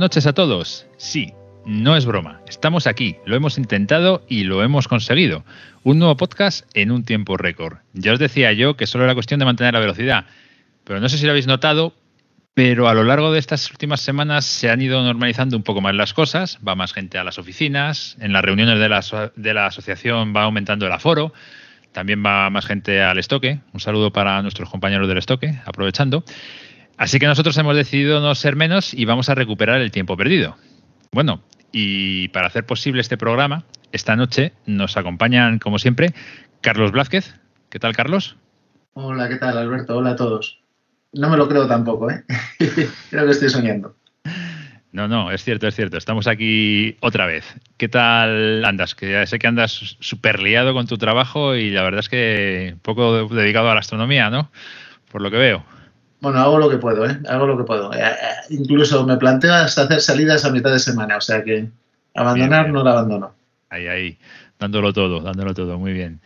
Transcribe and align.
Noches 0.00 0.26
a 0.26 0.32
todos. 0.32 0.86
Sí, 0.96 1.34
no 1.66 1.94
es 1.94 2.06
broma. 2.06 2.40
Estamos 2.48 2.86
aquí, 2.86 3.18
lo 3.26 3.36
hemos 3.36 3.58
intentado 3.58 4.24
y 4.30 4.44
lo 4.44 4.64
hemos 4.64 4.88
conseguido. 4.88 5.44
Un 5.82 5.98
nuevo 5.98 6.16
podcast 6.16 6.66
en 6.72 6.90
un 6.90 7.04
tiempo 7.04 7.36
récord. 7.36 7.80
Ya 7.92 8.14
os 8.14 8.18
decía 8.18 8.50
yo 8.54 8.78
que 8.78 8.86
solo 8.86 9.04
era 9.04 9.12
cuestión 9.12 9.40
de 9.40 9.44
mantener 9.44 9.74
la 9.74 9.80
velocidad. 9.80 10.24
Pero 10.84 11.00
no 11.00 11.10
sé 11.10 11.18
si 11.18 11.26
lo 11.26 11.32
habéis 11.32 11.46
notado, 11.46 11.92
pero 12.54 12.88
a 12.88 12.94
lo 12.94 13.04
largo 13.04 13.30
de 13.30 13.40
estas 13.40 13.70
últimas 13.70 14.00
semanas 14.00 14.46
se 14.46 14.70
han 14.70 14.80
ido 14.80 15.02
normalizando 15.02 15.54
un 15.54 15.64
poco 15.64 15.82
más 15.82 15.94
las 15.94 16.14
cosas. 16.14 16.58
Va 16.66 16.74
más 16.74 16.94
gente 16.94 17.18
a 17.18 17.24
las 17.24 17.38
oficinas, 17.38 18.16
en 18.20 18.32
las 18.32 18.42
reuniones 18.42 18.80
de 18.80 18.88
la, 18.88 19.32
de 19.36 19.52
la 19.52 19.66
asociación 19.66 20.34
va 20.34 20.44
aumentando 20.44 20.86
el 20.86 20.92
aforo. 20.92 21.34
También 21.92 22.24
va 22.24 22.48
más 22.48 22.64
gente 22.64 23.02
al 23.02 23.18
estoque. 23.18 23.60
Un 23.74 23.80
saludo 23.80 24.14
para 24.14 24.40
nuestros 24.40 24.70
compañeros 24.70 25.08
del 25.08 25.18
estoque, 25.18 25.60
aprovechando. 25.66 26.24
Así 27.00 27.18
que 27.18 27.26
nosotros 27.26 27.56
hemos 27.56 27.74
decidido 27.74 28.20
no 28.20 28.34
ser 28.34 28.56
menos 28.56 28.92
y 28.92 29.06
vamos 29.06 29.30
a 29.30 29.34
recuperar 29.34 29.80
el 29.80 29.90
tiempo 29.90 30.18
perdido. 30.18 30.58
Bueno, 31.12 31.40
y 31.72 32.28
para 32.28 32.48
hacer 32.48 32.66
posible 32.66 33.00
este 33.00 33.16
programa, 33.16 33.64
esta 33.90 34.16
noche 34.16 34.52
nos 34.66 34.98
acompañan, 34.98 35.58
como 35.58 35.78
siempre, 35.78 36.12
Carlos 36.60 36.92
Blázquez. 36.92 37.36
¿Qué 37.70 37.78
tal, 37.78 37.96
Carlos? 37.96 38.36
Hola, 38.92 39.30
¿qué 39.30 39.36
tal, 39.36 39.56
Alberto? 39.56 39.96
Hola 39.96 40.10
a 40.10 40.16
todos. 40.16 40.60
No 41.14 41.30
me 41.30 41.38
lo 41.38 41.48
creo 41.48 41.66
tampoco, 41.66 42.10
¿eh? 42.10 42.22
creo 43.10 43.24
que 43.24 43.30
estoy 43.30 43.48
soñando. 43.48 43.96
No, 44.92 45.08
no, 45.08 45.30
es 45.30 45.42
cierto, 45.42 45.68
es 45.68 45.74
cierto. 45.74 45.96
Estamos 45.96 46.26
aquí 46.26 46.98
otra 47.00 47.24
vez. 47.24 47.46
¿Qué 47.78 47.88
tal 47.88 48.62
andas? 48.62 48.94
Que 48.94 49.12
ya 49.12 49.24
sé 49.24 49.38
que 49.38 49.46
andas 49.46 49.96
súper 50.00 50.42
liado 50.42 50.74
con 50.74 50.86
tu 50.86 50.98
trabajo 50.98 51.54
y 51.54 51.70
la 51.70 51.82
verdad 51.82 52.00
es 52.00 52.10
que 52.10 52.76
poco 52.82 53.26
dedicado 53.28 53.70
a 53.70 53.74
la 53.74 53.80
astronomía, 53.80 54.28
¿no? 54.28 54.50
Por 55.10 55.22
lo 55.22 55.30
que 55.30 55.38
veo. 55.38 55.64
Bueno, 56.20 56.38
hago 56.38 56.58
lo 56.58 56.68
que 56.68 56.76
puedo, 56.76 57.08
¿eh? 57.08 57.18
Hago 57.28 57.46
lo 57.46 57.56
que 57.56 57.64
puedo. 57.64 57.92
Eh, 57.94 57.98
eh, 58.00 58.14
incluso 58.50 59.06
me 59.06 59.16
planteo 59.16 59.54
hasta 59.54 59.82
hacer 59.82 60.00
salidas 60.00 60.44
a 60.44 60.50
mitad 60.50 60.70
de 60.70 60.78
semana, 60.78 61.16
o 61.16 61.20
sea 61.20 61.42
que 61.42 61.68
abandonar 62.14 62.68
no 62.68 62.84
la 62.84 62.92
abandono. 62.92 63.34
Ahí, 63.70 63.86
ahí, 63.86 64.18
dándolo 64.58 64.92
todo, 64.92 65.20
dándolo 65.20 65.54
todo, 65.54 65.78
muy 65.78 65.92
bien. 65.92 66.20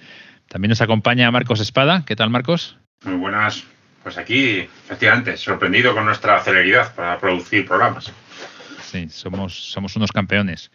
También 0.48 0.70
nos 0.70 0.80
acompaña 0.80 1.30
Marcos 1.30 1.60
Espada. 1.60 2.04
¿Qué 2.06 2.16
tal, 2.16 2.30
Marcos? 2.30 2.76
Muy 3.04 3.16
buenas. 3.16 3.64
Pues 4.02 4.18
aquí, 4.18 4.58
efectivamente, 4.58 5.36
sorprendido 5.36 5.94
con 5.94 6.04
nuestra 6.04 6.40
celeridad 6.40 6.94
para 6.94 7.18
producir 7.18 7.66
programas. 7.66 8.12
Sí, 8.82 9.08
somos, 9.08 9.72
somos 9.72 9.96
unos 9.96 10.12
campeones. 10.12 10.70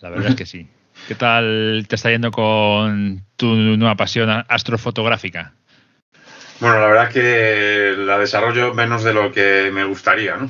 La 0.00 0.10
verdad 0.10 0.30
es 0.30 0.34
que 0.34 0.46
sí. 0.46 0.68
¿Qué 1.08 1.14
tal 1.14 1.86
te 1.88 1.94
está 1.94 2.10
yendo 2.10 2.30
con 2.30 3.24
tu 3.36 3.46
nueva 3.54 3.94
pasión 3.94 4.28
astrofotográfica? 4.48 5.52
Bueno, 6.60 6.80
la 6.80 6.86
verdad 6.86 7.12
que 7.12 7.94
la 7.98 8.18
desarrollo 8.18 8.72
menos 8.72 9.04
de 9.04 9.12
lo 9.12 9.30
que 9.30 9.70
me 9.72 9.84
gustaría, 9.84 10.36
¿no? 10.36 10.48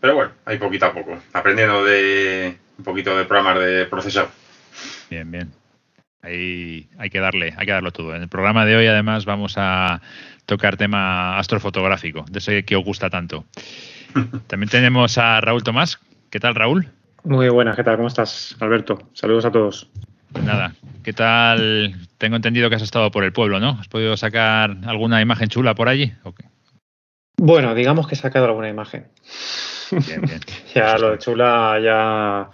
Pero 0.00 0.14
bueno, 0.14 0.32
ahí 0.44 0.58
poquito 0.58 0.86
a 0.86 0.92
poco, 0.92 1.18
aprendiendo 1.32 1.84
de 1.84 2.56
un 2.78 2.84
poquito 2.84 3.16
de 3.16 3.24
programas 3.24 3.62
de 3.62 3.84
procesado. 3.86 4.30
Bien, 5.10 5.30
bien. 5.30 5.52
Ahí 6.22 6.88
hay 6.98 7.10
que 7.10 7.18
darle, 7.18 7.54
hay 7.56 7.66
que 7.66 7.72
darlo 7.72 7.92
todo. 7.92 8.14
En 8.14 8.22
el 8.22 8.28
programa 8.28 8.64
de 8.64 8.76
hoy, 8.76 8.86
además, 8.86 9.24
vamos 9.24 9.54
a 9.56 10.00
tocar 10.46 10.76
tema 10.76 11.38
astrofotográfico, 11.38 12.24
de 12.30 12.38
ese 12.38 12.64
que 12.64 12.76
os 12.76 12.84
gusta 12.84 13.10
tanto. 13.10 13.44
También 14.46 14.70
tenemos 14.70 15.18
a 15.18 15.40
Raúl 15.40 15.62
Tomás. 15.62 15.98
¿Qué 16.30 16.40
tal, 16.40 16.54
Raúl? 16.54 16.88
Muy 17.24 17.48
buenas, 17.48 17.76
¿qué 17.76 17.84
tal? 17.84 17.96
¿Cómo 17.96 18.08
estás, 18.08 18.56
Alberto? 18.60 18.98
Saludos 19.12 19.44
a 19.44 19.50
todos. 19.50 19.90
Pues 20.32 20.44
nada, 20.44 20.74
¿qué 21.02 21.12
tal? 21.12 21.94
Tengo 22.18 22.36
entendido 22.36 22.68
que 22.68 22.76
has 22.76 22.82
estado 22.82 23.10
por 23.10 23.24
el 23.24 23.32
pueblo, 23.32 23.58
¿no? 23.58 23.78
¿Has 23.80 23.88
podido 23.88 24.16
sacar 24.16 24.76
alguna 24.86 25.20
imagen 25.20 25.48
chula 25.48 25.74
por 25.74 25.88
allí? 25.88 26.12
Bueno, 27.36 27.74
digamos 27.74 28.06
que 28.06 28.14
he 28.14 28.18
sacado 28.18 28.46
alguna 28.46 28.68
imagen. 28.68 29.06
Bien, 29.90 30.22
bien. 30.22 30.40
ya 30.74 30.98
lo 30.98 31.12
de 31.12 31.18
chula, 31.18 31.80
ya 31.82 32.50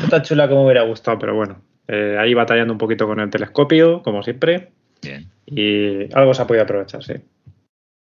no 0.00 0.08
tan 0.08 0.22
chula 0.22 0.48
como 0.48 0.60
me 0.60 0.66
hubiera 0.66 0.82
gustado, 0.82 1.18
pero 1.18 1.34
bueno. 1.34 1.62
Eh, 1.86 2.16
ahí 2.18 2.34
batallando 2.34 2.72
un 2.72 2.78
poquito 2.78 3.06
con 3.06 3.20
el 3.20 3.30
telescopio, 3.30 4.02
como 4.02 4.22
siempre. 4.22 4.70
Bien. 5.02 5.28
Y 5.46 6.12
algo 6.14 6.34
se 6.34 6.42
ha 6.42 6.46
podido 6.46 6.64
aprovechar, 6.64 7.02
sí. 7.02 7.14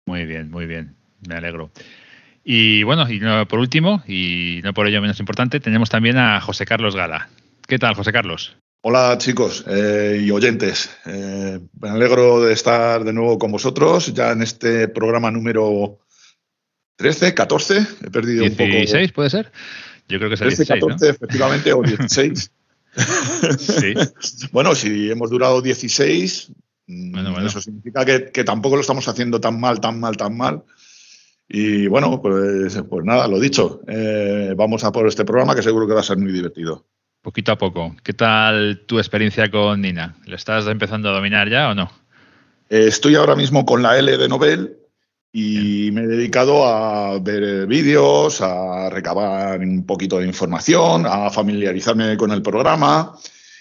Muy 0.06 0.26
bien, 0.26 0.50
muy 0.50 0.66
bien. 0.66 0.94
Me 1.26 1.36
alegro. 1.36 1.70
Y 2.44 2.82
bueno, 2.82 3.08
y 3.08 3.20
por 3.46 3.58
último, 3.58 4.02
y 4.06 4.60
no 4.64 4.74
por 4.74 4.86
ello 4.86 5.00
menos 5.00 5.20
importante, 5.20 5.60
tenemos 5.60 5.90
también 5.90 6.18
a 6.18 6.40
José 6.40 6.66
Carlos 6.66 6.96
Gala. 6.96 7.28
¿Qué 7.66 7.78
tal, 7.78 7.94
José 7.94 8.12
Carlos? 8.12 8.56
Hola 8.84 9.16
chicos 9.16 9.64
eh, 9.68 10.20
y 10.24 10.32
oyentes. 10.32 10.90
Eh, 11.06 11.60
me 11.80 11.88
alegro 11.88 12.42
de 12.42 12.52
estar 12.52 13.04
de 13.04 13.12
nuevo 13.12 13.38
con 13.38 13.52
vosotros 13.52 14.12
ya 14.12 14.32
en 14.32 14.42
este 14.42 14.88
programa 14.88 15.30
número 15.30 16.00
13, 16.96 17.32
14. 17.32 17.86
He 18.04 18.10
perdido 18.10 18.42
un 18.42 18.50
poco. 18.50 18.64
16 18.64 19.12
puede 19.12 19.30
ser. 19.30 19.52
Yo 20.08 20.18
creo 20.18 20.28
que 20.30 20.34
es 20.34 20.40
el 20.40 20.48
13, 20.48 20.66
14, 20.66 21.10
efectivamente, 21.10 21.72
o 21.72 21.82
16. 21.82 22.50
sí. 23.58 23.94
Bueno, 24.50 24.74
si 24.74 25.12
hemos 25.12 25.30
durado 25.30 25.62
16, 25.62 26.50
mm, 26.88 27.46
eso 27.46 27.60
significa 27.60 28.04
que, 28.04 28.42
tampoco 28.42 28.74
lo 28.74 28.80
estamos 28.80 29.06
haciendo 29.06 29.40
tan 29.40 29.60
mal, 29.60 29.80
tan 29.80 30.00
mal, 30.00 30.16
tan 30.16 30.36
mal. 30.36 30.64
Y 31.48 31.86
bueno, 31.86 32.20
pues, 32.20 32.82
pues 32.90 33.04
nada, 33.04 33.28
lo 33.28 33.38
dicho. 33.38 33.80
Eh, 33.86 34.54
vamos 34.56 34.82
a 34.82 34.90
por 34.90 35.06
este 35.06 35.24
programa 35.24 35.54
que 35.54 35.62
seguro 35.62 35.86
que 35.86 35.94
va 35.94 36.00
a 36.00 36.04
ser 36.04 36.18
muy 36.18 36.32
divertido 36.32 36.84
poquito 37.22 37.52
a 37.52 37.58
poco. 37.58 37.94
¿Qué 38.02 38.12
tal 38.12 38.82
tu 38.86 38.98
experiencia 38.98 39.50
con 39.50 39.80
Nina? 39.80 40.16
¿Lo 40.26 40.36
estás 40.36 40.66
empezando 40.66 41.08
a 41.08 41.12
dominar 41.12 41.48
ya 41.48 41.70
o 41.70 41.74
no? 41.74 41.90
Eh, 42.68 42.86
estoy 42.88 43.14
ahora 43.14 43.36
mismo 43.36 43.64
con 43.64 43.82
la 43.82 43.98
L 43.98 44.18
de 44.18 44.28
Nobel 44.28 44.76
y 45.32 45.90
me 45.92 46.02
he 46.02 46.06
dedicado 46.06 46.66
a 46.66 47.18
ver 47.20 47.66
vídeos, 47.66 48.42
a 48.42 48.90
recabar 48.90 49.60
un 49.60 49.86
poquito 49.86 50.18
de 50.18 50.26
información, 50.26 51.06
a 51.06 51.30
familiarizarme 51.30 52.16
con 52.16 52.32
el 52.32 52.42
programa. 52.42 53.16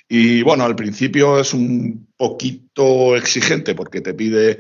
Y 0.10 0.42
bueno, 0.42 0.66
al 0.66 0.76
principio 0.76 1.40
es 1.40 1.54
un 1.54 2.08
poquito 2.18 3.16
exigente 3.16 3.76
porque 3.76 4.02
te 4.02 4.14
pide, 4.14 4.60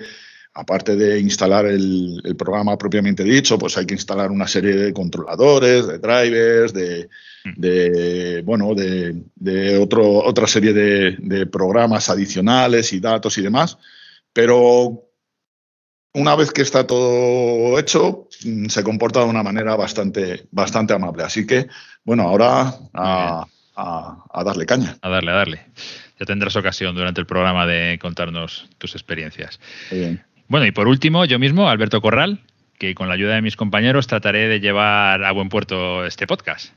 aparte 0.53 0.95
de 0.95 1.19
instalar 1.19 1.65
el, 1.65 2.21
el 2.23 2.35
programa 2.35 2.77
propiamente 2.77 3.23
dicho, 3.23 3.57
pues 3.57 3.77
hay 3.77 3.85
que 3.85 3.93
instalar 3.93 4.31
una 4.31 4.47
serie 4.47 4.75
de 4.75 4.93
controladores, 4.93 5.87
de 5.87 5.97
drivers, 5.99 6.73
de, 6.73 7.09
de, 7.55 8.41
bueno, 8.43 8.73
de, 8.75 9.77
otro, 9.79 10.23
otra 10.23 10.47
serie 10.47 10.73
de, 10.73 11.45
programas 11.47 12.09
adicionales 12.09 12.93
y 12.93 12.99
datos 12.99 13.37
y 13.37 13.41
demás. 13.41 13.77
Pero 14.33 15.07
una 16.13 16.35
vez 16.35 16.51
que 16.51 16.61
está 16.61 16.85
todo 16.85 17.79
hecho, 17.79 18.27
mm, 18.45 18.67
se 18.67 18.83
comporta 18.83 19.21
de 19.21 19.25
una 19.25 19.43
manera 19.43 19.75
bastante, 19.75 20.47
bastante 20.51 20.93
amable. 20.93 21.23
Así 21.23 21.47
que, 21.47 21.67
bueno, 22.03 22.23
ahora 22.23 22.73
a, 22.93 23.47
darle 24.43 24.65
caña. 24.65 24.97
A 25.01 25.09
darle, 25.09 25.31
a 25.31 25.35
darle. 25.35 25.65
Ya 26.19 26.25
tendrás 26.25 26.55
ocasión 26.55 26.95
durante 26.95 27.19
el 27.19 27.25
programa 27.25 27.65
de 27.65 27.97
contarnos 27.99 28.69
tus 28.77 28.93
experiencias. 28.93 29.59
Bueno, 30.51 30.65
y 30.65 30.73
por 30.73 30.89
último, 30.89 31.23
yo 31.23 31.39
mismo, 31.39 31.69
Alberto 31.69 32.01
Corral, 32.01 32.41
que 32.77 32.93
con 32.93 33.07
la 33.07 33.13
ayuda 33.13 33.35
de 33.35 33.41
mis 33.41 33.55
compañeros 33.55 34.07
trataré 34.07 34.49
de 34.49 34.59
llevar 34.59 35.23
a 35.23 35.31
buen 35.31 35.47
puerto 35.47 36.05
este 36.05 36.27
podcast. 36.27 36.73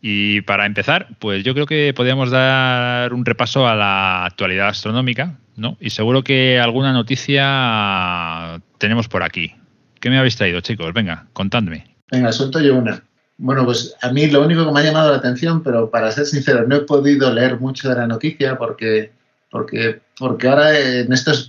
Y 0.00 0.42
para 0.42 0.64
empezar, 0.64 1.08
pues 1.18 1.42
yo 1.42 1.54
creo 1.54 1.66
que 1.66 1.92
podríamos 1.92 2.30
dar 2.30 3.12
un 3.12 3.24
repaso 3.24 3.66
a 3.66 3.74
la 3.74 4.24
actualidad 4.24 4.68
astronómica, 4.68 5.40
¿no? 5.56 5.76
Y 5.80 5.90
seguro 5.90 6.22
que 6.22 6.60
alguna 6.60 6.92
noticia 6.92 8.62
tenemos 8.78 9.08
por 9.08 9.24
aquí. 9.24 9.56
¿Qué 9.98 10.08
me 10.08 10.18
habéis 10.18 10.36
traído, 10.36 10.60
chicos? 10.60 10.92
Venga, 10.92 11.26
contadme. 11.32 11.96
Venga, 12.12 12.30
suelto 12.30 12.60
yo 12.60 12.76
una. 12.76 13.02
Bueno, 13.38 13.64
pues 13.64 13.96
a 14.02 14.12
mí 14.12 14.28
lo 14.28 14.40
único 14.40 14.64
que 14.64 14.70
me 14.70 14.78
ha 14.78 14.84
llamado 14.84 15.10
la 15.10 15.16
atención, 15.16 15.64
pero 15.64 15.90
para 15.90 16.12
ser 16.12 16.26
sincero, 16.26 16.64
no 16.68 16.76
he 16.76 16.80
podido 16.82 17.34
leer 17.34 17.58
mucho 17.58 17.88
de 17.88 17.96
la 17.96 18.06
noticia 18.06 18.56
porque, 18.56 19.10
porque, 19.50 19.98
porque 20.18 20.48
ahora 20.48 20.78
en 20.78 21.12
estos, 21.12 21.48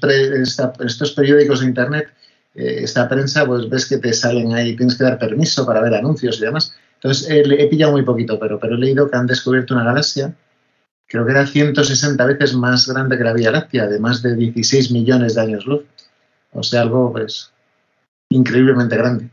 estos 0.80 1.12
periódicos 1.12 1.60
de 1.60 1.68
Internet, 1.68 2.08
eh, 2.56 2.80
esta 2.84 3.08
prensa, 3.08 3.46
pues 3.46 3.70
ves 3.70 3.88
que 3.88 3.98
te 3.98 4.14
salen 4.14 4.54
ahí, 4.54 4.76
tienes 4.76 4.98
que 4.98 5.04
dar 5.04 5.20
permiso 5.20 5.66
para 5.66 5.82
ver 5.82 5.94
anuncios 5.94 6.40
y 6.40 6.46
demás. 6.46 6.76
Entonces, 6.96 7.30
eh, 7.30 7.44
he 7.60 7.68
pillado 7.68 7.92
muy 7.92 8.04
poquito, 8.04 8.40
pero, 8.40 8.60
pero 8.60 8.76
he 8.76 8.80
leído 8.80 9.10
que 9.10 9.18
han 9.18 9.28
descubierto 9.28 9.74
una 9.74 9.84
galaxia, 9.84 10.34
creo 11.08 11.26
que 11.26 11.32
era 11.32 11.46
160 11.46 12.26
veces 12.26 12.56
más 12.56 12.88
grande 12.88 13.18
que 13.18 13.24
la 13.24 13.34
Vía 13.34 13.52
Láctea, 13.52 13.88
de 13.88 14.00
más 14.00 14.22
de 14.22 14.36
16 14.36 14.92
millones 14.92 15.36
de 15.36 15.42
años 15.42 15.66
luz. 15.66 15.84
O 16.52 16.64
sea, 16.64 16.82
algo 16.82 17.12
pues 17.12 17.52
increíblemente 18.30 18.96
grande. 18.98 19.30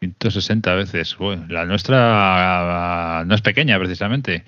160 0.00 0.74
veces. 0.74 1.16
la 1.48 1.64
nuestra 1.64 3.24
no 3.26 3.34
es 3.34 3.40
pequeña, 3.40 3.78
precisamente. 3.78 4.44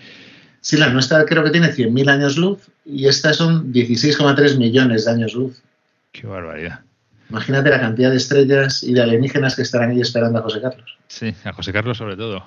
Sí, 0.65 0.79
la 0.79 0.89
nuestra 0.89 1.27
creo 1.27 1.45
que 1.45 1.51
tiene 1.51 1.75
100.000 1.75 2.09
años 2.11 2.39
luz 2.39 2.71
y 2.87 3.07
estas 3.07 3.37
son 3.37 3.71
16,3 3.71 4.57
millones 4.57 5.05
de 5.05 5.11
años 5.11 5.35
luz. 5.35 5.63
Qué 6.11 6.27
barbaridad. 6.27 6.81
Imagínate 7.29 7.69
la 7.69 7.81
cantidad 7.81 8.11
de 8.11 8.17
estrellas 8.17 8.83
y 8.83 8.95
de 8.95 9.03
alienígenas 9.03 9.57
que 9.57 9.61
estarán 9.61 9.91
ahí 9.91 10.01
esperando 10.01 10.39
a 10.39 10.43
José 10.43 10.63
Carlos. 10.63 10.97
Sí, 11.09 11.35
a 11.45 11.53
José 11.53 11.71
Carlos 11.71 11.99
sobre 11.99 12.17
todo. 12.17 12.43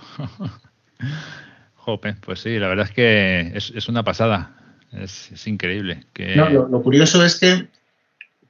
Jope, 1.75 2.15
pues 2.25 2.39
sí, 2.39 2.57
la 2.57 2.69
verdad 2.69 2.87
es 2.87 2.91
que 2.91 3.51
es, 3.53 3.87
una 3.87 4.03
pasada. 4.03 4.51
Es, 4.91 5.45
increíble. 5.45 6.07
lo, 6.15 6.81
curioso 6.81 7.23
es 7.23 7.39
que 7.39 7.67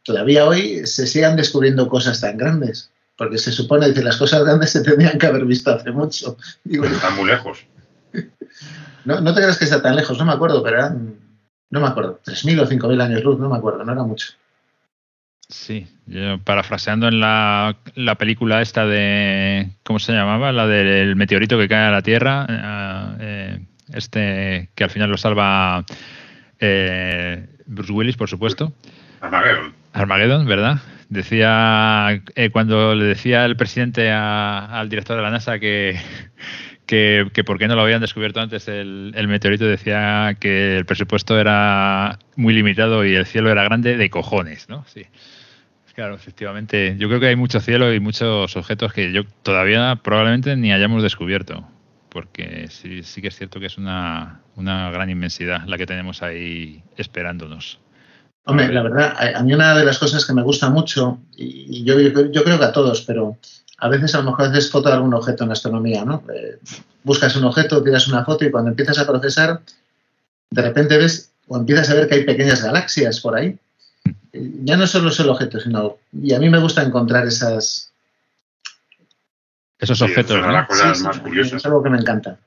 todavía 0.03 0.45
hoy 0.45 0.87
se 0.87 1.07
sigan 1.07 1.35
descubriendo 1.35 1.89
cosas 1.89 2.21
tan 2.21 2.37
grandes. 2.37 2.89
porque 3.17 3.37
se 3.37 3.51
supone 3.51 3.93
que 3.93 4.01
las 4.01 4.15
cosas 4.15 4.45
grandes 4.45 4.69
se 4.69 4.81
tendrían 4.81 5.17
que 5.17 5.25
haber 5.25 5.43
visto 5.43 5.71
hace 5.71 5.91
mucho. 5.91 6.37
Digo, 6.63 6.85
están 6.85 7.17
muy 7.17 7.25
lejos. 7.27 7.65
No, 9.07 9.21
no 9.21 9.33
te 9.33 9.39
creas 9.39 9.57
que 9.57 9.63
está 9.63 9.81
tan 9.81 9.95
lejos, 9.95 10.19
no 10.19 10.25
me 10.25 10.33
acuerdo, 10.33 10.61
pero 10.61 10.79
eran, 10.79 11.15
no 11.69 11.79
me 11.79 11.87
acuerdo, 11.87 12.19
3.000 12.25 12.59
o 12.59 12.67
5.000 12.67 13.01
años 13.01 13.23
luz, 13.23 13.39
no 13.39 13.47
me 13.47 13.55
acuerdo, 13.55 13.85
no 13.85 13.93
era 13.93 14.03
mucho. 14.03 14.33
Sí, 15.47 15.87
yo 16.07 16.39
parafraseando 16.39 17.07
en 17.07 17.21
la, 17.21 17.77
la, 17.95 18.15
película 18.15 18.61
esta 18.61 18.85
de, 18.85 19.69
¿cómo 19.83 19.99
se 19.99 20.11
llamaba? 20.11 20.51
La 20.51 20.67
del 20.67 21.15
meteorito 21.15 21.57
que 21.57 21.69
cae 21.69 21.87
a 21.87 21.91
la 21.91 22.01
Tierra, 22.01 22.45
eh, 22.49 23.17
eh, 23.21 23.65
este 23.93 24.71
que 24.75 24.83
al 24.83 24.89
final 24.89 25.09
lo 25.09 25.15
salva 25.15 25.85
eh, 26.59 27.47
Bruce 27.65 27.93
Willis, 27.93 28.17
por 28.17 28.27
supuesto. 28.27 28.73
Armageddon. 29.21 29.73
Armageddon, 29.93 30.45
¿verdad? 30.47 30.79
Decía, 31.07 32.21
cuando 32.51 32.93
le 32.93 33.05
decía 33.05 33.45
el 33.45 33.55
presidente 33.55 34.11
al 34.11 34.89
director 34.89 35.15
de 35.15 35.23
la 35.23 35.31
NASA 35.31 35.59
que, 35.59 35.97
que, 36.87 37.29
que, 37.33 37.43
por 37.43 37.59
qué 37.59 37.67
no 37.67 37.75
lo 37.75 37.81
habían 37.81 38.01
descubierto 38.01 38.39
antes 38.39 38.67
el, 38.67 39.13
el, 39.15 39.27
meteorito, 39.27 39.65
decía 39.65 40.35
que 40.39 40.77
el 40.77 40.85
presupuesto 40.85 41.39
era 41.39 42.17
muy 42.35 42.53
limitado 42.53 43.05
y 43.05 43.13
el 43.13 43.27
cielo 43.27 43.51
era 43.51 43.63
grande 43.63 43.97
de 43.97 44.09
cojones, 44.09 44.67
¿no? 44.69 44.83
Sí. 44.87 45.05
Claro, 45.97 46.13
efectivamente. 46.13 46.95
Yo 46.99 47.07
creo 47.07 47.19
que 47.19 47.25
hay 47.25 47.35
mucho 47.35 47.59
cielo 47.59 47.91
y 47.91 47.99
muchos 47.99 48.55
objetos 48.55 48.93
que 48.93 49.11
yo 49.11 49.23
todavía 49.41 49.99
probablemente 50.03 50.55
ni 50.55 50.71
hayamos 50.71 51.01
descubierto, 51.01 51.67
porque 52.09 52.67
sí, 52.69 53.01
sí 53.01 53.19
que 53.19 53.29
es 53.29 53.35
cierto 53.35 53.59
que 53.59 53.65
es 53.65 53.79
una, 53.79 54.41
una 54.55 54.91
gran 54.91 55.09
inmensidad 55.09 55.65
la 55.65 55.75
que 55.75 55.87
tenemos 55.87 56.21
ahí 56.21 56.83
esperándonos. 56.97 57.79
Hombre, 58.45 58.71
la 58.71 58.83
verdad, 58.83 59.35
a 59.35 59.41
mí 59.41 59.55
una 59.55 59.75
de 59.75 59.85
las 59.85 59.97
cosas 59.97 60.23
que 60.23 60.33
me 60.33 60.43
gusta 60.43 60.69
mucho, 60.69 61.17
y 61.35 61.83
yo, 61.83 61.99
yo 61.99 62.43
creo 62.43 62.59
que 62.59 62.65
a 62.65 62.71
todos, 62.71 63.01
pero 63.01 63.39
a 63.77 63.89
veces 63.89 64.15
a 64.15 64.19
lo 64.19 64.31
mejor 64.31 64.47
haces 64.47 64.71
foto 64.71 64.89
de 64.89 64.95
algún 64.95 65.13
objeto 65.13 65.43
en 65.43 65.51
astronomía, 65.51 66.03
¿no? 66.03 66.23
Eh, 66.33 66.59
buscas 67.03 67.35
un 67.35 67.45
objeto, 67.45 67.83
tiras 67.83 68.07
una 68.07 68.25
foto 68.25 68.45
y 68.45 68.51
cuando 68.51 68.71
empiezas 68.71 68.97
a 68.99 69.07
procesar, 69.07 69.61
de 70.49 70.61
repente 70.61 70.97
ves 70.97 71.31
o 71.47 71.57
empiezas 71.57 71.89
a 71.89 71.93
ver 71.93 72.07
que 72.07 72.15
hay 72.15 72.23
pequeñas 72.25 72.63
galaxias 72.63 73.19
por 73.19 73.35
ahí 73.35 73.57
ya 74.33 74.77
no 74.77 74.87
solo 74.87 75.09
es 75.09 75.19
el 75.19 75.29
objeto, 75.29 75.59
sino. 75.59 75.97
Y 76.13 76.33
a 76.33 76.39
mí 76.39 76.49
me 76.49 76.59
gusta 76.59 76.83
encontrar 76.83 77.25
esas. 77.27 77.91
Esos 79.79 80.01
objetos. 80.01 80.37
Es 80.37 81.01
más 81.01 81.19
curiosas. 81.19 81.53
Es 81.53 81.65
algo 81.65 81.83
que 81.83 81.89
me 81.89 81.97
encanta. 81.97 82.37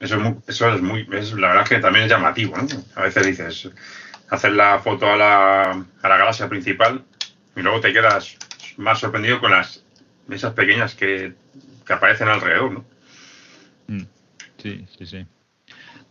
Eso 0.00 0.16
es, 0.16 0.22
muy, 0.22 0.36
eso 0.46 0.74
es 0.74 0.82
muy. 0.82 1.06
la 1.40 1.48
verdad 1.48 1.66
que 1.66 1.78
también 1.78 2.04
es 2.04 2.10
llamativo, 2.10 2.56
¿no? 2.56 2.66
A 2.94 3.02
veces 3.02 3.26
dices. 3.26 3.70
Hacer 4.30 4.52
la 4.52 4.78
foto 4.78 5.06
a 5.06 5.16
la, 5.16 5.62
a 6.02 6.08
la 6.08 6.16
galaxia 6.16 6.48
principal 6.48 7.04
y 7.54 7.60
luego 7.60 7.80
te 7.80 7.92
quedas 7.92 8.36
más 8.78 8.98
sorprendido 8.98 9.38
con 9.38 9.50
las 9.50 9.83
esas 10.30 10.54
pequeñas 10.54 10.94
que, 10.94 11.34
que 11.86 11.92
aparecen 11.92 12.28
alrededor, 12.28 12.72
¿no? 12.72 12.84
Mm. 13.88 14.06
Sí, 14.62 14.86
sí, 14.96 15.06
sí. 15.06 15.26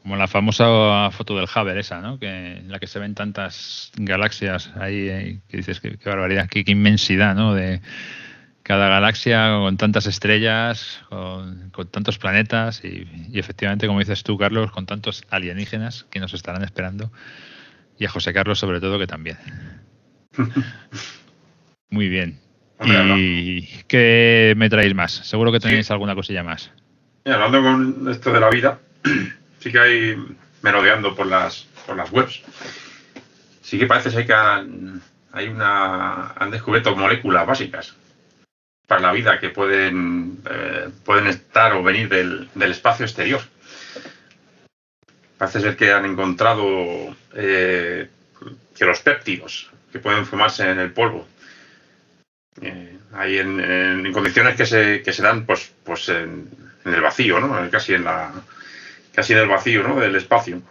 Como 0.03 0.17
la 0.17 0.27
famosa 0.27 1.09
foto 1.11 1.37
del 1.37 1.47
Hubble 1.47 1.79
esa, 1.79 2.01
¿no? 2.01 2.19
Que, 2.19 2.57
en 2.57 2.71
la 2.71 2.79
que 2.79 2.87
se 2.87 2.99
ven 2.99 3.15
tantas 3.15 3.91
galaxias 3.95 4.71
ahí, 4.75 5.07
eh, 5.07 5.39
que 5.47 5.57
dices 5.57 5.79
qué, 5.79 5.97
barbaridad, 6.05 6.49
qué, 6.49 6.63
inmensidad, 6.67 7.35
¿no? 7.35 7.53
De 7.55 7.81
cada 8.63 8.89
galaxia 8.89 9.49
con 9.59 9.77
tantas 9.77 10.05
estrellas, 10.05 11.01
con, 11.09 11.71
tantos 11.89 12.17
planetas 12.17 12.83
y, 12.83 13.07
efectivamente, 13.33 13.87
como 13.87 13.99
dices 13.99 14.23
tú, 14.23 14.37
Carlos, 14.37 14.71
con 14.71 14.85
tantos 14.85 15.23
alienígenas 15.29 16.05
que 16.11 16.19
nos 16.19 16.33
estarán 16.33 16.63
esperando 16.63 17.11
y 17.97 18.05
a 18.05 18.09
José 18.09 18.33
Carlos 18.33 18.59
sobre 18.59 18.81
todo 18.81 18.99
que 18.99 19.07
también. 19.07 19.37
Muy 21.89 22.09
bien. 22.09 22.39
¿Y 22.81 23.65
qué 23.87 24.53
me 24.57 24.69
traéis 24.69 24.95
más? 24.95 25.11
Seguro 25.11 25.51
que 25.51 25.59
tenéis 25.59 25.89
alguna 25.91 26.15
cosilla 26.15 26.43
más. 26.43 26.71
hablando 27.25 27.61
con 27.61 28.09
esto 28.09 28.31
de 28.31 28.39
la 28.39 28.49
vida, 28.49 28.79
sí 29.59 29.71
que 29.71 29.79
hay 29.79 30.17
merodeando 30.61 31.15
por 31.15 31.27
las, 31.27 31.67
por 31.85 31.95
las 31.95 32.11
webs. 32.11 32.41
Sí 33.61 33.77
que 33.77 33.85
parece 33.85 34.11
ser 34.11 34.25
que 34.25 34.33
han, 34.33 35.01
hay 35.31 35.47
una, 35.47 36.33
han 36.33 36.51
descubierto 36.51 36.95
moléculas 36.95 37.45
básicas 37.45 37.95
para 38.87 39.01
la 39.01 39.11
vida 39.13 39.39
que 39.39 39.49
pueden, 39.49 40.39
eh, 40.49 40.89
pueden 41.05 41.27
estar 41.27 41.73
o 41.73 41.83
venir 41.83 42.09
del, 42.09 42.49
espacio 42.55 43.05
exterior. 43.05 43.41
Parece 45.37 45.61
ser 45.61 45.77
que 45.77 45.91
han 45.91 46.05
encontrado 46.05 47.15
eh, 47.33 48.09
que 48.75 48.85
los 48.85 48.99
péptidos 48.99 49.71
que 49.91 49.99
pueden 49.99 50.25
formarse 50.25 50.69
en 50.69 50.79
el 50.79 50.91
polvo 50.91 51.27
eh, 52.61 52.97
hay 53.13 53.37
en, 53.37 54.11
condiciones 54.13 54.55
que 54.55 54.65
se, 54.65 55.01
que 55.01 55.13
se 55.13 55.21
dan 55.21 55.45
pues, 55.45 55.73
pues 55.83 56.09
en, 56.09 56.47
en 56.85 56.93
el 56.93 57.01
vacío, 57.01 57.39
¿no? 57.39 57.69
casi 57.69 57.93
en 57.93 58.03
la, 58.03 58.31
casi 59.13 59.33
del 59.33 59.47
vacío, 59.47 59.87
¿no? 59.87 59.99
Del 59.99 60.15
espacio. 60.15 60.61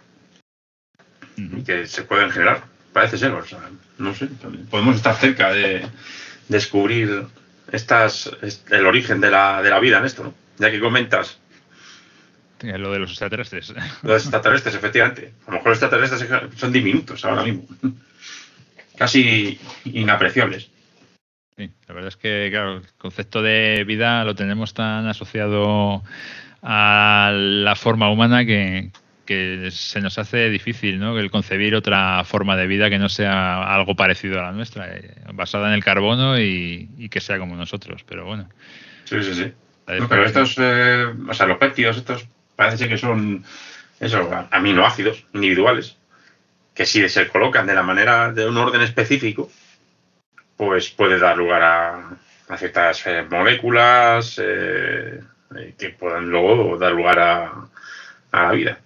Y 1.35 1.63
que 1.63 1.87
se 1.87 2.03
pueden 2.03 2.29
generar. 2.29 2.63
Parece 2.91 3.17
ser, 3.17 3.31
o 3.31 3.45
sea, 3.45 3.59
no 3.97 4.13
sé. 4.13 4.27
Podemos 4.69 4.97
estar 4.97 5.15
cerca 5.15 5.51
de 5.51 5.83
descubrir 6.47 7.25
estas, 7.71 8.29
el 8.69 8.85
origen 8.85 9.19
de 9.19 9.31
la, 9.31 9.61
de 9.63 9.69
la 9.71 9.79
vida 9.79 9.97
en 9.97 10.05
esto, 10.05 10.23
¿no? 10.23 10.33
Ya 10.59 10.69
que 10.69 10.79
comentas. 10.79 11.39
Lo 12.61 12.91
de 12.91 12.99
los 12.99 13.09
extraterrestres. 13.09 13.73
Los 14.03 14.21
extraterrestres, 14.21 14.75
efectivamente. 14.75 15.33
A 15.47 15.51
lo 15.51 15.57
mejor 15.57 15.69
los 15.69 15.81
extraterrestres 15.81 16.59
son 16.59 16.71
diminutos 16.71 17.25
ahora 17.25 17.43
mismo. 17.43 17.65
Casi 18.95 19.59
inapreciables. 19.85 20.69
Sí, 21.57 21.69
la 21.87 21.93
verdad 21.93 22.07
es 22.07 22.17
que, 22.17 22.47
claro, 22.51 22.77
el 22.77 22.87
concepto 22.97 23.41
de 23.41 23.83
vida 23.85 24.23
lo 24.23 24.33
tenemos 24.33 24.73
tan 24.73 25.07
asociado 25.07 26.03
a 26.63 27.31
la 27.33 27.75
forma 27.75 28.09
humana 28.09 28.45
que, 28.45 28.91
se 29.71 29.99
nos 29.99 30.19
hace 30.19 30.49
difícil 30.49 30.99
¿no? 30.99 31.17
el 31.17 31.31
concebir 31.31 31.73
otra 31.73 32.23
forma 32.23 32.55
de 32.55 32.67
vida 32.67 32.89
que 32.91 32.99
no 32.99 33.09
sea 33.09 33.63
algo 33.73 33.95
parecido 33.95 34.39
a 34.39 34.43
la 34.43 34.51
nuestra, 34.51 34.95
eh, 34.95 35.15
basada 35.33 35.69
en 35.69 35.73
el 35.73 35.83
carbono 35.83 36.39
y, 36.39 37.09
que 37.09 37.19
sea 37.19 37.39
como 37.39 37.55
nosotros. 37.55 38.03
Pero 38.07 38.25
bueno. 38.25 38.47
Sí, 39.05 39.23
sí, 39.23 39.33
sí. 39.33 39.53
pero 39.85 40.25
estos, 40.25 40.55
eh, 40.59 41.05
o 41.27 41.33
sea, 41.33 41.47
los 41.47 41.57
péptidos, 41.57 41.97
estos 41.97 42.27
parece 42.55 42.87
que 42.87 42.97
son 42.97 43.43
eso, 43.99 44.29
aminoácidos 44.51 45.25
individuales, 45.33 45.97
que 46.73 46.85
si 46.85 47.07
se 47.09 47.27
colocan 47.27 47.65
de 47.65 47.73
la 47.73 47.83
manera 47.83 48.31
de 48.31 48.47
un 48.47 48.57
orden 48.57 48.81
específico, 48.81 49.49
pues 50.65 50.89
puede 50.91 51.19
dar 51.19 51.37
lugar 51.37 51.61
a, 51.61 52.57
ciertas 52.57 53.05
eh, 53.07 53.25
moléculas, 53.29 54.39
eh, 54.41 55.21
que 55.77 55.89
puedan 55.89 56.29
luego 56.29 56.77
dar 56.77 56.91
lugar 56.93 57.19
a, 57.19 57.69
la 58.31 58.51
vida. 58.51 58.79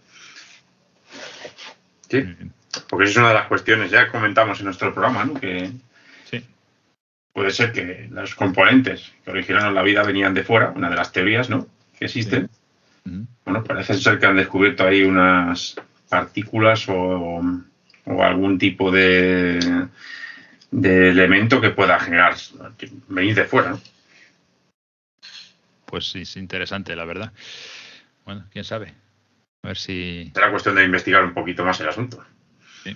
Sí, 2.10 2.24
porque 2.90 3.06
esa 3.06 3.12
es 3.12 3.18
una 3.18 3.28
de 3.30 3.34
las 3.34 3.48
cuestiones, 3.48 3.92
ya 3.92 4.08
comentamos 4.10 4.60
en 4.60 4.66
nuestro 4.66 4.94
programa, 4.94 5.26
¿no? 5.26 5.34
Que 5.36 5.72
puede 7.34 7.52
ser 7.52 7.72
que 7.72 8.08
los 8.10 8.34
componentes 8.34 9.12
que 9.24 9.30
originaron 9.30 9.76
la 9.76 9.84
vida 9.84 10.02
venían 10.02 10.34
de 10.34 10.44
fuera, 10.44 10.72
una 10.76 10.90
de 10.90 10.96
las 10.96 11.12
teorías, 11.12 11.50
¿no? 11.50 11.68
Que 12.00 12.06
existen. 12.06 12.50
Bueno, 13.46 13.64
parece 13.64 13.94
ser 13.94 14.18
que 14.18 14.26
han 14.26 14.38
descubierto 14.38 14.86
ahí 14.86 15.04
unas 15.04 15.76
partículas 16.10 16.88
o, 16.90 17.42
algún 18.06 18.58
tipo 18.58 18.90
de, 18.92 19.60
de 20.72 21.10
elemento 21.10 21.62
que 21.62 21.70
pueda 21.70 22.00
generar, 22.00 22.36
venir 23.08 23.36
de 23.36 23.46
fuera, 23.46 23.72
¿no? 23.72 23.82
pues 25.88 26.12
sí, 26.12 26.22
es 26.22 26.38
interesante, 26.38 26.96
la 26.96 27.06
verdad. 27.06 27.32
Bueno, 28.26 28.46
quién 28.52 28.64
sabe. 28.64 28.94
A 29.64 29.70
ver 29.70 29.78
si. 29.78 30.32
Será 30.36 30.52
cuestión 30.52 30.76
de 30.76 30.84
investigar 30.84 31.24
un 31.24 31.34
poquito 31.34 31.66
más 31.66 31.80
el 31.80 31.90
asunto. 31.90 32.24
Sí. 32.84 32.96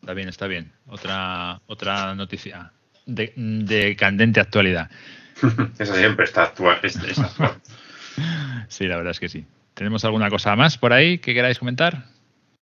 Está 0.00 0.14
bien, 0.14 0.28
está 0.28 0.46
bien. 0.46 0.70
Otra, 0.86 1.60
otra 1.66 2.14
noticia 2.14 2.70
de, 3.06 3.96
candente 3.98 4.40
actualidad. 4.40 4.90
Esa 5.78 5.96
siempre 5.96 6.26
está 6.26 6.44
actual, 6.44 6.78
sí, 8.68 8.86
la 8.86 8.96
verdad 8.96 9.10
es 9.10 9.20
que 9.20 9.28
sí. 9.28 9.44
¿Tenemos 9.74 10.04
alguna 10.04 10.30
cosa 10.30 10.54
más 10.54 10.78
por 10.78 10.92
ahí 10.92 11.18
que 11.18 11.34
queráis 11.34 11.58
comentar? 11.58 12.04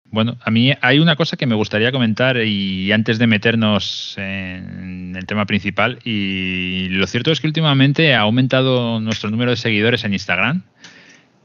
Bueno, 0.09 0.37
a 0.41 0.51
mí 0.51 0.73
hay 0.81 0.99
una 0.99 1.17
cosa 1.17 1.35
que 1.35 1.45
me 1.45 1.55
gustaría 1.55 1.91
comentar 1.91 2.37
y 2.37 2.91
antes 2.91 3.19
de 3.19 3.27
meternos 3.27 4.15
en 4.17 5.15
el 5.17 5.25
tema 5.25 5.45
principal, 5.45 5.99
y 6.05 6.87
lo 6.89 7.05
cierto 7.07 7.31
es 7.31 7.41
que 7.41 7.47
últimamente 7.47 8.15
ha 8.15 8.21
aumentado 8.21 9.01
nuestro 9.01 9.29
número 9.29 9.51
de 9.51 9.57
seguidores 9.57 10.05
en 10.05 10.13
Instagram, 10.13 10.63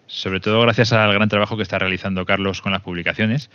sobre 0.06 0.38
todo 0.38 0.60
gracias 0.60 0.92
al 0.92 1.12
gran 1.12 1.28
trabajo 1.28 1.56
que 1.56 1.64
está 1.64 1.78
realizando 1.78 2.24
Carlos 2.24 2.62
con 2.62 2.70
las 2.70 2.82
publicaciones, 2.82 3.50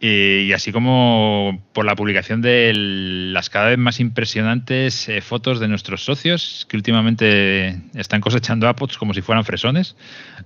y 0.00 0.52
así 0.52 0.72
como 0.72 1.62
por 1.72 1.86
la 1.86 1.94
publicación 1.94 2.42
de 2.42 2.72
las 2.74 3.48
cada 3.48 3.68
vez 3.68 3.78
más 3.78 4.00
impresionantes 4.00 5.08
eh, 5.08 5.20
fotos 5.22 5.60
de 5.60 5.68
nuestros 5.68 6.04
socios, 6.04 6.66
que 6.68 6.76
últimamente 6.76 7.80
están 7.94 8.20
cosechando 8.20 8.68
apots 8.68 8.98
como 8.98 9.14
si 9.14 9.22
fueran 9.22 9.44
fresones, 9.44 9.96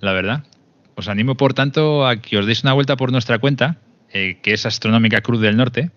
la 0.01 0.13
verdad. 0.13 0.45
Os 0.95 1.09
animo, 1.09 1.37
por 1.37 1.55
tanto, 1.55 2.07
a 2.07 2.17
que 2.17 2.39
os 2.39 2.47
deis 2.47 2.63
una 2.63 2.73
vuelta 2.73 2.97
por 2.97 3.13
nuestra 3.13 3.39
cuenta, 3.39 3.79
eh, 4.13 4.39
que 4.43 4.53
es 4.53 4.67
Astronómica 4.67 5.21
Cruz 5.21 5.41
del 5.41 5.57
Norte, 5.57 5.91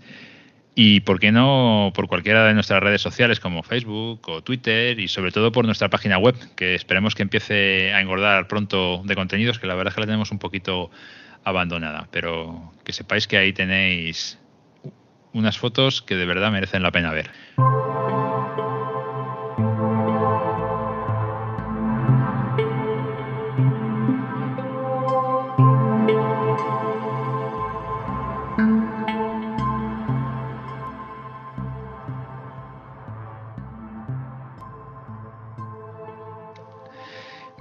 Y 0.76 1.02
por 1.02 1.20
qué 1.20 1.32
no 1.32 1.92
por 1.94 2.08
cualquiera 2.08 2.48
de 2.48 2.54
nuestras 2.56 2.82
redes 2.82 3.02
sociales 3.02 3.40
como 3.40 3.62
Facebook 3.62 4.28
o 4.28 4.42
Twitter 4.42 5.00
y 5.00 5.08
sobre 5.08 5.32
todo 5.32 5.52
por 5.52 5.66
nuestra 5.66 5.90
página 5.90 6.18
web, 6.18 6.36
que 6.56 6.74
esperemos 6.74 7.14
que 7.14 7.22
empiece 7.22 7.94
a 7.94 8.02
engordar 8.02 8.48
pronto 8.48 9.04
de 9.06 9.16
contenidos, 9.16 9.60
que 9.60 9.68
la 9.68 9.76
verdad 9.76 9.92
es 9.92 9.96
que 9.96 10.02
la 10.02 10.08
tenemos 10.08 10.32
un 10.32 10.40
poquito 10.40 10.90
abandonada. 11.44 12.08
Pero 12.12 12.74
que 12.84 12.92
sepáis 12.92 13.28
que 13.28 13.38
ahí 13.38 13.54
tenéis 13.54 14.40
unas 15.32 15.60
fotos 15.60 16.02
que 16.02 16.16
de 16.16 16.26
verdad 16.26 16.52
merecen 16.52 16.82
la 16.82 16.92
pena 16.92 17.12
ver. 17.12 17.30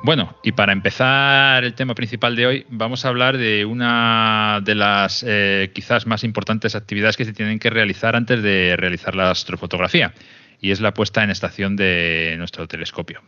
Bueno, 0.05 0.37
y 0.43 0.51
para 0.51 0.73
empezar 0.73 1.63
el 1.63 1.75
tema 1.75 1.95
principal 1.95 2.35
de 2.35 2.47
hoy, 2.47 2.67
vamos 2.69 3.05
a 3.05 3.09
hablar 3.09 3.39
de 3.39 3.65
una 3.65 4.61
de 4.65 4.75
las 4.75 5.25
eh, 5.25 5.71
quizás 5.73 6.09
más 6.09 6.25
importantes 6.25 6.75
actividades 6.75 7.17
que 7.17 7.25
se 7.25 7.33
tienen 7.33 7.61
que 7.61 7.71
realizar 7.71 8.17
antes 8.17 8.43
de 8.43 8.75
realizar 8.77 9.15
la 9.15 9.31
astrofotografía, 9.31 10.13
y 10.61 10.73
es 10.73 10.81
la 10.81 10.93
puesta 10.93 11.23
en 11.23 11.31
estación 11.31 11.77
de 11.77 12.35
nuestro 12.37 12.67
telescopio. 12.67 13.23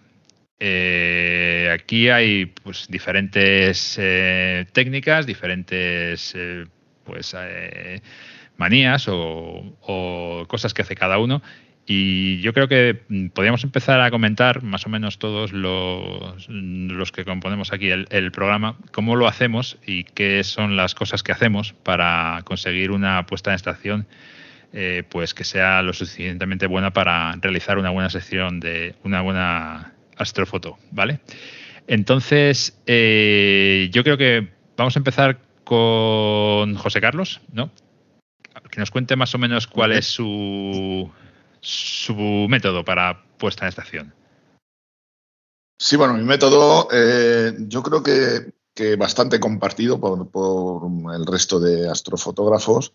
Eh, 0.58 1.70
aquí 1.72 2.08
hay 2.08 2.46
pues, 2.46 2.88
diferentes 2.88 3.96
eh, 4.00 4.66
técnicas, 4.72 5.26
diferentes 5.26 6.34
pues, 7.04 7.36
manías 8.56 9.06
o 9.08 10.44
cosas 10.48 10.74
que 10.74 10.82
hace 10.82 10.96
cada 10.96 11.18
uno 11.18 11.40
y 11.86 12.40
yo 12.40 12.52
creo 12.54 12.68
que 12.68 13.02
mm, 13.08 13.28
podríamos 13.28 13.64
empezar 13.64 14.00
a 14.00 14.10
comentar, 14.10 14.62
más 14.62 14.86
o 14.86 14.88
menos 14.88 15.18
todos 15.18 15.52
los, 15.52 16.48
los 16.48 17.12
que 17.12 17.24
componemos 17.24 17.72
aquí 17.72 17.90
el, 17.90 18.32
programa, 18.32 18.76
cómo 18.92 19.16
lo 19.16 19.26
hacemos 19.26 19.76
y 19.86 20.04
qué 20.04 20.42
son 20.44 20.76
las 20.76 20.94
cosas 20.94 21.22
que 21.22 21.32
hacemos 21.32 21.72
para 21.72 22.40
conseguir 22.44 22.90
una 22.90 23.26
puesta 23.26 23.50
en 23.50 23.56
estación 23.56 24.06
eh, 24.72 25.04
pues 25.08 25.34
que 25.34 25.44
sea 25.44 25.82
lo 25.82 25.92
suficientemente 25.92 26.66
buena 26.66 26.92
para 26.92 27.36
realizar 27.40 27.78
una 27.78 27.90
buena 27.90 28.10
sección 28.10 28.60
de 28.60 28.94
una 29.04 29.20
buena 29.20 29.92
astrofoto, 30.16 30.78
¿vale? 30.90 31.20
Entonces, 31.86 32.80
eh, 32.86 33.88
yo 33.92 34.02
creo 34.02 34.16
que 34.16 34.48
vamos 34.76 34.96
a 34.96 34.98
empezar 34.98 35.38
con 35.64 36.74
José 36.74 37.00
Carlos, 37.00 37.40
¿no? 37.52 37.70
Que 38.70 38.80
nos 38.80 38.90
cuente 38.90 39.14
más 39.16 39.34
o 39.34 39.38
menos 39.38 39.66
cuál 39.66 39.92
es 39.92 40.06
su 40.06 41.10
su 41.64 42.46
método 42.48 42.84
para 42.84 43.24
puesta 43.38 43.64
en 43.64 43.70
estación. 43.70 44.14
Sí, 45.78 45.96
bueno, 45.96 46.14
mi 46.14 46.22
método 46.22 46.88
eh, 46.92 47.52
yo 47.58 47.82
creo 47.82 48.02
que, 48.02 48.52
bastante 48.96 49.40
compartido 49.40 49.98
por, 50.00 51.14
el 51.14 51.26
resto 51.26 51.58
de 51.58 51.88
astrofotógrafos. 51.90 52.92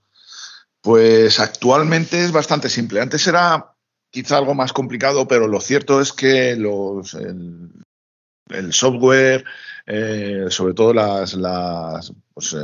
Pues 0.82 1.40
actualmente 1.40 2.24
es 2.24 2.32
bastante 2.32 2.70
simple. 2.70 3.02
Antes 3.02 3.28
era 3.28 3.76
quizá 4.12 4.38
algo 4.38 4.54
más 4.54 4.72
complicado, 4.72 5.28
pero 5.28 5.48
lo 5.48 5.60
cierto 5.60 6.00
es 6.00 6.14
que 6.14 6.56
los, 6.56 7.16
el, 7.16 8.74
software, 8.74 9.44
eh, 9.86 10.46
sobre 10.50 10.74
todo 10.74 10.94
las, 10.94 11.34
las 11.34 12.14
pues, 12.34 12.54
eh, 12.54 12.58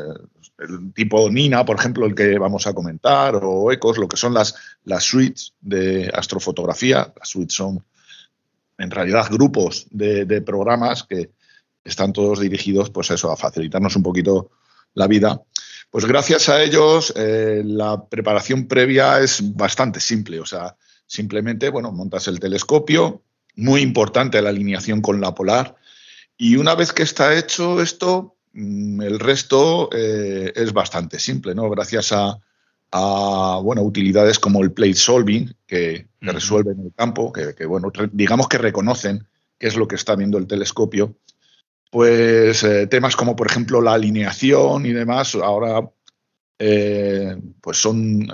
el 0.57 0.93
tipo 0.93 1.29
Nina, 1.29 1.65
por 1.65 1.77
ejemplo, 1.77 2.05
el 2.05 2.15
que 2.15 2.37
vamos 2.39 2.65
a 2.67 2.73
comentar, 2.73 3.39
o 3.43 3.71
Ecos, 3.71 3.97
lo 3.97 4.07
que 4.07 4.17
son 4.17 4.33
las, 4.33 4.55
las 4.83 5.03
suites 5.03 5.53
de 5.61 6.09
astrofotografía. 6.13 7.13
Las 7.17 7.29
suites 7.29 7.55
son, 7.55 7.83
en 8.77 8.91
realidad, 8.91 9.27
grupos 9.29 9.87
de, 9.91 10.41
programas 10.41 11.03
que 11.03 11.31
están 11.83 12.13
todos 12.13 12.39
dirigidos, 12.39 12.89
pues 12.89 13.11
eso, 13.11 13.31
a 13.31 13.37
facilitarnos 13.37 13.95
un 13.95 14.03
poquito 14.03 14.51
la 14.93 15.07
vida. 15.07 15.41
Pues 15.91 16.05
gracias 16.05 16.49
a 16.49 16.63
ellos, 16.63 17.13
eh, 17.15 17.61
la 17.65 18.05
preparación 18.05 18.67
previa 18.67 19.19
es 19.19 19.55
bastante 19.55 19.99
simple. 19.99 20.39
O 20.39 20.45
sea, 20.45 20.75
simplemente, 21.05 21.69
bueno, 21.69 21.91
montas 21.91 22.27
el 22.27 22.39
telescopio, 22.39 23.23
muy 23.55 23.81
importante 23.81 24.41
la 24.41 24.49
alineación 24.49 25.01
con 25.01 25.21
la 25.21 25.35
polar. 25.35 25.75
Y 26.37 26.55
una 26.57 26.75
vez 26.75 26.91
que 26.91 27.03
está 27.03 27.37
hecho 27.37 27.81
esto, 27.81 28.34
el 28.55 29.19
resto 29.19 29.89
eh, 29.91 30.53
es 30.55 30.71
bastante 30.71 31.19
simple, 31.19 31.53
¿no? 31.53 31.69
Gracias 31.69 32.13
a, 32.13 32.39
bueno, 33.61 33.81
utilidades 33.81 34.39
como 34.39 34.63
el 34.63 34.71
plate 34.71 34.93
solving, 34.93 35.53
que, 35.67 36.07
resuelven 36.21 36.79
el 36.79 36.93
campo, 36.95 37.33
que, 37.33 37.65
bueno, 37.65 37.91
digamos 38.13 38.47
que 38.47 38.57
reconocen 38.57 39.27
qué 39.59 39.67
es 39.67 39.75
lo 39.75 39.87
que 39.87 39.95
está 39.95 40.15
viendo 40.15 40.37
el 40.37 40.47
telescopio. 40.47 41.17
Pues 41.91 42.63
eh, 42.63 42.87
temas 42.87 43.15
como, 43.15 43.35
por 43.35 43.47
ejemplo, 43.47 43.81
la 43.81 43.93
alineación 43.93 44.85
y 44.85 44.93
demás, 44.93 45.35
ahora 45.35 45.91
eh, 46.57 47.37
pues 47.61 47.77
son, 47.77 48.27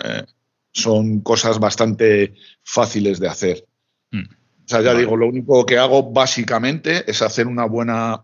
son 0.71 1.21
cosas 1.21 1.59
bastante 1.59 2.35
fáciles 2.63 3.19
de 3.19 3.27
hacer. 3.27 3.65
Mm. 4.11 4.25
O 4.25 4.67
sea, 4.67 4.81
ya 4.81 4.93
digo, 4.93 5.17
lo 5.17 5.27
único 5.27 5.65
que 5.65 5.79
hago 5.79 6.11
básicamente 6.11 7.09
es 7.09 7.21
hacer 7.23 7.47
una 7.47 7.65
buena 7.65 8.23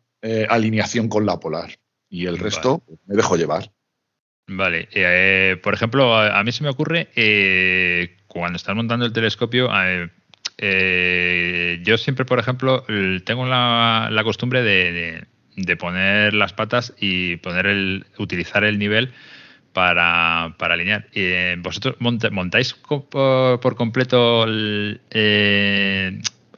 alineación 0.49 1.09
con 1.09 1.25
la 1.25 1.39
polar 1.39 1.77
y 2.09 2.25
el 2.25 2.37
resto 2.37 2.83
me 3.05 3.15
dejo 3.15 3.35
llevar. 3.35 3.71
Vale, 4.49 4.87
eh, 4.91 5.57
por 5.61 5.73
ejemplo, 5.73 6.17
a, 6.17 6.41
mí 6.43 6.53
se 6.53 6.63
me 6.63 6.69
ocurre 6.69 7.09
eh, 7.15 8.17
cuando 8.27 8.55
estás 8.55 8.75
montando 8.75 9.05
el 9.05 9.11
telescopio, 9.11 9.69
eh, 10.57 11.81
yo 11.83 11.97
siempre, 11.97 12.23
por 12.23 12.39
ejemplo, 12.39 12.85
tengo 13.25 13.45
la, 13.45 14.21
costumbre 14.23 14.63
de, 14.63 15.75
poner 15.75 16.33
las 16.33 16.53
patas 16.53 16.93
y 16.97 17.35
poner 17.37 17.67
el, 17.67 18.05
utilizar 18.17 18.63
el 18.63 18.79
nivel 18.79 19.11
para, 19.73 20.55
para 20.57 20.75
alinear. 20.75 21.07
¿Vosotros 21.57 21.97
montáis 21.99 22.73
por, 22.73 23.75
completo 23.75 24.45
el, 24.45 25.01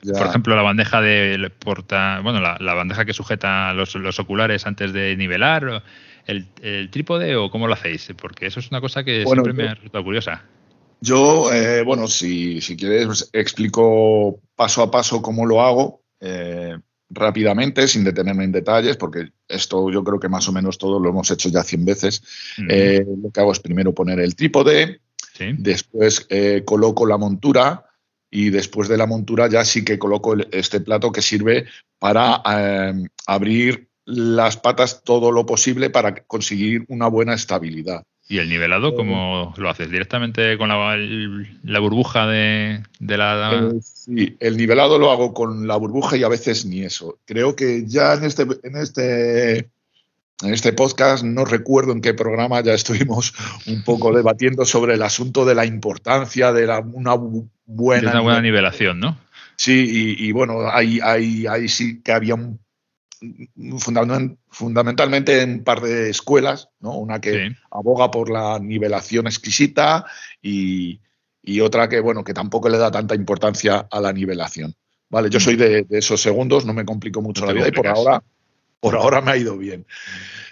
por 0.01 0.27
ejemplo, 0.27 0.55
la 0.55 0.61
bandeja 0.61 1.01
de 1.01 1.51
porta, 1.59 2.21
bueno, 2.21 2.39
la, 2.39 2.73
bandeja 2.73 3.05
que 3.05 3.13
sujeta 3.13 3.73
los, 3.73 4.19
oculares 4.19 4.65
antes 4.65 4.93
de 4.93 5.15
nivelar, 5.17 5.83
el, 6.25 6.89
trípode 6.89 7.35
o 7.35 7.49
cómo 7.49 7.67
lo 7.67 7.73
hacéis, 7.73 8.11
porque 8.19 8.47
eso 8.47 8.59
es 8.59 8.69
una 8.71 8.81
cosa 8.81 9.03
que 9.03 9.25
siempre 9.25 9.53
me 9.53 9.67
ha 9.67 9.75
resultado 9.75 10.03
curiosa. 10.03 10.43
Yo, 11.01 11.51
eh, 11.53 11.81
bueno, 11.83 12.07
si, 12.07 12.59
quieres, 12.77 13.05
pues, 13.05 13.29
explico 13.33 14.39
paso 14.55 14.83
a 14.83 14.91
paso 14.91 15.21
cómo 15.21 15.45
lo 15.45 15.61
hago. 15.61 16.01
Eh, 16.19 16.77
rápidamente, 17.11 17.87
sin 17.87 18.03
detenerme 18.03 18.43
en 18.43 18.51
detalles, 18.51 18.95
porque 18.95 19.31
esto 19.47 19.89
yo 19.89 20.03
creo 20.03 20.19
que 20.19 20.29
más 20.29 20.47
o 20.47 20.51
menos 20.51 20.77
todo 20.77 20.99
lo 20.99 21.09
hemos 21.09 21.31
hecho 21.31 21.49
ya 21.49 21.63
100 21.63 21.85
veces. 21.85 22.21
Eh, 22.69 23.03
lo 23.23 23.31
que 23.31 23.39
hago 23.39 23.51
es 23.51 23.59
primero 23.59 23.95
poner 23.95 24.19
el 24.19 24.35
trípode, 24.35 24.99
después 25.57 26.27
coloco 26.65 27.07
la 27.07 27.17
montura, 27.17 27.88
y 28.31 28.49
después 28.49 28.87
de 28.87 28.97
la 28.97 29.07
montura 29.07 29.49
ya 29.49 29.65
sí 29.65 29.83
que 29.83 29.99
coloco 29.99 30.35
este 30.51 30.79
plato 30.81 31.11
que 31.11 31.21
sirve 31.21 31.65
para 31.97 32.41
eh, 32.45 33.05
abrir 33.25 33.87
las 34.05 34.57
patas 34.57 35.03
todo 35.03 35.31
lo 35.31 35.45
posible 35.45 35.89
para 35.89 36.15
conseguir 36.23 36.85
una 36.87 37.07
buena 37.07 37.33
estabilidad. 37.33 38.03
¿Y 38.27 38.37
el 38.37 38.47
nivelado 38.47 38.95
cómo 38.95 39.53
lo 39.57 39.69
haces? 39.71 39.89
¿Directamente 39.89 40.55
con 40.59 40.69
la, 40.69 41.79
burbuja 41.79 42.27
de, 42.27 42.83
la...? 42.99 43.71
Eh, 43.73 43.79
sí, 43.81 44.37
el 44.39 44.55
nivelado 44.55 44.99
lo 44.99 45.11
hago 45.11 45.33
con 45.33 45.67
la 45.67 45.75
burbuja 45.77 46.15
y 46.15 46.23
a 46.23 46.27
veces 46.27 46.63
ni 46.63 46.83
eso. 46.83 47.17
Creo 47.25 47.55
que 47.55 47.85
ya 47.87 48.13
en 48.13 48.25
este, 48.25 48.43
en 48.63 48.75
este 48.77 49.69
en 50.41 50.53
este 50.53 50.71
podcast, 50.71 51.23
no 51.23 51.43
recuerdo 51.43 51.91
en 51.91 52.01
qué 52.01 52.13
programa, 52.13 52.61
ya 52.61 52.73
estuvimos 52.73 53.33
un 53.67 53.83
poco 53.83 54.13
debatiendo 54.13 54.63
sobre 54.63 54.93
el 54.93 55.01
asunto 55.01 55.43
de 55.43 55.55
la 55.55 55.65
importancia 55.65 56.53
de 56.53 56.65
una 56.93 57.13
buena, 57.69 58.11
una 58.11 58.21
buena 58.21 58.41
nivelación, 58.41 58.99
¿no? 58.99 59.17
Sí, 59.55 60.15
y, 60.17 60.31
bueno, 60.31 60.69
ahí, 60.71 60.99
ahí, 61.03 61.67
sí 61.67 62.01
que 62.01 62.13
había 62.13 62.35
un, 62.35 62.59
fundamentalmente 64.49 65.41
en 65.41 65.51
un 65.51 65.63
par 65.65 65.81
de 65.81 66.09
escuelas, 66.09 66.69
¿no? 66.79 66.97
Una 66.97 67.19
que 67.19 67.51
aboga 67.69 68.09
por 68.09 68.29
la 68.29 68.57
nivelación 68.59 69.27
exquisita 69.27 70.05
y, 70.41 71.01
otra 71.61 71.89
que, 71.89 71.99
bueno, 71.99 72.23
que 72.23 72.33
tampoco 72.33 72.69
le 72.69 72.77
da 72.77 72.89
tanta 72.89 73.15
importancia 73.15 73.87
a 73.91 73.99
la 73.99 74.13
nivelación. 74.13 74.73
Vale, 75.09 75.29
yo 75.29 75.39
mm. 75.39 75.41
soy 75.41 75.55
de, 75.57 75.85
esos 75.89 76.21
segundos, 76.21 76.65
no 76.65 76.73
me 76.73 76.85
complico 76.85 77.21
mucho 77.21 77.45
la 77.45 77.53
vida 77.53 77.67
y 77.67 77.71
por 77.71 77.87
ahora 77.87 78.23
por 78.79 78.95
ahora 78.95 79.19
me 79.19 79.31
ha 79.31 79.37
ido 79.37 79.57
bien. 79.57 79.85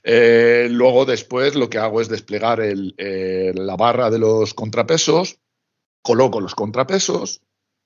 Eh, 0.03 0.67
luego 0.69 1.05
después 1.05 1.55
lo 1.55 1.69
que 1.69 1.77
hago 1.77 2.01
es 2.01 2.09
desplegar 2.09 2.59
eh, 2.62 3.53
la 3.55 3.75
barra 3.75 4.09
de 4.09 4.19
los 4.19 4.53
contrapesos, 4.53 5.39
coloco 6.07 6.39
los 6.39 6.55
contrapesos 6.55 7.41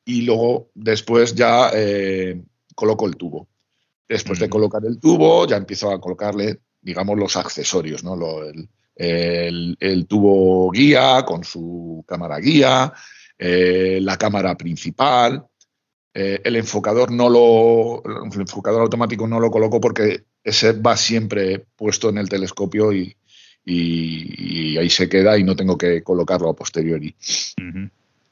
y 0.05 0.21
luego 0.21 0.69
después 0.75 1.33
ya 1.33 1.71
eh, 1.73 2.39
coloco 2.75 3.07
el 3.07 3.15
tubo. 3.15 3.47
Después 4.07 4.37
de 4.37 4.47
colocar 4.47 4.85
el 4.85 4.99
tubo 4.99 5.47
ya 5.47 5.57
empiezo 5.57 5.89
a 5.89 5.99
colocarle, 5.99 6.59
digamos, 6.79 7.17
los 7.17 7.35
accesorios, 7.35 8.03
¿no? 8.03 8.15
el, 8.95 9.75
el, 9.79 10.05
tubo 10.05 10.69
guía 10.69 11.25
con 11.25 11.43
su 11.43 12.05
cámara 12.07 12.37
guía, 12.37 12.93
eh, 13.39 13.97
la 14.03 14.17
cámara 14.17 14.55
principal. 14.55 15.47
Eh, 16.13 16.41
el 16.43 16.57
enfocador 16.57 17.09
no 17.09 17.27
lo, 17.27 18.03
el 18.03 18.41
enfocador 18.41 18.81
automático 18.81 19.27
no 19.27 19.39
lo 19.39 19.49
coloco 19.49 19.81
porque 19.81 20.25
ese 20.43 20.73
va 20.73 20.95
siempre 20.95 21.65
puesto 21.75 22.09
en 22.09 22.19
el 22.19 22.29
telescopio 22.29 22.93
y, 22.93 23.15
ahí 24.77 24.89
se 24.91 25.09
queda 25.09 25.39
y 25.39 25.43
no 25.43 25.55
tengo 25.55 25.75
que 25.75 26.03
colocarlo 26.03 26.49
a 26.49 26.55
posteriori. 26.55 27.15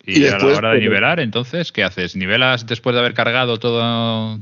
Y, 0.10 0.28
a 0.28 0.38
la 0.38 0.46
hora 0.46 0.74
de 0.74 0.80
nivelar, 0.80 1.20
entonces, 1.20 1.72
¿qué 1.72 1.84
haces? 1.84 2.16
¿Nivelas 2.16 2.66
después 2.66 2.94
de 2.94 3.00
haber 3.00 3.13
cargado 3.13 3.60
todo, 3.60 4.39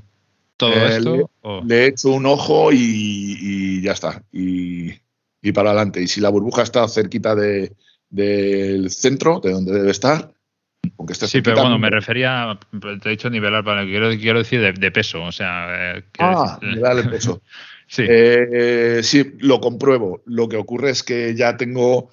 todo 0.56 0.74
eh, 0.74 0.98
esto? 0.98 1.30
Le, 1.66 1.76
he 1.76 1.88
hecho 1.88 2.10
un 2.10 2.26
ojo 2.26 2.70
y, 2.72 3.82
ya 3.82 3.92
está. 3.92 4.24
Y, 4.32 4.94
para 5.54 5.70
adelante. 5.70 6.02
Y 6.02 6.08
si 6.08 6.20
la 6.20 6.30
burbuja 6.30 6.64
está 6.64 6.88
cerquita 6.90 7.34
del 7.34 8.92
centro, 8.92 9.40
de 9.40 9.52
donde 9.52 9.74
debe 9.74 9.92
estar, 9.92 10.34
aunque 10.98 11.14
esté 11.14 11.28
Sí, 11.28 11.42
pero 11.42 11.62
bueno, 11.62 11.80
me 11.80 11.90
refería, 11.90 12.58
te 13.02 13.10
he 13.10 13.12
dicho 13.12 13.30
nivelar, 13.30 13.64
para 13.64 13.86
quiero, 13.86 14.10
quiero 14.18 14.40
decir 14.40 14.62
de, 14.78 14.92
peso. 14.92 15.24
O 15.24 15.32
sea, 15.32 15.98
eh, 15.98 16.04
ah, 16.20 16.60
nivelar 16.62 16.98
el 16.98 17.10
peso. 17.10 17.42
sí. 17.88 18.04
Eh, 18.08 19.00
sí, 19.04 19.34
lo 19.40 19.60
compruebo. 19.60 20.22
Lo 20.26 20.50
que 20.50 20.58
ocurre 20.58 20.90
es 20.90 21.04
que 21.04 21.34
ya 21.36 21.56
tengo 21.56 22.10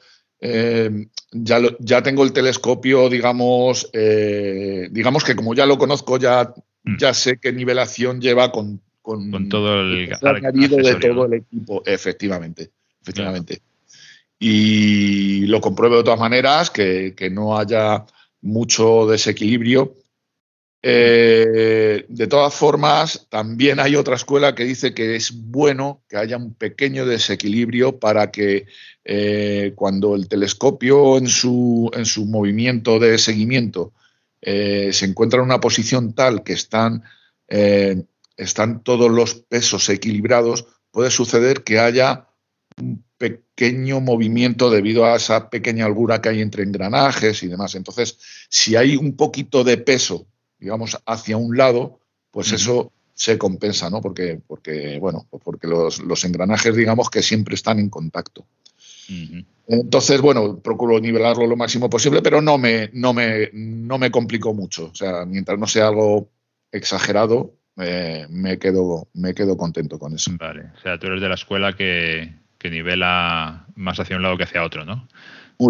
eh, 0.46 1.06
ya, 1.34 1.60
ya 1.80 2.02
tengo 2.02 2.22
el 2.22 2.32
telescopio, 2.32 3.08
digamos, 3.08 3.90
eh, 3.92 4.88
digamos 4.90 5.24
que 5.24 5.34
como 5.34 5.54
ya 5.54 5.66
lo 5.66 5.76
conozco, 5.76 6.16
ya, 6.16 6.54
mm. 6.84 6.96
ya 6.96 7.12
sé 7.12 7.38
qué 7.38 7.52
nivelación 7.52 8.20
lleva 8.20 8.52
con, 8.52 8.80
con, 9.02 9.48
todo 9.48 9.80
el, 9.80 10.12
añadido 10.22 10.76
de 10.76 10.94
todo 10.94 11.26
el 11.26 11.34
equipo, 11.34 11.82
efectivamente, 11.84 12.70
efectivamente. 13.02 13.60
Y 14.38 15.46
lo 15.46 15.60
compruebo 15.60 15.96
de 15.98 16.04
todas 16.04 16.20
maneras, 16.20 16.70
que, 16.70 17.14
que 17.16 17.30
no 17.30 17.58
haya 17.58 18.04
mucho 18.40 19.06
desequilibrio. 19.06 19.94
Eh, 20.86 22.04
de 22.10 22.26
todas 22.26 22.54
formas, 22.54 23.26
también 23.30 23.80
hay 23.80 23.96
otra 23.96 24.16
escuela 24.16 24.54
que 24.54 24.64
dice 24.64 24.92
que 24.92 25.16
es 25.16 25.32
bueno 25.32 26.02
que 26.10 26.18
haya 26.18 26.36
un 26.36 26.52
pequeño 26.52 27.06
desequilibrio 27.06 27.98
para 27.98 28.30
que 28.30 28.66
eh, 29.02 29.72
cuando 29.76 30.14
el 30.14 30.28
telescopio 30.28 31.16
en 31.16 31.28
su, 31.28 31.90
en 31.94 32.04
su 32.04 32.26
movimiento 32.26 32.98
de 32.98 33.16
seguimiento 33.16 33.94
eh, 34.42 34.90
se 34.92 35.06
encuentra 35.06 35.38
en 35.38 35.46
una 35.46 35.58
posición 35.58 36.12
tal 36.12 36.42
que 36.44 36.52
están, 36.52 37.02
están 38.36 38.82
todos 38.82 39.10
los 39.10 39.36
pesos 39.36 39.88
equilibrados, 39.88 40.66
puede 40.90 41.10
suceder 41.10 41.64
que 41.64 41.78
haya 41.78 42.28
un 42.78 43.02
pequeño 43.16 44.02
movimiento 44.02 44.68
debido 44.68 45.06
a 45.06 45.16
esa 45.16 45.48
pequeña 45.48 45.86
holgura 45.86 46.20
que 46.20 46.28
hay 46.28 46.42
entre 46.42 46.62
engranajes 46.62 47.42
y 47.42 47.48
demás. 47.48 47.74
Entonces, 47.74 48.18
si 48.50 48.76
hay 48.76 48.96
un 48.96 49.16
poquito 49.16 49.64
de 49.64 49.78
peso, 49.78 50.26
digamos, 50.58 50.99
hacia 51.06 51.37
un 51.37 51.56
lado, 51.56 52.00
pues 52.30 52.52
eso 52.52 52.92
se 53.14 53.38
compensa, 53.38 53.90
¿no? 53.90 54.00
Porque, 54.00 54.40
porque 54.46 54.99
bueno, 54.99 55.26
porque 55.42 55.66
los, 55.66 56.02
los, 56.02 56.25
engranajes, 56.25 56.75
digamos, 56.75 57.11
que 57.11 57.23
siempre 57.23 57.54
están 57.54 57.78
en 57.78 57.88
contacto. 57.88 58.44
Entonces, 59.66 60.20
bueno, 60.20 60.58
procuro 60.58 60.99
nivelarlo 61.00 61.46
lo 61.46 61.56
máximo 61.56 61.88
posible, 61.88 62.23
pero 62.23 62.42
no 62.42 62.58
me, 62.58 62.90
no 62.92 63.14
me, 63.14 63.50
no 63.52 63.99
me 63.99 64.11
complico 64.11 64.52
mucho. 64.52 64.87
O 64.87 64.94
sea, 64.94 65.25
mientras 65.25 65.58
no 65.58 65.66
sea 65.66 65.88
algo 65.88 66.30
exagerado, 66.73 67.54
eh, 67.76 68.26
me, 68.30 68.58
quedo, 68.58 69.08
me 69.14 69.34
quedo 69.34 69.56
contento 69.56 69.99
con 69.99 70.14
eso. 70.14 70.32
Vale. 70.38 70.70
O 70.76 70.80
sea, 70.80 70.99
tú 70.99 71.06
eres 71.06 71.20
de 71.20 71.28
la 71.28 71.34
escuela 71.34 71.75
que, 71.75 72.42
nivela 72.64 73.66
más 73.76 74.00
hacia 74.00 74.16
un 74.16 74.22
lado 74.22 74.38
que 74.38 74.44
hacia 74.44 74.64
otro, 74.64 74.87
¿no? 74.87 75.07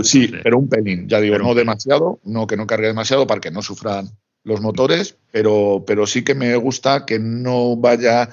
sí, 0.02 0.32
pero 0.42 0.58
un 0.58 0.68
pelín. 0.68 1.08
Ya 1.08 1.20
digo, 1.20 1.37
no 1.38 1.54
demasiado, 1.54 2.20
no 2.24 2.46
que 2.46 2.56
no 2.56 2.68
cargue 2.68 2.87
demasiado 2.87 3.26
para 3.26 3.40
que 3.40 3.50
no 3.50 3.62
sufran 3.62 4.08
los 4.44 4.61
motores, 4.61 5.18
pero, 5.33 5.85
pero 5.87 6.07
sí 6.07 6.22
que 6.22 6.35
me 6.35 6.54
gusta 6.57 7.04
que 7.07 7.18
no 7.18 7.76
vaya 7.76 8.28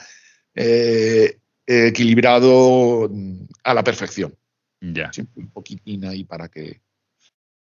eh, 0.54 1.40
equilibrado 1.66 3.10
a 3.64 3.74
la 3.74 3.84
perfección. 3.84 4.36
Ya. 4.82 5.12
un 5.36 5.52
poquitín 5.52 6.06
ahí 6.06 6.24
para 6.24 6.50
que. 6.50 6.82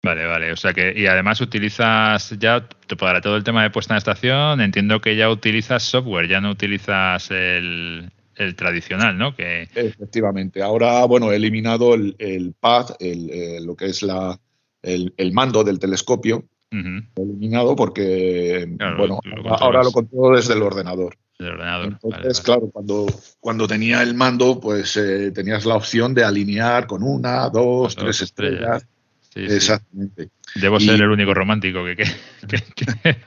Vale, 0.04 0.26
vale. 0.26 0.52
O 0.52 0.56
sea 0.56 0.74
que, 0.74 0.94
y 0.96 1.08
además 1.08 1.42
utilizas 1.42 2.36
ya 2.38 2.68
para 3.00 3.22
todo 3.22 3.36
el 3.36 3.44
tema 3.44 3.64
de 3.64 3.72
puesta 3.72 3.94
en 3.94 3.98
estación, 3.98 4.62
entiendo 4.62 5.02
que 5.02 5.16
ya 5.16 5.30
utilizas 5.30 5.84
software, 5.84 6.28
ya 6.28 6.40
no 6.40 6.52
utilizas 6.52 7.32
el, 7.32 8.12
tradicional, 8.56 9.18
¿no? 9.18 9.36
Que... 9.36 9.64
Efectivamente. 9.74 10.62
Ahora, 10.62 11.04
bueno, 11.06 11.32
he 11.32 11.38
eliminado 11.38 11.96
el, 11.96 12.54
pad, 12.60 12.92
el, 13.00 13.66
lo 13.66 13.76
que 13.76 13.88
es 13.88 14.04
la, 14.04 14.40
el, 14.84 15.34
mando 15.34 15.64
del 15.64 15.80
telescopio. 15.80 16.46
Eliminado 16.70 17.76
porque, 17.76 18.68
bueno, 18.98 19.20
ahora 19.60 19.84
lo 19.84 19.92
controlo 19.92 20.36
desde 20.36 20.54
el 20.54 20.62
ordenador. 20.62 21.18
Entonces, 21.40 22.42
claro, 22.42 22.70
cuando, 22.72 23.06
cuando 23.40 23.68
tenía 23.68 24.02
el 24.02 24.16
mando, 24.16 24.60
pues 24.60 24.98
eh, 24.98 25.32
tenías 25.32 25.66
la 25.66 25.76
opción 25.76 26.14
de 26.14 26.24
alinear 26.24 26.88
con 26.88 27.04
una, 27.04 27.50
dos, 27.50 27.96
tres 27.96 28.22
estrellas. 28.22 28.86
Exactamente. 29.36 30.30
Debo 30.56 30.80
ser 30.80 31.02
el 31.02 31.10
único 31.10 31.34
romántico 31.34 31.86
que, 31.86 31.96
queda 31.96 32.18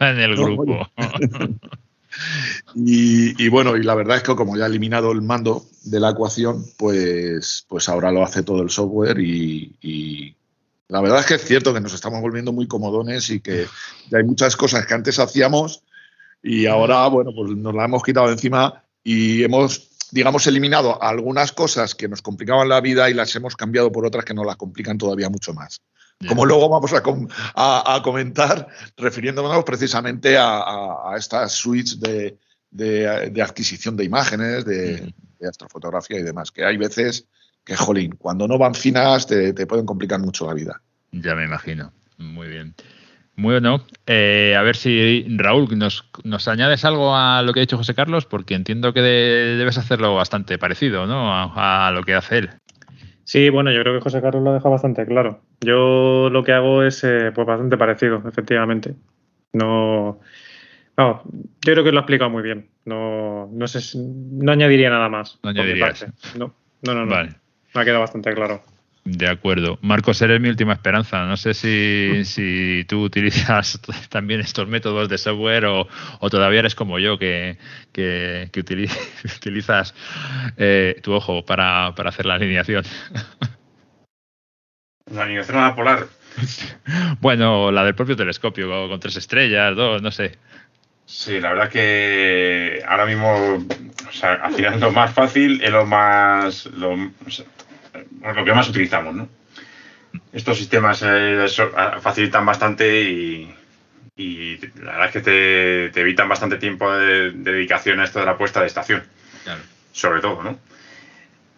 en 0.11 0.19
el 0.19 0.37
grupo. 0.37 0.89
y, 2.75 3.49
bueno, 3.49 3.77
y 3.77 3.85
la 3.85 3.95
verdad 3.95 4.17
es 4.17 4.23
que 4.25 4.35
como 4.35 4.57
ya 4.57 4.65
he 4.65 4.69
eliminado 4.69 5.13
el 5.13 5.23
mando 5.23 5.63
de 5.85 6.01
la 6.01 6.11
ecuación, 6.11 6.65
pues, 6.77 7.65
pues 7.69 7.89
ahora 7.89 8.11
lo 8.11 8.25
hace 8.25 8.43
todo 8.43 8.63
el 8.63 8.71
software 8.71 9.21
y, 9.21 9.77
y 9.81 10.35
la 10.91 11.01
verdad 11.01 11.21
es 11.21 11.27
que 11.27 11.35
es 11.35 11.45
cierto 11.45 11.73
que 11.73 11.81
nos 11.81 11.95
estamos 11.95 12.21
volviendo 12.21 12.53
muy 12.53 12.67
comodones 12.67 13.31
y 13.31 13.41
que 13.41 13.67
hay 14.13 14.25
muchas 14.25 14.57
cosas 14.57 14.87
que 14.87 14.95
antes 14.95 15.19
hacíamos 15.19 15.85
y 16.43 16.67
ahora, 16.67 17.07
bueno, 17.09 17.33
pues 17.35 17.51
nos 17.57 17.75
la 17.75 17.85
hemos 17.85 18.03
quitado 18.03 18.27
de 18.27 18.33
encima 18.33 18.83
y 19.05 19.45
hemos, 19.45 19.89
digamos, 20.11 20.47
eliminado 20.47 21.01
algunas 21.03 21.53
cosas 21.53 21.95
que 21.95 22.09
nos 22.09 22.23
complicaban 22.23 22.69
la 22.69 22.81
vida 22.81 23.09
y 23.09 23.15
las 23.15 23.35
hemos 23.37 23.57
cambiado 23.57 23.93
por 23.93 24.05
otras 24.07 24.25
que 24.25 24.35
nos 24.35 24.47
las 24.47 24.57
complican 24.57 24.99
todavía 24.99 25.29
mucho 25.29 25.55
más. 25.55 25.81
Como 26.29 26.45
luego 26.45 26.69
vamos 26.69 26.93
a, 26.93 28.03
comentar, 28.03 28.69
refiriéndonos 28.97 29.65
precisamente 29.65 30.37
a, 30.39 31.15
estas 31.17 31.53
suites 31.53 31.99
de, 31.99 33.43
adquisición 33.43 33.97
de 33.97 34.05
imágenes, 34.05 34.67
de, 34.67 35.15
astrofotografía 35.49 36.19
y 36.19 36.23
demás, 36.23 36.51
que 36.51 36.65
hay 36.65 36.77
veces 36.77 37.27
que, 37.65 37.77
jolín, 37.77 38.17
cuando 38.17 38.49
no 38.49 38.59
van 38.59 38.75
finas 38.75 39.27
te, 39.27 39.53
te 39.53 39.67
pueden 39.67 39.87
complicar 39.87 40.21
mucho 40.21 40.47
la 40.47 40.55
vida. 40.55 40.81
Ya 41.13 41.35
me 41.35 41.45
imagino. 41.45 41.93
Muy 42.19 42.49
bien. 42.49 42.75
Bueno, 43.43 43.87
eh, 44.07 44.55
a 44.59 44.63
ver 44.63 44.77
si 44.77 45.25
Raúl 45.39 45.67
nos, 45.79 46.11
nos, 46.25 46.47
añades 46.47 46.85
algo 46.85 47.17
a 47.17 47.41
lo 47.43 47.55
que 47.55 47.61
ha 47.61 47.63
dicho 47.63 47.79
José 47.79 47.95
Carlos, 47.95 48.27
porque 48.27 48.55
entiendo 48.55 48.93
que 48.93 49.01
debes 49.01 49.79
hacerlo 49.79 50.15
bastante 50.15 50.59
parecido, 50.59 51.07
¿no? 51.07 51.33
A, 51.33 51.91
lo 51.95 52.03
que 52.03 52.15
hace 52.15 52.39
él. 52.39 52.51
Sí, 53.25 53.49
bueno, 53.49 53.73
yo 53.73 53.81
creo 53.81 53.95
que 53.95 54.03
José 54.03 54.21
Carlos 54.21 54.43
lo 54.43 54.53
deja 54.53 54.69
bastante 54.69 55.07
claro. 55.07 55.41
Yo 55.63 56.29
lo 56.31 56.45
que 56.45 56.53
hago 56.53 56.83
es 56.83 57.03
eh, 57.05 57.33
pues 57.35 57.47
bastante 57.47 57.79
parecido, 57.79 58.23
efectivamente. 58.29 58.95
No, 59.55 60.21
no, 60.99 61.23
yo 61.25 61.73
creo 61.73 61.85
que 61.85 61.93
lo 61.93 61.99
ha 61.99 62.03
explicado 62.03 62.31
muy 62.31 62.43
bien. 62.43 62.69
No, 62.85 63.49
no 63.53 63.67
sé, 63.69 63.97
no 63.97 64.53
añadiría 64.53 64.91
nada 64.91 65.09
más. 65.09 65.39
No 65.43 65.51
añadirías. 65.51 66.05
No, 66.37 66.55
no, 66.83 66.95
no, 66.95 67.07
no. 67.07 67.11
Vale. 67.11 67.31
Me 67.75 67.81
ha 67.81 67.85
quedado 67.85 68.01
bastante 68.01 68.35
claro. 68.35 68.63
De 69.05 69.29
acuerdo. 69.29 69.79
Marcos, 69.81 70.21
eres 70.21 70.41
mi 70.41 70.51
última 70.51 70.75
esperanza. 70.75 71.25
No 71.25 71.37
sé 71.37 71.55
si, 71.55 72.25
si 72.25 72.85
tú 72.89 73.03
utilizas 73.03 73.81
también 74.09 74.41
estos 74.41 74.69
métodos 74.69 75.09
de 75.09 75.19
software 75.19 75.65
o, 75.67 75.87
todavía 76.31 76.61
eres 76.61 76.75
como 76.75 76.99
yo 76.99 77.19
que, 77.19 77.59
que, 77.93 78.51
utilizas 78.59 79.95
eh, 80.57 81.01
tu 81.03 81.13
ojo 81.13 81.45
para, 81.45 81.89
hacer 81.89 82.27
la 82.27 82.35
alineación. 82.35 82.85
La 85.13 85.25
alineación 85.25 85.59
a 85.59 85.69
la 85.69 85.75
polar. 85.75 86.07
Bueno, 87.21 87.73
la 87.73 87.85
del 87.85 87.95
propio 87.95 88.17
telescopio, 88.17 88.89
con 88.89 89.01
tres 89.01 89.17
estrellas, 89.17 89.75
dos, 89.75 90.01
no 90.01 90.11
sé. 90.11 90.39
Sí, 91.11 91.41
la 91.41 91.51
verdad 91.51 91.69
que 91.69 92.85
ahora 92.87 93.05
mismo, 93.05 93.57
o 94.09 94.13
sea, 94.13 94.35
haciendo 94.45 94.93
más 94.93 95.13
fácil 95.13 95.61
es 95.61 95.71
lo 95.71 95.85
más, 95.85 96.67
lo, 96.67 96.97
lo 96.97 98.45
que 98.45 98.55
más 98.55 98.69
utilizamos, 98.69 99.17
¿no? 99.17 99.29
Estos 100.33 100.57
sistemas 100.57 101.03
eh, 101.05 101.47
facilitan 102.01 102.47
bastante 102.47 103.03
y, 103.03 104.57
la 104.77 104.93
verdad 104.93 105.07
es 105.07 105.13
que 105.13 105.91
te, 105.91 106.01
evitan 106.01 106.29
bastante 106.29 106.59
tiempo 106.59 106.91
de, 106.93 107.33
dedicación 107.33 107.99
a 107.99 108.05
esto 108.05 108.21
de 108.21 108.27
la 108.27 108.39
puesta 108.39 108.61
de 108.61 108.69
estación. 108.69 109.03
Sobre 109.91 110.21
todo, 110.21 110.45
¿no? 110.45 110.61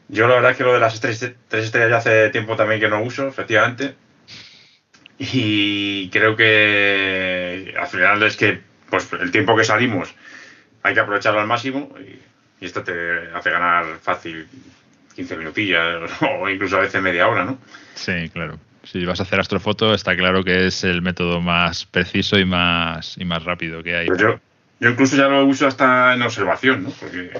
Yo 0.09 0.29
la 0.29 0.37
verdad 0.37 0.53
es 0.53 0.57
que 0.57 0.65
lo 0.65 0.73
de 0.73 0.81
las 0.81 0.99
tres, 0.99 1.23
estrellas 1.23 1.91
ya 1.91 1.97
hace 1.99 2.31
tiempo 2.31 2.57
también 2.57 2.81
que 2.81 2.89
no 2.89 3.03
uso, 3.03 3.29
efectivamente. 3.29 3.97
Y 5.19 6.09
creo 6.09 6.37
que 6.37 7.75
al 7.79 7.87
final 7.87 8.23
es 8.23 8.39
que 8.39 8.72
pues 8.93 9.11
el 9.21 9.31
tiempo 9.31 9.57
que 9.57 9.65
salimos 9.65 10.15
hay 10.83 10.93
que 10.93 11.01
aprovecharlo 11.01 11.41
al 11.41 11.47
máximo 11.47 11.95
y, 11.99 12.21
y 12.63 12.67
esto 12.67 12.83
te 12.83 12.93
hace 13.35 13.51
ganar 13.51 13.85
fácil 14.03 14.47
15 15.17 15.37
minutillas 15.37 16.11
o 16.21 16.49
incluso 16.49 16.77
a 16.77 16.81
veces 16.81 17.01
media 17.01 17.27
hora, 17.29 17.45
¿no? 17.45 17.59
Sí, 17.95 18.29
claro. 18.33 18.59
Si 18.85 19.05
vas 19.07 19.21
a 19.21 19.23
hacer 19.23 19.41
astrofoto, 19.41 19.95
está 19.95 20.15
claro 20.17 20.45
que 20.45 20.67
es 20.67 20.85
el 20.85 21.03
método 21.03 21.41
más 21.41 21.87
preciso 21.87 22.39
y 22.39 22.45
más, 22.45 23.17
y 23.17 23.25
más 23.25 23.45
rápido 23.45 23.83
que 23.83 23.97
hay. 23.97 24.07
Pues 24.09 24.21
yo, 24.21 24.41
yo 24.81 24.91
incluso 24.91 25.17
ya 25.17 25.29
lo 25.29 25.47
uso 25.47 25.67
hasta 25.67 26.15
en 26.15 26.23
observación, 26.23 26.83
¿no? 26.83 26.91
Porque 26.91 27.31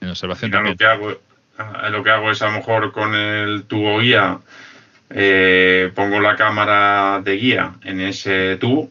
en 0.00 0.08
observación 0.08 0.52
lo 0.52 0.76
que 0.76 0.86
hago 0.86 1.18
ah, 1.58 1.88
lo 1.90 2.02
que 2.02 2.10
hago 2.10 2.30
es 2.30 2.40
a 2.40 2.46
lo 2.46 2.52
mejor 2.52 2.92
con 2.92 3.14
el 3.14 3.64
tubo 3.64 3.98
guía 3.98 4.38
eh, 5.10 5.90
pongo 5.94 6.20
la 6.20 6.36
cámara 6.36 7.20
de 7.22 7.36
guía 7.36 7.74
en 7.82 8.00
ese 8.00 8.56
tubo 8.56 8.90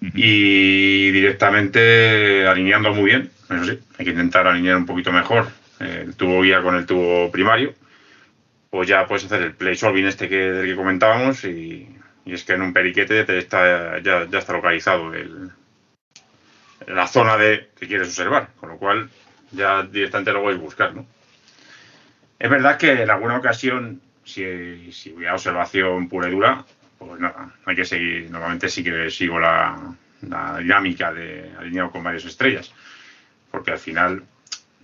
y 0.00 1.10
directamente 1.10 2.46
alineando 2.46 2.92
muy 2.92 3.06
bien. 3.06 3.30
Eso 3.50 3.64
sí, 3.64 3.78
hay 3.98 4.04
que 4.04 4.10
intentar 4.12 4.46
alinear 4.46 4.76
un 4.76 4.86
poquito 4.86 5.12
mejor 5.12 5.48
el 5.80 6.14
tubo 6.14 6.42
guía 6.42 6.62
con 6.62 6.76
el 6.76 6.86
tubo 6.86 7.30
primario. 7.30 7.74
Pues 8.70 8.88
ya 8.88 9.06
puedes 9.06 9.24
hacer 9.24 9.42
el 9.42 9.54
play 9.54 9.76
solving 9.76 10.06
este 10.06 10.28
que, 10.28 10.36
del 10.36 10.66
que 10.66 10.76
comentábamos 10.76 11.44
y, 11.44 11.88
es 12.24 12.44
que 12.44 12.52
en 12.52 12.62
un 12.62 12.72
periquete 12.72 13.24
te 13.24 13.38
está, 13.38 13.98
ya, 14.00 14.26
ya 14.30 14.38
está 14.38 14.52
localizado 14.52 15.12
el, 15.14 15.50
la 16.86 17.08
zona 17.08 17.36
de 17.36 17.70
que 17.78 17.88
quieres 17.88 18.08
observar, 18.08 18.50
con 18.60 18.68
lo 18.68 18.76
cual 18.76 19.10
ya 19.50 19.82
directamente 19.82 20.32
lo 20.32 20.42
voy 20.42 20.54
a 20.54 20.58
buscar, 20.58 20.94
¿no? 20.94 21.06
Es 22.38 22.48
verdad 22.48 22.78
que 22.78 23.02
en 23.02 23.10
alguna 23.10 23.36
ocasión, 23.36 24.00
si, 24.24 24.92
si 24.92 25.10
voy 25.10 25.26
a 25.26 25.34
observación 25.34 26.08
pura 26.08 26.28
y 26.28 26.30
dura, 26.30 26.64
pues 27.06 27.18
nada, 27.18 27.50
hay 27.64 27.76
que 27.76 27.84
seguir, 27.86 28.30
normalmente 28.30 28.68
sí 28.68 28.84
que 28.84 29.10
sigo 29.10 29.40
la, 29.40 29.94
dinámica 30.20 31.12
de 31.14 31.50
alineado 31.58 31.90
con 31.90 32.04
varias 32.04 32.26
estrellas, 32.26 32.72
porque 33.50 33.70
al 33.70 33.78
final 33.78 34.22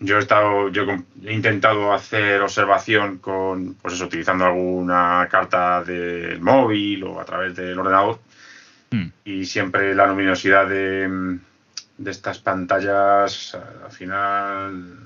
yo 0.00 0.16
he 0.16 0.20
estado, 0.20 0.70
yo 0.70 0.86
he 1.24 1.32
intentado 1.34 1.92
hacer 1.92 2.40
observación 2.40 3.18
con, 3.18 3.74
pues 3.74 3.94
eso, 3.94 4.06
utilizando 4.06 4.46
alguna 4.46 5.28
carta 5.30 5.84
del 5.84 6.40
móvil 6.40 7.04
o 7.04 7.20
a 7.20 7.24
través 7.26 7.54
del 7.54 7.78
ordenador, 7.78 8.18
hmm. 8.92 9.08
y 9.26 9.44
siempre 9.44 9.94
la 9.94 10.06
luminosidad 10.06 10.66
de, 10.66 11.38
de 11.98 12.10
estas 12.10 12.38
pantallas 12.38 13.54
al 13.84 13.92
final 13.92 14.96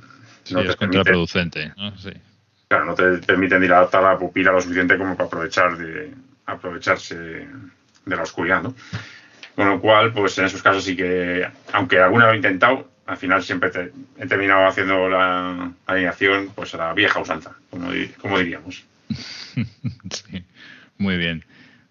no 0.53 0.61
es 0.61 0.77
contraproducente, 0.77 1.73
¿no? 1.77 1.97
Sí. 1.99 2.13
Claro, 2.69 2.85
no 2.85 2.95
te 2.95 3.19
permiten 3.19 3.61
dilatar 3.61 4.01
la 4.01 4.17
pupila 4.17 4.53
lo 4.53 4.61
suficiente 4.61 4.97
como 4.97 5.17
para 5.17 5.27
aprovechar 5.27 5.77
de, 5.77 6.15
aprovecharse 6.47 7.17
de 7.17 8.17
la 8.17 8.23
oscuridad. 8.23 8.63
Con 9.55 9.69
lo 9.69 9.81
cual, 9.81 10.13
pues 10.13 10.39
en 10.39 10.47
esos 10.47 10.63
casos 10.63 10.85
sí 10.85 10.97
que, 10.97 11.47
aunque 11.73 11.99
alguna 11.99 12.27
lo 12.27 12.33
he 12.33 12.37
intentado, 12.37 12.91
al 13.07 13.17
final 13.17 13.43
siempre 13.43 13.71
he 14.19 14.27
terminado 14.27 14.67
haciendo 14.67 15.09
la 15.09 15.73
alineación 15.87 16.51
pues 16.55 16.75
a 16.75 16.79
la 16.79 16.93
vieja 16.95 17.21
usanza, 17.21 17.53
como, 17.69 17.91
como 18.21 18.39
diríamos. 18.39 18.85
sí, 19.11 20.45
muy 20.99 21.17
bien. 21.17 21.45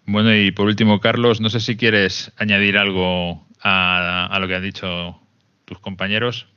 Bueno, 0.06 0.34
y 0.34 0.50
por 0.50 0.66
último, 0.66 1.00
Carlos, 1.00 1.40
no 1.40 1.50
sé 1.50 1.60
si 1.60 1.76
quieres 1.76 2.32
añadir 2.36 2.78
algo 2.78 3.46
a 3.62 4.36
lo 4.40 4.48
que 4.48 4.54
han 4.56 4.62
dicho 4.62 5.20
tus 5.66 5.78
compañeros. 5.78 6.48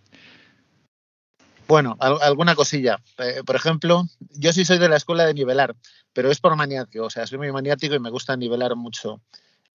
Bueno, 1.73 1.97
alguna 1.99 2.53
cosilla. 2.53 3.01
Eh, 3.17 3.41
por 3.43 3.55
ejemplo, 3.55 4.05
yo 4.29 4.53
sí 4.53 4.63
soy 4.63 4.77
de 4.77 4.87
la 4.87 4.97
escuela 4.97 5.25
de 5.25 5.33
nivelar, 5.33 5.75
pero 6.13 6.29
es 6.29 6.39
por 6.39 6.55
maniático. 6.55 7.05
O 7.05 7.09
sea, 7.09 7.25
soy 7.25 7.39
muy 7.39 7.51
maniático 7.51 7.95
y 7.95 7.99
me 7.99 8.11
gusta 8.11 8.37
nivelar 8.37 8.75
mucho 8.75 9.21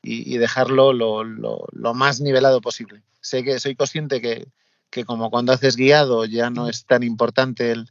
y, 0.00 0.38
dejarlo 0.38 0.92
lo, 0.92 1.24
lo, 1.24 1.94
más 1.94 2.20
nivelado 2.20 2.60
posible. 2.60 3.02
Sé 3.20 3.42
que 3.42 3.58
soy 3.58 3.74
consciente 3.74 4.20
que, 4.20 4.46
que, 4.90 5.04
como 5.04 5.28
cuando 5.28 5.52
haces 5.52 5.74
guiado 5.74 6.24
ya 6.24 6.50
no 6.50 6.68
es 6.68 6.86
tan 6.86 7.02
importante 7.02 7.72
el, 7.72 7.90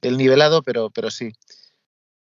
el 0.00 0.16
nivelado, 0.16 0.62
pero, 0.62 0.88
pero 0.88 1.10
sí. 1.10 1.32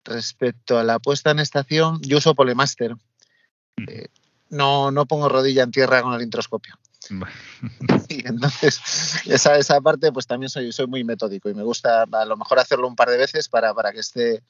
Respecto 0.05 0.79
a 0.79 0.85
la 0.85 1.01
puesta 1.01 1.33
en 1.33 1.41
estación, 1.41 2.01
yo 2.03 2.19
uso 2.19 2.37
Polemaster. 2.37 2.95
Mm. 2.95 3.89
Eh, 3.89 4.07
no, 4.51 4.93
no 4.93 5.07
pongo 5.07 5.29
rodilla 5.29 5.65
en 5.65 5.73
tierra 5.73 6.03
con 6.03 6.15
el 6.15 6.23
introscopio. 6.23 6.79
Y 8.09 8.27
entonces, 8.27 8.81
esa, 9.27 9.57
esa 9.59 9.81
parte, 9.81 10.13
pues 10.13 10.27
también 10.27 10.51
soy, 10.51 10.73
soy 10.73 10.87
muy 10.87 11.05
metódico 11.05 11.51
y 11.51 11.55
me 11.55 11.63
gusta 11.63 12.03
a 12.11 12.25
lo 12.25 12.37
mejor 12.37 12.59
hacerlo 12.59 12.89
un 12.89 12.97
par 12.97 13.11
de 13.11 13.19
veces 13.19 13.49
para, 13.49 13.75
para 13.75 13.93
que 13.93 14.01
esté 14.01 14.43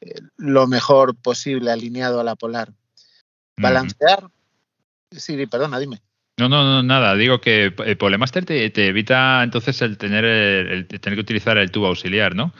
eh, 0.00 0.20
lo 0.36 0.66
mejor 0.66 1.16
posible 1.16 1.70
alineado 1.70 2.20
a 2.20 2.24
la 2.24 2.36
polar. 2.36 2.72
Balancear. 3.56 4.28
Sí, 5.10 5.46
perdona, 5.46 5.78
dime. 5.78 6.00
No, 6.38 6.48
no, 6.48 6.64
no, 6.64 6.82
nada. 6.82 7.14
Digo 7.16 7.40
que 7.40 7.74
el 7.84 7.96
Polemaster 7.98 8.46
te, 8.46 8.70
te 8.70 8.86
evita 8.86 9.42
entonces 9.42 9.82
el 9.82 9.98
tener, 9.98 10.24
el, 10.24 10.86
tener 10.86 11.16
que 11.16 11.20
utilizar 11.20 11.58
el 11.58 11.70
tubo 11.70 11.88
auxiliar, 11.88 12.34
¿no? 12.34 12.54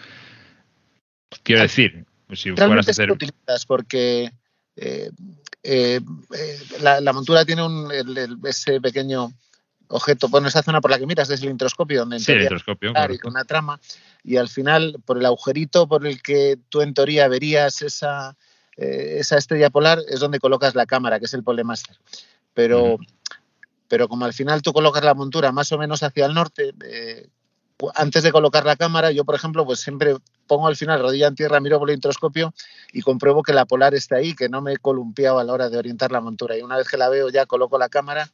Quiero 1.43 1.63
decir, 1.63 2.05
si 2.35 2.53
fueras 2.53 2.89
a 2.89 2.91
hacer. 2.91 3.09
Lo 3.09 3.15
utilizas 3.15 3.65
porque 3.65 4.33
eh, 4.77 5.11
eh, 5.63 6.01
la, 6.81 7.13
montura 7.13 7.45
tiene 7.45 7.65
un, 7.65 7.91
ese 8.45 8.81
pequeño 8.81 9.33
objeto, 9.89 10.29
bueno, 10.29 10.49
esa 10.49 10.63
zona 10.63 10.81
por 10.81 10.91
la 10.91 10.99
que 10.99 11.07
miras 11.07 11.29
es 11.31 11.43
el 11.43 11.51
introscopio, 11.51 12.01
donde 12.01 12.21
sí, 12.21 12.33
el 12.33 12.43
introscopio, 12.43 12.93
una 13.25 13.45
trama, 13.45 13.81
y 14.23 14.37
al 14.37 14.49
final, 14.49 14.97
por 15.05 15.19
el 15.19 15.27
agujerito 15.27 15.89
por 15.89 16.07
el 16.07 16.23
que 16.23 16.59
tú 16.69 16.81
en 16.81 16.95
teoría 16.95 17.29
verías 17.29 17.83
esa, 17.83 18.37
eh, 18.77 19.17
esa 19.19 19.37
estrella 19.37 19.71
polar, 19.71 19.99
es 20.09 20.21
donde 20.21 20.39
colocas 20.39 20.75
la 20.75 20.87
cámara, 20.87 21.19
que 21.19 21.27
es 21.27 21.35
el 21.35 21.43
Polemaster. 21.43 21.97
Pero, 22.55 22.99
pero 23.89 24.09
como 24.09 24.25
al 24.25 24.33
final 24.33 24.63
tú 24.63 24.73
colocas 24.73 25.05
la 25.05 25.15
montura 25.15 25.53
más 25.53 25.71
o 25.73 25.79
menos 25.79 26.03
hacia 26.03 26.27
el 26.27 26.35
norte, 26.35 26.73
antes 27.95 28.23
de 28.23 28.33
colocar 28.33 28.65
la 28.65 28.77
cámara, 28.77 29.11
yo, 29.11 29.25
por 29.25 29.35
ejemplo, 29.35 29.65
pues 29.65 29.81
siempre 29.81 30.17
pongo 30.47 30.67
al 30.67 30.77
final 30.77 31.01
rodilla 31.01 31.29
en 31.29 31.35
tierra, 31.35 31.61
miro 31.61 31.79
por 31.79 31.91
el 31.91 31.95
introscopio 31.95 32.53
y 32.93 33.03
compruebo 33.03 33.43
que 33.43 33.53
la 33.53 33.67
polar 33.67 33.95
está 33.95 34.17
ahí, 34.17 34.35
que 34.35 34.49
no 34.49 34.61
me 34.61 34.75
he 34.75 34.77
columpiado 34.77 35.39
a 35.39 35.45
la 35.45 35.53
hora 35.53 35.69
de 35.71 35.79
orientar 35.79 36.13
la 36.13 36.21
montura. 36.21 36.57
Y 36.57 36.63
una 36.63 36.77
vez 36.77 36.89
que 36.89 36.97
la 36.97 37.09
veo, 37.09 37.29
ya 37.29 37.47
coloco 37.47 37.79
la 37.79 37.89
cámara 37.89 38.29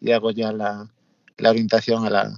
y 0.00 0.12
hago 0.12 0.30
ya 0.30 0.52
la, 0.52 0.88
orientación 1.44 2.06
a 2.06 2.10
la, 2.10 2.32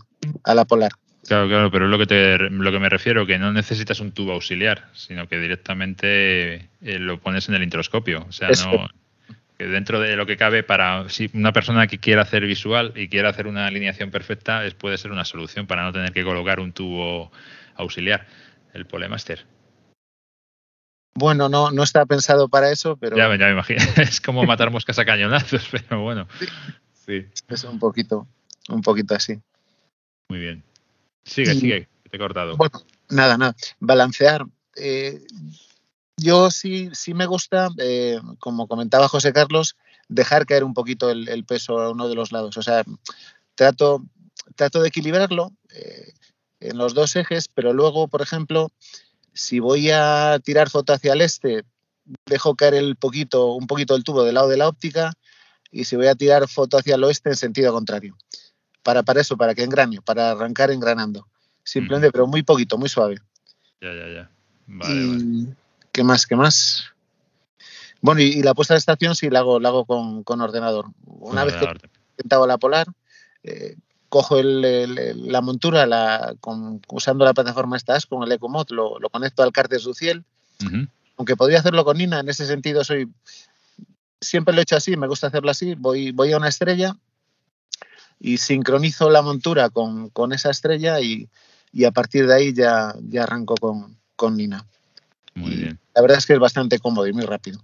a 0.44 0.55
la 0.55 0.64
polar. 0.64 0.92
Claro, 1.27 1.48
claro, 1.48 1.70
pero 1.70 1.87
es 1.87 1.90
lo 1.90 1.98
que, 1.98 2.07
te, 2.07 2.38
lo 2.38 2.70
que 2.70 2.79
me 2.79 2.90
refiero, 2.90 3.27
que 3.27 3.38
no 3.38 3.50
necesitas 3.53 4.00
un 4.00 4.12
tubo 4.12 4.33
auxiliar, 4.33 4.88
sino 4.92 5.27
que 5.27 5.38
directamente 5.38 6.68
eh, 6.83 6.98
lo 6.98 7.18
pones 7.18 7.48
en 7.48 7.55
el 7.55 7.62
introscopio. 7.62 8.27
O 8.29 8.33
sea, 8.33 8.48
no 8.48 8.88
que 9.59 9.67
dentro 9.67 10.01
de 10.01 10.17
lo 10.17 10.27
que 10.27 10.37
cabe 10.37 10.62
para 10.62 11.09
si 11.09 11.31
una 11.33 11.53
persona 11.53 11.87
que 11.87 11.99
quiera 11.99 12.23
hacer 12.23 12.45
visual 12.45 12.93
y 12.97 13.09
quiera 13.09 13.29
hacer 13.29 13.47
una 13.47 13.67
alineación 13.67 14.11
perfecta 14.11 14.64
es, 14.64 14.75
puede 14.75 14.99
ser 14.99 15.12
una 15.12 15.25
solución 15.25 15.67
para 15.67 15.85
no 15.85 15.93
tener 15.93 16.12
que 16.12 16.25
colocar 16.25 16.61
un 16.61 16.73
tubo 16.73 17.31
auxiliar 17.77 18.27
el 18.73 18.87
Polemaster. 18.87 19.47
Bueno 21.17 21.49
no 21.49 21.71
no 21.71 21.85
está 21.85 22.05
pensado 22.07 22.49
para 22.49 22.73
eso 22.73 22.97
pero 22.97 23.17
ya, 23.17 23.29
ya 23.37 23.47
me 23.47 23.53
imagino. 23.53 23.81
Es 23.97 24.21
como 24.21 24.45
matar 24.45 24.71
moscas 24.71 24.99
a 24.99 25.05
cañonazos 25.05 25.69
pero 25.71 26.03
bueno. 26.03 26.27
Sí. 27.07 27.27
Es 27.49 27.64
un 27.64 27.79
poquito 27.79 28.27
un 28.69 28.83
poquito 28.83 29.14
así. 29.14 29.40
Muy 30.29 30.40
bien. 30.40 30.64
Sigue 31.25 31.55
sigue 31.55 31.88
te 32.11 32.17
he 32.17 32.19
cortado. 32.19 32.57
bueno 32.57 32.83
nada 33.09 33.38
nada. 33.38 33.55
Balancear 33.79 34.47
eh, 34.77 35.21
yo 36.16 36.50
sí, 36.50 36.90
sí 36.92 37.14
me 37.14 37.27
gusta, 37.27 37.68
eh, 37.79 38.20
como 38.38 38.68
comentaba 38.68 39.09
José 39.09 39.33
Carlos, 39.33 39.77
dejar 40.09 40.46
caer 40.46 40.64
un 40.64 40.74
poquito 40.74 41.11
el, 41.11 41.44
peso 41.44 41.81
a 41.81 41.90
uno 41.90 42.09
de 42.09 42.14
los 42.14 42.33
lados. 42.33 42.57
O 42.57 42.62
sea, 42.62 42.85
trato, 43.55 44.05
trato 44.57 44.81
de 44.81 44.88
equilibrarlo 44.88 45.53
eh, 45.74 46.12
en 46.61 46.79
los 46.79 46.94
dos 46.94 47.16
ejes, 47.16 47.48
pero 47.48 47.72
luego, 47.72 48.09
por 48.09 48.22
ejemplo, 48.22 48.70
si 49.33 49.59
voy 49.59 49.90
a 49.90 50.38
tirar 50.42 50.70
foto 50.70 50.92
hacia 50.92 51.14
el 51.14 51.20
este, 51.20 51.64
dejo 52.27 52.55
caer 52.55 52.74
el 52.74 52.96
poquito, 52.96 53.53
un 53.53 53.66
poquito 53.66 53.96
el 53.96 54.05
tubo 54.05 54.24
del 54.24 54.35
lado 54.35 54.48
de 54.48 54.57
la 54.57 54.68
óptica 54.68 55.12
y 55.70 55.85
si 55.85 55.96
voy 55.96 56.07
a 56.07 56.14
tirar 56.14 56.48
foto 56.48 56.79
hacia 56.79 56.94
el 56.94 57.05
oeste 57.05 57.31
en 57.31 57.37
sentido 57.37 57.72
contrario. 57.72 58.16
Para, 58.83 59.03
para 59.03 59.22
eso, 59.22 59.37
para 59.37 59.55
que 59.55 59.64
engrane, 59.64 60.00
para 60.03 60.31
arrancar 60.31 60.70
engranando. 60.70 61.27
Simplemente, 61.64 62.12
pero 62.12 62.27
muy 62.27 62.42
poquito, 62.42 62.77
muy 62.77 62.90
suave. 62.90 63.16
Ya, 63.81 63.92
ya, 63.94 64.09
ya. 64.09 64.31
Vale, 64.66 65.07
vale. 65.07 65.57
¿Qué 65.94 66.02
más? 66.02 66.26
¿Qué 66.26 66.35
más? 66.35 66.87
Bueno, 68.00 68.20
y, 68.20 68.42
la 68.42 68.52
puesta 68.52 68.74
de 68.74 68.78
estación 68.78 69.14
sí 69.14 69.30
la 69.30 69.38
hago, 69.38 69.61
la 69.61 69.68
hago 69.68 69.85
con, 69.85 70.40
ordenador. 70.40 70.87
Una 71.07 71.44
vez 71.44 71.54
que 71.54 71.66
he 71.66 71.70
intentado 72.18 72.48
la 72.48 72.59
polar, 72.59 72.88
eh, 73.44 73.76
cojo 74.09 74.42
la 74.42 75.40
montura 75.40 75.87
la, 75.87 76.35
usando 76.88 77.24
la 77.24 77.33
plataforma 77.33 77.76
estas 77.76 78.07
con 78.07 78.24
el 78.24 78.33
EcoMod, 78.33 78.70
lo, 78.70 78.98
lo 78.98 79.09
conecto 79.09 79.44
al 79.44 79.52
Cartes 79.52 79.85
Duciel. 79.85 80.24
Aunque 81.16 81.37
podría 81.37 81.61
hacerlo 81.61 81.85
con 81.85 81.96
Nina, 81.96 82.18
en 82.18 82.28
ese 82.28 82.44
sentido 82.44 82.83
soy 82.83 83.09
siempre 84.20 84.52
lo 84.52 84.61
he 84.61 84.62
hecho 84.62 84.76
así, 84.76 84.96
me 84.96 85.07
gusta 85.07 85.28
hacerlo 85.28 85.52
así. 85.52 85.76
Voy, 85.76 86.11
voy 86.11 86.33
a 86.33 86.38
una 86.38 86.48
estrella 86.48 86.96
y 88.18 88.38
sincronizo 88.38 89.11
la 89.11 89.22
montura 89.22 89.70
con, 89.70 90.11
esa 90.33 90.50
estrella 90.50 90.98
y, 90.98 91.28
a 91.87 91.92
partir 91.92 92.26
de 92.26 92.35
ahí 92.35 92.52
ya, 92.52 92.96
ya 93.00 93.22
arranco 93.22 93.54
con, 93.54 93.96
con 94.16 94.37
Nina. 94.37 94.66
Muy 95.35 95.54
bien. 95.54 95.84
La 95.94 96.02
verdad 96.02 96.18
es 96.18 96.26
que 96.26 96.35
es 96.35 96.38
bastante 96.38 96.78
cómodo 96.78 97.07
y 97.07 97.12
muy 97.12 97.24
rápido. 97.24 97.61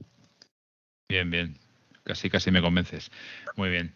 Bien, 1.08 1.30
bien. 1.30 1.58
Casi, 2.04 2.30
casi 2.30 2.50
me 2.50 2.62
convences. 2.62 3.10
Muy 3.56 3.70
bien. 3.70 3.94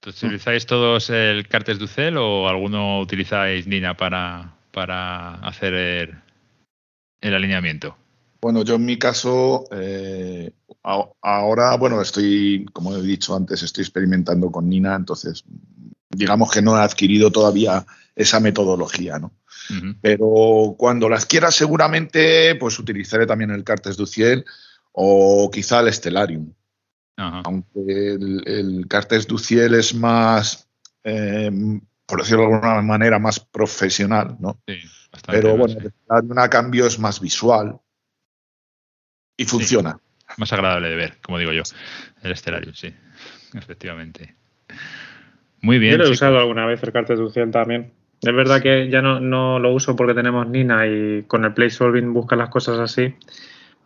Entonces, 0.00 0.22
¿utilizáis 0.24 0.66
todos 0.66 1.10
el 1.10 1.46
Cartes 1.46 1.78
Ducel 1.78 2.16
o 2.18 2.48
alguno 2.48 3.00
utilizáis 3.00 3.68
Nina 3.68 3.96
para, 3.96 4.56
para 4.72 5.34
hacer 5.34 5.74
el 7.20 7.34
alineamiento? 7.34 7.96
Bueno, 8.40 8.64
yo 8.64 8.74
en 8.74 8.84
mi 8.84 8.98
caso, 8.98 9.64
eh, 9.70 10.50
ahora, 10.82 11.76
bueno, 11.76 12.02
estoy, 12.02 12.66
como 12.72 12.96
he 12.96 13.02
dicho 13.02 13.36
antes, 13.36 13.62
estoy 13.62 13.82
experimentando 13.82 14.50
con 14.50 14.68
Nina, 14.68 14.96
entonces 14.96 15.44
digamos 16.10 16.50
que 16.50 16.60
no 16.60 16.76
he 16.76 16.80
adquirido 16.80 17.30
todavía 17.30 17.86
esa 18.14 18.40
metodología, 18.40 19.18
¿no? 19.18 19.32
Pero 20.00 20.74
cuando 20.76 21.08
la 21.08 21.16
adquiera 21.16 21.50
seguramente, 21.50 22.54
pues 22.56 22.78
utilizaré 22.78 23.26
también 23.26 23.50
el 23.50 23.64
Cartes 23.64 23.96
du 23.96 24.06
Ciel 24.06 24.44
o 24.92 25.50
quizá 25.50 25.80
el 25.80 25.92
Stellarium. 25.92 26.52
Aunque 27.16 28.14
el, 28.14 28.42
el, 28.46 28.86
Cartes 28.88 29.26
du 29.26 29.38
Ciel 29.38 29.74
es 29.74 29.94
más, 29.94 30.68
eh, 31.04 31.50
por 32.04 32.20
decirlo 32.20 32.48
de 32.48 32.54
alguna 32.54 32.82
manera, 32.82 33.18
más 33.18 33.38
profesional, 33.38 34.36
¿no? 34.40 34.60
Sí, 34.66 34.78
Pero 35.26 35.56
bueno, 35.56 35.78
el 35.78 35.92
Stellarium 35.92 36.38
a 36.38 36.50
cambio 36.50 36.86
es 36.86 36.98
más 36.98 37.20
visual 37.20 37.78
y 39.36 39.44
funciona. 39.44 39.98
Más 40.36 40.52
agradable 40.52 40.88
de 40.88 40.96
ver, 40.96 41.18
como 41.22 41.38
digo 41.38 41.52
yo, 41.52 41.62
el 42.22 42.36
Stellarium, 42.36 42.74
sí, 42.74 42.92
efectivamente. 43.54 44.34
Muy 45.60 45.78
bien. 45.78 45.92
Yo 45.92 45.98
lo 45.98 46.06
he 46.06 46.10
usado 46.10 46.38
alguna 46.38 46.66
vez 46.66 46.82
el 46.82 46.92
Cartes 46.92 47.18
du 47.18 47.30
Ciel 47.30 47.50
también. 47.50 47.92
Es 48.22 48.32
verdad 48.32 48.62
que 48.62 48.88
ya 48.88 49.02
no, 49.02 49.18
no, 49.18 49.58
lo 49.58 49.72
uso 49.72 49.96
porque 49.96 50.14
tenemos 50.14 50.46
Nina 50.46 50.86
y 50.86 51.24
con 51.24 51.44
el 51.44 51.54
Play 51.54 51.70
Solving 51.70 52.12
busca 52.12 52.36
las 52.36 52.50
cosas 52.50 52.78
así, 52.78 53.14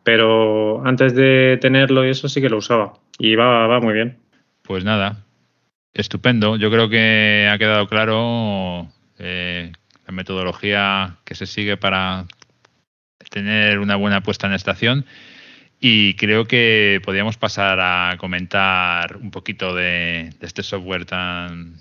pero 0.04 0.86
antes 0.86 1.14
de 1.14 1.58
tenerlo 1.60 2.06
y 2.06 2.10
eso 2.10 2.28
sí 2.28 2.42
que 2.42 2.50
lo 2.50 2.58
usaba 2.58 2.92
y 3.18 3.34
va, 3.34 3.66
va 3.66 3.80
muy 3.80 3.94
bien. 3.94 4.18
Pues 4.62 4.84
nada, 4.84 5.24
estupendo. 5.94 6.56
Yo 6.56 6.70
creo 6.70 6.90
que 6.90 7.48
ha 7.50 7.56
quedado 7.56 7.86
claro 7.86 8.88
eh, 9.18 9.72
la 10.06 10.12
metodología 10.12 11.16
que 11.24 11.34
se 11.34 11.46
sigue 11.46 11.78
para 11.78 12.26
tener 13.30 13.78
una 13.78 13.96
buena 13.96 14.22
puesta 14.22 14.46
en 14.46 14.52
estación 14.52 15.06
y 15.80 16.14
creo 16.14 16.46
que 16.46 17.00
podríamos 17.04 17.38
pasar 17.38 17.80
a 17.80 18.16
comentar 18.18 19.16
un 19.16 19.30
poquito 19.30 19.74
de, 19.74 20.30
este 20.40 20.62
software 20.62 21.06
tan, 21.06 21.76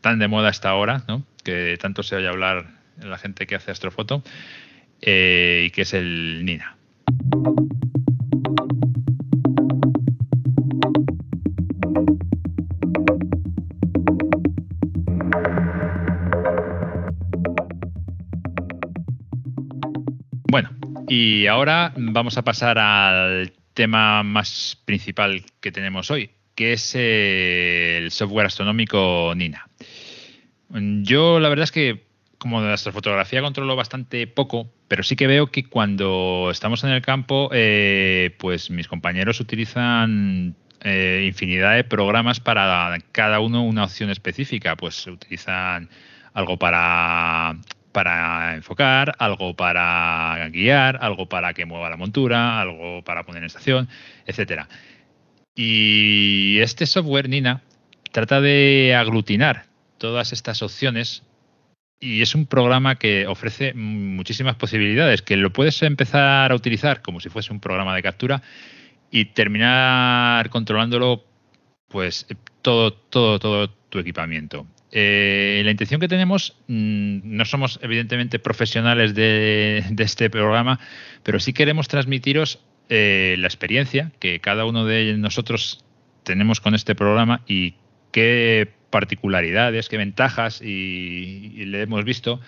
tan 0.00 0.18
de 0.18 0.28
moda 0.28 0.48
hasta 0.48 0.70
ahora, 0.70 1.02
¿no? 1.08 1.24
Que 1.42 1.76
tanto 1.80 2.02
se 2.02 2.16
oye 2.16 2.28
hablar 2.28 2.66
la 3.02 3.18
gente 3.18 3.46
que 3.46 3.54
hace 3.54 3.70
astrofoto, 3.70 4.22
eh, 5.00 5.64
y 5.66 5.70
que 5.70 5.82
es 5.82 5.94
el 5.94 6.44
Nina. 6.44 6.76
Bueno, 20.50 20.70
y 21.08 21.46
ahora 21.46 21.92
vamos 21.96 22.36
a 22.36 22.42
pasar 22.42 22.78
al 22.78 23.52
tema 23.72 24.22
más 24.22 24.76
principal 24.84 25.44
que 25.60 25.72
tenemos 25.72 26.10
hoy, 26.10 26.30
que 26.54 26.72
es 26.72 26.94
el 26.94 28.10
software 28.10 28.46
astronómico 28.46 29.32
Nina. 29.36 29.69
Yo 30.72 31.40
la 31.40 31.48
verdad 31.48 31.64
es 31.64 31.72
que 31.72 32.10
como 32.38 32.62
de 32.62 32.68
la 32.68 32.74
astrofotografía 32.74 33.42
controlo 33.42 33.76
bastante 33.76 34.26
poco, 34.26 34.72
pero 34.88 35.02
sí 35.02 35.14
que 35.14 35.26
veo 35.26 35.48
que 35.48 35.64
cuando 35.64 36.48
estamos 36.50 36.82
en 36.84 36.90
el 36.90 37.02
campo, 37.02 37.50
eh, 37.52 38.34
pues 38.38 38.70
mis 38.70 38.88
compañeros 38.88 39.40
utilizan 39.40 40.56
eh, 40.82 41.24
infinidad 41.26 41.76
de 41.76 41.84
programas 41.84 42.40
para 42.40 42.96
cada 43.12 43.40
uno 43.40 43.62
una 43.62 43.84
opción 43.84 44.08
específica. 44.08 44.74
Pues 44.76 45.06
utilizan 45.06 45.90
algo 46.32 46.58
para, 46.58 47.58
para 47.92 48.54
enfocar, 48.54 49.14
algo 49.18 49.54
para 49.54 50.48
guiar, 50.50 50.98
algo 51.02 51.28
para 51.28 51.52
que 51.52 51.66
mueva 51.66 51.90
la 51.90 51.98
montura, 51.98 52.58
algo 52.58 53.02
para 53.04 53.24
poner 53.24 53.42
en 53.42 53.48
estación, 53.48 53.88
etcétera. 54.24 54.66
Y 55.54 56.58
este 56.60 56.86
software, 56.86 57.28
Nina, 57.28 57.62
trata 58.12 58.40
de 58.40 58.94
aglutinar 58.96 59.69
todas 60.00 60.32
estas 60.32 60.62
opciones 60.62 61.22
y 62.00 62.22
es 62.22 62.34
un 62.34 62.46
programa 62.46 62.96
que 62.96 63.26
ofrece 63.26 63.74
muchísimas 63.74 64.56
posibilidades, 64.56 65.20
que 65.20 65.36
lo 65.36 65.52
puedes 65.52 65.82
empezar 65.82 66.50
a 66.50 66.54
utilizar 66.54 67.02
como 67.02 67.20
si 67.20 67.28
fuese 67.28 67.52
un 67.52 67.60
programa 67.60 67.94
de 67.94 68.02
captura 68.02 68.42
y 69.10 69.26
terminar 69.26 70.48
controlándolo 70.48 71.22
pues 71.88 72.26
todo, 72.62 72.94
todo, 72.94 73.38
todo 73.38 73.68
tu 73.68 73.98
equipamiento. 73.98 74.66
Eh, 74.92 75.60
la 75.64 75.70
intención 75.70 76.00
que 76.00 76.08
tenemos, 76.08 76.56
mm, 76.66 77.20
no 77.22 77.44
somos 77.44 77.78
evidentemente 77.82 78.38
profesionales 78.38 79.14
de, 79.14 79.84
este 79.98 80.30
programa, 80.30 80.80
pero 81.22 81.38
sí 81.38 81.52
queremos 81.52 81.88
transmitiros 81.88 82.60
eh, 82.88 83.36
la 83.38 83.46
experiencia 83.46 84.10
que 84.18 84.40
cada 84.40 84.64
uno 84.64 84.86
de 84.86 85.16
nosotros 85.18 85.84
tenemos 86.24 86.60
con 86.60 86.74
este 86.74 86.94
programa 86.94 87.42
y 87.46 87.74
qué 88.10 88.79
particularidades, 88.90 89.88
qué 89.88 89.96
ventajas 89.96 90.60
y, 90.62 91.64
le 91.64 91.82
hemos 91.82 92.04
visto, 92.04 92.40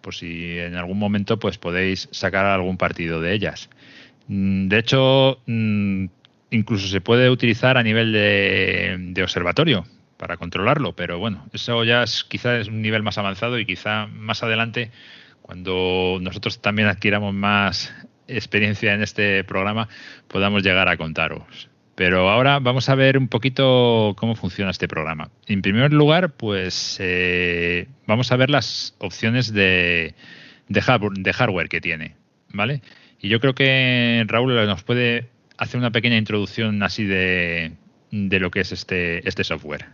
por 0.00 0.14
si 0.14 0.58
en 0.58 0.76
algún 0.76 0.98
momento 0.98 1.38
pues 1.38 1.58
podéis 1.58 2.08
sacar 2.12 2.46
algún 2.46 2.76
partido 2.76 3.20
de 3.20 3.34
ellas. 3.34 3.68
Mm, 4.28 4.68
de 4.68 4.78
hecho, 4.78 5.40
mm, 5.46 6.06
incluso 6.50 6.88
se 6.88 7.00
puede 7.00 7.30
utilizar 7.30 7.76
a 7.76 7.82
nivel 7.82 8.12
de, 8.12 9.22
observatorio 9.22 9.84
para 10.16 10.36
controlarlo, 10.36 10.94
pero 10.94 11.18
bueno, 11.18 11.46
eso 11.52 11.84
ya 11.84 12.02
es 12.02 12.24
quizás 12.24 12.62
es 12.62 12.68
un 12.68 12.82
nivel 12.82 13.02
más 13.02 13.18
avanzado 13.18 13.58
y 13.58 13.66
quizá 13.66 14.06
más 14.06 14.42
adelante, 14.42 14.90
cuando 15.42 16.18
nosotros 16.20 16.60
también 16.60 16.88
adquiramos 16.88 17.34
más 17.34 17.94
experiencia 18.26 18.94
en 18.94 19.02
este 19.02 19.44
programa, 19.44 19.88
podamos 20.28 20.62
llegar 20.62 20.88
a 20.88 20.96
contaros. 20.96 21.68
Pero 21.98 22.30
ahora 22.30 22.60
vamos 22.60 22.88
a 22.90 22.94
ver 22.94 23.18
un 23.18 23.26
poquito 23.26 24.14
cómo 24.16 24.36
funciona 24.36 24.70
este 24.70 24.86
programa. 24.86 25.30
En 25.48 25.62
primer 25.62 25.92
lugar, 25.92 26.30
pues 26.30 26.96
eh, 27.00 27.88
vamos 28.06 28.30
a 28.30 28.36
ver 28.36 28.50
las 28.50 28.94
opciones 28.98 29.52
de, 29.52 30.14
hardware 30.80 31.68
que 31.68 31.80
tiene, 31.80 32.14
¿vale? 32.52 32.82
Y 33.20 33.28
yo 33.28 33.40
creo 33.40 33.56
que 33.56 34.24
Raúl 34.28 34.54
nos 34.54 34.84
puede 34.84 35.26
hacer 35.56 35.80
una 35.80 35.90
pequeña 35.90 36.16
introducción 36.16 36.84
así 36.84 37.04
de, 37.04 37.72
de 38.12 38.38
lo 38.38 38.52
que 38.52 38.60
es 38.60 38.70
este, 38.70 39.28
este 39.28 39.42
software. 39.42 39.86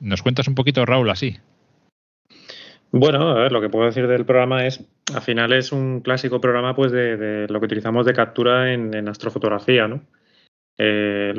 ¿Nos 0.00 0.22
cuentas 0.22 0.48
un 0.48 0.54
poquito, 0.54 0.86
Raúl, 0.86 1.10
así? 1.10 1.36
Bueno, 2.90 3.32
a 3.32 3.34
ver, 3.34 3.52
lo 3.52 3.60
que 3.60 3.68
puedo 3.68 3.84
decir 3.84 4.06
del 4.06 4.24
programa 4.24 4.64
es, 4.64 4.82
al 5.14 5.20
final 5.20 5.52
es 5.52 5.72
un 5.72 6.00
clásico 6.00 6.40
programa 6.40 6.74
pues 6.74 6.90
de, 6.90 7.46
lo 7.50 7.60
que 7.60 7.66
utilizamos 7.66 8.06
de 8.06 8.14
captura 8.14 8.72
en, 8.72 8.94
en 8.94 9.10
astrofotografía, 9.10 9.88
¿no? 9.88 10.00
Eh, 10.82 11.34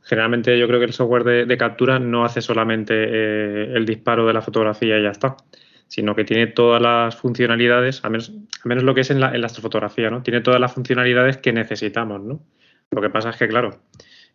generalmente 0.00 0.58
yo 0.58 0.66
creo 0.66 0.78
que 0.78 0.86
el 0.86 0.94
software 0.94 1.46
de, 1.46 1.56
captura 1.58 1.98
no 1.98 2.24
hace 2.24 2.40
solamente 2.40 2.94
eh, 2.96 3.72
el 3.74 3.84
disparo 3.84 4.26
de 4.26 4.32
la 4.32 4.40
fotografía 4.40 4.98
y 4.98 5.02
ya 5.02 5.10
está, 5.10 5.36
sino 5.86 6.14
que 6.14 6.24
tiene 6.24 6.46
todas 6.46 6.80
las 6.80 7.14
funcionalidades, 7.14 8.02
al 8.04 8.12
menos, 8.12 8.32
menos 8.64 8.84
lo 8.84 8.94
que 8.94 9.02
es 9.02 9.10
en 9.10 9.20
la, 9.20 9.28
astrofotografía, 9.44 10.08
¿no? 10.08 10.22
Tiene 10.22 10.40
todas 10.40 10.58
las 10.58 10.72
funcionalidades 10.72 11.36
que 11.36 11.52
necesitamos, 11.52 12.22
¿no? 12.22 12.40
Lo 12.90 13.02
que 13.02 13.10
pasa 13.10 13.28
es 13.28 13.36
que, 13.36 13.48
claro, 13.48 13.80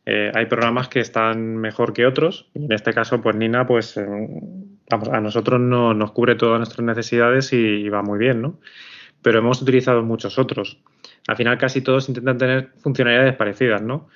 eh, 0.06 0.32
hay 0.36 0.46
programas 0.46 0.90
que 0.90 1.00
están 1.00 1.58
mejor 1.58 1.92
que 1.92 2.06
otros. 2.06 2.52
Y 2.54 2.66
en 2.66 2.72
este 2.72 2.94
caso, 2.94 3.20
pues 3.20 3.36
Nina, 3.36 3.66
pues 3.66 4.00
vamos, 4.92 5.10
a 5.10 5.22
nosotros 5.22 5.60
no, 5.60 5.96
nos 5.96 6.12
cubre 6.12 6.36
todas 6.36 6.60
nuestras 6.60 6.86
necesidades 6.86 7.52
y, 7.52 7.90
va 7.90 8.04
muy 8.04 8.20
bien, 8.20 8.44
¿no? 8.44 8.60
Pero 9.24 9.40
hemos 9.40 9.60
utilizado 9.60 10.04
muchos 10.04 10.38
otros. 10.38 10.78
Al 11.28 11.36
final, 11.36 11.58
casi 11.58 11.82
todos 11.82 12.10
intentan 12.10 12.38
tener 12.38 12.70
funcionalidades 12.80 13.36
parecidas, 13.36 13.82
¿no? 13.82 14.08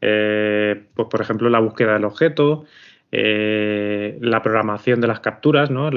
Eh, 0.00 0.86
pues 0.94 1.08
por 1.08 1.20
ejemplo, 1.20 1.48
la 1.50 1.60
búsqueda 1.60 1.94
del 1.94 2.04
objeto, 2.04 2.64
eh, 3.12 4.18
la 4.20 4.42
programación 4.42 5.00
de 5.00 5.08
las 5.08 5.20
capturas, 5.20 5.70
¿no? 5.70 5.90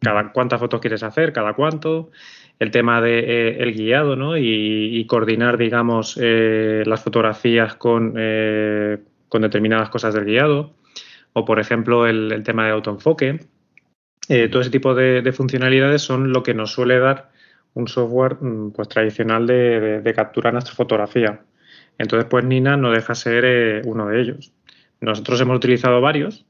cada, 0.00 0.32
cuántas 0.32 0.60
fotos 0.60 0.80
quieres 0.80 1.02
hacer, 1.02 1.32
cada 1.32 1.54
cuánto, 1.54 2.10
el 2.58 2.70
tema 2.70 3.00
del 3.00 3.24
de, 3.26 3.48
eh, 3.48 3.56
el 3.60 3.72
guiado 3.74 4.16
¿no? 4.16 4.36
y, 4.36 5.04
coordinar, 5.06 5.56
digamos, 5.56 6.16
las 6.16 7.02
fotografías 7.02 7.74
con, 7.76 8.12
con, 9.28 9.42
determinadas 9.42 9.90
cosas 9.90 10.14
del 10.14 10.24
guiado, 10.24 10.74
o 11.32 11.44
por 11.44 11.58
ejemplo, 11.58 12.06
el, 12.06 12.42
tema 12.44 12.64
de 12.66 12.72
autoenfoque. 12.72 13.40
todo 14.50 14.60
ese 14.60 14.70
tipo 14.70 14.94
de, 14.94 15.32
funcionalidades 15.32 16.02
son 16.02 16.32
lo 16.32 16.42
que 16.42 16.54
nos 16.54 16.72
suele 16.72 16.98
dar 16.98 17.30
un 17.74 17.88
software 17.88 18.36
mm, 18.40 18.72
pues, 18.72 18.88
tradicional 18.88 19.46
de, 19.46 20.00
de 20.00 20.14
captura 20.14 20.48
en 20.48 20.54
nuestra 20.54 20.74
fotografía. 20.74 21.40
Entonces, 21.98 22.28
pues 22.28 22.44
Nina 22.44 22.76
no 22.76 22.90
deja 22.90 23.14
ser 23.14 23.44
eh, 23.46 23.82
uno 23.84 24.08
de 24.08 24.20
ellos. 24.20 24.52
Nosotros 25.00 25.40
hemos 25.40 25.56
utilizado 25.56 26.00
varios, 26.00 26.46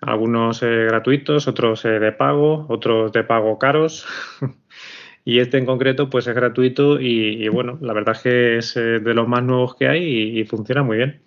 algunos 0.00 0.62
eh, 0.62 0.84
gratuitos, 0.86 1.48
otros 1.48 1.84
eh, 1.84 1.98
de 1.98 2.12
pago, 2.12 2.66
otros 2.68 3.12
de 3.12 3.24
pago 3.24 3.58
caros. 3.58 4.06
y 5.24 5.38
este 5.38 5.58
en 5.58 5.66
concreto, 5.66 6.10
pues 6.10 6.26
es 6.26 6.34
gratuito 6.34 7.00
y, 7.00 7.48
bueno, 7.48 7.78
la 7.80 7.92
verdad 7.92 8.16
es 8.16 8.22
que 8.22 8.56
es 8.58 8.74
de 8.74 9.14
los 9.14 9.28
más 9.28 9.42
nuevos 9.42 9.76
que 9.76 9.88
hay 9.88 10.38
y, 10.40 10.44
funciona 10.44 10.82
muy 10.82 10.98
bien. 10.98 11.20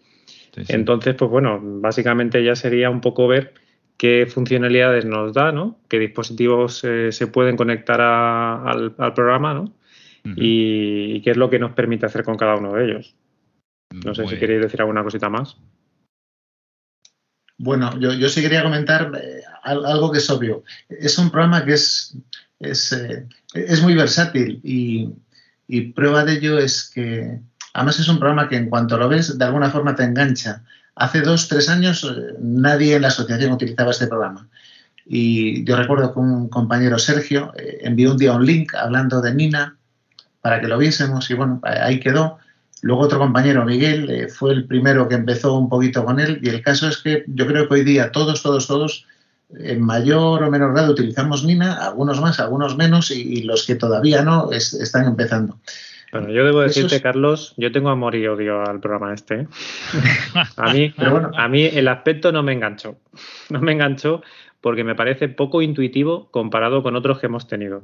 Entonces, 0.69 1.15
pues 1.15 1.30
bueno, 1.30 1.60
básicamente 1.62 2.41
ya 2.43 2.56
sería 2.56 2.89
un 2.89 3.01
poco 3.01 3.28
ver 3.28 3.54
qué 3.97 4.25
funcionalidades 4.25 5.04
nos 5.06 5.34
da, 5.34 5.51
¿no? 5.51 5.78
Qué 5.89 5.99
dispositivos 5.99 6.78
se 7.10 7.28
pueden 7.28 7.58
conectar 7.58 7.99
al, 7.99 8.95
al, 8.97 9.13
programa, 9.13 9.54
¿no? 9.54 9.73
y, 10.36 11.21
qué 11.21 11.32
es 11.32 11.38
lo 11.38 11.49
que 11.49 11.60
nos 11.60 11.73
permite 11.73 12.06
hacer 12.06 12.23
con 12.23 12.38
cada 12.38 12.56
uno 12.56 12.73
de 12.73 12.86
ellos. 12.86 13.15
No 14.04 14.14
sé 14.14 14.28
si 14.28 14.38
queréis 14.38 14.62
decir 14.62 14.82
alguna 14.82 15.04
cosita 15.04 15.30
más. 15.30 15.58
Bueno, 17.58 17.98
yo, 18.00 18.30
sí 18.30 18.42
quería 18.42 18.64
comentar 18.64 19.12
eh, 19.22 19.42
algo 19.64 20.12
que 20.12 20.18
es 20.18 20.30
obvio. 20.30 20.64
Es 20.90 21.18
un 21.18 21.30
programa 21.30 21.64
que 21.64 21.74
es, 21.74 22.18
es, 22.60 22.92
eh, 22.92 23.28
muy 23.82 23.96
versátil 23.96 24.60
y, 24.64 25.14
prueba 25.94 26.24
de 26.24 26.34
ello 26.34 26.60
es 26.60 26.92
que 26.94 27.40
además 27.74 28.00
es 28.00 28.08
un 28.08 28.20
programa 28.20 28.48
que 28.48 28.56
en 28.56 28.70
cuanto 28.70 28.98
lo 28.98 29.10
ves 29.10 29.38
de 29.38 29.46
alguna 29.46 29.70
forma 29.70 29.96
te 29.96 30.04
engancha. 30.04 30.64
Hace 30.96 31.22
dos, 31.22 31.48
tres 31.48 31.70
años 31.70 32.04
eh, 32.04 32.36
nadie 32.40 32.96
en 32.96 33.02
la 33.04 33.08
asociación 33.08 33.54
utilizaba 33.54 33.92
este 33.92 34.08
programa. 34.08 34.50
Y 35.06 35.64
yo 35.64 35.76
recuerdo 35.76 36.14
que 36.14 36.20
un 36.20 36.50
compañero 36.50 36.98
Sergio 36.98 37.54
envió 37.56 38.12
un 38.12 38.18
día 38.18 38.34
un 38.34 38.46
link 38.46 38.74
hablando 38.74 39.22
de 39.22 39.36
Nina 39.36 39.78
para 40.42 40.60
que 40.60 40.68
lo 40.68 40.80
viésemos 40.80 41.30
y 41.30 41.36
bueno, 41.36 41.62
ahí 41.64 42.00
quedó. 42.00 42.40
Luego 42.86 43.02
otro 43.02 43.17
compañero, 43.17 43.65
Miguel, 43.65 44.08
eh, 44.12 44.28
fue 44.28 44.54
el 44.54 44.67
primero 44.67 45.10
que 45.10 45.15
empezó 45.15 45.58
un 45.58 45.69
poquito 45.69 46.06
con 46.06 46.19
él 46.19 46.38
y 46.43 46.50
el 46.50 46.62
caso 46.62 46.88
es 46.88 46.98
que 46.98 47.24
yo 47.26 47.48
creo 47.48 47.67
que 47.67 47.74
hoy 47.74 47.84
día 47.84 48.12
todos, 48.12 48.43
todos, 48.43 48.67
todos, 48.67 49.08
en 49.58 49.82
mayor 49.82 50.43
o 50.43 50.52
menor 50.52 50.74
grado 50.74 50.91
utilizamos 50.91 51.43
Nina, 51.43 51.84
algunos 51.84 52.21
más, 52.21 52.39
algunos 52.39 52.78
menos 52.78 53.10
y, 53.10 53.41
los 53.41 53.65
que 53.65 53.74
todavía 53.74 54.21
no 54.21 54.52
están 54.52 55.08
empezando. 55.08 55.58
Bueno, 56.12 56.30
yo 56.30 56.45
debo 56.45 56.62
decirte, 56.62 57.02
Carlos, 57.02 57.56
yo 57.58 57.71
tengo 57.71 57.89
amor 57.89 58.13
y 58.13 58.28
odio 58.28 58.62
al 58.62 58.80
programa 58.80 59.15
este. 59.15 59.34
¿eh? 59.34 59.48
A 60.56 60.71
mí, 60.71 60.93
Pero 60.95 61.10
bueno, 61.10 61.32
a 61.36 61.48
mí 61.48 61.65
el 61.65 61.88
aspecto 61.88 62.32
no 62.32 62.43
me 62.43 62.54
enganchó. 62.54 63.00
No 63.50 63.62
me 63.62 63.71
enganchó 63.71 64.21
porque 64.62 64.84
me 64.84 64.93
parece 64.93 65.28
poco 65.28 65.63
intuitivo 65.63 66.30
comparado 66.30 66.84
con 66.84 66.95
otros 66.95 67.17
que 67.17 67.26
hemos 67.26 67.48
tenido. 67.48 67.82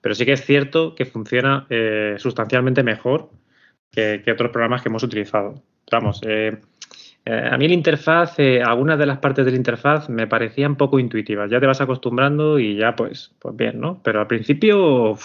Pero 0.00 0.14
sí 0.14 0.24
que 0.24 0.32
es 0.32 0.46
cierto 0.46 0.94
que 0.94 1.04
funciona 1.04 1.66
eh, 1.68 2.14
sustancialmente 2.18 2.82
mejor 2.82 3.28
que, 3.90 4.22
otros 4.30 4.50
programas 4.50 4.82
que 4.82 4.88
hemos 4.88 5.02
utilizado. 5.02 5.62
Vamos, 5.90 6.20
eh, 6.26 6.58
eh, 7.24 7.48
a 7.50 7.56
mí 7.56 7.68
la 7.68 7.74
interfaz, 7.74 8.36
algunas 8.64 8.98
de 8.98 9.06
las 9.06 9.18
partes 9.18 9.44
de 9.44 9.50
la 9.50 9.56
interfaz 9.56 10.08
me 10.08 10.26
parecían 10.26 10.76
poco 10.76 10.98
intuitivas. 10.98 11.50
Ya 11.50 11.60
te 11.60 11.66
vas 11.66 11.80
acostumbrando 11.80 12.58
y 12.58 12.76
ya 12.76 12.94
pues, 12.94 13.32
pues 13.38 13.56
bien, 13.56 13.80
¿no? 13.80 14.00
Pero 14.02 14.20
al 14.20 14.26
principio, 14.26 15.16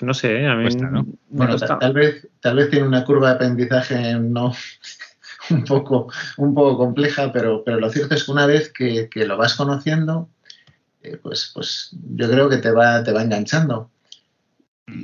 no 0.00 0.14
sé, 0.14 0.46
a 0.46 0.54
mí 0.54 0.68
¿no? 0.74 1.06
Bueno, 1.28 1.56
tal, 1.56 1.92
vez, 1.92 2.28
tal 2.40 2.56
vez 2.56 2.70
tiene 2.70 2.86
una 2.86 3.04
curva 3.04 3.28
de 3.28 3.34
aprendizaje 3.34 4.14
no 4.14 4.52
un 5.50 5.64
poco, 5.64 6.12
un 6.36 6.54
poco 6.54 6.76
compleja, 6.76 7.32
pero, 7.32 7.64
pero 7.64 7.80
lo 7.80 7.90
cierto 7.90 8.14
es 8.14 8.24
que 8.24 8.32
una 8.32 8.46
vez 8.46 8.72
que, 8.72 9.08
lo 9.14 9.36
vas 9.36 9.54
conociendo, 9.54 10.28
pues, 11.22 11.50
pues 11.54 11.96
yo 12.14 12.30
creo 12.30 12.48
que 12.48 12.58
te 12.58 12.70
va, 12.70 13.02
te 13.02 13.12
va 13.12 13.22
enganchando. 13.22 13.90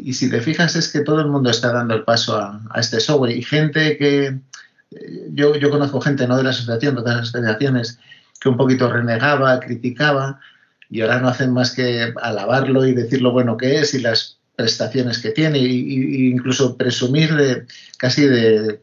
Y 0.03 0.13
si 0.13 0.31
te 0.31 0.41
fijas 0.41 0.77
es 0.77 0.89
que 0.89 1.01
todo 1.01 1.21
el 1.21 1.29
mundo 1.29 1.51
está 1.51 1.73
dando 1.73 1.95
el 1.95 2.05
paso 2.05 2.37
a, 2.37 2.61
este 2.77 3.01
software. 3.01 3.37
Y 3.37 3.43
gente 3.43 3.97
que, 3.97 4.27
eh, 4.27 5.29
yo, 5.33 5.57
yo, 5.57 5.71
conozco 5.71 6.01
gente, 6.01 6.27
no 6.27 6.37
de 6.37 6.45
la 6.45 6.51
asociación, 6.51 6.95
de 6.95 7.01
otras 7.01 7.29
asociaciones, 7.29 7.99
que 8.41 8.49
un 8.49 8.57
poquito 8.57 8.91
renegaba, 8.91 9.61
criticaba 9.61 10.41
y 10.91 11.01
ahora 11.01 11.21
no 11.21 11.29
hacen 11.29 11.53
más 11.53 11.73
que 11.73 12.13
alabarlo 12.21 12.87
y 12.87 12.95
decir 12.95 13.23
lo 13.23 13.33
bueno 13.33 13.57
que 13.57 13.77
es 13.77 13.95
y 13.95 14.01
las 14.01 14.39
prestaciones 14.57 15.19
que 15.19 15.31
tiene. 15.31 15.59
E 15.59 15.69
incluso 15.69 16.77
presumir 16.77 17.35
de 17.35 17.67
casi 17.99 18.27
de, 18.27 18.81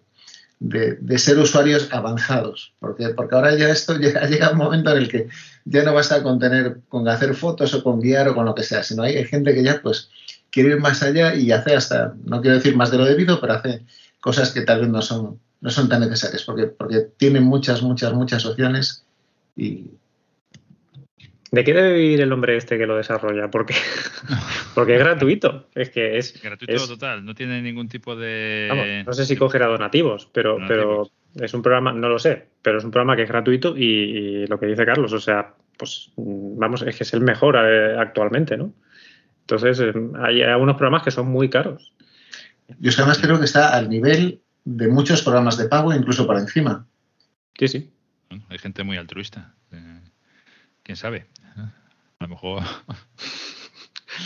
de, 0.61 1.17
ser 1.17 1.39
usuarios 1.39 1.89
avanzados, 1.91 2.73
porque, 2.79 3.09
porque 3.09 3.35
ahora 3.35 3.55
ya 3.55 3.69
esto 3.69 3.95
llega, 3.99 4.27
llega 4.27 4.51
un 4.51 4.57
momento 4.57 4.91
en 4.91 4.97
el 4.97 5.09
que 5.09 5.27
ya 5.65 5.83
no 5.83 5.93
basta 5.93 6.21
con 6.21 6.39
tener, 6.39 6.81
con 6.87 7.07
hacer 7.07 7.33
fotos 7.33 7.73
o 7.73 7.83
con 7.83 7.99
guiar 7.99 8.29
o 8.29 8.35
con 8.35 8.45
lo 8.45 8.55
que 8.55 8.63
sea, 8.63 8.83
sino 8.83 9.03
hay 9.03 9.23
gente 9.25 9.53
que 9.53 9.63
ya 9.63 9.81
pues 9.81 10.09
quiere 10.51 10.69
ir 10.69 10.79
más 10.79 11.01
allá 11.01 11.33
y 11.35 11.51
hace 11.51 11.75
hasta, 11.75 12.13
no 12.25 12.41
quiero 12.41 12.57
decir 12.57 12.75
más 12.75 12.91
de 12.91 12.97
lo 12.97 13.05
debido, 13.05 13.39
pero 13.39 13.53
hace 13.53 13.83
cosas 14.19 14.51
que 14.51 14.61
tal 14.61 14.81
vez 14.81 14.89
no 14.89 15.01
son, 15.01 15.39
no 15.61 15.69
son 15.69 15.89
tan 15.89 16.01
necesarias, 16.01 16.43
porque, 16.43 16.67
porque 16.67 17.07
tiene 17.17 17.39
muchas, 17.39 17.81
muchas, 17.81 18.13
muchas 18.13 18.45
opciones 18.45 19.05
y... 19.55 19.85
¿De 21.51 21.65
qué 21.65 21.73
debe 21.73 21.93
vivir 21.93 22.21
el 22.21 22.31
hombre 22.31 22.55
este 22.55 22.77
que 22.77 22.85
lo 22.85 22.95
desarrolla? 22.95 23.51
Porque, 23.51 23.73
porque 24.73 24.93
es 24.95 24.99
gratuito. 24.99 25.67
Es 25.75 25.89
que 25.89 26.17
es. 26.17 26.41
Gratuito 26.41 26.87
total, 26.87 27.25
no 27.25 27.35
tiene 27.35 27.61
ningún 27.61 27.89
tipo 27.89 28.15
de. 28.15 29.03
no 29.05 29.11
sé 29.11 29.25
si 29.25 29.35
cogerá 29.35 29.67
donativos, 29.67 30.29
pero, 30.31 30.57
pero 30.65 31.11
es 31.35 31.53
un 31.53 31.61
programa, 31.61 31.91
no 31.91 32.07
lo 32.07 32.19
sé, 32.19 32.47
pero 32.61 32.77
es 32.77 32.85
un 32.85 32.91
programa 32.91 33.17
que 33.17 33.23
es 33.23 33.27
gratuito 33.27 33.75
y, 33.77 33.83
y, 33.83 34.47
lo 34.47 34.57
que 34.57 34.67
dice 34.67 34.85
Carlos, 34.85 35.11
o 35.11 35.19
sea, 35.19 35.53
pues 35.77 36.11
vamos, 36.15 36.83
es 36.83 36.95
que 36.95 37.03
es 37.03 37.13
el 37.13 37.19
mejor 37.21 37.57
eh, 37.57 37.97
actualmente, 37.99 38.55
¿no? 38.55 38.73
Entonces, 39.51 39.79
eh, 39.81 39.93
hay 40.23 40.43
algunos 40.43 40.77
programas 40.77 41.03
que 41.03 41.11
son 41.11 41.27
muy 41.27 41.49
caros. 41.49 41.91
Yo 42.79 42.89
es 42.89 42.95
que 42.95 43.01
además 43.01 43.19
creo 43.19 43.37
que 43.37 43.45
está 43.45 43.75
al 43.75 43.89
nivel 43.89 44.41
de 44.63 44.87
muchos 44.87 45.21
programas 45.23 45.57
de 45.57 45.67
pago, 45.67 45.93
incluso 45.93 46.25
por 46.25 46.37
encima. 46.37 46.87
Sí, 47.59 47.67
sí. 47.67 47.91
hay 48.47 48.57
gente 48.59 48.83
muy 48.83 48.95
altruista. 48.95 49.53
¿Quién 50.83 50.95
sabe? 50.95 51.27
A 51.57 52.23
lo 52.23 52.27
mejor. 52.29 52.63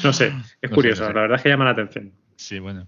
no 0.04 0.14
sé, 0.14 0.32
es 0.62 0.70
curioso, 0.70 1.12
la 1.12 1.22
verdad 1.22 1.38
es 1.38 1.42
que 1.42 1.50
llama 1.50 1.66
la 1.66 1.72
atención. 1.72 2.12
Sí, 2.36 2.60
bueno. 2.60 2.88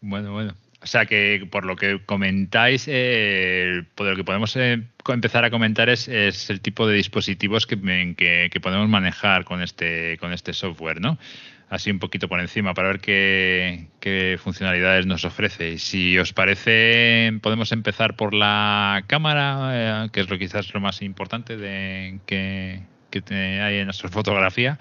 Bueno, 0.00 0.32
bueno. 0.32 0.54
O 0.84 0.86
sea 0.86 1.06
que 1.06 1.48
por 1.50 1.64
lo 1.64 1.76
que 1.76 1.98
comentáis, 2.04 2.84
eh, 2.88 3.84
lo 3.96 4.16
que 4.16 4.22
podemos 4.22 4.54
eh, 4.56 4.82
empezar 5.08 5.42
a 5.42 5.50
comentar 5.50 5.88
es, 5.88 6.08
el 6.08 6.60
tipo 6.60 6.86
de 6.86 6.94
dispositivos 6.94 7.66
que, 7.66 7.78
que, 8.52 8.60
podemos 8.60 8.86
manejar 8.90 9.46
con 9.46 9.62
este, 9.62 10.18
con 10.18 10.34
este 10.34 10.52
software, 10.52 11.00
¿no? 11.00 11.18
Así 11.70 11.90
un 11.90 11.98
poquito 12.00 12.28
por 12.28 12.38
encima 12.38 12.74
para 12.74 12.88
ver 12.88 13.00
qué, 13.00 14.38
funcionalidades 14.42 15.06
nos 15.06 15.24
ofrece. 15.24 15.70
Y 15.70 15.78
si 15.78 16.18
os 16.18 16.34
parece, 16.34 17.32
podemos 17.40 17.72
empezar 17.72 18.14
por 18.14 18.34
la 18.34 19.04
cámara, 19.06 20.04
eh, 20.04 20.08
que 20.12 20.20
es 20.20 20.28
lo 20.28 20.38
quizás 20.38 20.74
lo 20.74 20.80
más 20.80 21.00
importante 21.00 21.56
de 21.56 22.18
que, 22.26 22.82
que 23.08 23.22
hay 23.34 23.78
en 23.78 23.86
nuestra 23.86 24.10
fotografía 24.10 24.78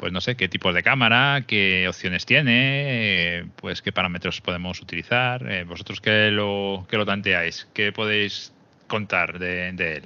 pues 0.00 0.14
no 0.14 0.22
sé, 0.22 0.34
qué 0.34 0.48
tipo 0.48 0.72
de 0.72 0.82
cámara, 0.82 1.44
qué 1.46 1.86
opciones 1.86 2.24
tiene, 2.24 3.44
pues 3.56 3.82
qué 3.82 3.92
parámetros 3.92 4.40
podemos 4.40 4.80
utilizar. 4.80 5.46
Eh, 5.46 5.64
vosotros 5.64 6.00
qué 6.00 6.30
lo, 6.30 6.86
qué 6.88 6.96
lo 6.96 7.04
tanteáis, 7.04 7.68
qué 7.74 7.92
podéis 7.92 8.54
contar 8.86 9.38
de, 9.38 9.68
él. 9.68 10.04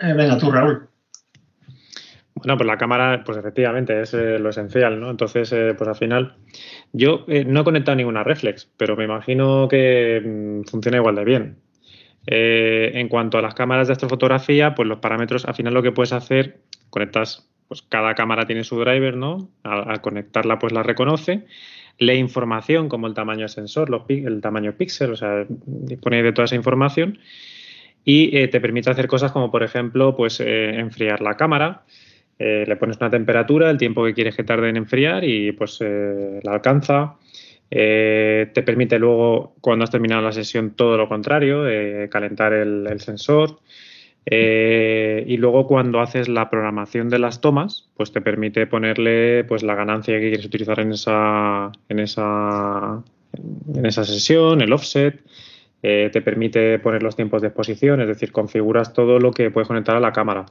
Eh, 0.00 0.12
venga, 0.12 0.36
tú, 0.36 0.50
Raúl. 0.50 0.86
Bueno, 2.34 2.58
pues 2.58 2.66
la 2.66 2.76
cámara, 2.76 3.24
pues 3.24 3.38
efectivamente 3.38 4.02
es 4.02 4.12
eh, 4.12 4.38
lo 4.38 4.50
esencial, 4.50 5.00
¿no? 5.00 5.10
Entonces, 5.10 5.48
pues 5.48 5.88
al 5.88 5.96
final, 5.96 6.36
yo 6.92 7.24
no 7.46 7.60
he 7.60 7.64
conectado 7.64 7.96
ninguna 7.96 8.22
reflex, 8.22 8.68
pero 8.76 8.96
me 8.96 9.04
imagino 9.04 9.66
que 9.66 10.20
mm, 10.22 10.68
funciona 10.68 10.98
igual 10.98 11.14
de 11.14 11.24
bien. 11.24 11.56
en 12.26 13.08
cuanto 13.08 13.38
a 13.38 13.42
las 13.42 13.54
cámaras 13.54 13.88
de 13.88 13.92
astrofotografía, 13.92 14.74
pues 14.74 14.86
los 14.86 14.98
parámetros, 14.98 15.46
al 15.46 15.54
final 15.54 15.72
lo 15.72 15.82
que 15.82 15.92
puedes 15.92 16.12
hacer, 16.12 16.60
conectas 16.90 17.48
pues 17.68 17.82
cada 17.82 18.14
cámara 18.14 18.46
tiene 18.46 18.64
su 18.64 18.80
driver, 18.80 19.16
¿no? 19.16 19.50
Al, 19.62 20.00
conectarla, 20.00 20.58
pues 20.58 20.72
la 20.72 20.82
reconoce. 20.82 21.44
Lee 21.98 22.14
información 22.14 22.88
como 22.88 23.06
el 23.06 23.14
tamaño 23.14 23.42
de 23.42 23.48
sensor, 23.48 23.90
el 24.08 24.40
tamaño 24.40 24.72
píxel, 24.72 25.12
o 25.12 25.16
sea, 25.16 25.44
dispone 25.48 26.22
de 26.22 26.32
toda 26.32 26.46
esa 26.46 26.54
información 26.54 27.18
y 28.04 28.34
eh, 28.38 28.48
te 28.48 28.60
permite 28.60 28.90
hacer 28.90 29.06
cosas 29.06 29.32
como, 29.32 29.50
por 29.50 29.62
ejemplo, 29.62 30.16
pues 30.16 30.40
eh, 30.40 30.78
enfriar 30.78 31.20
la 31.20 31.36
cámara. 31.36 31.82
Eh, 32.38 32.64
le 32.66 32.76
pones 32.76 32.96
una 32.98 33.10
temperatura, 33.10 33.68
el 33.68 33.76
tiempo 33.76 34.04
que 34.04 34.14
quieres 34.14 34.34
que 34.34 34.44
tarde 34.44 34.70
en 34.70 34.76
enfriar 34.76 35.24
y 35.24 35.52
pues 35.52 35.80
la 35.80 36.52
alcanza. 36.52 37.16
te 37.68 38.62
permite 38.64 38.98
luego, 38.98 39.56
cuando 39.60 39.84
has 39.84 39.90
terminado 39.90 40.22
la 40.22 40.32
sesión, 40.32 40.70
todo 40.70 40.96
lo 40.96 41.06
contrario, 41.08 41.64
calentar 42.08 42.54
el 42.54 43.00
sensor. 43.00 43.58
Eh, 44.26 45.24
y 45.26 45.36
luego 45.38 45.66
cuando 45.66 46.00
haces 46.00 46.28
la 46.28 46.50
programación 46.50 47.08
de 47.08 47.18
las 47.18 47.40
tomas, 47.40 47.88
pues 47.96 48.12
te 48.12 48.20
permite 48.20 48.66
ponerle 48.66 49.44
pues 49.44 49.62
la 49.62 49.74
ganancia 49.74 50.18
que 50.18 50.28
quieres 50.28 50.44
utilizar 50.44 50.80
en 50.80 50.92
esa, 50.92 51.72
en 51.88 51.98
esa, 51.98 53.02
en 53.74 53.86
esa 53.86 54.04
sesión, 54.04 54.60
el 54.60 54.72
offset. 54.72 55.22
Eh, 55.82 56.10
te 56.12 56.20
permite 56.20 56.78
poner 56.80 57.02
los 57.02 57.14
tiempos 57.14 57.40
de 57.40 57.48
exposición, 57.48 58.00
es 58.00 58.08
decir, 58.08 58.32
configuras 58.32 58.92
todo 58.92 59.20
lo 59.20 59.30
que 59.30 59.50
puedes 59.50 59.68
conectar 59.68 59.96
a 59.96 60.00
la 60.00 60.12
cámara. 60.12 60.46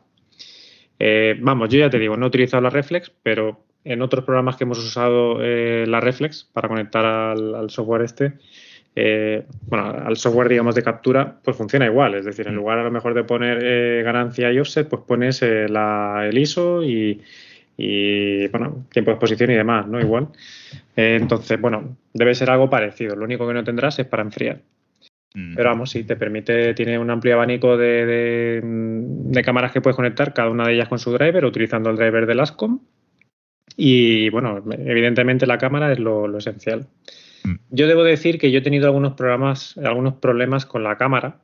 Eh, 1.00 1.36
vamos, 1.40 1.70
yo 1.70 1.80
ya 1.80 1.90
te 1.90 2.00
digo, 2.00 2.18
no 2.18 2.26
he 2.26 2.30
utilizado 2.30 2.62
la 2.62 2.70
Reflex, 2.70 3.12
pero 3.24 3.66
en 3.84 4.02
otros 4.02 4.24
programas 4.24 4.56
que 4.56 4.64
hemos 4.64 4.80
usado 4.80 5.40
la 5.40 6.00
Reflex 6.00 6.46
para 6.46 6.68
conectar 6.68 7.06
al 7.06 7.70
software 7.70 8.02
este, 8.02 8.34
eh, 9.00 9.46
bueno, 9.68 9.86
al 9.86 10.18
software, 10.18 10.50
digamos, 10.50 10.74
de 10.74 10.82
captura, 10.82 11.38
pues 11.44 11.56
funciona 11.56 11.86
igual. 11.86 12.16
Es 12.16 12.26
decir, 12.26 12.48
en 12.48 12.54
mm. 12.54 12.58
lugar 12.58 12.80
a 12.80 12.84
lo 12.84 12.90
mejor 12.90 13.14
de 13.14 13.24
poner 13.24 13.60
eh, 13.62 14.02
ganancia 14.04 14.52
y 14.52 14.60
offset, 14.60 14.90
pues 14.90 15.04
pones 15.06 15.44
eh, 15.44 15.70
la, 15.70 16.26
el 16.28 16.36
ISO 16.36 16.84
y, 16.84 17.22
bueno, 18.52 18.88
tiempo 18.92 19.12
de 19.12 19.16
exposición 19.16 19.52
y 19.52 19.54
demás, 19.54 19.88
¿no? 19.88 20.00
Igual. 20.00 20.30
entonces, 20.96 21.62
bueno, 21.62 21.96
debe 22.12 22.34
ser 22.34 22.50
algo 22.50 22.72
parecido. 22.72 23.16
Lo 23.16 23.26
único 23.26 23.48
que 23.48 23.54
no 23.54 23.64
tendrás 23.64 24.00
es 24.00 24.08
para 24.08 24.24
enfriar. 24.24 24.62
Mm. 25.36 25.54
Pero 25.56 25.70
vamos, 25.70 25.92
sí, 25.92 26.04
te 26.04 26.16
permite, 26.16 26.74
tiene 26.74 26.98
un 26.98 27.12
amplio 27.12 27.36
abanico 27.36 27.78
de, 27.78 28.64
de, 28.64 29.44
cámaras 29.44 29.72
que 29.72 29.82
puedes 29.82 29.96
conectar, 29.96 30.34
cada 30.34 30.50
una 30.50 30.66
de 30.66 30.74
ellas 30.74 30.88
con 30.88 30.98
su 30.98 31.12
driver, 31.12 31.46
utilizando 31.46 31.92
el 31.92 31.98
driver 31.98 32.26
del 32.26 32.40
ASCOM. 32.40 32.80
Y 33.76 34.30
bueno, 34.32 34.64
evidentemente 34.72 35.46
la 35.46 35.60
cámara 35.60 35.92
es 35.94 36.00
lo, 36.00 36.36
esencial. 36.36 36.88
Yo 37.70 37.88
debo 37.88 38.04
decir 38.04 38.40
que 38.40 38.52
yo 38.52 38.60
he 38.60 38.62
tenido 38.62 38.88
algunos 38.88 39.14
programas, 39.14 39.78
algunos 39.78 40.16
problemas 40.16 40.66
con 40.66 40.84
la 40.84 40.98
cámara, 40.98 41.40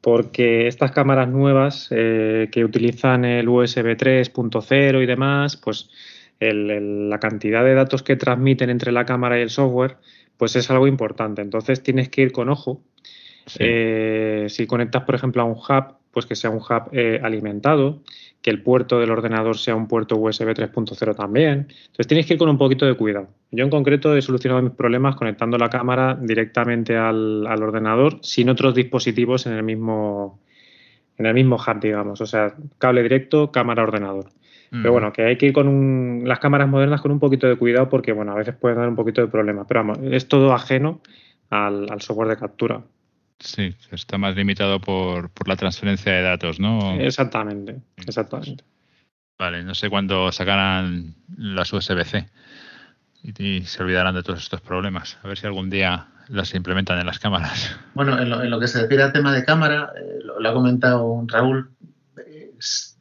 porque 0.00 0.66
estas 0.66 0.92
cámaras 0.92 1.28
nuevas 1.28 1.88
eh, 1.90 2.48
que 2.50 2.64
utilizan 2.64 3.24
el 3.24 3.48
USB 3.48 3.96
3.0 3.96 5.02
y 5.02 5.06
demás, 5.06 5.56
pues 5.56 5.90
la 6.40 7.20
cantidad 7.20 7.62
de 7.62 7.74
datos 7.74 8.02
que 8.02 8.16
transmiten 8.16 8.70
entre 8.70 8.92
la 8.92 9.04
cámara 9.04 9.38
y 9.38 9.42
el 9.42 9.50
software, 9.50 9.98
pues 10.38 10.56
es 10.56 10.70
algo 10.70 10.86
importante. 10.86 11.42
Entonces 11.42 11.82
tienes 11.82 12.08
que 12.08 12.22
ir 12.22 12.32
con 12.32 12.48
ojo. 12.48 12.82
Eh, 13.58 14.46
si 14.48 14.66
conectas, 14.66 15.02
por 15.02 15.14
ejemplo, 15.14 15.42
a 15.42 15.44
un 15.44 15.52
hub, 15.52 15.96
pues 16.12 16.24
que 16.24 16.34
sea 16.34 16.50
un 16.50 16.58
hub 16.58 16.88
eh, 16.92 17.20
alimentado, 17.22 18.02
que 18.42 18.50
el 18.50 18.62
puerto 18.62 18.98
del 18.98 19.10
ordenador 19.10 19.58
sea 19.58 19.74
un 19.74 19.86
puerto 19.86 20.16
USB 20.16 20.48
3.0 20.48 21.14
también. 21.14 21.68
Entonces 21.70 22.06
tienes 22.06 22.26
que 22.26 22.34
ir 22.34 22.38
con 22.38 22.48
un 22.48 22.58
poquito 22.58 22.86
de 22.86 22.94
cuidado. 22.94 23.28
Yo 23.50 23.64
en 23.64 23.70
concreto 23.70 24.16
he 24.16 24.22
solucionado 24.22 24.62
mis 24.62 24.72
problemas 24.72 25.16
conectando 25.16 25.58
la 25.58 25.68
cámara 25.68 26.18
directamente 26.20 26.96
al, 26.96 27.46
ordenador 27.46 28.18
sin 28.22 28.48
otros 28.48 28.74
dispositivos 28.74 29.46
en 29.46 29.52
el 29.52 29.62
mismo 29.62 30.40
en 31.18 31.26
el 31.26 31.34
mismo 31.34 31.56
hub, 31.56 31.80
digamos. 31.80 32.20
O 32.22 32.26
sea, 32.26 32.54
cable 32.78 33.02
directo, 33.02 33.52
cámara, 33.52 33.82
ordenador. 33.82 34.30
Pero 34.70 34.92
bueno, 34.92 35.12
que 35.12 35.24
hay 35.24 35.36
que 35.36 35.46
ir 35.46 35.52
con 35.52 36.22
las 36.24 36.38
cámaras 36.38 36.68
modernas 36.68 37.00
con 37.00 37.10
un 37.10 37.18
poquito 37.18 37.48
de 37.48 37.56
cuidado 37.56 37.88
porque, 37.88 38.12
bueno, 38.12 38.32
a 38.32 38.36
veces 38.36 38.54
pueden 38.54 38.78
dar 38.78 38.88
un 38.88 38.94
poquito 38.94 39.20
de 39.20 39.26
problemas. 39.26 39.66
Pero 39.66 39.80
vamos, 39.80 39.98
es 40.02 40.28
todo 40.28 40.52
ajeno 40.52 41.00
al, 41.50 42.00
software 42.00 42.28
de 42.28 42.36
captura. 42.36 42.80
Sí, 43.40 43.74
está 43.90 44.18
más 44.18 44.36
limitado 44.36 44.80
por, 44.80 45.30
la 45.46 45.56
transferencia 45.56 46.12
de 46.12 46.22
datos, 46.22 46.60
¿no? 46.60 47.00
Exactamente, 47.00 47.80
exactamente. 47.96 48.64
Vale, 49.38 49.64
no 49.64 49.74
sé 49.74 49.88
cuándo 49.88 50.30
sacarán 50.30 51.14
las 51.38 51.72
USB-C 51.72 52.28
y, 53.22 53.62
se 53.62 53.82
olvidarán 53.82 54.14
de 54.14 54.22
todos 54.22 54.40
estos 54.40 54.60
problemas. 54.60 55.18
A 55.22 55.28
ver 55.28 55.38
si 55.38 55.46
algún 55.46 55.70
día 55.70 56.08
las 56.28 56.54
implementan 56.54 56.98
en 57.00 57.06
las 57.06 57.18
cámaras. 57.18 57.76
Bueno, 57.94 58.18
en 58.18 58.50
lo, 58.50 58.60
que 58.60 58.68
se 58.68 58.82
refiere 58.82 59.02
al 59.02 59.12
tema 59.12 59.34
de 59.34 59.44
cámara, 59.44 59.92
eh, 59.96 60.20
lo, 60.22 60.48
ha 60.48 60.52
comentado 60.52 61.24
Raúl, 61.26 61.70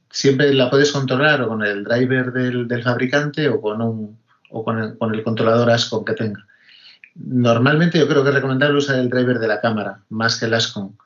siempre 0.10 0.54
la 0.54 0.70
puedes 0.70 0.92
controlar 0.92 1.42
o 1.42 1.50
con 1.50 1.64
el 1.64 1.84
driver 1.84 2.32
del, 2.32 2.84
fabricante 2.84 3.48
o 3.50 3.62
con 3.62 3.82
un 3.82 4.20
o 4.50 4.64
con 4.64 4.80
el, 4.80 4.98
con 4.98 5.14
el, 5.14 5.24
controlador 5.24 5.70
ASCON 5.70 6.04
que 6.06 6.14
tenga. 6.14 6.46
Normalmente 7.26 8.00
yo 8.00 8.08
creo 8.08 8.24
que 8.24 8.30
es 8.30 8.36
recomendable 8.36 8.78
usar 8.78 8.98
el 9.00 9.10
driver 9.10 9.40
de 9.40 9.48
la 9.48 9.62
cámara 9.62 10.04
más 10.10 10.40
que 10.40 10.46
el 10.46 10.54
ASCON. 10.54 10.98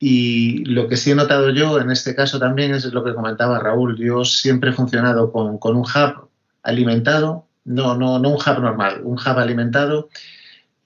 Y 0.00 0.64
lo 0.64 0.88
que 0.88 0.96
sí 0.96 1.10
he 1.10 1.14
notado 1.14 1.50
yo 1.50 1.80
en 1.80 1.90
este 1.90 2.14
caso 2.14 2.38
también 2.38 2.72
es 2.72 2.84
lo 2.92 3.02
que 3.02 3.14
comentaba 3.14 3.58
Raúl. 3.58 3.96
Yo 3.98 4.24
siempre 4.24 4.70
he 4.70 4.72
funcionado 4.72 5.32
con, 5.32 5.58
un 5.60 5.82
hub 5.82 6.28
alimentado, 6.62 7.46
no, 7.64 7.96
no, 7.96 8.18
no 8.18 8.30
un 8.30 8.36
hub 8.36 8.60
normal, 8.60 9.00
un 9.02 9.18
hub 9.18 9.38
alimentado. 9.38 10.08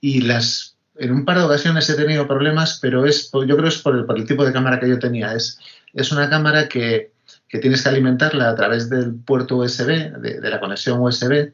Y 0.01 0.23
las, 0.23 0.77
en 0.97 1.13
un 1.13 1.25
par 1.25 1.39
de 1.39 1.45
ocasiones 1.45 1.89
he 1.91 1.95
tenido 1.95 2.27
problemas, 2.27 2.79
pero 2.81 3.05
es, 3.05 3.31
yo 3.31 3.41
creo 3.41 3.63
que 3.63 3.69
es 3.69 3.83
por 3.83 3.97
el, 3.97 4.07
por 4.07 4.19
el 4.19 4.27
tipo 4.27 4.45
de 4.47 4.53
cámara 4.53 4.81
que 4.81 4.89
yo 4.89 4.99
tenía. 4.99 5.35
Es, 5.35 5.59
es 5.93 6.11
una 6.11 6.31
cámara 6.31 6.69
que, 6.69 7.13
tienes 7.49 7.83
que 7.83 7.89
alimentarla 7.91 8.49
a 8.49 8.55
través 8.55 8.89
del 8.89 9.15
puerto 9.15 9.59
USB, 9.59 10.17
de, 10.21 10.41
la 10.49 10.59
conexión 10.59 11.01
USB, 11.01 11.53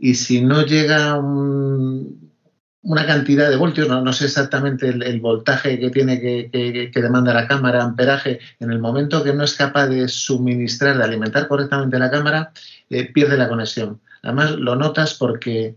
y 0.00 0.14
si 0.14 0.40
no 0.40 0.64
llega 0.64 1.18
una 1.18 3.06
cantidad 3.06 3.50
de 3.50 3.56
voltios, 3.56 3.86
no, 3.86 4.12
sé 4.14 4.24
exactamente 4.24 4.88
el, 4.88 5.20
voltaje 5.20 5.78
que 5.78 5.90
tiene 5.90 6.18
que, 6.18 6.90
demanda 6.94 7.34
la 7.34 7.46
cámara, 7.46 7.84
amperaje, 7.84 8.40
en 8.60 8.72
el 8.72 8.78
momento 8.78 9.22
que 9.22 9.34
no 9.34 9.44
es 9.44 9.54
capaz 9.54 9.88
de 9.88 10.08
suministrar, 10.08 10.96
de 10.96 11.04
alimentar 11.04 11.46
correctamente 11.48 11.98
la 11.98 12.10
cámara, 12.10 12.50
eh, 12.88 13.12
pierde 13.12 13.36
la 13.36 13.48
conexión. 13.48 14.00
Además, 14.22 14.52
lo 14.52 14.74
notas 14.74 15.12
porque, 15.14 15.76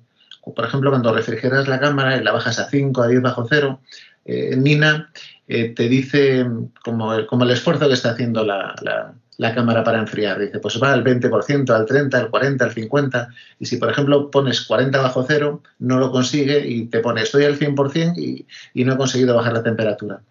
por 0.55 0.65
ejemplo, 0.65 0.89
cuando 0.89 1.13
refrigeras 1.13 1.67
la 1.67 1.81
cámara 1.81 2.15
y 2.15 2.23
la 2.23 2.31
bajas 2.31 2.59
a 2.59 2.69
5, 2.69 3.01
a 3.01 3.07
10 3.07 3.21
bajo 3.21 3.45
cero, 3.49 3.81
eh, 4.23 4.55
Nina 4.55 5.11
eh, 5.49 5.73
te 5.75 5.89
dice 5.89 6.45
como 6.81 7.13
el, 7.13 7.25
como 7.25 7.43
el 7.43 7.51
esfuerzo 7.51 7.89
que 7.89 7.93
está 7.93 8.11
haciendo 8.11 8.45
la, 8.45 9.13
cámara 9.37 9.83
para 9.83 9.99
enfriar. 9.99 10.39
Dice, 10.39 10.59
pues 10.59 10.81
va 10.81 10.93
al 10.93 11.03
20%, 11.03 11.69
al 11.69 11.85
30%, 11.85 12.13
al 12.13 12.31
40%, 12.31 12.61
al 12.61 12.73
50%. 12.73 13.27
Y 13.59 13.65
si, 13.65 13.77
por 13.77 13.89
ejemplo, 13.89 14.29
pones 14.31 14.61
40 14.61 15.01
bajo 15.01 15.25
cero, 15.27 15.61
no 15.79 15.99
lo 15.99 16.11
consigue 16.11 16.65
y 16.67 16.85
te 16.85 16.99
pone 16.99 17.21
estoy 17.21 17.45
al 17.45 17.57
100% 17.57 18.17
y, 18.17 18.45
y 18.73 18.85
no 18.85 18.93
he 18.93 18.97
conseguido 18.97 19.35
bajar 19.35 19.53
la 19.53 19.63
temperatura. 19.63 20.21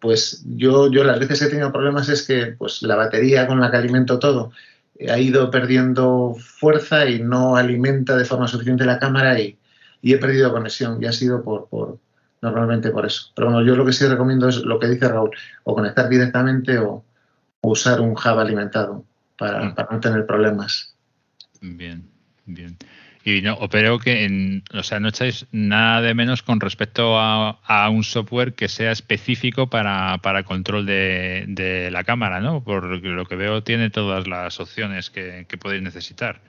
Pues 0.00 0.44
yo, 0.46 0.90
yo 0.90 1.02
las 1.04 1.18
veces 1.18 1.40
que 1.40 1.46
he 1.46 1.50
tenido 1.50 1.72
problemas 1.72 2.08
es 2.08 2.26
que 2.26 2.54
pues, 2.58 2.82
la 2.82 2.96
batería 2.96 3.46
con 3.46 3.60
la 3.60 3.70
que 3.70 3.78
alimento 3.78 4.18
todo 4.18 4.52
eh, 4.98 5.10
ha 5.10 5.18
ido 5.18 5.50
perdiendo 5.50 6.36
fuerza 6.38 7.06
y 7.06 7.20
no 7.20 7.56
alimenta 7.56 8.16
de 8.16 8.24
forma 8.24 8.48
suficiente 8.48 8.84
la 8.84 8.98
cámara 8.98 9.38
y, 9.40 9.58
he 10.02 10.18
perdido 10.18 10.52
conexión 10.52 11.02
y 11.02 11.06
ha 11.06 11.12
sido 11.12 11.42
por, 11.42 11.98
normalmente 12.40 12.90
por 12.90 13.04
eso. 13.06 13.32
Pero 13.34 13.50
bueno, 13.50 13.66
yo 13.66 13.74
lo 13.74 13.84
que 13.84 13.92
sí 13.92 14.06
recomiendo 14.06 14.48
es 14.48 14.58
lo 14.58 14.78
que 14.78 14.86
dice 14.86 15.08
Raúl, 15.08 15.30
o 15.64 15.74
conectar 15.74 16.08
directamente 16.08 16.78
o, 16.78 17.04
usar 17.60 18.00
un 18.00 18.14
Java 18.14 18.42
alimentado 18.42 19.04
para, 19.36 19.64
mm. 19.64 19.74
para, 19.74 19.88
no 19.92 20.00
tener 20.00 20.26
problemas. 20.26 20.94
Bien, 21.60 22.08
bien. 22.46 22.76
Y 23.24 23.42
no, 23.42 23.58
pero 23.68 23.98
que, 23.98 24.24
en, 24.24 24.62
o 24.72 24.82
sea, 24.82 25.00
no 25.00 25.08
echáis 25.08 25.46
nada 25.52 26.00
de 26.00 26.14
menos 26.14 26.42
con 26.42 26.60
respecto 26.60 27.18
a, 27.18 27.58
a 27.64 27.90
un 27.90 28.04
software 28.04 28.54
que 28.54 28.68
sea 28.68 28.92
específico 28.92 29.68
para, 29.68 30.18
para 30.18 30.44
control 30.44 30.86
de, 30.86 31.44
de, 31.48 31.90
la 31.90 32.04
cámara, 32.04 32.40
¿no? 32.40 32.64
Por 32.64 32.84
lo 33.04 33.26
que 33.26 33.36
veo, 33.36 33.62
tiene 33.62 33.90
todas 33.90 34.26
las 34.26 34.60
opciones 34.60 35.10
que, 35.10 35.46
que 35.48 35.58
podéis 35.58 35.82
necesitar. 35.82 36.40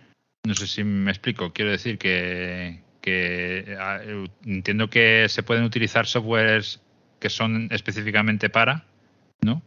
No 0.46 0.56
sé 0.56 0.68
si 0.68 0.84
me 0.84 1.12
explico. 1.12 1.52
Quiero 1.52 1.72
decir 1.72 1.98
que, 1.98 2.82
que 3.02 3.78
entiendo 4.46 4.90
que 4.90 5.26
se 5.28 5.44
pueden 5.44 5.64
utilizar 5.64 6.06
softwares 6.06 6.82
que 7.20 7.30
son 7.30 7.68
específicamente 7.72 8.50
para, 8.50 8.86
¿no? 9.42 9.62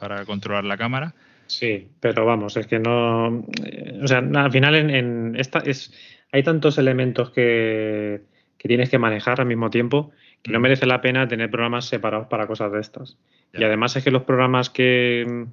Para 0.00 0.24
controlar 0.24 0.64
la 0.64 0.76
cámara. 0.76 1.14
Sí, 1.46 1.88
pero 2.00 2.24
vamos, 2.24 2.56
es 2.56 2.66
que 2.66 2.78
no. 2.78 3.44
O 4.02 4.06
sea, 4.06 4.18
al 4.18 4.52
final 4.52 4.74
en, 4.74 5.36
esta 5.36 5.58
es 5.60 5.92
hay 6.32 6.42
tantos 6.42 6.78
elementos 6.78 7.30
que, 7.30 8.22
que, 8.56 8.68
tienes 8.68 8.88
que 8.88 8.98
manejar 8.98 9.40
al 9.40 9.46
mismo 9.46 9.68
tiempo 9.68 10.12
que 10.42 10.52
no 10.52 10.58
mm. 10.58 10.62
merece 10.62 10.86
la 10.86 11.00
pena 11.00 11.28
tener 11.28 11.50
programas 11.50 11.86
separados 11.86 12.28
para 12.28 12.46
cosas 12.46 12.72
de 12.72 12.80
estas. 12.80 13.18
Y 13.52 13.64
además 13.64 13.96
es 13.96 14.04
que 14.04 14.10
los 14.10 14.22
programas 14.22 14.70
que 14.70 15.46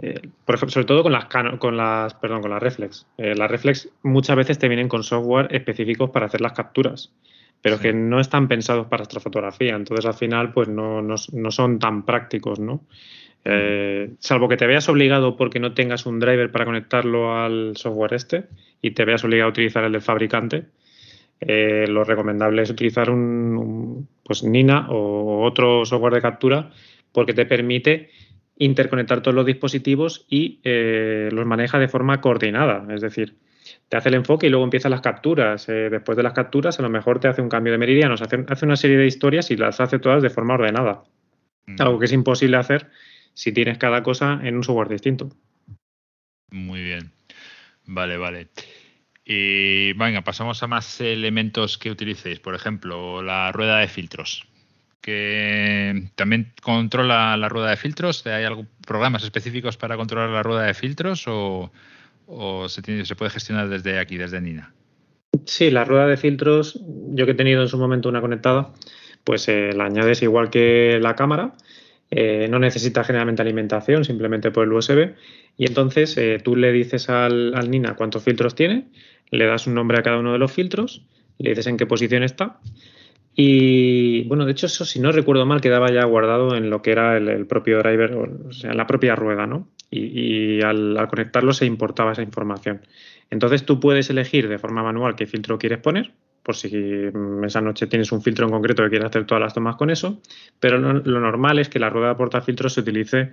eh, 0.00 0.20
por 0.44 0.54
ejemplo, 0.54 0.72
sobre 0.72 0.86
todo 0.86 1.02
con 1.02 1.12
las, 1.12 1.26
con 1.58 1.76
las, 1.76 2.14
perdón, 2.14 2.40
con 2.40 2.50
las 2.50 2.62
reflex. 2.62 3.06
Eh, 3.18 3.34
las 3.34 3.50
reflex 3.50 3.88
muchas 4.02 4.36
veces 4.36 4.58
te 4.58 4.68
vienen 4.68 4.88
con 4.88 5.02
software 5.02 5.48
específicos 5.50 6.10
para 6.10 6.26
hacer 6.26 6.40
las 6.40 6.52
capturas, 6.52 7.12
pero 7.60 7.80
que 7.80 7.92
no 7.92 8.20
están 8.20 8.46
pensados 8.46 8.86
para 8.86 9.02
astrofotografía. 9.02 9.74
Entonces, 9.74 10.06
al 10.06 10.14
final, 10.14 10.52
pues 10.52 10.68
no, 10.68 11.02
no, 11.02 11.50
son 11.50 11.78
tan 11.80 12.04
prácticos, 12.04 12.60
¿no? 12.60 12.84
Eh, 13.50 14.10
salvo 14.18 14.48
que 14.48 14.56
te 14.56 14.66
veas 14.66 14.88
obligado 14.88 15.36
porque 15.36 15.60
no 15.60 15.72
tengas 15.72 16.06
un 16.06 16.18
driver 16.20 16.50
para 16.50 16.64
conectarlo 16.64 17.36
al 17.36 17.76
software 17.76 18.14
este 18.14 18.44
y 18.82 18.90
te 18.90 19.04
veas 19.04 19.24
obligado 19.24 19.48
a 19.48 19.50
utilizar 19.50 19.84
el 19.84 19.92
del 19.92 20.02
fabricante, 20.02 20.64
lo 21.40 22.02
recomendable 22.04 22.62
es 22.62 22.70
utilizar 22.70 23.10
un, 23.10 24.08
pues 24.24 24.42
Nina 24.42 24.88
o 24.90 25.44
otro 25.44 25.84
software 25.84 26.14
de 26.14 26.20
captura 26.20 26.70
porque 27.12 27.32
te 27.32 27.46
permite 27.46 28.10
interconectar 28.58 29.22
todos 29.22 29.34
los 29.34 29.46
dispositivos 29.46 30.26
y 30.28 30.60
eh, 30.64 31.28
los 31.32 31.46
maneja 31.46 31.78
de 31.78 31.88
forma 31.88 32.20
coordinada. 32.20 32.86
Es 32.92 33.00
decir, 33.00 33.36
te 33.88 33.96
hace 33.96 34.08
el 34.08 34.16
enfoque 34.16 34.46
y 34.46 34.50
luego 34.50 34.64
empiezan 34.64 34.90
las 34.90 35.00
capturas. 35.00 35.68
Eh, 35.68 35.88
después 35.90 36.16
de 36.16 36.22
las 36.22 36.32
capturas, 36.32 36.78
a 36.78 36.82
lo 36.82 36.90
mejor 36.90 37.20
te 37.20 37.28
hace 37.28 37.40
un 37.40 37.48
cambio 37.48 37.72
de 37.72 37.78
meridianos, 37.78 38.20
hace, 38.20 38.44
hace 38.48 38.66
una 38.66 38.76
serie 38.76 38.96
de 38.96 39.06
historias 39.06 39.50
y 39.50 39.56
las 39.56 39.80
hace 39.80 39.98
todas 39.98 40.22
de 40.22 40.30
forma 40.30 40.54
ordenada. 40.54 41.04
Mm. 41.66 41.76
Algo 41.78 41.98
que 41.98 42.06
es 42.06 42.12
imposible 42.12 42.56
hacer 42.56 42.88
si 43.38 43.52
tienes 43.52 43.78
cada 43.78 44.02
cosa 44.02 44.40
en 44.42 44.56
un 44.56 44.64
software 44.64 44.88
distinto. 44.88 45.30
Muy 46.50 46.82
bien. 46.82 47.12
Vale, 47.86 48.16
vale. 48.16 48.48
Y 49.24 49.92
venga, 49.92 50.22
pasamos 50.22 50.60
a 50.64 50.66
más 50.66 51.00
elementos 51.00 51.78
que 51.78 51.92
utilicéis. 51.92 52.40
Por 52.40 52.56
ejemplo, 52.56 53.22
la 53.22 53.52
rueda 53.52 53.78
de 53.78 53.86
filtros 53.86 54.44
que 55.00 56.10
también 56.16 56.52
controla 56.60 57.36
la 57.36 57.48
rueda 57.48 57.70
de 57.70 57.76
filtros. 57.76 58.26
¿Hay 58.26 58.42
algún 58.42 58.68
programas 58.84 59.22
específicos 59.22 59.76
para 59.76 59.96
controlar 59.96 60.30
la 60.30 60.42
rueda 60.42 60.64
de 60.64 60.74
filtros 60.74 61.24
o, 61.28 61.70
se, 62.68 62.82
tiene, 62.82 63.04
se 63.04 63.14
puede 63.14 63.30
gestionar 63.30 63.68
desde 63.68 64.00
aquí, 64.00 64.16
desde 64.16 64.40
Nina? 64.40 64.74
Sí, 65.46 65.70
la 65.70 65.84
rueda 65.84 66.08
de 66.08 66.16
filtros, 66.16 66.80
yo 67.10 67.24
que 67.24 67.32
he 67.32 67.36
tenido 67.36 67.62
en 67.62 67.68
su 67.68 67.78
momento 67.78 68.08
una 68.08 68.20
conectada, 68.20 68.74
pues 69.22 69.48
eh, 69.48 69.70
la 69.74 69.84
añades 69.84 70.22
igual 70.22 70.50
que 70.50 70.98
la 71.00 71.14
cámara. 71.14 71.54
Eh, 72.10 72.48
no 72.48 72.58
necesita 72.58 73.04
generalmente 73.04 73.42
alimentación, 73.42 74.04
simplemente 74.04 74.50
por 74.50 74.64
el 74.64 74.72
USB. 74.72 75.14
Y 75.56 75.66
entonces 75.66 76.16
eh, 76.16 76.38
tú 76.42 76.56
le 76.56 76.72
dices 76.72 77.08
al, 77.08 77.54
al, 77.54 77.70
Nina 77.70 77.96
cuántos 77.96 78.22
filtros 78.22 78.54
tiene, 78.54 78.86
le 79.30 79.46
das 79.46 79.66
un 79.66 79.74
nombre 79.74 79.98
a 79.98 80.02
cada 80.02 80.18
uno 80.18 80.32
de 80.32 80.38
los 80.38 80.52
filtros, 80.52 81.02
le 81.38 81.50
dices 81.50 81.66
en 81.66 81.76
qué 81.76 81.86
posición 81.86 82.22
está 82.22 82.60
y 83.40 84.24
bueno, 84.24 84.44
de 84.46 84.50
hecho, 84.50 84.66
eso 84.66 84.84
si 84.84 84.98
no 84.98 85.12
recuerdo 85.12 85.46
mal, 85.46 85.60
quedaba 85.60 85.92
ya 85.92 86.04
guardado 86.04 86.56
en 86.56 86.70
lo 86.70 86.82
que 86.82 86.90
era 86.90 87.16
el, 87.16 87.46
propio 87.46 87.78
driver, 87.78 88.12
o 88.12 88.52
sea, 88.52 88.72
en 88.72 88.76
la 88.76 88.88
propia 88.88 89.14
rueda, 89.14 89.46
¿no? 89.46 89.68
Y, 89.92 90.60
al, 90.62 90.98
conectarlo 91.08 91.52
se 91.52 91.64
importaba 91.64 92.10
esa 92.10 92.22
información. 92.22 92.80
Entonces 93.30 93.64
tú 93.64 93.78
puedes 93.78 94.10
elegir 94.10 94.48
de 94.48 94.58
forma 94.58 94.82
manual 94.82 95.14
qué 95.14 95.26
filtro 95.26 95.56
quieres 95.56 95.78
poner, 95.78 96.10
por 96.48 96.56
si 96.56 96.72
esa 97.44 97.60
noche 97.60 97.88
tienes 97.88 98.10
un 98.10 98.22
filtro 98.22 98.46
en 98.46 98.52
concreto 98.52 98.82
que 98.82 98.88
quieres 98.88 99.10
hacer 99.10 99.26
todas 99.26 99.42
las 99.42 99.52
tomas 99.52 99.76
con 99.76 99.90
eso, 99.90 100.22
pero 100.58 100.78
lo, 100.78 101.20
normal 101.20 101.58
es 101.58 101.68
que 101.68 101.78
la 101.78 101.90
rueda 101.90 102.08
de 102.08 102.14
portafiltros 102.14 102.72
se 102.72 102.80
utilice, 102.80 103.32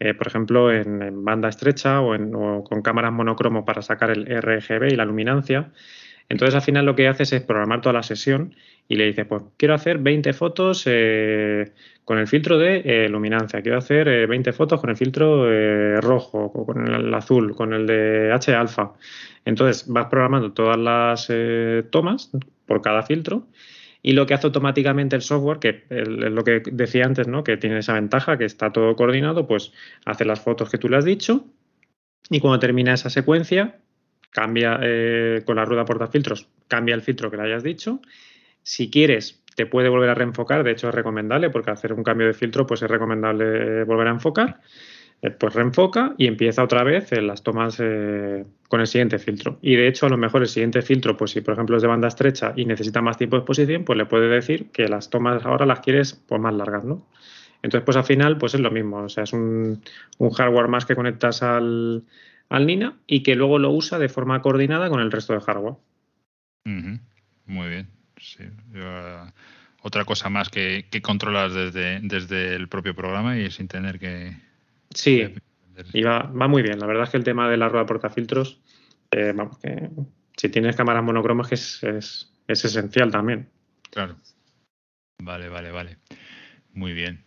eh, 0.00 0.14
por 0.14 0.28
ejemplo, 0.28 0.72
en, 0.72 1.22
banda 1.26 1.50
estrecha 1.50 2.00
o, 2.00 2.14
en, 2.14 2.32
con 2.32 2.80
cámaras 2.80 3.12
monocromo 3.12 3.66
para 3.66 3.82
sacar 3.82 4.12
el 4.12 4.24
RGB 4.24 4.92
y 4.92 4.96
la 4.96 5.04
luminancia. 5.04 5.72
Entonces, 6.30 6.54
al 6.54 6.62
final 6.62 6.86
lo 6.86 6.96
que 6.96 7.06
haces 7.06 7.34
es 7.34 7.42
programar 7.42 7.82
toda 7.82 7.92
la 7.92 8.02
sesión 8.02 8.54
y 8.88 8.96
le 8.96 9.04
dices, 9.04 9.26
pues 9.26 9.42
quiero 9.58 9.74
hacer 9.74 9.98
20 9.98 10.32
fotos 10.32 10.84
eh, 10.86 11.70
con 12.02 12.16
el 12.16 12.26
filtro 12.26 12.56
de 12.56 12.80
eh, 12.82 13.08
luminancia, 13.10 13.60
quiero 13.60 13.76
hacer 13.76 14.26
20 14.26 14.54
fotos 14.54 14.80
con 14.80 14.88
el 14.88 14.96
filtro 14.96 16.00
rojo, 16.00 16.50
con 16.50 16.88
el 16.88 17.12
azul, 17.12 17.54
con 17.54 17.74
el 17.74 17.86
de 17.86 18.32
H 18.32 18.54
alfa. 18.54 18.94
Entonces, 19.44 19.86
vas 19.86 20.06
programando 20.06 20.52
todas 20.52 20.78
las 20.78 21.28
tomas 21.90 22.30
por 22.66 22.82
cada 22.82 23.02
filtro 23.02 23.46
y 24.02 24.12
lo 24.12 24.26
que 24.26 24.34
hace 24.34 24.46
automáticamente 24.46 25.16
el 25.16 25.22
software, 25.22 25.58
que 25.58 25.84
es 25.88 26.06
lo 26.06 26.44
que 26.44 26.62
decía 26.70 27.06
antes, 27.06 27.26
¿no? 27.26 27.42
que 27.42 27.56
tiene 27.56 27.78
esa 27.78 27.94
ventaja, 27.94 28.36
que 28.36 28.44
está 28.44 28.70
todo 28.70 28.94
coordinado, 28.96 29.46
pues 29.46 29.72
hace 30.04 30.26
las 30.26 30.40
fotos 30.40 30.70
que 30.70 30.76
tú 30.76 30.90
le 30.90 30.98
has 30.98 31.06
dicho 31.06 31.46
y 32.30 32.40
cuando 32.40 32.58
termina 32.58 32.92
esa 32.92 33.10
secuencia, 33.10 33.78
cambia 34.30 34.78
eh, 34.82 35.42
con 35.46 35.56
la 35.56 35.64
rueda 35.64 35.84
portafiltros, 35.84 36.48
cambia 36.68 36.94
el 36.94 37.02
filtro 37.02 37.30
que 37.30 37.36
le 37.36 37.44
hayas 37.44 37.62
dicho. 37.62 38.00
Si 38.62 38.90
quieres, 38.90 39.42
te 39.56 39.66
puede 39.66 39.88
volver 39.88 40.10
a 40.10 40.14
reenfocar, 40.14 40.64
de 40.64 40.72
hecho 40.72 40.88
es 40.88 40.94
recomendable, 40.94 41.50
porque 41.50 41.70
hacer 41.70 41.92
un 41.92 42.02
cambio 42.02 42.26
de 42.26 42.34
filtro, 42.34 42.66
pues 42.66 42.82
es 42.82 42.90
recomendable 42.90 43.84
volver 43.84 44.08
a 44.08 44.10
enfocar. 44.10 44.60
Eh, 45.24 45.30
pues 45.30 45.54
reenfoca 45.54 46.14
y 46.18 46.26
empieza 46.26 46.62
otra 46.62 46.84
vez 46.84 47.10
en 47.12 47.26
las 47.26 47.42
tomas 47.42 47.78
eh, 47.80 48.44
con 48.68 48.80
el 48.80 48.86
siguiente 48.86 49.18
filtro. 49.18 49.58
Y 49.62 49.74
de 49.74 49.88
hecho, 49.88 50.04
a 50.04 50.10
lo 50.10 50.18
mejor 50.18 50.42
el 50.42 50.48
siguiente 50.48 50.82
filtro, 50.82 51.16
pues 51.16 51.30
si 51.30 51.40
por 51.40 51.54
ejemplo 51.54 51.76
es 51.76 51.82
de 51.82 51.88
banda 51.88 52.08
estrecha 52.08 52.52
y 52.54 52.66
necesita 52.66 53.00
más 53.00 53.16
tiempo 53.16 53.36
de 53.36 53.40
exposición, 53.40 53.84
pues 53.86 53.96
le 53.96 54.04
puede 54.04 54.28
decir 54.28 54.70
que 54.70 54.86
las 54.86 55.08
tomas 55.08 55.42
ahora 55.46 55.64
las 55.64 55.80
quieres 55.80 56.12
pues 56.12 56.38
más 56.42 56.52
largas, 56.52 56.84
¿no? 56.84 57.06
Entonces, 57.62 57.86
pues 57.86 57.96
al 57.96 58.04
final, 58.04 58.36
pues 58.36 58.52
es 58.52 58.60
lo 58.60 58.70
mismo. 58.70 58.98
O 58.98 59.08
sea, 59.08 59.24
es 59.24 59.32
un, 59.32 59.80
hardware 60.20 60.68
más 60.68 60.84
que 60.84 60.94
conectas 60.94 61.42
al, 61.42 62.04
NINA 62.50 62.98
y 63.06 63.22
que 63.22 63.34
luego 63.34 63.58
lo 63.58 63.70
usa 63.70 63.98
de 63.98 64.10
forma 64.10 64.42
coordinada 64.42 64.90
con 64.90 65.00
el 65.00 65.10
resto 65.10 65.32
de 65.32 65.40
hardware. 65.40 65.76
Muy 67.46 67.68
bien. 67.68 67.88
Eh, 68.74 69.20
otra 69.80 70.04
cosa 70.04 70.28
más 70.28 70.50
que, 70.50 70.84
que 70.90 71.00
controlas 71.00 71.54
desde, 71.54 72.00
desde 72.00 72.54
el 72.54 72.68
propio 72.68 72.94
programa 72.94 73.38
y 73.38 73.50
sin 73.50 73.68
tener 73.68 73.98
que, 73.98 74.36
Sí, 74.94 75.34
y 75.92 76.02
va, 76.02 76.30
muy 76.48 76.62
bien. 76.62 76.78
La 76.78 76.86
verdad 76.86 77.04
es 77.04 77.10
que 77.10 77.16
el 77.16 77.24
tema 77.24 77.48
de 77.48 77.56
la 77.56 77.68
rueda 77.68 77.86
portafiltros, 77.86 78.60
eh, 79.10 79.32
vamos, 79.34 79.58
que 79.58 79.90
si 80.36 80.48
tienes 80.48 80.76
cámaras 80.76 81.02
monocromas 81.02 81.52
es, 81.52 81.82
es, 81.82 82.30
esencial 82.46 83.10
también. 83.10 83.48
Claro. 83.90 84.16
Vale, 85.22 85.48
vale, 85.48 85.70
vale. 85.70 85.98
Muy 86.72 86.92
bien. 86.92 87.22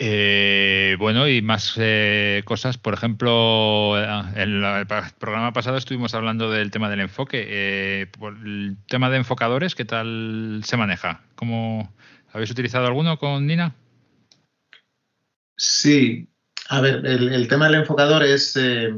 Eh, 0.00 0.96
bueno, 0.98 1.28
y 1.28 1.42
más 1.42 1.74
eh, 1.76 2.42
cosas. 2.44 2.78
Por 2.78 2.94
ejemplo, 2.94 3.98
en 3.98 4.62
el 4.62 4.86
programa 5.18 5.52
pasado 5.52 5.76
estuvimos 5.76 6.14
hablando 6.14 6.50
del 6.50 6.70
tema 6.70 6.88
del 6.88 7.00
enfoque. 7.00 8.02
el 8.02 8.76
tema 8.86 9.10
de 9.10 9.16
enfocadores, 9.16 9.74
¿qué 9.74 9.84
tal 9.84 10.60
se 10.64 10.76
maneja? 10.76 11.22
¿Cómo 11.34 11.92
habéis 12.32 12.50
utilizado 12.50 12.86
alguno 12.86 13.18
con 13.18 13.46
Nina? 13.46 13.74
Sí, 15.58 16.28
a 16.68 16.80
ver, 16.80 17.04
el, 17.04 17.48
tema 17.48 17.66
del 17.66 17.80
enfocador 17.80 18.22
es 18.22 18.56
eh, 18.56 18.94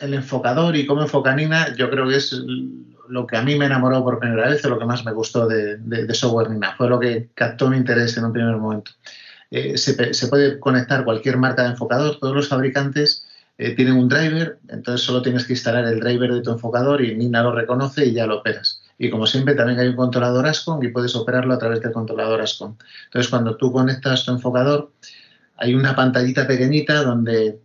el 0.00 0.14
enfocador 0.14 0.74
y 0.74 0.84
cómo 0.84 1.02
enfoca 1.02 1.34
Nina, 1.34 1.74
yo 1.76 1.88
creo 1.90 2.08
que 2.08 2.16
es 2.16 2.32
lo 3.08 3.26
que 3.26 3.36
a 3.36 3.42
mí 3.42 3.56
me 3.56 3.66
enamoró 3.66 4.02
por 4.02 4.18
primera 4.18 4.48
vez, 4.48 4.64
o 4.64 4.68
lo 4.68 4.78
que 4.78 4.84
más 4.84 5.04
me 5.04 5.12
gustó 5.12 5.46
de, 5.46 5.78
software 6.12 6.50
Nina, 6.50 6.74
fue 6.76 6.88
lo 6.88 6.98
que 6.98 7.30
captó 7.34 7.70
mi 7.70 7.76
interés 7.76 8.16
en 8.16 8.24
un 8.24 8.32
primer 8.32 8.56
momento. 8.56 8.90
Eh, 9.52 9.78
se, 9.78 10.26
puede 10.26 10.58
conectar 10.58 11.04
cualquier 11.04 11.36
marca 11.36 11.62
de 11.62 11.70
enfocador, 11.70 12.18
todos 12.18 12.34
los 12.34 12.48
fabricantes 12.48 13.28
eh, 13.58 13.76
tienen 13.76 13.94
un 13.94 14.08
driver, 14.08 14.58
entonces 14.68 15.06
solo 15.06 15.22
tienes 15.22 15.44
que 15.44 15.52
instalar 15.52 15.84
el 15.84 16.00
driver 16.00 16.34
de 16.34 16.42
tu 16.42 16.50
enfocador 16.50 17.00
y 17.00 17.14
Nina 17.14 17.44
lo 17.44 17.52
reconoce 17.52 18.06
y 18.06 18.12
ya 18.12 18.26
lo 18.26 18.38
operas. 18.38 18.83
Y 18.98 19.10
como 19.10 19.26
siempre, 19.26 19.54
también 19.54 19.80
hay 19.80 19.88
un 19.88 19.96
controlador 19.96 20.46
ASCON 20.46 20.84
y 20.84 20.88
puedes 20.88 21.14
operarlo 21.16 21.54
a 21.54 21.58
través 21.58 21.80
del 21.80 21.92
controlador 21.92 22.40
ASCON. 22.40 22.76
Entonces, 23.06 23.30
cuando 23.30 23.56
tú 23.56 23.72
conectas 23.72 24.24
tu 24.24 24.32
enfocador, 24.32 24.92
hay 25.56 25.74
una 25.74 25.94
pantallita 25.94 26.46
pequeñita 26.46 27.02
donde, 27.02 27.60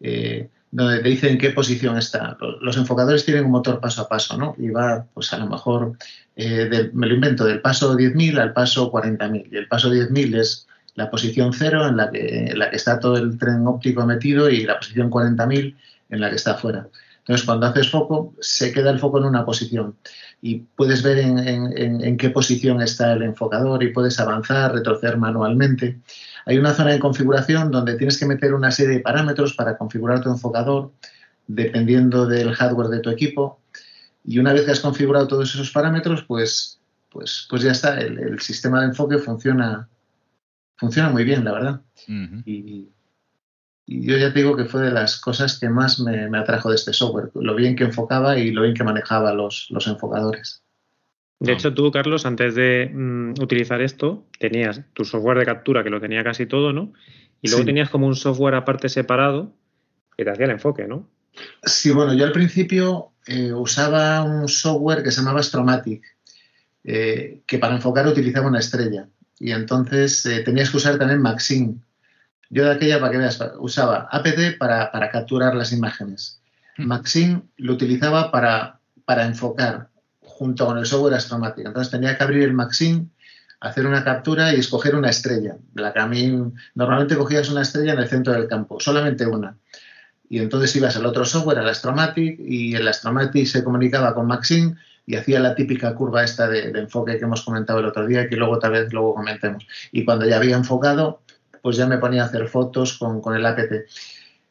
eh, 0.00 0.48
te 0.76 1.02
dicen 1.02 1.32
en 1.32 1.38
qué 1.38 1.50
posición 1.50 1.96
está. 1.96 2.36
Los 2.60 2.76
enfocadores 2.76 3.24
tienen 3.24 3.44
un 3.44 3.52
motor 3.52 3.80
paso 3.80 4.02
a 4.02 4.08
paso, 4.08 4.36
¿no? 4.36 4.56
Y 4.58 4.70
va, 4.70 5.06
pues 5.14 5.32
a 5.32 5.38
lo 5.38 5.46
mejor, 5.46 5.96
eh, 6.34 6.90
me 6.92 7.06
lo 7.06 7.14
invento, 7.14 7.44
del 7.44 7.60
paso 7.60 7.96
10.000 7.96 8.38
al 8.40 8.52
paso 8.52 8.90
40.000. 8.90 9.48
Y 9.52 9.56
el 9.56 9.68
paso 9.68 9.92
10.000 9.92 10.40
es 10.40 10.66
la 10.96 11.10
posición 11.10 11.52
cero 11.52 11.86
en 11.86 11.96
la, 11.96 12.10
que, 12.10 12.46
en 12.46 12.58
la 12.58 12.70
que 12.70 12.76
está 12.76 12.98
todo 12.98 13.16
el 13.16 13.38
tren 13.38 13.66
óptico 13.66 14.04
metido 14.06 14.48
y 14.50 14.64
la 14.64 14.78
posición 14.78 15.10
40.000 15.10 15.76
en 16.10 16.20
la 16.20 16.30
que 16.30 16.36
está 16.36 16.52
afuera. 16.52 16.88
Entonces, 17.18 17.46
cuando 17.46 17.66
haces 17.66 17.90
foco, 17.90 18.34
se 18.40 18.72
queda 18.72 18.90
el 18.90 18.98
foco 18.98 19.18
en 19.18 19.24
una 19.24 19.46
posición 19.46 19.96
y 20.46 20.56
puedes 20.76 21.02
ver 21.02 21.20
en, 21.20 22.18
qué 22.18 22.28
posición 22.28 22.82
está 22.82 23.14
el 23.14 23.22
enfocador 23.22 23.82
y 23.82 23.94
puedes 23.94 24.20
avanzar, 24.20 24.74
retroceder 24.74 25.16
manualmente. 25.16 26.02
Hay 26.44 26.58
una 26.58 26.74
zona 26.74 26.90
de 26.90 26.98
configuración 26.98 27.70
donde 27.70 27.96
tienes 27.96 28.18
que 28.18 28.26
meter 28.26 28.52
una 28.52 28.70
serie 28.70 28.96
de 28.96 29.00
parámetros 29.00 29.54
para 29.54 29.78
configurar 29.78 30.20
tu 30.20 30.28
enfocador 30.28 30.92
dependiendo 31.46 32.26
del 32.26 32.52
hardware 32.52 32.88
de 32.88 33.00
tu 33.00 33.08
equipo. 33.08 33.58
Y 34.22 34.38
una 34.38 34.52
vez 34.52 34.66
que 34.66 34.72
has 34.72 34.80
configurado 34.80 35.26
todos 35.28 35.54
esos 35.54 35.70
parámetros, 35.70 36.24
pues, 36.24 36.78
pues, 37.08 37.46
pues 37.48 37.62
ya 37.62 37.72
está, 37.72 37.98
el, 37.98 38.38
sistema 38.38 38.80
de 38.80 38.88
enfoque 38.88 39.16
funciona, 39.16 39.88
funciona 40.76 41.08
muy 41.08 41.24
bien, 41.24 41.42
la 41.42 41.52
verdad. 41.52 41.80
y, 42.44 42.90
y 43.86 44.06
yo 44.06 44.16
ya 44.16 44.32
te 44.32 44.40
digo 44.40 44.56
que 44.56 44.64
fue 44.64 44.82
de 44.82 44.90
las 44.90 45.20
cosas 45.20 45.58
que 45.58 45.68
más 45.68 46.00
me, 46.00 46.26
atrajo 46.38 46.70
de 46.70 46.76
este 46.76 46.92
software, 46.92 47.30
lo 47.34 47.54
bien 47.54 47.76
que 47.76 47.84
enfocaba 47.84 48.38
y 48.38 48.50
lo 48.50 48.62
bien 48.62 48.74
que 48.74 48.84
manejaba 48.84 49.34
los, 49.34 49.66
los 49.70 49.86
enfocadores. 49.86 50.62
De 51.40 51.52
hecho, 51.52 51.74
tú, 51.74 51.90
Carlos, 51.90 52.24
antes 52.24 52.54
de 52.54 52.90
mm, 52.92 53.34
utilizar 53.42 53.82
esto, 53.82 54.26
tenías 54.38 54.80
tu 54.94 55.04
software 55.04 55.38
de 55.38 55.44
captura 55.44 55.84
que 55.84 55.90
lo 55.90 56.00
tenía 56.00 56.24
casi 56.24 56.46
todo, 56.46 56.72
¿no? 56.72 56.92
Y 57.42 57.48
luego 57.48 57.66
tenías 57.66 57.90
como 57.90 58.06
un 58.06 58.16
software 58.16 58.54
aparte 58.54 58.88
separado 58.88 59.52
que 60.16 60.24
te 60.24 60.30
hacía 60.30 60.46
el 60.46 60.52
enfoque, 60.52 60.86
¿no? 60.86 61.10
Sí, 61.64 61.90
bueno, 61.90 62.14
yo 62.14 62.24
al 62.24 62.32
principio 62.32 63.12
eh, 63.26 63.52
usaba 63.52 64.22
un 64.22 64.48
software 64.48 65.02
que 65.02 65.10
se 65.10 65.20
llamaba 65.20 65.42
Stromatic, 65.42 66.02
eh, 66.84 67.42
que 67.46 67.58
para 67.58 67.74
enfocar 67.74 68.06
utilizaba 68.06 68.48
una 68.48 68.60
estrella. 68.60 69.08
Y 69.38 69.50
entonces 69.50 70.24
eh, 70.26 70.42
tenías 70.42 70.70
que 70.70 70.76
usar 70.76 70.98
también 70.98 71.20
Maxim, 71.20 71.80
yo 72.54 72.64
de 72.64 72.70
aquella, 72.70 73.00
para 73.00 73.10
que 73.10 73.18
veas, 73.18 73.42
usaba 73.58 74.08
APT 74.12 74.58
para, 74.58 75.10
capturar 75.10 75.56
las 75.56 75.72
imágenes. 75.72 76.40
Hmm. 76.76 76.86
Maxim 76.86 77.42
lo 77.56 77.72
utilizaba 77.72 78.30
para, 78.30 78.78
para 79.04 79.26
enfocar 79.26 79.88
junto 80.20 80.64
con 80.64 80.78
el 80.78 80.86
software 80.86 81.14
Astromatic. 81.14 81.66
Entonces 81.66 81.90
tenía 81.90 82.16
que 82.16 82.22
abrir 82.22 82.44
el 82.44 82.52
Maxim, 82.52 83.10
hacer 83.58 83.86
una 83.86 84.04
captura 84.04 84.54
y 84.54 84.60
escoger 84.60 84.94
una 84.94 85.10
estrella. 85.10 85.56
La 85.74 85.92
que 85.92 85.98
a 85.98 86.06
mí, 86.06 86.32
normalmente 86.76 87.16
cogías 87.16 87.50
una 87.50 87.62
estrella 87.62 87.94
en 87.94 87.98
el 87.98 88.08
centro 88.08 88.32
del 88.32 88.46
campo, 88.46 88.78
solamente 88.78 89.26
una. 89.26 89.56
Y 90.28 90.38
entonces 90.38 90.76
ibas 90.76 90.96
al 90.96 91.06
otro 91.06 91.24
software, 91.24 91.58
al 91.58 91.68
Astromatic, 91.68 92.38
y 92.38 92.76
el 92.76 92.86
Astromatic 92.86 93.46
se 93.46 93.64
comunicaba 93.64 94.14
con 94.14 94.28
Maxim 94.28 94.76
y 95.06 95.16
hacía 95.16 95.40
la 95.40 95.56
típica 95.56 95.92
curva 95.96 96.22
esta 96.22 96.46
de, 96.48 96.70
de, 96.70 96.78
enfoque 96.78 97.18
que 97.18 97.24
hemos 97.24 97.42
comentado 97.42 97.80
el 97.80 97.86
otro 97.86 98.06
día, 98.06 98.28
que 98.28 98.36
luego 98.36 98.60
tal 98.60 98.72
vez 98.72 98.92
luego 98.92 99.16
comentemos. 99.16 99.66
Y 99.90 100.04
cuando 100.04 100.24
ya 100.24 100.36
había 100.36 100.54
enfocado, 100.54 101.23
pues 101.64 101.78
ya 101.78 101.86
me 101.86 101.96
ponía 101.96 102.24
a 102.24 102.26
hacer 102.26 102.46
fotos 102.46 102.98
con, 102.98 103.34
el 103.34 103.46
APT. 103.46 103.72
Eh, 103.72 103.86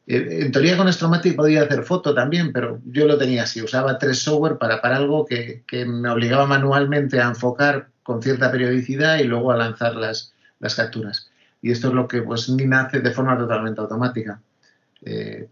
en 0.08 0.50
teoría 0.50 0.76
con 0.76 0.92
Stromatic 0.92 1.36
podía 1.36 1.62
hacer 1.62 1.84
foto 1.84 2.12
también, 2.12 2.52
pero 2.52 2.80
yo 2.86 3.06
lo 3.06 3.16
tenía 3.16 3.44
así, 3.44 3.62
usaba 3.62 3.98
tres 3.98 4.18
software 4.18 4.58
para, 4.58 4.82
para 4.82 4.96
algo 4.96 5.24
que, 5.24 5.62
me 5.86 6.10
obligaba 6.10 6.44
manualmente 6.46 7.20
a 7.20 7.28
enfocar 7.28 7.86
con 8.02 8.20
cierta 8.20 8.50
periodicidad 8.50 9.18
y 9.18 9.24
luego 9.24 9.52
a 9.52 9.56
lanzar 9.56 9.94
las, 9.94 10.34
las 10.58 10.74
capturas. 10.74 11.30
Y 11.62 11.70
esto 11.70 11.86
es 11.86 11.94
lo 11.94 12.08
que 12.08 12.20
pues 12.20 12.48
Nina 12.48 12.80
hace 12.80 12.98
de 12.98 13.12
forma 13.12 13.38
totalmente 13.38 13.80
automática. 13.80 14.40
Eh, 15.04 15.46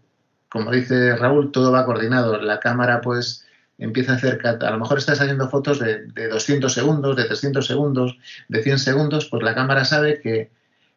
como 0.49 0.69
dice 0.69 1.15
Raúl, 1.15 1.53
todo 1.53 1.71
va 1.71 1.85
coordinado. 1.85 2.41
La 2.41 2.59
cámara 2.59 2.99
pues 2.99 3.47
empieza 3.77 4.11
a 4.11 4.15
hacer, 4.15 4.45
a 4.45 4.71
lo 4.71 4.79
mejor 4.79 4.97
estás 4.97 5.21
haciendo 5.21 5.47
fotos 5.47 5.79
de, 5.79 6.07
de 6.07 6.27
200 6.27 6.73
segundos, 6.73 7.15
de 7.15 7.23
300 7.23 7.65
segundos, 7.65 8.17
de 8.49 8.61
100 8.61 8.79
segundos, 8.79 9.29
pues 9.29 9.43
la 9.43 9.55
cámara 9.55 9.85
sabe 9.85 10.19
que 10.19 10.51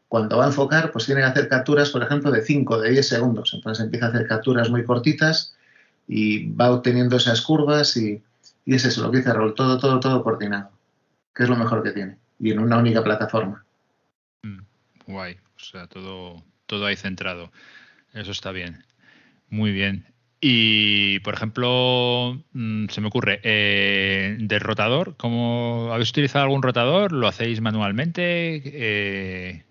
cuando 0.08 0.38
va 0.38 0.44
a 0.44 0.48
enfocar, 0.48 0.92
pues 0.92 1.06
tiene 1.06 1.20
que 1.20 1.26
hacer 1.26 1.48
capturas, 1.48 1.90
por 1.90 2.02
ejemplo, 2.02 2.30
de 2.30 2.42
5, 2.42 2.80
de 2.80 2.90
10 2.90 3.08
segundos. 3.08 3.52
Entonces 3.54 3.84
empieza 3.84 4.06
a 4.06 4.08
hacer 4.10 4.26
capturas 4.26 4.70
muy 4.70 4.84
cortitas 4.84 5.56
y 6.06 6.50
va 6.52 6.70
obteniendo 6.70 7.16
esas 7.16 7.40
curvas 7.42 7.96
y, 7.96 8.22
es 8.64 8.84
eso 8.84 9.02
lo 9.02 9.10
que 9.10 9.18
dice 9.18 9.32
Raúl, 9.32 9.54
todo, 9.54 9.78
todo, 9.78 10.00
todo 10.00 10.22
coordinado, 10.22 10.70
que 11.34 11.44
es 11.44 11.48
lo 11.48 11.56
mejor 11.56 11.82
que 11.82 11.92
tiene 11.92 12.18
y 12.38 12.50
en 12.50 12.58
una 12.58 12.78
única 12.78 13.02
plataforma. 13.02 13.64
Mm, 14.42 14.60
guay, 15.06 15.36
o 15.56 15.60
sea, 15.60 15.86
todo, 15.86 16.42
todo 16.66 16.86
ahí 16.86 16.96
centrado. 16.96 17.50
Eso 18.12 18.32
está 18.32 18.52
bien. 18.52 18.84
Muy 19.48 19.72
bien. 19.72 20.06
Y, 20.40 21.20
por 21.20 21.34
ejemplo, 21.34 22.42
mm, 22.52 22.88
se 22.88 23.00
me 23.00 23.08
ocurre, 23.08 23.40
eh, 23.42 24.36
del 24.38 24.60
rotador, 24.60 25.16
¿cómo, 25.16 25.90
¿habéis 25.92 26.10
utilizado 26.10 26.44
algún 26.44 26.62
rotador? 26.62 27.12
¿Lo 27.12 27.26
hacéis 27.26 27.60
manualmente? 27.60 28.62
Eh, 28.64 29.65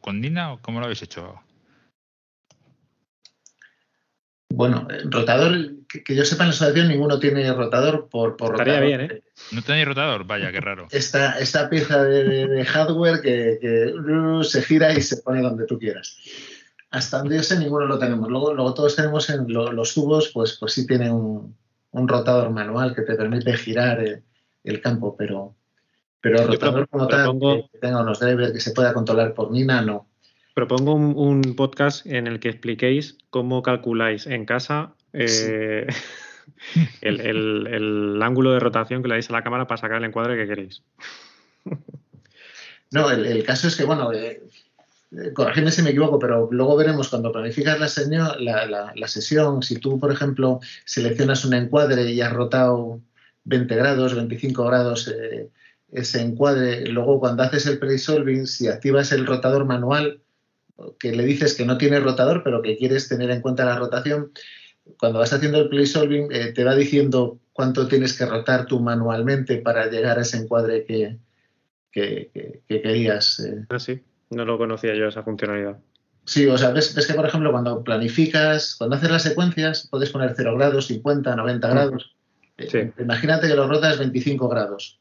¿Con 0.00 0.20
Nina 0.20 0.52
o 0.52 0.58
cómo 0.60 0.80
lo 0.80 0.86
habéis 0.86 1.02
hecho? 1.02 1.40
Bueno, 4.52 4.88
rotador, 5.04 5.54
que, 6.04 6.14
yo 6.14 6.24
sepa 6.24 6.42
en 6.42 6.48
la 6.48 6.54
asociación, 6.54 6.88
ninguno 6.88 7.20
tiene 7.20 7.52
rotador 7.52 8.08
por, 8.08 8.36
por 8.36 8.52
Estaría 8.52 8.80
bien, 8.80 9.00
¿eh? 9.00 9.22
No 9.52 9.62
tenéis 9.62 9.86
rotador, 9.86 10.26
vaya, 10.26 10.50
qué 10.50 10.60
raro. 10.60 10.88
Esta, 10.90 11.38
esta 11.38 11.70
pieza 11.70 12.02
de, 12.02 12.64
hardware 12.64 13.20
que, 13.22 13.94
uh, 13.94 14.42
se 14.42 14.62
gira 14.62 14.92
y 14.92 15.00
se 15.02 15.18
pone 15.18 15.40
donde 15.40 15.66
tú 15.66 15.78
quieras. 15.78 16.18
Hasta 16.90 17.18
donde 17.18 17.36
yo 17.36 17.42
sé, 17.44 17.58
ninguno 17.58 17.86
lo 17.86 17.98
tenemos. 17.98 18.28
Luego, 18.28 18.52
luego 18.52 18.74
todos 18.74 18.96
tenemos 18.96 19.30
en 19.30 19.46
los 19.52 19.94
tubos, 19.94 20.30
pues, 20.34 20.56
pues 20.58 20.72
sí 20.72 20.86
tiene 20.86 21.10
un, 21.12 21.56
rotador 21.92 22.50
manual 22.50 22.94
que 22.94 23.02
te 23.02 23.14
permite 23.14 23.56
girar 23.56 24.04
el, 24.64 24.80
campo, 24.80 25.16
pero, 25.16 25.54
pero 26.20 26.46
rotador 26.46 26.88
como 26.88 27.06
tal, 27.06 27.38
que 27.72 27.78
tenga 27.78 28.02
unos 28.02 28.20
drivers 28.20 28.52
que 28.52 28.60
se 28.60 28.72
pueda 28.72 28.92
controlar 28.92 29.34
por 29.34 29.50
Nina, 29.50 29.80
no. 29.82 30.06
Propongo 30.54 30.94
un, 30.94 31.54
podcast 31.56 32.04
en 32.06 32.26
el 32.26 32.40
que 32.40 32.48
expliquéis 32.48 33.16
cómo 33.30 33.62
calculáis 33.62 34.26
en 34.26 34.44
casa 34.44 34.94
eh, 35.12 35.86
el, 37.00 38.20
ángulo 38.22 38.52
de 38.52 38.60
rotación 38.60 39.02
que 39.02 39.08
le 39.08 39.14
dais 39.14 39.30
a 39.30 39.32
la 39.32 39.42
cámara 39.42 39.66
para 39.66 39.80
sacar 39.80 39.98
el 39.98 40.04
encuadre 40.04 40.36
que 40.36 40.46
queréis. 40.46 40.82
No, 42.92 43.08
el, 43.08 43.44
caso 43.44 43.68
es 43.68 43.76
que, 43.76 43.84
bueno, 43.84 44.12
eh, 44.12 44.42
eh, 45.12 45.32
corregidme 45.32 45.70
si 45.70 45.80
me 45.80 45.90
equivoco, 45.90 46.18
pero 46.18 46.48
luego 46.50 46.76
veremos 46.76 47.08
cuando 47.08 47.30
planificas 47.30 47.78
la, 48.08 48.92
la, 48.96 49.06
sesión, 49.06 49.62
si 49.62 49.76
tú, 49.76 50.00
por 50.00 50.10
ejemplo, 50.10 50.58
seleccionas 50.84 51.44
un 51.44 51.54
encuadre 51.54 52.10
y 52.10 52.20
has 52.20 52.32
rotado 52.32 52.98
20 53.44 53.76
grados, 53.76 54.16
25 54.16 54.64
grados 54.64 55.08
ese 55.92 56.20
encuadre, 56.20 56.86
luego 56.86 57.20
cuando 57.20 57.42
haces 57.42 57.66
el 57.66 57.78
pre-solving, 57.78 58.46
si 58.46 58.68
activas 58.68 59.12
el 59.12 59.26
rotador 59.26 59.64
manual, 59.64 60.20
que 60.98 61.12
le 61.12 61.24
dices 61.24 61.54
que 61.54 61.66
no 61.66 61.78
tiene 61.78 62.00
rotador, 62.00 62.42
pero 62.42 62.62
que 62.62 62.76
quieres 62.76 63.08
tener 63.08 63.30
en 63.30 63.40
cuenta 63.40 63.64
la 63.64 63.78
rotación, 63.78 64.32
cuando 64.98 65.18
vas 65.18 65.32
haciendo 65.32 65.58
el 65.60 65.68
play 65.68 65.86
solving 65.86 66.28
eh, 66.32 66.52
te 66.52 66.64
va 66.64 66.74
diciendo 66.74 67.38
cuánto 67.52 67.86
tienes 67.86 68.16
que 68.16 68.26
rotar 68.26 68.66
tú 68.66 68.80
manualmente 68.80 69.58
para 69.58 69.90
llegar 69.90 70.18
a 70.18 70.22
ese 70.22 70.38
encuadre 70.38 70.84
que, 70.84 71.18
que, 71.92 72.62
querías. 72.66 73.40
Eh. 73.40 73.66
Ah, 73.68 73.78
sí, 73.78 74.00
no 74.30 74.44
lo 74.44 74.58
conocía 74.58 74.94
yo 74.94 75.08
esa 75.08 75.22
funcionalidad. 75.22 75.78
Sí, 76.24 76.46
o 76.46 76.56
sea, 76.56 76.70
ves, 76.70 76.94
que 77.06 77.14
por 77.14 77.26
ejemplo 77.26 77.50
cuando 77.50 77.82
planificas, 77.82 78.76
cuando 78.76 78.96
haces 78.96 79.10
las 79.10 79.22
secuencias, 79.22 79.88
puedes 79.90 80.10
poner 80.10 80.32
0 80.36 80.56
grados, 80.56 80.86
50, 80.86 81.34
90 81.34 81.68
grados. 81.68 82.14
Eh, 82.58 82.92
imagínate 82.98 83.48
que 83.48 83.54
lo 83.54 83.66
rotas 83.66 83.98
25 83.98 84.48
grados 84.48 84.99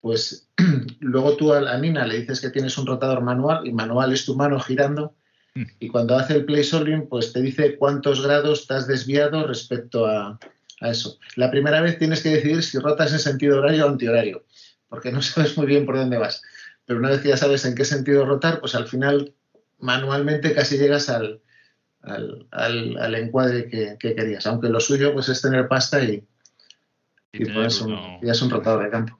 pues 0.00 0.48
luego 1.00 1.36
tú 1.36 1.52
a 1.52 1.60
la 1.60 1.78
Nina 1.78 2.06
le 2.06 2.20
dices 2.20 2.40
que 2.40 2.50
tienes 2.50 2.76
un 2.78 2.86
rotador 2.86 3.22
manual 3.22 3.66
y 3.66 3.72
manual 3.72 4.12
es 4.12 4.24
tu 4.24 4.34
mano 4.34 4.58
girando 4.60 5.14
mm. 5.54 5.62
y 5.78 5.88
cuando 5.88 6.16
hace 6.16 6.34
el 6.34 6.44
play 6.44 6.64
solving 6.64 7.08
pues 7.08 7.32
te 7.32 7.42
dice 7.42 7.76
cuántos 7.76 8.22
grados 8.22 8.66
te 8.66 8.74
has 8.74 8.86
desviado 8.86 9.46
respecto 9.46 10.06
a, 10.06 10.38
eso. 10.80 11.18
La 11.36 11.50
primera 11.50 11.82
vez 11.82 11.98
tienes 11.98 12.22
que 12.22 12.30
decidir 12.30 12.62
si 12.62 12.78
rotas 12.78 13.12
en 13.12 13.18
sentido 13.18 13.58
horario 13.58 13.84
o 13.84 13.88
antihorario, 13.90 14.46
porque 14.88 15.12
no 15.12 15.20
sabes 15.22 15.56
muy 15.58 15.66
bien 15.66 15.84
por 15.84 15.96
dónde 15.96 16.16
vas. 16.16 16.40
Pero 16.86 17.00
una 17.00 17.10
vez 17.10 17.20
que 17.20 17.28
ya 17.28 17.36
sabes 17.36 17.66
en 17.66 17.74
qué 17.74 17.84
sentido 17.84 18.24
rotar, 18.24 18.60
pues 18.60 18.74
al 18.74 18.88
final 18.88 19.34
manualmente 19.78 20.54
casi 20.54 20.78
llegas 20.78 21.10
al, 21.10 21.42
al, 22.02 23.14
encuadre 23.14 23.68
que, 23.68 23.98
querías, 23.98 24.46
aunque 24.46 24.70
lo 24.70 24.80
suyo 24.80 25.12
pues 25.12 25.28
es 25.28 25.42
tener 25.42 25.68
pasta 25.68 26.02
y, 26.02 26.26
y, 27.32 27.44
un, 27.44 27.68
ya 28.22 28.32
es 28.32 28.42
un 28.42 28.50
rotador 28.50 28.84
de 28.84 28.90
campo. 28.90 29.19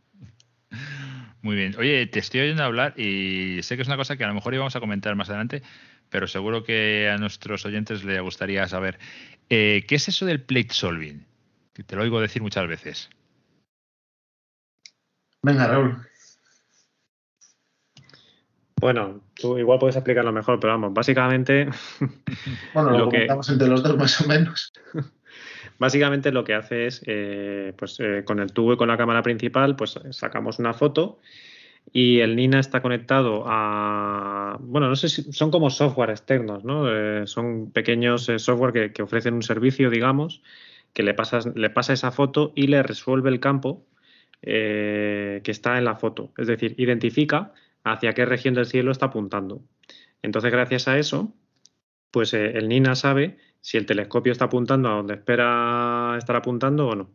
Muy 1.43 1.57
bien. 1.57 1.75
Oye, 1.79 2.07
te 2.07 2.19
estoy 2.19 2.41
oyendo 2.41 2.63
hablar 2.63 2.99
y 2.99 3.63
sé 3.63 3.77
que 3.77 3.83
es 3.83 3.89
una 3.89 3.97
cosa 3.97 4.17
que 4.17 4.25
a 4.25 4.29
lo 4.29 4.35
mejor 4.35 4.55
íbamos 4.55 4.77
a 4.77 4.81
comentar 4.81 5.15
más 5.17 5.29
adelante, 5.31 5.63
pero 6.11 6.27
seguro 6.27 6.65
que 6.65 7.09
a 7.09 7.17
nuestros 7.17 7.65
oyentes 7.65 8.05
les 8.05 8.21
gustaría 8.21 8.69
saber. 8.69 8.99
Eh, 9.49 9.85
¿Qué 9.89 9.95
es 9.95 10.09
eso 10.09 10.27
del 10.27 10.43
plate 10.43 10.73
solving? 10.73 11.27
Que 11.73 11.83
te 11.83 11.97
lo 11.97 12.03
oigo 12.03 12.21
decir 12.21 12.43
muchas 12.43 12.69
veces. 12.69 13.11
Venga, 15.43 15.67
Raúl. 15.67 16.07
Bueno, 18.81 19.21
tú 19.35 19.59
igual 19.59 19.79
puedes 19.79 19.97
explicarlo 19.97 20.33
mejor, 20.33 20.59
pero 20.59 20.73
vamos, 20.73 20.95
básicamente. 20.95 21.69
bueno, 22.73 22.91
lo, 22.99 23.05
comentamos 23.07 23.49
entre 23.51 23.69
los 23.69 23.83
dos 23.83 23.97
más 23.97 24.21
o 24.21 24.27
menos. 24.27 24.73
Básicamente 25.81 26.31
lo 26.31 26.45
que 26.45 26.53
hace 26.53 26.87
es, 26.87 27.03
eh, 27.07 27.73
pues 27.75 27.99
eh, 28.01 28.23
con 28.27 28.39
el 28.39 28.53
tubo 28.53 28.75
y 28.75 28.77
con 28.77 28.89
la 28.89 28.99
cámara 28.99 29.23
principal, 29.23 29.77
pues 29.77 29.99
sacamos 30.11 30.59
una 30.59 30.75
foto 30.75 31.21
y 31.91 32.21
el 32.21 32.37
Nina 32.37 32.61
está 32.61 32.83
conectado 32.83 33.45
a, 33.47 34.59
bueno, 34.61 34.91
no 34.91 34.95
sé 34.95 35.09
si 35.09 35.33
son 35.33 35.51
como 35.51 35.71
software 35.71 36.11
externos, 36.11 36.65
¿no? 36.65 36.85
Eh, 36.95 37.27
son 37.27 37.71
pequeños 37.73 38.31
software 38.37 38.93
que, 38.93 39.03
ofrecen 39.03 39.33
un 39.33 39.43
servicio, 39.43 39.89
digamos, 39.89 40.43
que 40.93 41.03
le, 41.03 41.17
le 41.55 41.71
pasa 41.71 41.93
esa 41.95 42.13
foto 42.13 42.53
y 42.55 42.67
le 42.67 42.83
resuelve 42.83 43.31
el 43.31 43.41
campo 43.41 43.87
que 44.43 45.41
está 45.47 45.79
en 45.79 45.85
la 45.87 45.97
foto. 45.97 46.33
Es 46.37 46.47
decir, 46.47 46.75
identifica 46.77 47.55
hacia 47.85 48.13
qué 48.13 48.27
región 48.27 48.53
del 48.53 48.67
cielo 48.67 48.93
está 48.93 49.07
apuntando. 49.07 49.63
Entonces, 50.23 50.53
gracias 50.53 50.89
a 50.89 50.99
eso, 50.99 51.33
pues 52.11 52.35
el 52.35 52.69
Nina 52.69 52.95
sabe 52.97 53.39
si 53.61 53.77
el 53.77 53.87
telescopio 53.87 54.33
está 54.33 54.47
apuntando 54.47 54.89
a 54.89 54.97
donde 54.97 55.15
espera 55.15 56.15
estar 56.19 56.37
apuntando 56.37 56.89
o 56.89 56.95
no. 56.95 57.11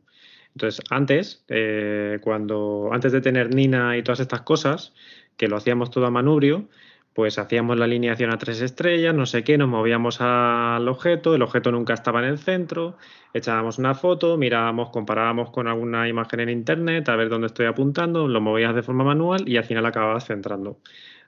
Entonces, 0.55 0.83
antes, 0.89 1.43
eh, 1.49 2.19
cuando, 2.21 2.89
antes 2.93 3.11
de 3.11 3.21
tener 3.21 3.53
Nina 3.53 3.97
y 3.97 4.03
todas 4.03 4.21
estas 4.21 4.41
cosas, 4.41 4.93
que 5.37 5.47
lo 5.47 5.57
hacíamos 5.57 5.91
todo 5.91 6.05
a 6.05 6.11
manubrio, 6.11 6.69
pues 7.15 7.39
hacíamos 7.39 7.77
la 7.77 7.85
alineación 7.85 8.31
a 8.31 8.37
tres 8.37 8.61
estrellas, 8.61 9.15
no 9.15 9.25
sé 9.25 9.43
qué, 9.45 9.57
nos 9.57 9.69
movíamos 9.69 10.19
al 10.19 10.87
objeto, 10.89 11.33
el 11.33 11.41
objeto 11.43 11.71
nunca 11.71 11.93
estaba 11.93 12.19
en 12.19 12.25
el 12.25 12.37
centro, 12.37 12.97
echábamos 13.33 13.77
una 13.79 13.95
foto, 13.95 14.37
mirábamos, 14.37 14.89
comparábamos 14.89 15.49
con 15.51 15.67
alguna 15.67 16.09
imagen 16.09 16.41
en 16.41 16.49
internet 16.49 17.07
a 17.07 17.15
ver 17.15 17.29
dónde 17.29 17.47
estoy 17.47 17.67
apuntando, 17.67 18.27
lo 18.27 18.41
movías 18.41 18.75
de 18.75 18.83
forma 18.83 19.05
manual 19.05 19.47
y 19.47 19.55
al 19.55 19.63
final 19.63 19.85
acababas 19.85 20.25
centrando. 20.25 20.81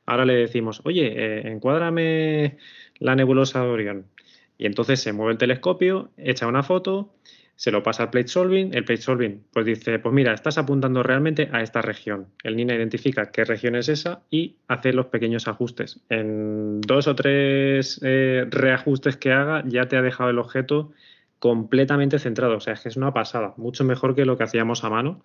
Ahora 0.06 0.26
le 0.26 0.36
decimos, 0.36 0.82
oye, 0.84 1.08
eh, 1.16 1.52
encuádrame 1.52 2.58
la 3.00 3.16
nebulosa 3.16 3.62
de 3.62 3.68
Orión. 3.70 4.06
Y 4.58 4.66
entonces 4.66 5.00
se 5.00 5.14
mueve 5.14 5.34
el 5.34 5.38
telescopio, 5.38 6.12
echa 6.18 6.48
una 6.48 6.64
foto, 6.64 7.14
se 7.58 7.72
lo 7.72 7.82
pasa 7.82 8.04
al 8.04 8.10
plate 8.12 8.28
solving, 8.28 8.74
el 8.76 8.86
plate 8.86 9.02
solving 9.02 9.44
pues 9.52 9.66
dice, 9.66 9.98
pues 9.98 10.14
mira, 10.14 10.34
estás 10.34 10.60
apuntando 10.60 11.02
realmente 11.02 11.50
a 11.52 11.62
esta 11.62 11.82
región. 11.82 12.28
El 12.44 12.56
NINA 12.56 12.76
identifica 12.76 13.32
qué 13.32 13.46
región 13.46 13.76
es 13.76 13.90
esa 13.90 14.22
y 14.30 14.58
hace 14.68 14.94
los 14.94 15.08
pequeños 15.08 15.48
ajustes. 15.48 16.00
En 16.10 16.82
dos 16.82 17.08
o 17.08 17.16
tres 17.16 18.00
eh, 18.04 18.46
reajustes 18.50 19.18
que 19.18 19.32
haga 19.32 19.64
ya 19.66 19.88
te 19.88 19.98
ha 19.98 20.04
dejado 20.04 20.30
el 20.30 20.38
objeto 20.38 20.92
completamente 21.40 22.20
centrado. 22.20 22.58
O 22.58 22.60
sea, 22.60 22.74
es 22.74 22.82
que 22.82 22.90
es 22.90 22.98
una 22.98 23.14
pasada, 23.14 23.56
mucho 23.58 23.84
mejor 23.84 24.16
que 24.16 24.26
lo 24.26 24.38
que 24.38 24.44
hacíamos 24.44 24.84
a 24.84 24.90
mano 24.92 25.24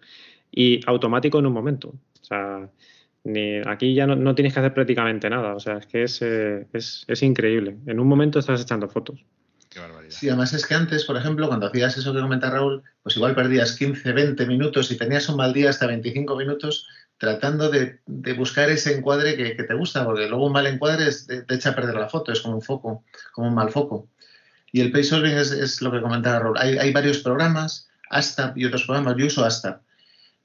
y 0.51 0.81
automático 0.87 1.39
en 1.39 1.47
un 1.47 1.53
momento. 1.53 1.89
O 1.89 2.25
sea, 2.25 2.71
ni, 3.25 3.59
aquí 3.67 3.95
ya 3.95 4.07
no, 4.07 4.35
tienes 4.35 4.53
que 4.53 4.61
hacer 4.61 4.75
prácticamente 4.75 5.31
nada. 5.31 5.55
O 5.55 5.61
sea, 5.61 5.79
es 5.79 5.87
que 5.87 6.05
eh, 6.05 6.67
es, 6.73 7.05
es, 7.07 7.23
increíble. 7.23 7.77
En 7.87 8.01
un 8.01 8.09
momento 8.09 8.39
estás 8.39 8.61
echando 8.61 8.89
fotos. 8.89 9.25
Qué 9.69 9.81
barbaridad. 9.81 10.11
Sí, 10.11 10.29
además 10.29 10.53
es 10.53 10.67
que 10.67 10.75
antes, 10.75 11.05
por 11.05 11.17
ejemplo, 11.17 11.49
cuando 11.49 11.67
hacías 11.67 11.97
eso 11.97 12.13
que 12.13 12.21
comenta 12.21 12.51
Raúl, 12.51 12.83
pues 13.03 13.17
igual 13.17 13.35
perdías 13.35 13.77
15, 13.77 14.13
20 14.13 14.47
minutos 14.47 14.91
y 14.91 14.97
tenías 14.97 15.29
un 15.29 15.37
mal 15.37 15.53
día 15.53 15.71
hasta 15.71 15.87
25 15.87 16.37
minutos 16.37 16.87
tratando 17.17 17.71
de, 17.71 18.01
buscar 18.37 18.69
ese 18.69 18.97
encuadre 18.97 19.37
que, 19.37 19.63
te 19.63 19.75
gusta, 19.75 20.05
porque 20.05 20.27
luego 20.27 20.47
un 20.47 20.53
mal 20.53 20.67
encuadre 20.67 21.09
te, 21.47 21.55
echa 21.55 21.71
a 21.71 21.75
perder 21.77 21.95
la 21.95 22.09
foto, 22.09 22.33
es 22.33 22.41
como 22.41 22.57
un 22.57 22.63
foco, 22.63 23.05
como 23.33 23.47
un 23.47 23.55
mal 23.55 23.71
foco. 23.71 24.09
Y 24.73 24.81
el 24.81 24.91
pay 24.91 25.05
solving 25.05 25.37
es, 25.37 25.81
lo 25.81 25.93
que 25.93 26.03
comentaba 26.03 26.41
Raúl. 26.41 26.59
Hay, 26.59 26.79
hay 26.79 26.93
varios 26.93 27.19
programas, 27.19 27.89
hasta 28.11 28.53
y 28.57 28.65
otros 28.65 28.85
programas, 28.85 29.15
yo 29.17 29.27
uso 29.27 29.45
hasta 29.45 29.83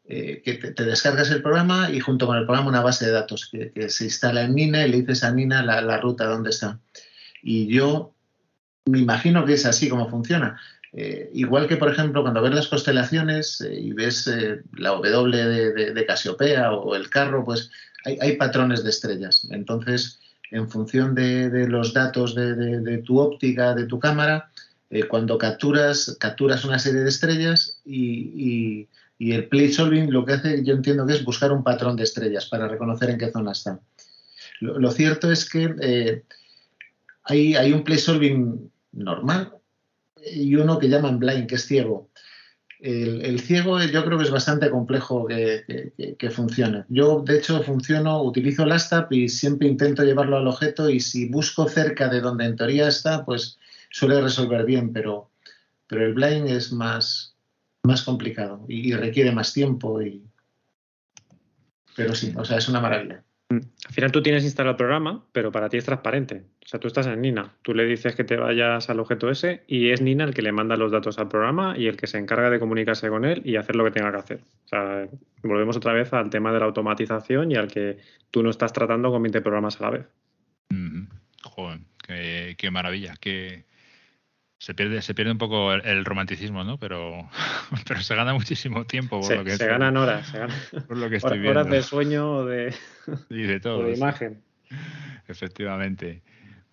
eh, 0.10 0.42
que 0.42 0.54
te, 0.54 0.86
descargas 0.86 1.32
el 1.32 1.42
programa 1.42 1.92
y 1.92 2.00
junto 2.00 2.28
con 2.28 2.38
el 2.38 2.46
programa 2.46 2.70
una 2.70 2.82
base 2.82 3.06
de 3.06 3.12
datos 3.12 3.50
que, 3.52 3.90
se 3.90 4.06
instala 4.06 4.44
en 4.44 4.56
Nina 4.56 4.88
y 4.88 4.92
le 4.92 5.02
dices 5.02 5.26
a 5.26 5.34
Nina 5.34 5.62
la, 5.62 5.98
ruta 5.98 6.26
donde 6.26 6.50
está. 6.50 6.80
Y 7.44 7.68
yo 7.68 8.14
me 8.86 9.00
imagino 9.00 9.44
que 9.44 9.54
es 9.54 9.66
así 9.66 9.90
como 9.90 10.10
funciona. 10.10 10.62
Eh, 10.94 11.30
igual 11.34 11.68
que, 11.68 11.76
por 11.76 11.92
ejemplo, 11.92 12.22
cuando 12.22 12.42
ves 12.42 12.54
las 12.54 12.70
constelaciones 12.70 13.60
eh, 13.60 13.82
y 13.82 13.92
ves 13.92 14.32
la 14.78 14.92
W 14.92 15.46
de, 15.74 16.06
Casiopea 16.06 16.72
o 16.72 16.96
el 16.96 17.10
carro, 17.10 17.44
pues 17.44 17.70
hay, 18.06 18.38
patrones 18.38 18.86
de 18.86 18.92
estrellas. 18.92 19.46
Entonces, 19.52 20.22
en 20.52 20.70
función 20.70 21.16
de, 21.16 21.68
los 21.68 21.94
datos 21.94 22.34
de, 22.34 23.04
tu 23.06 23.20
óptica, 23.20 23.76
de 23.76 23.86
tu 23.86 24.00
cámara, 24.00 24.50
cuando 25.10 25.38
capturas, 25.38 26.16
capturas 26.18 26.64
una 26.64 26.80
serie 26.80 27.02
de 27.02 27.10
estrellas 27.10 27.82
y 27.84 28.88
y 29.07 29.07
el 29.20 29.48
play 29.48 29.72
solving 29.72 30.12
lo 30.12 30.26
que 30.26 30.34
hace, 30.34 30.64
yo 30.64 30.74
entiendo 30.74 31.06
que 31.06 31.14
es 31.14 31.26
buscar 31.26 31.52
un 31.52 31.64
patrón 31.64 31.96
de 31.96 32.04
estrellas 32.04 32.48
para 32.48 32.68
reconocer 32.68 33.10
en 33.10 33.18
qué 33.18 33.32
zona 33.32 33.52
está. 33.52 33.80
Lo, 34.60 34.92
cierto 34.92 35.32
es 35.32 35.50
que 35.50 35.76
eh, 35.82 36.24
hay, 37.24 37.56
hay, 37.56 37.74
un 37.74 37.84
play 37.84 37.98
solving 37.98 38.72
normal 38.92 39.54
y 40.34 40.56
uno 40.56 40.80
que 40.80 40.90
llaman 40.90 41.20
blind, 41.20 41.48
que 41.48 41.56
es 41.56 41.66
ciego. 41.66 42.10
El, 42.80 43.40
ciego 43.40 43.82
yo 43.82 44.06
creo 44.06 44.20
que 44.20 44.26
es 44.26 44.32
bastante 44.32 44.70
complejo 44.70 45.26
que, 45.26 46.30
funcione. 46.30 46.86
Yo, 46.90 47.24
de 47.26 47.38
hecho, 47.38 47.64
funciono, 47.64 48.22
utilizo 48.22 48.64
el 48.64 48.72
ASTAP 48.72 49.12
y 49.14 49.30
siempre 49.30 49.68
intento 49.68 50.04
llevarlo 50.04 50.38
al 50.38 50.48
objeto 50.48 50.90
y 50.90 51.00
si 51.00 51.28
busco 51.28 51.68
cerca 51.68 52.08
de 52.08 52.22
donde 52.22 52.46
en 52.46 52.56
teoría 52.56 52.88
está, 52.88 53.26
pues 53.26 53.58
suele 53.90 54.22
resolver 54.22 54.64
bien, 54.66 54.94
pero, 54.94 55.32
pero 55.88 56.06
el 56.06 56.14
blind 56.14 56.50
es 56.50 56.72
más, 56.72 57.36
más 57.88 58.04
complicado 58.04 58.64
y, 58.68 58.94
requiere 58.94 59.32
más 59.32 59.54
tiempo. 59.54 60.02
Y... 60.02 60.24
Pero 61.96 62.14
sí, 62.14 62.34
o 62.36 62.46
sea, 62.46 62.58
es 62.58 62.70
una 62.70 62.80
maravilla. 62.80 63.24
Mm. 63.50 63.60
Al 63.88 63.94
final 63.94 64.12
tú 64.12 64.22
tienes 64.22 64.44
instalado 64.44 64.72
el 64.72 64.78
programa, 64.78 65.26
pero 65.32 65.52
para 65.52 65.70
ti 65.70 65.78
es 65.78 65.86
transparente. 65.86 66.44
O 66.64 66.68
sea, 66.68 66.80
tú 66.80 66.88
estás 66.88 67.08
en 67.08 67.22
Nina. 67.22 67.56
Tú 67.62 67.74
le 67.74 67.86
dices 67.86 68.14
que 68.14 68.24
te 68.24 68.36
vayas 68.36 68.90
al 68.90 69.00
objeto 69.00 69.32
ese 69.32 69.64
y 69.68 69.90
es 69.90 70.02
Nina 70.02 70.26
el 70.26 70.34
que 70.34 70.42
le 70.42 70.52
manda 70.52 70.76
los 70.76 70.92
datos 70.92 71.18
al 71.18 71.30
programa 71.30 71.76
y 71.78 71.88
el 71.88 71.98
que 71.98 72.08
se 72.08 72.18
encarga 72.18 72.50
de 72.50 72.60
comunicarse 72.60 73.10
con 73.10 73.26
él 73.26 73.42
y 73.46 73.56
hacer 73.56 73.76
lo 73.76 73.86
que 73.86 73.92
tenga 73.92 74.12
que 74.12 74.18
hacer. 74.18 74.40
O 74.66 74.68
sea, 74.68 75.08
volvemos 75.42 75.78
otra 75.78 75.94
vez 75.94 76.14
al 76.14 76.30
tema 76.30 76.52
de 76.52 76.60
la 76.60 76.66
automatización 76.66 77.52
y 77.52 77.56
al 77.56 77.70
que 77.70 77.98
tú 78.30 78.44
no 78.44 78.50
estás 78.50 78.74
tratando 78.74 79.10
con 79.10 79.24
20 79.24 79.42
programas 79.42 79.80
a 79.80 79.84
la 79.86 79.90
vez. 79.92 80.06
Joder, 81.44 81.80
qué, 82.58 82.72
maravilla. 82.72 83.16
Qué, 83.20 83.66
se 84.60 84.74
pierde, 84.74 85.02
se 85.02 85.14
pierde 85.14 85.32
un 85.32 85.38
poco 85.38 85.74
el, 85.74 86.06
romanticismo, 86.06 86.64
¿no? 86.64 86.78
Pero, 86.78 87.30
pero 87.88 88.02
se 88.02 88.16
gana 88.16 88.34
muchísimo 88.34 88.86
tiempo. 88.86 89.20
Por 89.20 89.28
se, 89.28 89.36
lo 89.36 89.44
que 89.44 89.56
se 89.56 89.68
ganan 89.68 89.98
horas, 89.98 90.28
se 90.28 90.40
ganan 90.40 90.58
por 90.88 90.98
lo 90.98 91.10
que 91.10 91.18
estoy 91.18 91.40
viendo. 91.40 91.60
horas 91.60 91.72
de 91.72 91.82
sueño 91.84 92.38
o 92.38 92.46
de, 92.46 92.74
de, 93.30 93.60
todo, 93.60 93.84
de 93.84 93.94
imagen. 93.94 94.42
Efectivamente. 95.28 96.24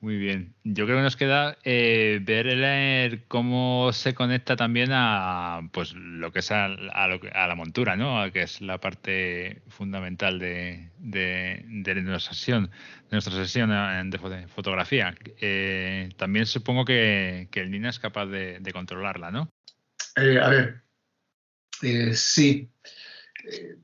Muy 0.04 0.18
bien. 0.18 0.54
Yo 0.64 0.84
creo 0.84 0.98
que 0.98 1.02
nos 1.02 1.16
queda 1.16 1.56
eh, 1.64 2.20
ver 2.22 3.24
cómo 3.26 3.90
se 3.94 4.12
conecta 4.12 4.54
también 4.54 4.90
a 4.92 5.66
pues 5.72 5.94
lo 5.94 6.30
que 6.30 6.40
es 6.40 6.50
a, 6.50 6.68
la 6.68 7.54
montura, 7.56 7.96
¿no? 7.96 8.30
Que 8.30 8.42
es 8.42 8.60
la 8.60 8.78
parte 8.78 9.62
fundamental 9.68 10.38
de, 10.38 10.90
nuestra 11.00 12.34
sesión, 12.34 12.64
de 12.64 13.12
nuestra 13.12 13.32
sesión 13.32 13.70
de 14.10 14.46
fotografía. 14.48 15.14
Eh, 15.40 16.10
también 16.18 16.44
supongo 16.44 16.84
que, 16.84 17.48
el 17.50 17.70
Nina 17.70 17.88
es 17.88 17.98
capaz 17.98 18.26
de, 18.26 18.60
controlarla, 18.74 19.30
¿no? 19.30 19.48
Eh, 20.16 20.38
a 20.38 20.50
ver, 20.50 20.82
sí. 22.12 22.68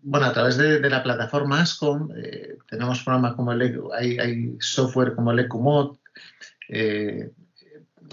Bueno, 0.03 0.27
a 0.27 0.35
través 0.35 0.59
de, 0.59 0.81
la 0.91 1.03
plataforma 1.03 1.63
ASCOM 1.63 2.11
tenemos 2.69 3.03
programas 3.05 3.37
como 3.37 3.53
el 3.53 3.81
hay, 3.99 4.19
hay 4.19 4.57
software 4.61 5.15
como 5.15 5.33
el 5.33 5.39
EcoMod 5.39 6.00
eh, 6.73 7.33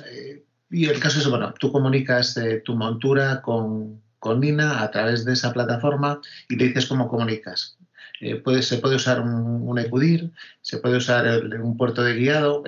eh, 0.06 0.44
y 0.70 0.86
el 0.86 1.00
caso 1.00 1.20
es, 1.20 1.30
bueno, 1.30 1.54
tú 1.60 1.72
comunicas 1.72 2.36
eh, 2.38 2.62
tu 2.66 2.76
montura 2.76 3.42
con, 3.42 4.02
Nina 4.40 4.82
a 4.82 4.92
través 4.92 5.24
de 5.24 5.32
esa 5.32 5.54
plataforma 5.54 6.20
y 6.50 6.58
le 6.58 6.66
dices 6.66 6.88
cómo 6.88 7.08
comunicas. 7.08 7.78
se 8.20 8.78
puede 8.78 8.96
usar 8.96 9.22
un, 9.22 9.70
un, 9.70 9.80
ECUDIR, 9.80 10.32
se 10.60 10.80
puede 10.80 10.98
usar 10.98 11.46
un 11.62 11.78
puerto 11.78 12.04
de 12.04 12.16
guiado, 12.16 12.64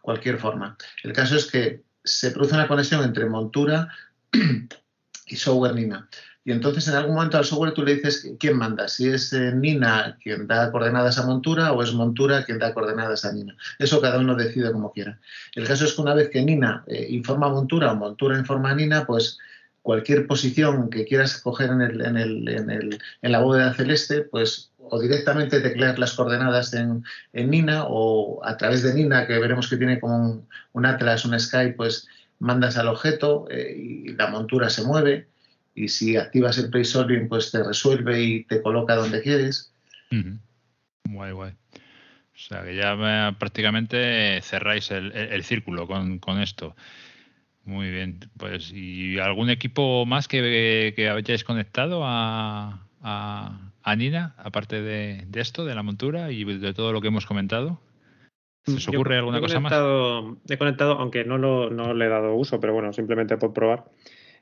cualquier 0.00 0.38
forma. 0.38 0.78
El 1.02 1.12
caso 1.12 1.36
es 1.36 1.44
que 1.44 1.82
se 2.02 2.30
produce 2.30 2.54
una 2.54 2.68
conexión 2.68 3.04
entre 3.04 3.26
montura 3.26 3.88
y 5.26 5.36
software 5.36 5.74
Nina. 5.74 6.08
Y 6.48 6.52
entonces 6.52 6.88
en 6.88 6.94
algún 6.94 7.14
momento 7.14 7.36
al 7.36 7.44
software 7.44 7.74
tú 7.74 7.84
le 7.84 7.96
dices 7.96 8.26
quién 8.40 8.56
manda, 8.56 8.88
si 8.88 9.06
es 9.06 9.34
eh, 9.34 9.52
Nina 9.54 10.16
quien 10.22 10.46
da 10.46 10.72
coordenadas 10.72 11.18
a 11.18 11.26
Montura 11.26 11.72
o 11.74 11.82
es 11.82 11.92
Montura 11.92 12.42
quien 12.46 12.58
da 12.58 12.72
coordenadas 12.72 13.26
a 13.26 13.34
Nina. 13.34 13.54
Eso 13.78 14.00
cada 14.00 14.18
uno 14.18 14.34
decide 14.34 14.72
como 14.72 14.90
quiera. 14.90 15.20
El 15.54 15.66
caso 15.66 15.84
es 15.84 15.92
que 15.92 16.00
una 16.00 16.14
vez 16.14 16.30
que 16.30 16.40
Nina 16.40 16.84
eh, 16.86 17.06
informa 17.10 17.48
a 17.48 17.50
Montura 17.50 17.92
o 17.92 17.96
Montura 17.96 18.38
informa 18.38 18.70
a 18.70 18.76
Nina, 18.76 19.04
pues 19.04 19.36
cualquier 19.82 20.26
posición 20.26 20.88
que 20.88 21.04
quieras 21.04 21.36
coger 21.36 21.68
en, 21.68 21.82
el, 21.82 22.00
en, 22.00 22.16
el, 22.16 22.48
en, 22.48 22.98
en 23.20 23.32
la 23.32 23.40
bóveda 23.40 23.74
celeste, 23.74 24.22
pues 24.22 24.70
o 24.78 24.98
directamente 24.98 25.60
teclear 25.60 25.98
las 25.98 26.14
coordenadas 26.14 26.72
en, 26.72 27.04
Nina 27.34 27.84
o 27.86 28.40
a 28.42 28.56
través 28.56 28.82
de 28.82 28.94
Nina, 28.94 29.26
que 29.26 29.38
veremos 29.38 29.68
que 29.68 29.76
tiene 29.76 30.00
como 30.00 30.46
un, 30.72 30.86
Atlas, 30.86 31.26
un 31.26 31.38
Sky, 31.38 31.74
pues 31.76 32.08
mandas 32.38 32.78
al 32.78 32.88
objeto 32.88 33.46
eh, 33.50 33.76
y 33.76 34.14
la 34.14 34.28
montura 34.28 34.70
se 34.70 34.84
mueve 34.84 35.28
y 35.78 35.88
si 35.88 36.16
activas 36.16 36.58
el 36.58 36.70
pre-solving, 36.70 37.28
pues 37.28 37.52
te 37.52 37.62
resuelve 37.62 38.20
y 38.20 38.44
te 38.44 38.60
coloca 38.62 38.96
donde 38.96 39.22
quieres. 39.22 39.72
Guay, 41.04 41.32
guay. 41.32 41.52
O 41.52 42.40
sea 42.40 42.64
que 42.64 42.74
ya 42.74 43.36
prácticamente 43.38 44.40
cerráis 44.42 44.90
el, 44.90 45.44
círculo 45.44 45.86
con, 45.86 46.40
esto. 46.40 46.74
Muy 47.64 47.90
bien. 47.90 48.18
Pues, 48.36 48.72
¿y 48.72 49.18
algún 49.18 49.50
equipo 49.50 50.04
más 50.06 50.26
que, 50.26 50.92
que 50.96 51.08
hayáis 51.08 51.44
conectado 51.44 52.02
a, 52.04 52.86
a, 53.02 53.96
Nina, 53.96 54.34
aparte 54.38 54.82
de, 54.82 55.26
esto, 55.34 55.64
de 55.64 55.74
la 55.74 55.82
montura 55.82 56.32
y 56.32 56.44
de 56.44 56.74
todo 56.74 56.92
lo 56.92 57.00
que 57.00 57.08
hemos 57.08 57.26
comentado? 57.26 57.80
¿Se 58.66 58.74
os 58.74 58.88
ocurre 58.88 59.16
alguna 59.16 59.40
cosa 59.40 59.60
más? 59.60 59.72
He 60.48 60.58
conectado, 60.58 60.92
aunque 60.98 61.24
no, 61.24 61.38
lo, 61.38 61.70
no 61.70 61.94
le 61.94 62.06
he 62.06 62.08
dado 62.08 62.34
uso, 62.34 62.60
pero 62.60 62.72
bueno, 62.72 62.92
simplemente 62.92 63.36
por 63.36 63.52
probar. 63.52 63.84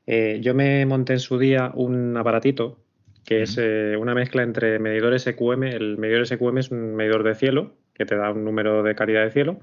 Eh, 0.06 0.38
yo 0.40 0.54
me 0.54 0.86
monté 0.86 1.14
en 1.14 1.18
su 1.18 1.38
día 1.38 1.72
un 1.74 2.16
aparatito 2.16 2.78
que 3.24 3.42
es 3.42 3.58
eh, 3.58 3.96
una 3.98 4.14
mezcla 4.14 4.44
entre 4.44 4.78
medidores 4.78 5.26
EQM. 5.26 5.64
El 5.64 5.98
medidor 5.98 6.26
SQM 6.28 6.58
es 6.58 6.70
un 6.70 6.94
medidor 6.94 7.24
de 7.24 7.34
cielo 7.34 7.74
que 7.92 8.06
te 8.06 8.14
da 8.14 8.30
un 8.30 8.44
número 8.44 8.84
de 8.84 8.94
calidad 8.94 9.24
de 9.24 9.32
cielo, 9.32 9.58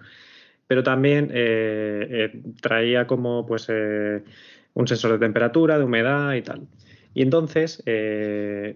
pero 0.67 0.83
también 0.83 1.31
eh, 1.33 2.41
traía 2.61 3.07
como 3.07 3.45
pues 3.45 3.69
un 3.69 4.87
sensor 4.87 5.13
de 5.13 5.19
temperatura, 5.19 5.77
de 5.77 5.85
humedad 5.85 6.33
y 6.33 6.41
tal. 6.41 6.67
Y 7.13 7.21
entonces 7.21 7.81
el, 7.85 8.73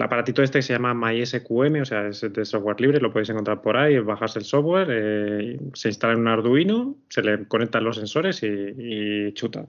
aparatito 0.00 0.42
este 0.42 0.62
se 0.62 0.74
llama 0.74 0.94
MySQM, 0.94 1.80
o 1.80 1.84
sea, 1.84 2.06
es 2.06 2.20
de 2.20 2.44
software 2.44 2.80
libre, 2.80 3.00
lo 3.00 3.10
podéis 3.10 3.30
encontrar 3.30 3.62
por 3.62 3.76
ahí, 3.78 3.98
bajas 3.98 4.36
el 4.36 4.44
software, 4.44 5.58
se 5.72 5.88
instala 5.88 6.12
en 6.12 6.20
un 6.20 6.28
Arduino, 6.28 6.96
se 7.08 7.22
le 7.22 7.48
conectan 7.48 7.82
los 7.82 7.96
sensores 7.96 8.42
y, 8.42 9.32
chuta. 9.32 9.66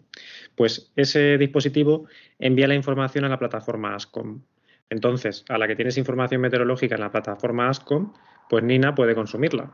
Pues 0.60 0.92
ese 0.98 1.38
dispositivo 1.38 2.08
envía 2.38 2.68
la 2.68 2.76
información 2.76 3.24
a 3.24 3.30
la 3.30 3.40
plataforma 3.40 3.96
ASCOM. 3.96 4.42
Entonces, 4.90 5.46
a 5.48 5.58
la 5.58 5.70
que 5.70 5.76
tienes 5.78 5.98
información 5.98 6.42
meteorológica 6.42 6.96
en 6.96 7.00
la 7.00 7.14
plataforma 7.14 7.70
ASCOM, 7.70 8.12
pues 8.50 8.62
Nina 8.66 8.94
puede 8.94 9.16
consumirla. 9.16 9.72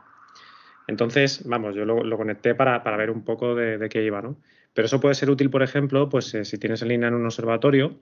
Entonces, 0.86 1.42
vamos, 1.44 1.74
yo 1.74 1.84
lo, 1.84 2.16
conecté 2.16 2.54
para, 2.54 2.78
ver 2.96 3.10
un 3.10 3.24
poco 3.24 3.56
de, 3.56 3.88
qué 3.88 4.04
iba, 4.04 4.22
¿no? 4.22 4.36
Pero 4.74 4.86
eso 4.86 5.00
puede 5.00 5.16
ser 5.16 5.28
útil, 5.28 5.50
por 5.50 5.64
ejemplo, 5.64 6.08
pues 6.08 6.32
eh, 6.34 6.44
si 6.44 6.56
tienes 6.56 6.82
en 6.82 6.88
línea 6.90 7.08
en 7.08 7.14
un 7.14 7.24
observatorio 7.24 7.98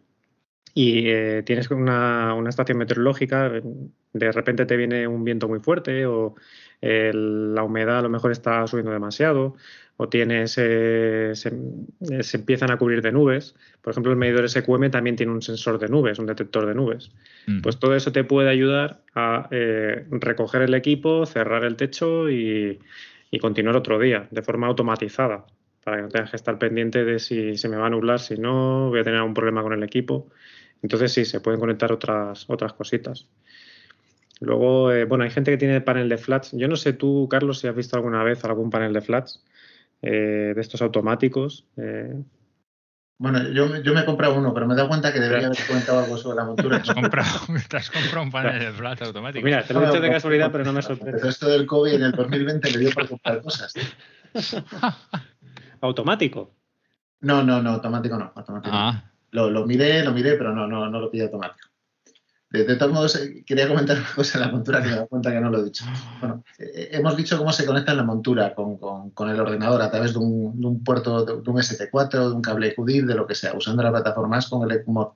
y 0.75 1.09
eh, 1.09 1.43
tienes 1.47 1.71
una, 1.71 2.37
estación 2.49 2.79
meteorológica, 2.79 3.49
de 4.13 4.33
repente 4.33 4.67
te 4.67 4.77
viene 4.77 5.07
un 5.07 5.23
viento 5.23 5.49
muy 5.49 5.61
fuerte 5.61 6.05
o 6.07 6.35
la 6.81 7.63
humedad 7.63 8.01
a 8.01 8.03
lo 8.03 8.11
mejor 8.11 8.31
está 8.31 8.67
subiendo 8.67 8.93
demasiado 8.93 9.57
o 9.97 10.09
tienes 10.11 10.57
eh, 10.59 11.33
se, 11.35 12.37
empiezan 12.37 12.71
a 12.73 12.77
cubrir 12.77 13.01
de 13.01 13.13
nubes. 13.13 13.55
Por 13.81 13.93
ejemplo, 13.93 14.13
el 14.13 14.19
medidor 14.19 14.47
SQM 14.51 14.91
también 14.91 15.17
tiene 15.17 15.33
un 15.33 15.41
sensor 15.41 15.79
de 15.79 15.89
nubes, 15.89 16.19
un 16.19 16.27
detector 16.27 16.67
de 16.67 16.75
nubes. 16.75 17.13
Pues 17.63 17.79
todo 17.79 17.95
eso 17.95 18.13
te 18.13 18.25
puede 18.25 18.51
ayudar 18.51 19.01
a 19.15 19.49
recoger 20.11 20.63
el 20.63 20.75
equipo, 20.75 21.25
cerrar 21.25 21.65
el 21.65 21.77
techo 21.77 22.29
y 22.29 22.81
continuar 23.41 23.77
otro 23.77 23.99
día 23.99 24.29
de 24.31 24.43
forma 24.43 24.67
automatizada 24.67 25.47
para 25.85 25.99
que 25.99 26.03
no 26.03 26.09
tengas 26.09 26.31
que 26.31 26.37
estar 26.37 26.59
pendiente 26.59 27.05
de 27.05 27.19
si 27.19 27.57
se 27.57 27.69
me 27.69 27.77
va 27.77 27.87
a 27.87 27.91
nublar, 27.91 28.19
si 28.19 28.37
no, 28.37 28.89
voy 28.89 29.01
a 29.01 29.05
tener 29.05 29.19
algún 29.19 29.35
problema 29.35 29.63
con 29.63 29.75
el 29.75 29.83
equipo. 29.83 30.31
Entonces 30.85 31.15
sí, 31.15 31.25
se 31.25 31.41
pueden 31.41 31.59
conectar 31.59 31.91
otras, 31.93 32.45
otras 32.47 32.75
cositas. 32.75 33.27
Luego, 34.41 34.93
eh, 34.93 35.07
bueno, 35.07 35.25
hay 35.25 35.31
gente 35.31 35.51
que 35.51 35.57
tiene 35.57 35.81
panel 35.81 36.11
de 36.11 36.19
flats. 36.19 36.53
Yo 36.53 36.69
no 36.69 36.77
sé 36.77 36.93
tú, 36.93 37.27
Carlos, 37.31 37.61
si 37.61 37.69
has 37.69 37.75
visto 37.75 37.97
alguna 37.97 38.23
vez 38.23 38.45
algún 38.45 38.69
panel 38.69 38.93
de 38.93 39.01
flats 39.01 39.43
eh, 40.03 40.53
de 40.55 40.61
estos 40.61 40.83
automáticos. 40.83 41.65
Eh. 41.79 42.23
Bueno, 43.17 43.49
yo, 43.49 43.81
yo, 43.81 43.95
me 43.95 44.01
he 44.01 44.05
comprado 44.05 44.35
uno, 44.35 44.53
pero 44.53 44.67
me 44.67 44.75
he 44.75 44.77
dado 44.77 44.91
cuenta 44.91 45.11
que 45.11 45.21
debería 45.21 45.47
haber 45.47 45.67
comentado 45.67 46.01
algo 46.01 46.19
sobre 46.19 46.37
la 46.37 46.45
montura. 46.45 46.77
¿Te 46.83 46.91
has 46.91 46.95
comprado, 46.95 47.31
te 47.67 47.77
has 47.79 47.91
comprado 47.91 48.23
un 48.23 48.31
panel 48.31 48.59
de 48.59 48.73
flats 48.73 49.01
automático? 49.01 49.43
mira, 49.43 49.65
te 49.65 49.73
lo 49.73 49.83
he 49.83 49.87
dicho 49.87 50.01
de 50.03 50.11
casualidad, 50.11 50.53
pero 50.53 50.65
no 50.65 50.75
me 50.75 50.83
sorprende. 50.83 51.27
Esto 51.27 51.49
del 51.49 51.65
COVID 51.65 51.95
en 51.95 52.03
el 52.03 52.13
2020 52.13 52.71
le 52.73 52.79
dio 52.79 52.91
por 52.91 53.09
comprar 53.09 53.41
cosas. 53.41 53.73
automático. 55.81 56.55
No, 57.23 57.43
no, 57.43 57.63
no, 57.63 57.71
automático 57.71 58.19
no. 58.19 58.33
Automático. 58.35 58.77
Ah. 58.77 59.14
Lo, 59.35 59.51
lo, 59.51 59.67
miré, 59.67 60.05
lo 60.05 60.13
miré, 60.13 60.37
pero 60.37 60.55
no, 60.55 60.69
no, 60.69 60.89
no 60.89 61.01
lo 61.01 61.11
pide 61.11 61.25
automático. 61.25 61.69
De, 62.51 62.77
todos 62.77 62.93
modos, 62.93 63.17
eh, 63.17 63.43
quería 63.45 63.67
comentar 63.67 63.97
una 63.99 64.15
cosa 64.15 64.39
en 64.39 64.45
la 64.45 64.53
montura 64.53 64.81
que 64.81 64.89
me 64.89 64.95
da 64.95 65.07
cuenta 65.09 65.33
que 65.33 65.41
no 65.41 65.51
lo 65.51 65.59
he 65.59 65.65
dicho. 65.65 65.85
Bueno, 66.21 66.45
eh, 66.61 66.91
hemos 66.93 67.17
dicho 67.17 67.37
cómo 67.37 67.53
se 67.53 67.67
conecta 67.67 67.95
la 67.95 68.05
montura 68.05 68.55
con, 68.55 68.79
con, 68.79 69.29
el 69.29 69.41
ordenador 69.41 69.83
a 69.83 69.91
través 69.91 70.13
de 70.13 70.21
un, 70.21 70.61
de 70.61 70.67
un 70.69 70.85
puerto, 70.85 71.25
de, 71.25 71.33
un 71.33 71.57
ST4, 71.57 72.29
de 72.29 72.33
un 72.33 72.43
cable 72.43 72.73
QDIR, 72.77 73.07
de 73.07 73.17
lo 73.17 73.27
que 73.27 73.35
sea, 73.35 73.55
usando 73.55 73.83
la 73.83 73.91
plataforma 73.91 74.39
con 74.49 74.71
el 74.71 74.77
ECMOD. 74.77 75.15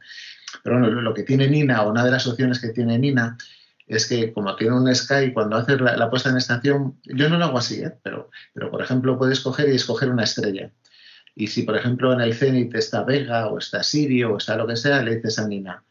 Pero 0.65 0.81
bueno, 0.81 1.01
lo 1.01 1.15
que 1.15 1.23
tiene 1.23 1.47
Nina, 1.47 1.83
o 1.83 1.91
una 1.91 2.05
de 2.05 2.11
las 2.11 2.27
opciones 2.27 2.59
que 2.59 2.71
tiene 2.71 2.99
Nina, 2.99 3.39
es 3.87 4.09
que 4.09 4.33
como 4.33 4.57
tiene 4.57 4.75
un 4.75 4.93
Sky, 4.93 5.33
cuando 5.33 5.59
haces 5.59 5.81
la, 5.81 6.11
puesta 6.11 6.31
en 6.31 6.39
estación, 6.39 6.99
yo 7.05 7.29
no 7.29 7.39
lo 7.39 7.45
hago 7.45 7.59
así, 7.59 7.85
¿eh? 7.85 7.95
pero, 8.03 8.31
pero 8.53 8.69
por 8.69 8.83
ejemplo 8.83 9.17
puedes 9.17 9.39
coger 9.39 9.69
y 9.69 9.77
escoger 9.77 10.11
una 10.11 10.25
estrella. 10.25 10.73
Y 11.39 11.47
si, 11.47 11.63
por 11.63 11.77
ejemplo, 11.77 12.13
en 12.13 12.21
el 12.21 12.35
cenit 12.35 12.75
está 12.75 13.05
Vega 13.05 13.47
o 13.47 13.59
está 13.59 13.85
Sirio 13.85 14.35
o 14.35 14.39
está 14.39 14.57
lo 14.57 14.67
que 14.67 14.75
sea, 14.75 15.01
le 15.05 15.15
dices 15.15 15.39
a 15.39 15.47
Nina, 15.47 15.85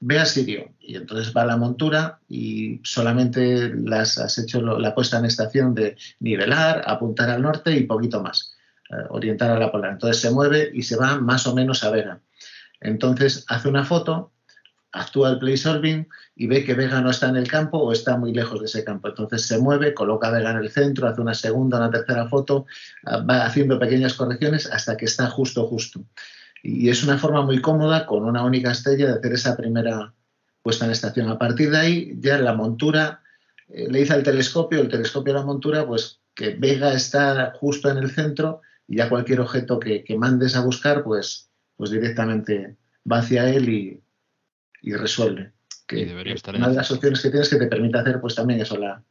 ve 0.00 0.18
a 0.18 0.24
Sirio. 0.24 0.72
Y 0.80 0.96
entonces 0.96 1.34
va 1.36 1.42
a 1.42 1.46
la 1.46 1.58
montura 1.58 2.20
y 2.26 2.80
solamente 2.84 3.68
las 3.74 4.16
has 4.16 4.38
hecho 4.38 4.62
la 4.62 4.94
puesta 4.94 5.18
en 5.18 5.26
estación 5.26 5.74
de 5.74 5.98
nivelar, 6.20 6.84
apuntar 6.86 7.28
al 7.28 7.42
norte 7.42 7.76
y 7.76 7.84
poquito 7.84 8.22
más, 8.22 8.56
eh, 8.88 8.94
orientar 9.10 9.50
a 9.50 9.58
la 9.58 9.70
polar. 9.70 9.92
Entonces 9.92 10.22
se 10.22 10.30
mueve 10.30 10.70
y 10.72 10.82
se 10.82 10.96
va 10.96 11.20
más 11.20 11.46
o 11.46 11.54
menos 11.54 11.84
a 11.84 11.90
Vega. 11.90 12.22
Entonces 12.80 13.44
hace 13.46 13.68
una 13.68 13.84
foto, 13.84 14.32
actúa 14.92 15.38
el 15.40 15.58
solving 15.58 16.08
y 16.34 16.46
ve 16.46 16.64
que 16.64 16.74
Vega 16.74 17.00
no 17.00 17.10
está 17.10 17.28
en 17.28 17.36
el 17.36 17.48
campo 17.48 17.78
o 17.78 17.92
está 17.92 18.16
muy 18.16 18.32
lejos 18.32 18.60
de 18.60 18.66
ese 18.66 18.84
campo. 18.84 19.08
Entonces 19.08 19.42
se 19.42 19.58
mueve, 19.58 19.94
coloca 19.94 20.28
a 20.28 20.30
Vega 20.30 20.50
en 20.50 20.58
el 20.58 20.70
centro, 20.70 21.08
hace 21.08 21.20
una 21.20 21.34
segunda, 21.34 21.78
una 21.78 21.90
tercera 21.90 22.28
foto, 22.28 22.66
ah, 23.04 23.18
va 23.18 23.44
haciendo 23.44 23.78
pequeñas 23.78 24.14
correcciones 24.14 24.66
hasta 24.66 24.96
que 24.96 25.04
está 25.04 25.28
justo, 25.28 25.66
justo. 25.66 26.04
Y 26.62 26.88
es 26.88 27.04
una 27.04 27.18
forma 27.18 27.42
muy 27.42 27.60
cómoda, 27.60 28.06
con 28.06 28.24
una 28.24 28.44
única 28.44 28.72
estrella, 28.72 29.06
de 29.06 29.18
hacer 29.18 29.32
esa 29.32 29.56
primera 29.56 30.14
puesta 30.62 30.86
en 30.86 30.90
estación. 30.90 31.28
A 31.28 31.38
partir 31.38 31.70
de 31.70 31.78
ahí, 31.78 32.18
ya 32.20 32.38
la 32.38 32.54
montura 32.54 33.22
eh, 33.68 33.86
le 33.90 34.00
dice 34.00 34.14
al 34.14 34.22
telescopio, 34.22 34.80
el 34.80 34.88
telescopio 34.88 35.34
a 35.34 35.40
la 35.40 35.46
montura, 35.46 35.86
pues 35.86 36.20
que 36.34 36.50
Vega 36.50 36.92
está 36.92 37.52
justo 37.60 37.90
en 37.90 37.98
el 37.98 38.10
centro 38.10 38.62
y 38.86 38.96
ya 38.96 39.08
cualquier 39.08 39.40
objeto 39.40 39.78
que, 39.78 40.04
mandes 40.16 40.56
a 40.56 40.64
buscar, 40.64 41.04
pues, 41.04 41.50
pues 41.76 41.90
directamente 41.90 42.76
va 43.10 43.18
hacia 43.18 43.48
él 43.50 43.68
y, 43.68 44.02
y 44.82 44.94
resuelve 44.94 45.52
una 46.54 46.68
de 46.68 46.74
las 46.74 46.90
opciones 46.90 47.22
que 47.22 47.30
tienes 47.30 47.48
que 47.48 47.56
te 47.56 47.66
permite 47.66 47.98
hacer 47.98 48.20
pues 48.20 48.34
también 48.34 48.60
eso, 48.60 48.76
la, 48.76 49.02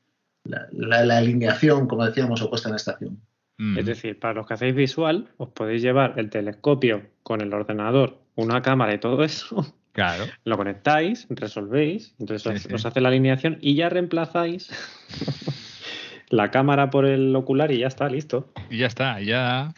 la, 0.43 1.17
alineación, 1.17 1.87
como 1.87 2.05
decíamos, 2.05 2.41
o 2.41 2.49
puesta 2.49 2.69
en 2.69 2.75
estación. 2.75 3.21
Mm. 3.57 3.79
Es 3.79 3.85
decir, 3.85 4.19
para 4.19 4.35
los 4.35 4.47
que 4.47 4.53
hacéis 4.53 4.75
visual, 4.75 5.29
os 5.37 5.49
podéis 5.49 5.81
llevar 5.81 6.13
el 6.17 6.29
telescopio 6.29 7.07
con 7.23 7.41
el 7.41 7.53
ordenador, 7.53 8.19
una 8.35 8.61
cámara 8.61 8.93
y 8.93 8.99
todo 8.99 9.23
eso. 9.23 9.73
Claro. 9.97 10.25
Lo 10.43 10.57
conectáis, 10.57 11.25
resolvéis, 11.27 12.13
entonces 12.19 12.67
os 12.71 12.85
hace 12.85 13.01
la 13.01 13.07
alineación 13.07 13.57
y 13.61 13.73
ya 13.73 13.89
reemplazáis 13.89 14.69
la 16.29 16.51
cámara 16.51 16.89
por 16.89 17.05
el 17.05 17.35
ocular 17.35 17.71
y 17.71 17.79
ya 17.79 17.87
está, 17.87 18.09
listo. 18.09 18.51
Y 18.69 18.79
ya 18.79 18.87
está, 18.87 19.21
ya. 19.21 19.73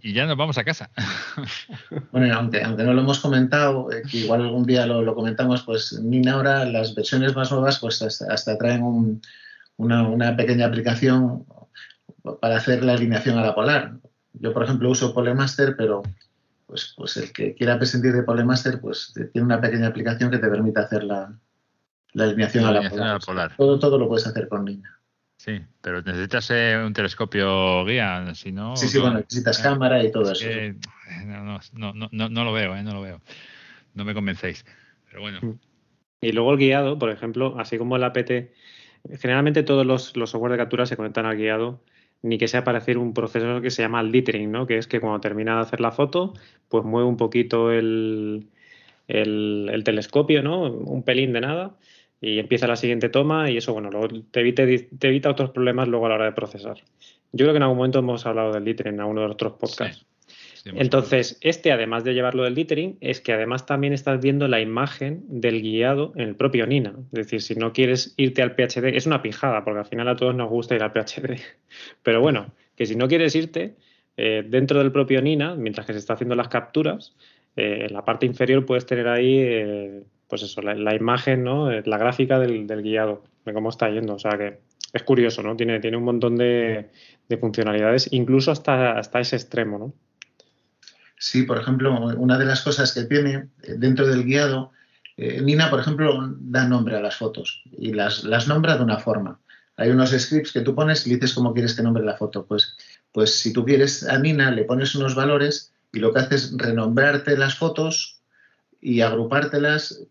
Y 0.00 0.12
ya 0.12 0.26
nos 0.26 0.36
vamos 0.36 0.58
a 0.58 0.64
casa. 0.64 0.90
Bueno, 2.10 2.34
aunque, 2.34 2.62
aunque 2.62 2.82
no 2.82 2.92
lo 2.92 3.02
hemos 3.02 3.20
comentado, 3.20 3.90
eh, 3.92 4.02
que 4.10 4.18
igual 4.18 4.42
algún 4.42 4.64
día 4.64 4.86
lo, 4.86 5.14
comentamos, 5.14 5.62
pues 5.62 5.98
Nina 6.00 6.32
ahora 6.32 6.64
las 6.64 6.94
versiones 6.94 7.34
más 7.34 7.50
nuevas 7.50 7.78
pues 7.78 8.02
hasta, 8.02 8.58
traen 8.58 9.20
una, 9.76 10.36
pequeña 10.36 10.66
aplicación 10.66 11.44
para 12.40 12.56
hacer 12.56 12.84
la 12.84 12.94
alineación 12.94 13.38
a 13.38 13.42
la 13.42 13.54
polar. 13.54 13.94
Yo, 14.34 14.52
por 14.52 14.64
ejemplo, 14.64 14.90
uso 14.90 15.14
Polemaster, 15.14 15.76
pero 15.76 16.02
pues, 16.66 16.94
pues 16.96 17.16
el 17.16 17.32
que 17.32 17.54
quiera 17.54 17.78
prescindir 17.78 18.12
de 18.12 18.22
Polemaster, 18.22 18.80
pues 18.80 19.12
tiene 19.32 19.46
una 19.46 19.60
pequeña 19.60 19.88
aplicación 19.88 20.30
que 20.30 20.38
te 20.38 20.48
permite 20.48 20.80
hacer 20.80 21.04
la, 21.04 21.32
alineación, 22.16 22.64
a, 22.64 22.72
la 22.72 23.18
polar. 23.20 23.56
Todo, 23.56 23.78
todo 23.78 23.98
lo 23.98 24.08
puedes 24.08 24.26
hacer 24.26 24.48
con 24.48 24.64
Nina. 24.64 24.98
Sí, 25.44 25.60
pero 25.82 26.00
necesitas 26.00 26.50
eh, 26.52 26.82
un 26.82 26.94
telescopio 26.94 27.84
guía, 27.84 28.34
si 28.34 28.50
no... 28.50 28.78
Sí, 28.78 28.88
sí, 28.88 28.98
bueno, 28.98 29.18
necesitas 29.18 29.58
cámara 29.58 30.02
y 30.02 30.10
todo 30.10 30.32
eso. 30.32 30.48
no, 31.26 31.60
no, 31.74 32.08
no, 32.10 32.28
no, 32.30 32.44
lo 32.44 32.52
veo, 32.54 32.74
eh, 32.74 32.82
no 32.82 32.94
lo 32.94 33.02
veo. 33.02 33.20
No 33.92 34.06
me 34.06 34.14
convencéis, 34.14 34.64
pero 35.06 35.20
bueno. 35.20 35.40
Mm. 35.42 35.58
Y 36.22 36.32
luego 36.32 36.50
el 36.52 36.58
guiado, 36.58 36.98
por 36.98 37.10
ejemplo, 37.10 37.56
así 37.58 37.76
como 37.76 37.96
el 37.96 38.04
APT, 38.04 38.54
generalmente 39.20 39.62
todos 39.62 39.84
los, 39.84 40.16
los 40.16 40.30
software 40.30 40.52
de 40.52 40.56
captura 40.56 40.86
se 40.86 40.96
conectan 40.96 41.26
al 41.26 41.36
guiado, 41.36 41.82
ni 42.22 42.38
que 42.38 42.48
sea 42.48 42.64
para 42.64 42.78
hacer 42.78 42.96
un 42.96 43.12
proceso 43.12 43.60
que 43.60 43.70
se 43.70 43.82
llama 43.82 44.00
el 44.00 44.12
dithering, 44.12 44.50
¿no? 44.50 44.66
Que 44.66 44.78
es 44.78 44.86
que 44.86 44.98
cuando 44.98 45.20
termina 45.20 45.56
de 45.56 45.60
hacer 45.60 45.78
la 45.82 45.92
foto, 45.92 46.32
pues 46.70 46.84
mueve 46.84 47.06
un 47.06 47.18
poquito 47.18 47.70
el, 47.70 48.48
el, 49.08 49.68
el 49.70 49.84
telescopio, 49.84 50.42
¿no? 50.42 50.62
Un 50.62 51.02
pelín 51.02 51.34
de 51.34 51.42
nada 51.42 51.76
y 52.24 52.38
empieza 52.38 52.66
la 52.66 52.76
siguiente 52.76 53.10
toma 53.10 53.50
y 53.50 53.58
eso, 53.58 53.74
bueno, 53.74 53.90
te, 54.30 54.40
evita, 54.40 54.64
te 54.64 55.08
evita 55.08 55.30
otros 55.30 55.50
problemas 55.50 55.88
luego 55.88 56.06
a 56.06 56.08
la 56.08 56.14
hora 56.14 56.24
de 56.24 56.32
procesar. 56.32 56.78
Yo 57.32 57.44
creo 57.44 57.52
que 57.52 57.58
en 57.58 57.62
algún 57.64 57.76
momento 57.76 57.98
hemos 57.98 58.24
hablado 58.24 58.52
del 58.52 58.64
littering 58.64 58.94
en 58.94 59.00
alguno 59.00 59.20
de 59.20 59.26
los 59.28 59.34
otros 59.34 59.54
podcasts. 59.54 60.06
Entonces, 60.64 61.36
este, 61.42 61.72
además 61.72 62.04
de 62.04 62.14
llevarlo 62.14 62.44
del 62.44 62.54
littering, 62.54 62.96
es 63.02 63.20
que 63.20 63.34
además 63.34 63.66
también 63.66 63.92
estás 63.92 64.22
viendo 64.22 64.48
la 64.48 64.60
imagen 64.60 65.22
del 65.28 65.60
guiado 65.60 66.12
en 66.16 66.28
el 66.28 66.36
propio 66.36 66.66
Nina. 66.66 66.94
Es 67.12 67.26
decir, 67.28 67.42
si 67.42 67.54
no 67.54 67.74
quieres 67.74 68.14
irte 68.16 68.40
al 68.40 68.54
PHD, 68.54 68.96
es 68.96 69.04
una 69.04 69.20
pijada, 69.20 69.62
porque 69.62 69.80
al 69.80 69.86
final 69.86 70.08
a 70.08 70.16
todos 70.16 70.34
nos 70.34 70.48
gusta 70.48 70.74
ir 70.74 70.82
al 70.82 70.92
PHD. 70.92 71.38
Pero 72.02 72.22
bueno, 72.22 72.54
que 72.76 72.86
si 72.86 72.96
no 72.96 73.08
quieres 73.08 73.34
irte, 73.34 73.74
eh, 74.16 74.42
dentro 74.48 74.78
del 74.78 74.90
propio 74.90 75.20
Nina, 75.20 75.54
mientras 75.54 75.86
que 75.86 75.92
se 75.92 75.98
está 75.98 76.14
haciendo 76.14 76.34
las 76.34 76.48
capturas, 76.48 77.14
eh, 77.56 77.86
en 77.86 77.92
la 77.92 78.02
parte 78.02 78.24
inferior 78.24 78.64
puedes 78.64 78.86
tener 78.86 79.08
ahí 79.08 79.36
eh, 79.38 80.04
pues 80.34 80.42
eso, 80.42 80.62
la, 80.62 80.96
imagen, 80.96 81.44
¿no? 81.44 81.70
Eh, 81.70 81.84
la 81.86 81.96
gráfica 81.96 82.40
del, 82.40 82.66
guiado, 82.82 83.22
de 83.44 83.52
cómo 83.52 83.68
está 83.68 83.88
yendo. 83.88 84.14
O 84.14 84.18
sea 84.18 84.36
que 84.36 84.58
es 84.92 85.02
curioso, 85.04 85.44
¿no? 85.44 85.54
Tiene, 85.54 85.78
tiene 85.78 85.96
un 85.96 86.02
montón 86.02 86.34
de, 86.34 86.90
funcionalidades, 87.40 88.08
incluso 88.10 88.50
hasta, 88.50 88.98
hasta 88.98 89.20
ese 89.20 89.36
extremo, 89.36 89.78
¿no? 89.78 89.94
Sí, 91.16 91.44
por 91.44 91.58
ejemplo, 91.58 91.94
una 92.16 92.36
de 92.36 92.46
las 92.46 92.62
cosas 92.62 92.92
que 92.92 93.04
tiene 93.04 93.50
eh, 93.62 93.74
dentro 93.78 94.08
del 94.08 94.24
guiado, 94.24 94.72
eh, 95.16 95.40
Nina, 95.40 95.70
por 95.70 95.78
ejemplo, 95.78 96.34
da 96.40 96.66
nombre 96.66 96.96
a 96.96 97.00
las 97.00 97.14
fotos 97.14 97.62
y 97.70 97.92
las, 97.92 98.24
las 98.24 98.48
nombra 98.48 98.76
de 98.76 98.82
una 98.82 98.98
forma. 98.98 99.38
Hay 99.76 99.90
unos 99.90 100.10
scripts 100.10 100.50
que 100.50 100.62
tú 100.62 100.74
pones 100.74 101.06
y 101.06 101.14
dices 101.14 101.32
cómo 101.32 101.54
quieres 101.54 101.74
que 101.74 101.84
nombre 101.84 102.02
la 102.02 102.16
foto. 102.16 102.44
Pues, 102.44 102.76
pues 103.12 103.38
si 103.38 103.52
tú 103.52 103.64
quieres 103.64 104.02
a 104.02 104.18
Nina, 104.18 104.50
le 104.50 104.64
pones 104.64 104.96
unos 104.96 105.14
valores 105.14 105.72
y 105.92 106.00
lo 106.00 106.12
que 106.12 106.18
hace 106.18 106.34
es 106.34 106.56
renombrarte 106.56 107.36
las 107.36 107.54
fotos 107.54 108.18
y 108.84 109.00
agrupártelas 109.00 110.06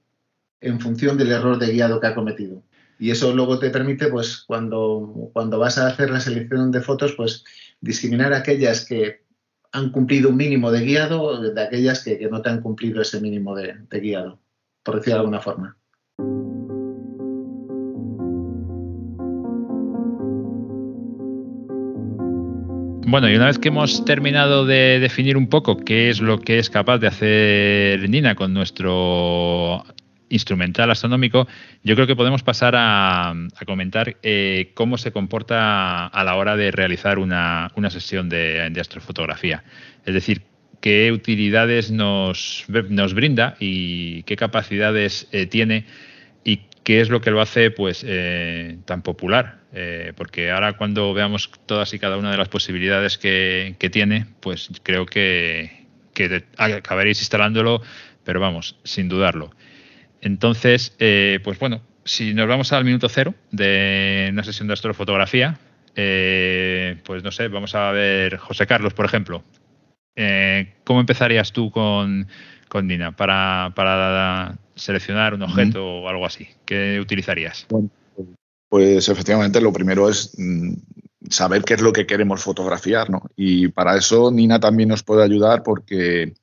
en 0.63 0.79
función 0.79 1.17
del 1.17 1.31
error 1.31 1.59
de 1.59 1.71
guiado 1.71 1.99
que 1.99 2.07
ha 2.07 2.15
cometido. 2.15 2.63
Y 2.99 3.11
eso 3.11 3.33
luego 3.35 3.59
te 3.59 3.69
permite, 3.69 4.07
pues, 4.07 4.43
cuando, 4.47 5.29
cuando 5.33 5.59
vas 5.59 5.77
a 5.77 5.87
hacer 5.87 6.09
la 6.09 6.19
selección 6.19 6.71
de 6.71 6.81
fotos, 6.81 7.13
pues, 7.13 7.43
discriminar 7.81 8.33
aquellas 8.33 8.85
que 8.85 9.23
han 9.71 9.91
cumplido 9.91 10.29
un 10.29 10.37
mínimo 10.37 10.71
de 10.71 10.85
guiado 10.85 11.41
de 11.41 11.61
aquellas 11.61 12.03
que, 12.03 12.27
no 12.31 12.41
te 12.41 12.49
han 12.49 12.61
cumplido 12.61 13.01
ese 13.01 13.19
mínimo 13.19 13.55
de, 13.55 13.75
de 13.89 13.99
guiado, 13.99 14.39
por 14.83 14.95
decirlo 14.95 15.15
de 15.15 15.19
alguna 15.19 15.41
forma. 15.41 15.77
Bueno, 23.13 23.29
y 23.29 23.35
una 23.35 23.47
vez 23.47 23.59
que 23.59 23.67
hemos 23.67 24.05
terminado 24.05 24.65
de 24.65 24.99
definir 24.99 25.37
un 25.37 25.47
poco 25.47 25.77
qué 25.77 26.09
es 26.09 26.19
lo 26.19 26.39
que 26.39 26.57
es 26.57 26.69
capaz 26.69 26.97
de 26.97 27.07
hacer 27.07 28.09
Nina 28.09 28.33
con 28.33 28.53
nuestro 28.53 29.83
instrumental 30.33 30.89
astronómico, 30.89 31.47
yo 31.83 31.95
creo 31.95 32.07
que 32.07 32.15
podemos 32.15 32.43
pasar 32.43 32.73
a, 32.75 33.33
comentar 33.65 34.17
eh, 34.23 34.71
cómo 34.73 34.97
se 34.97 35.11
comporta 35.11 36.07
a 36.07 36.23
la 36.23 36.35
hora 36.35 36.57
de 36.57 36.71
realizar 36.71 37.19
una, 37.19 37.71
sesión 37.89 38.29
de, 38.29 38.73
astrofotografía. 38.79 39.63
Es 40.05 40.13
decir, 40.13 40.41
qué 40.81 41.11
utilidades 41.11 41.91
nos, 41.91 42.65
brinda 42.67 43.55
y 43.59 44.23
qué 44.23 44.35
capacidades 44.35 45.27
eh, 45.31 45.45
tiene 45.45 45.85
y 46.43 46.61
qué 46.83 46.99
es 46.99 47.09
lo 47.09 47.21
que 47.21 47.31
lo 47.31 47.39
hace 47.39 47.71
pues 47.71 48.03
eh, 48.05 48.77
tan 48.85 49.01
popular. 49.03 49.59
porque 50.15 50.51
ahora 50.51 50.73
cuando 50.73 51.13
veamos 51.13 51.49
todas 51.65 51.93
y 51.93 51.99
cada 51.99 52.17
una 52.17 52.31
de 52.31 52.37
las 52.37 52.49
posibilidades 52.49 53.17
que, 53.17 53.89
tiene, 53.91 54.25
pues 54.39 54.69
creo 54.83 55.05
que 55.05 55.85
acabaréis 56.57 57.19
instalándolo, 57.19 57.81
pero 58.23 58.39
vamos, 58.39 58.75
sin 58.83 59.09
dudarlo. 59.09 59.51
Entonces, 60.23 60.95
eh, 60.99 61.41
pues 61.43 61.59
bueno, 61.59 61.81
si 62.05 62.33
nos 62.33 62.47
vamos 62.47 62.71
al 62.71 62.85
minuto 62.85 63.09
cero 63.09 63.35
de 63.51 64.29
una 64.31 64.43
sesión 64.43 64.67
de 64.69 64.73
astrofotografía, 64.73 65.59
eh, 65.97 66.97
pues 67.03 67.23
no 67.23 67.31
sé, 67.31 67.49
vamos 67.49 67.75
a 67.75 67.91
ver 67.91 68.37
José 68.37 68.65
Carlos, 68.65 68.93
por 68.93 69.05
ejemplo. 69.05 69.43
Eh, 70.15 70.75
¿Cómo 70.85 71.01
empezarías 71.01 71.51
tú 71.51 71.71
con, 71.71 72.25
con 72.69 72.87
Dina 72.87 73.13
para, 73.13 74.57
seleccionar 74.75 75.33
un 75.33 75.43
objeto 75.43 75.85
o 75.85 76.07
algo 76.07 76.25
así? 76.25 76.47
¿Qué 76.65 76.99
utilizarías? 77.01 77.67
pues 78.69 79.07
efectivamente 79.07 79.61
lo 79.61 79.71
primero 79.71 80.09
es 80.09 80.33
mm, 80.35 80.73
saber 81.29 81.63
qué 81.63 81.75
es 81.75 81.81
lo 81.81 81.93
que 81.93 82.07
queremos 82.07 82.41
fotografiar, 82.41 83.09
¿no? 83.09 83.23
Y 83.35 83.67
para 83.67 83.97
eso 83.97 84.31
Nina 84.31 84.59
también 84.59 84.89
nos 84.89 85.03
puede 85.03 85.23
ayudar 85.23 85.61
porque, 85.61 86.33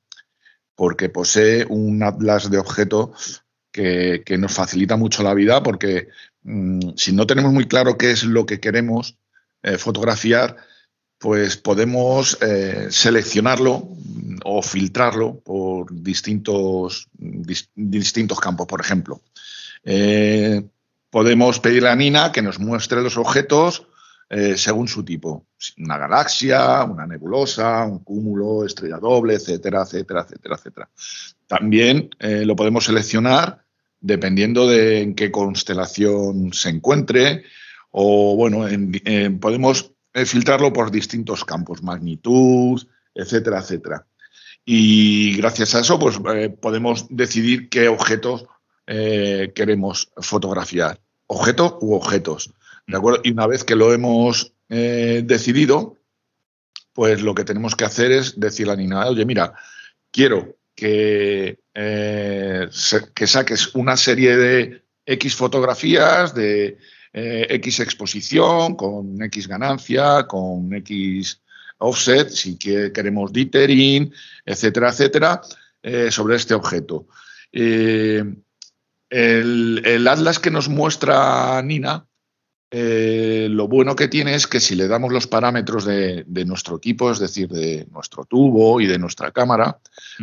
porque 0.75 1.09
posee 1.09 1.65
un 1.67 2.03
atlas 2.03 2.49
de 2.49 2.57
objetos 2.57 3.40
que, 3.71 4.37
nos 4.37 4.53
facilita 4.53 4.97
mucho 4.97 5.23
la 5.23 5.33
vida 5.33 5.63
porque 5.63 6.09
mm, 6.43 6.91
si 6.95 7.13
no 7.13 7.25
tenemos 7.25 7.53
muy 7.53 7.67
claro 7.67 7.97
qué 7.97 8.11
es 8.11 8.23
lo 8.23 8.45
que 8.45 8.59
queremos 8.59 9.17
eh, 9.63 9.77
fotografiar, 9.77 10.57
pues 11.17 11.55
podemos 11.55 12.37
eh, 12.41 12.87
seleccionarlo 12.89 13.79
mm, 13.79 14.37
o 14.43 14.61
filtrarlo 14.61 15.39
por 15.39 15.91
distintos, 15.91 17.07
distintos 17.13 18.39
campos, 18.39 18.67
por 18.67 18.81
ejemplo. 18.81 19.21
Eh, 19.83 20.63
podemos 21.09 21.59
pedirle 21.59 21.89
a 21.89 21.95
Nina 21.95 22.31
que 22.31 22.41
nos 22.41 22.59
muestre 22.59 23.01
los 23.01 23.17
objetos 23.17 23.87
según 24.55 24.87
su 24.87 25.03
tipo. 25.03 25.45
Una 25.77 25.97
galaxia, 25.97 26.85
una 26.85 27.05
nebulosa, 27.05 27.83
un 27.83 27.99
cúmulo, 27.99 28.65
estrella 28.65 28.95
doble, 28.95 29.33
etcétera, 29.33 29.81
etcétera, 29.81 30.21
etcétera, 30.21 30.55
etcétera. 30.55 30.89
También 31.47 32.09
lo 32.21 32.55
podemos 32.55 32.85
seleccionar 32.85 33.60
dependiendo 34.01 34.67
de 34.67 35.01
en 35.01 35.15
qué 35.15 35.31
constelación 35.31 36.51
se 36.53 36.69
encuentre 36.69 37.43
o, 37.91 38.35
bueno, 38.35 38.67
podemos 39.39 39.91
filtrarlo 40.13 40.73
por 40.73 40.91
distintos 40.91 41.45
campos, 41.45 41.83
magnitud, 41.83 42.81
etcétera, 43.15 43.59
etcétera. 43.59 44.05
Y 44.65 45.37
gracias 45.37 45.75
a 45.75 45.79
eso, 45.79 45.99
pues 45.99 46.19
podemos 46.59 47.05
decidir 47.09 47.69
qué 47.69 47.87
objetos 47.87 48.45
queremos 48.85 50.11
fotografiar. 50.17 50.99
Objeto 51.27 51.77
u 51.81 51.93
objetos. 51.93 52.53
¿De 52.87 52.97
acuerdo? 52.97 53.21
Y 53.23 53.31
una 53.31 53.47
vez 53.47 53.63
que 53.63 53.75
lo 53.75 53.93
hemos 53.93 54.53
eh, 54.69 55.21
decidido, 55.25 55.97
pues 56.93 57.21
lo 57.21 57.35
que 57.35 57.43
tenemos 57.43 57.75
que 57.75 57.85
hacer 57.85 58.11
es 58.11 58.39
decirle 58.39 58.73
a 58.73 58.75
Nina, 58.75 59.07
oye, 59.07 59.25
mira, 59.25 59.53
quiero 60.11 60.57
que, 60.81 61.59
eh, 61.75 62.67
que 63.13 63.27
saques 63.27 63.75
una 63.75 63.95
serie 63.95 64.35
de 64.35 64.81
X 65.05 65.35
fotografías, 65.35 66.33
de 66.33 66.79
eh, 67.13 67.45
X 67.51 67.81
exposición, 67.81 68.73
con 68.73 69.21
X 69.21 69.47
ganancia, 69.47 70.25
con 70.25 70.73
X 70.73 71.39
offset, 71.77 72.29
si 72.29 72.57
queremos 72.57 73.31
dithering, 73.31 74.11
etcétera, 74.43 74.89
etcétera, 74.89 75.41
sobre 76.09 76.35
este 76.35 76.55
objeto. 76.55 77.05
El, 77.51 78.43
atlas 80.07 80.39
que 80.39 80.49
nos 80.49 80.67
muestra 80.67 81.61
Nina 81.61 82.07
eh, 82.73 83.47
lo 83.49 83.67
bueno 83.67 83.97
que 83.97 84.07
tiene 84.07 84.33
es 84.33 84.47
que 84.47 84.61
si 84.61 84.75
le 84.75 84.87
damos 84.87 85.11
los 85.11 85.27
parámetros 85.27 85.83
de, 85.83 86.23
nuestro 86.45 86.77
equipo, 86.77 87.11
es 87.11 87.19
decir, 87.19 87.49
de 87.49 87.85
nuestro 87.91 88.23
tubo 88.23 88.79
y 88.79 88.87
de 88.87 88.97
nuestra 88.97 89.31
cámara, 89.31 89.79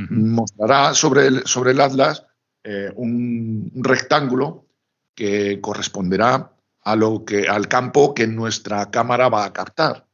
mostrará 0.08 0.94
sobre 0.94 1.26
el, 1.26 1.46
sobre 1.46 1.72
el 1.72 1.80
Atlas 1.82 2.24
eh, 2.64 2.90
un, 2.96 3.70
rectángulo 3.74 4.66
que 5.14 5.60
corresponderá 5.60 6.52
a 6.80 6.96
lo 6.96 7.22
que, 7.26 7.46
al 7.46 7.68
campo 7.68 8.14
que 8.14 8.26
nuestra 8.26 8.90
cámara 8.90 9.28
va 9.28 9.44
a 9.44 9.52
captar. 9.52 10.06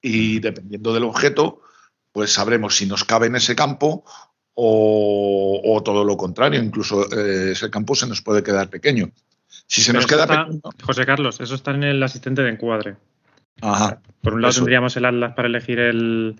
Y 0.00 0.40
dependiendo 0.40 0.94
del 0.94 1.04
objeto, 1.04 1.60
pues 2.12 2.32
sabremos 2.32 2.76
si 2.76 2.86
nos 2.86 3.04
cabe 3.04 3.26
en 3.26 3.36
ese 3.36 3.54
campo 3.54 4.04
o, 4.54 5.82
todo 5.84 6.04
lo 6.04 6.16
contrario, 6.16 6.62
incluso 6.62 7.10
eh, 7.12 7.52
ese 7.52 7.68
campo 7.68 7.94
se 7.94 8.06
nos 8.06 8.22
puede 8.22 8.42
quedar 8.42 8.70
pequeño. 8.70 9.12
Si 9.72 9.80
se 9.80 9.94
nos 9.94 10.06
queda 10.06 10.48
José 10.82 11.06
Carlos, 11.06 11.40
eso 11.40 11.54
está 11.54 11.70
en 11.70 11.82
el 11.82 12.02
asistente 12.02 12.42
de 12.42 12.50
encuadre. 12.50 12.96
Ajá. 13.62 14.02
Por 14.20 14.34
un 14.34 14.42
lado 14.42 14.52
tendríamos 14.52 14.94
el 14.98 15.06
atlas 15.06 15.32
para 15.32 15.48
elegir 15.48 15.78
el, 15.78 16.36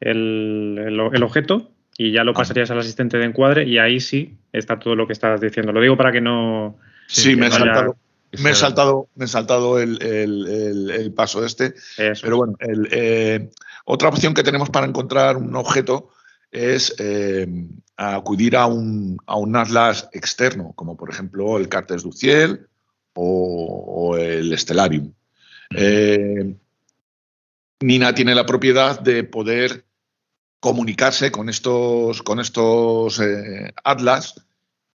el, 0.00 1.22
objeto 1.22 1.70
y 1.96 2.12
ya 2.12 2.24
lo 2.24 2.34
pasarías 2.34 2.70
al 2.70 2.80
asistente 2.80 3.16
de 3.16 3.24
encuadre 3.24 3.64
y 3.64 3.78
ahí 3.78 4.00
sí 4.00 4.36
está 4.52 4.78
todo 4.78 4.96
lo 4.96 5.06
que 5.06 5.14
estás 5.14 5.40
diciendo. 5.40 5.72
Lo 5.72 5.80
digo 5.80 5.96
para 5.96 6.12
que 6.12 6.20
no. 6.20 6.76
Sí, 7.06 7.36
me, 7.36 7.46
he 7.46 7.50
saltado, 7.50 7.96
me, 8.32 8.50
he 8.50 8.54
saltado, 8.54 9.08
me 9.14 9.24
he 9.24 9.28
saltado 9.28 9.80
el, 9.80 11.12
paso 11.16 11.46
este. 11.46 11.72
Pero 11.96 12.36
bueno, 12.36 12.54
eh, 12.90 13.48
otra 13.86 14.10
opción 14.10 14.34
que 14.34 14.42
tenemos 14.42 14.68
para 14.68 14.86
encontrar 14.86 15.38
un 15.38 15.56
objeto 15.56 16.10
es 16.50 16.94
eh, 16.98 17.46
acudir 17.96 18.56
a 18.56 18.66
un, 18.66 19.18
atlas 19.54 20.08
externo, 20.12 20.72
como 20.74 20.96
por 20.96 21.10
ejemplo 21.10 21.58
el 21.58 21.68
Cartes 21.68 22.02
du 22.02 22.12
Ciel 22.12 22.66
o, 23.14 24.16
el 24.16 24.56
Stellarium. 24.56 25.12
Eh, 25.74 26.54
Nina 27.80 28.14
tiene 28.14 28.34
la 28.34 28.46
propiedad 28.46 29.00
de 29.00 29.24
poder 29.24 29.84
comunicarse 30.60 31.30
con 31.30 31.48
estos, 31.48 32.22
con 32.22 32.40
estos 32.40 33.20
eh, 33.20 33.72
atlas 33.84 34.46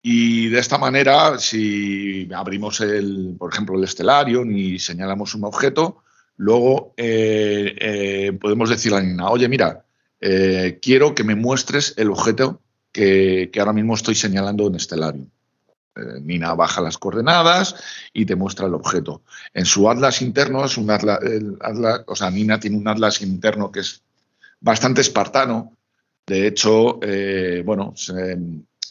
y 0.01 0.49
de 0.49 0.59
esta 0.59 0.77
manera, 0.77 1.37
si 1.37 2.27
abrimos, 2.33 2.81
el, 2.81 3.35
por 3.37 3.51
ejemplo, 3.51 3.77
el 3.77 3.87
Stellarium 3.87 4.51
y 4.55 4.79
señalamos 4.79 5.35
un 5.35 5.43
objeto, 5.43 6.03
luego 6.37 6.95
podemos 6.95 8.69
decirle 8.69 8.97
a 8.97 9.01
Nina, 9.01 9.29
oye, 9.29 9.47
mira, 9.47 9.85
eh, 10.21 10.79
quiero 10.81 11.15
que 11.15 11.23
me 11.23 11.35
muestres 11.35 11.95
el 11.97 12.11
objeto 12.11 12.61
que, 12.91 13.51
ahora 13.57 13.73
mismo 13.73 13.95
estoy 13.95 14.15
señalando 14.15 14.67
en 14.67 14.79
Stellarium. 14.79 15.27
Eh, 15.95 16.21
Nina 16.21 16.53
baja 16.53 16.79
las 16.79 16.97
coordenadas 16.97 17.75
y 18.13 18.25
te 18.25 18.35
muestra 18.35 18.67
el 18.67 18.75
objeto. 18.75 19.23
En 19.53 19.65
su 19.65 19.89
atlas 19.89 20.21
interno 20.21 20.63
es 20.63 20.77
un 20.77 20.89
atlas, 20.91 21.19
Nina 22.31 22.59
tiene 22.59 22.77
un 22.77 22.87
atlas 22.87 23.21
interno 23.21 23.71
que 23.71 23.81
es 23.81 24.03
bastante 24.59 25.01
espartano. 25.01 25.75
De 26.25 26.47
hecho, 26.47 26.99
eh, 27.01 27.63
bueno, 27.65 27.95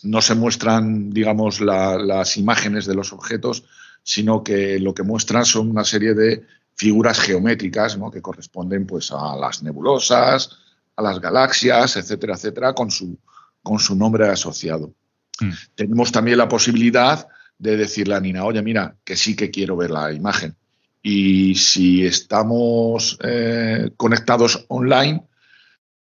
no 0.03 0.21
se 0.21 0.35
muestran, 0.35 1.11
digamos, 1.11 1.61
las 1.61 2.37
imágenes 2.37 2.87
de 2.87 2.95
los 2.95 3.13
objetos, 3.13 3.65
sino 4.03 4.43
que 4.43 4.79
lo 4.81 4.95
que 4.95 5.05
muestran 5.05 5.45
son 5.45 5.71
una 5.71 5.85
serie 5.85 6.15
de 6.15 6.45
figuras 6.75 7.21
geométricas 7.21 7.99
que 8.13 8.23
corresponden 8.23 8.87
pues, 8.87 9.13
a 9.13 9.37
las 9.37 9.63
nebulosas, 9.63 10.59
a 11.01 11.03
las 11.03 11.21
galaxias, 11.21 11.97
etcétera, 11.97 12.35
etcétera, 12.35 12.73
con 12.75 12.91
su, 12.91 13.19
con 13.63 13.79
su 13.79 13.97
nombre 13.97 14.29
asociado. 14.29 14.95
Mm. 15.41 15.51
Tenemos 15.75 16.13
también 16.13 16.39
la 16.39 16.49
posibilidad 16.49 17.27
de 17.59 17.77
decirle 17.77 18.15
a 18.15 18.21
Nina, 18.21 18.45
oye, 18.45 18.63
mira, 18.63 18.97
que 19.05 19.17
sí 19.17 19.35
que 19.37 19.51
quiero 19.51 19.77
ver 19.77 19.91
la 19.91 20.13
imagen. 20.13 20.55
Y 21.03 21.55
si 21.55 22.07
estamos 22.07 23.19
eh, 23.23 23.91
conectados 23.97 24.65
online, 24.69 25.23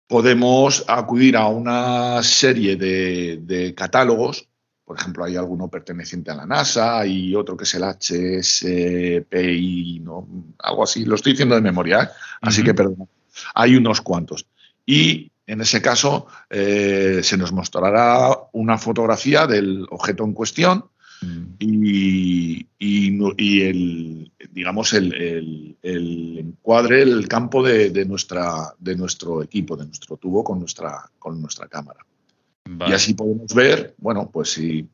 podemos 0.07 0.85
acudir 0.87 1.35
a 1.37 1.47
una 1.47 2.23
serie 2.23 2.75
de, 2.75 3.73
catálogos. 3.75 4.47
Por 4.85 4.97
ejemplo, 4.99 5.23
hay 5.25 5.35
alguno 5.35 5.67
perteneciente 5.67 6.31
a 6.31 6.35
la 6.35 6.45
NASA 6.45 7.05
y 7.05 7.35
otro 7.35 7.57
que 7.57 7.63
es 7.63 7.73
el 7.73 7.83
HSPI, 7.83 9.31
¿no? 10.01 10.27
algo 10.59 10.83
así. 10.83 11.03
Lo 11.05 11.15
estoy 11.15 11.33
diciendo 11.33 11.55
de 11.55 11.61
memoria, 11.61 12.03
¿eh? 12.03 12.09
así 12.41 12.63
que 12.63 12.73
perdón. 12.73 13.09
Hay 13.53 13.75
unos 13.75 13.99
cuantos 14.01 14.45
y 14.85 15.31
en 15.47 15.61
ese 15.61 15.81
caso 15.81 16.27
eh, 16.49 17.21
se 17.23 17.37
nos 17.37 17.51
mostrará 17.51 18.37
una 18.53 18.77
fotografía 18.77 19.45
del 19.45 19.85
objeto 19.89 20.23
en 20.23 20.33
cuestión 20.33 20.85
mm. 21.21 21.43
y, 21.59 22.67
el, 22.79 24.31
digamos, 24.51 24.93
el, 24.93 25.77
encuadre, 25.83 27.01
el 27.03 27.27
campo 27.27 27.61
de, 27.63 28.05
nuestra, 28.05 28.73
de 28.79 28.95
nuestro 28.95 29.43
equipo, 29.43 29.75
de 29.75 29.85
nuestro 29.85 30.17
tubo 30.17 30.43
con 30.43 30.59
nuestra, 30.59 31.09
con 31.19 31.39
nuestra 31.41 31.67
cámara. 31.67 31.99
Y 32.87 32.93
así 32.93 33.13
podemos 33.13 33.53
ver, 33.53 33.93
bueno, 33.99 34.29
pues 34.31 34.53
si 34.53 34.87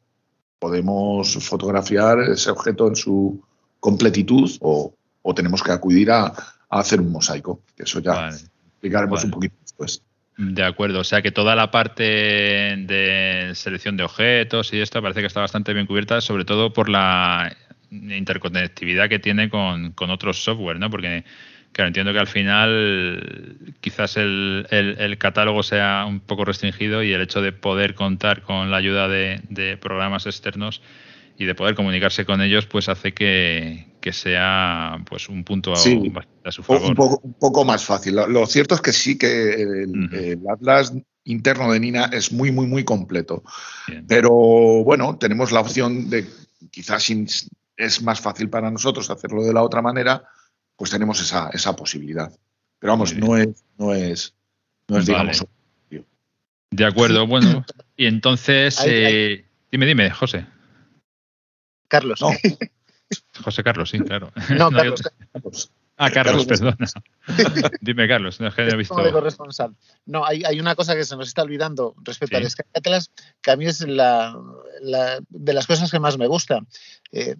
podemos 0.59 1.37
fotografiar 1.43 2.19
ese 2.19 2.51
objeto 2.51 2.87
en 2.87 2.95
su 2.95 3.41
completitud 3.79 4.51
o, 4.59 4.93
tenemos 5.33 5.63
que 5.63 5.71
acudir 5.71 6.11
a, 6.11 6.33
hacer 6.69 7.01
un 7.01 7.11
mosaico, 7.11 7.61
que 7.75 7.83
eso 7.83 7.99
ya 7.99 8.29
explicaremos 8.29 9.23
un 9.25 9.31
poquito 9.31 9.55
después. 9.81 10.03
De 10.37 10.63
acuerdo, 10.63 11.01
o 11.01 11.03
sea 11.03 11.21
que 11.21 11.31
toda 11.31 11.55
la 11.55 11.71
parte 11.71 12.03
de 12.03 13.51
selección 13.53 13.97
de 13.97 14.03
objetos 14.03 14.73
y 14.73 14.79
esto 14.79 15.01
parece 15.01 15.19
que 15.19 15.27
está 15.27 15.41
bastante 15.41 15.73
bien 15.73 15.85
cubierta, 15.85 16.21
sobre 16.21 16.45
todo 16.45 16.73
por 16.73 16.89
la 16.89 17.55
interconectividad 17.91 19.09
que 19.09 19.19
tiene 19.19 19.49
con, 19.49 19.93
otros 20.09 20.43
software, 20.43 20.79
¿no? 20.79 20.89
Porque, 20.89 21.25
claro, 21.73 21.89
entiendo 21.89 22.13
que 22.13 22.19
al 22.19 22.27
final 22.27 23.57
quizás 23.81 24.15
el, 24.17 25.15
catálogo 25.19 25.63
sea 25.63 26.05
un 26.07 26.21
poco 26.21 26.45
restringido 26.45 27.03
y 27.03 27.11
el 27.11 27.21
hecho 27.21 27.41
de 27.41 27.51
poder 27.51 27.93
contar 27.93 28.41
con 28.41 28.71
la 28.71 28.77
ayuda 28.77 29.09
de 29.09 29.77
programas 29.81 30.25
externos 30.25 30.81
y 31.41 31.45
de 31.45 31.55
poder 31.55 31.73
comunicarse 31.73 32.23
con 32.23 32.39
ellos, 32.39 32.67
pues 32.67 32.87
hace 32.87 33.13
que, 33.13 33.87
sea 34.11 34.99
pues 35.09 35.27
un 35.27 35.43
punto 35.43 35.73
a, 36.43 36.51
su 36.51 36.63
favor. 36.63 37.19
Un 37.23 37.33
poco, 37.33 37.65
más 37.65 37.83
fácil. 37.83 38.15
Lo, 38.15 38.45
cierto 38.45 38.75
es 38.75 38.81
que 38.81 38.93
sí 38.93 39.17
que 39.17 39.53
el, 39.53 40.39
Atlas 40.49 40.93
interno 41.23 41.71
de 41.71 41.79
Nina 41.79 42.05
es 42.05 42.31
muy, 42.31 42.51
muy, 42.51 42.67
muy 42.67 42.83
completo. 42.83 43.43
Pero 44.07 44.31
bueno, 44.31 45.17
tenemos 45.17 45.51
la 45.51 45.61
opción 45.61 46.09
de, 46.09 46.27
quizás 46.71 47.09
es 47.77 48.01
más 48.01 48.19
fácil 48.21 48.49
para 48.49 48.71
nosotros 48.71 49.09
hacerlo 49.09 49.43
de 49.43 49.53
la 49.53 49.63
otra 49.63 49.81
manera, 49.81 50.23
pues 50.75 50.91
tenemos 50.91 51.21
esa, 51.21 51.49
esa 51.49 51.75
posibilidad. 51.75 52.31
Pero 52.79 52.93
vamos, 52.93 53.15
no 53.15 53.37
es, 53.37 53.63
no 53.77 53.93
es, 53.93 54.33
no 54.87 54.97
es 54.97 55.05
digamos. 55.05 55.45
De 56.71 56.85
acuerdo, 56.85 57.27
bueno. 57.27 57.65
Y 57.97 58.07
entonces, 58.07 58.81
eh, 58.83 59.45
dime, 59.71 59.85
dime, 59.85 60.09
José. 60.09 60.47
Carlos. 61.87 62.19
José 63.43 63.63
Carlos, 63.63 63.91
sí, 63.91 63.99
claro. 63.99 64.31
No, 64.57 64.71
Carlos. 65.33 65.71
Ah, 66.03 66.09
Carlos, 66.09 66.47
perdona. 66.47 66.75
Dime, 67.81 68.07
Carlos, 68.07 68.39
no 68.39 68.47
es 68.47 68.55
que 68.55 68.63
haya 68.63 68.75
visto. 68.75 68.95
No, 70.07 70.25
hay, 70.25 70.41
hay, 70.43 70.59
una 70.59 70.73
cosa 70.73 70.95
que 70.95 71.05
se 71.05 71.15
nos 71.15 71.27
está 71.27 71.43
olvidando 71.43 71.93
respecto 72.01 72.37
al 72.37 72.49
Sky 72.49 72.63
Atlas, 72.73 73.11
que 73.39 73.51
a 73.51 73.55
mí 73.55 73.67
es 73.67 73.81
la, 73.81 74.35
de 75.29 75.53
las 75.53 75.67
cosas 75.67 75.91
que 75.91 75.99
más 75.99 76.17
me 76.17 76.25
gusta. 76.25 76.61
Eh, 77.11 77.35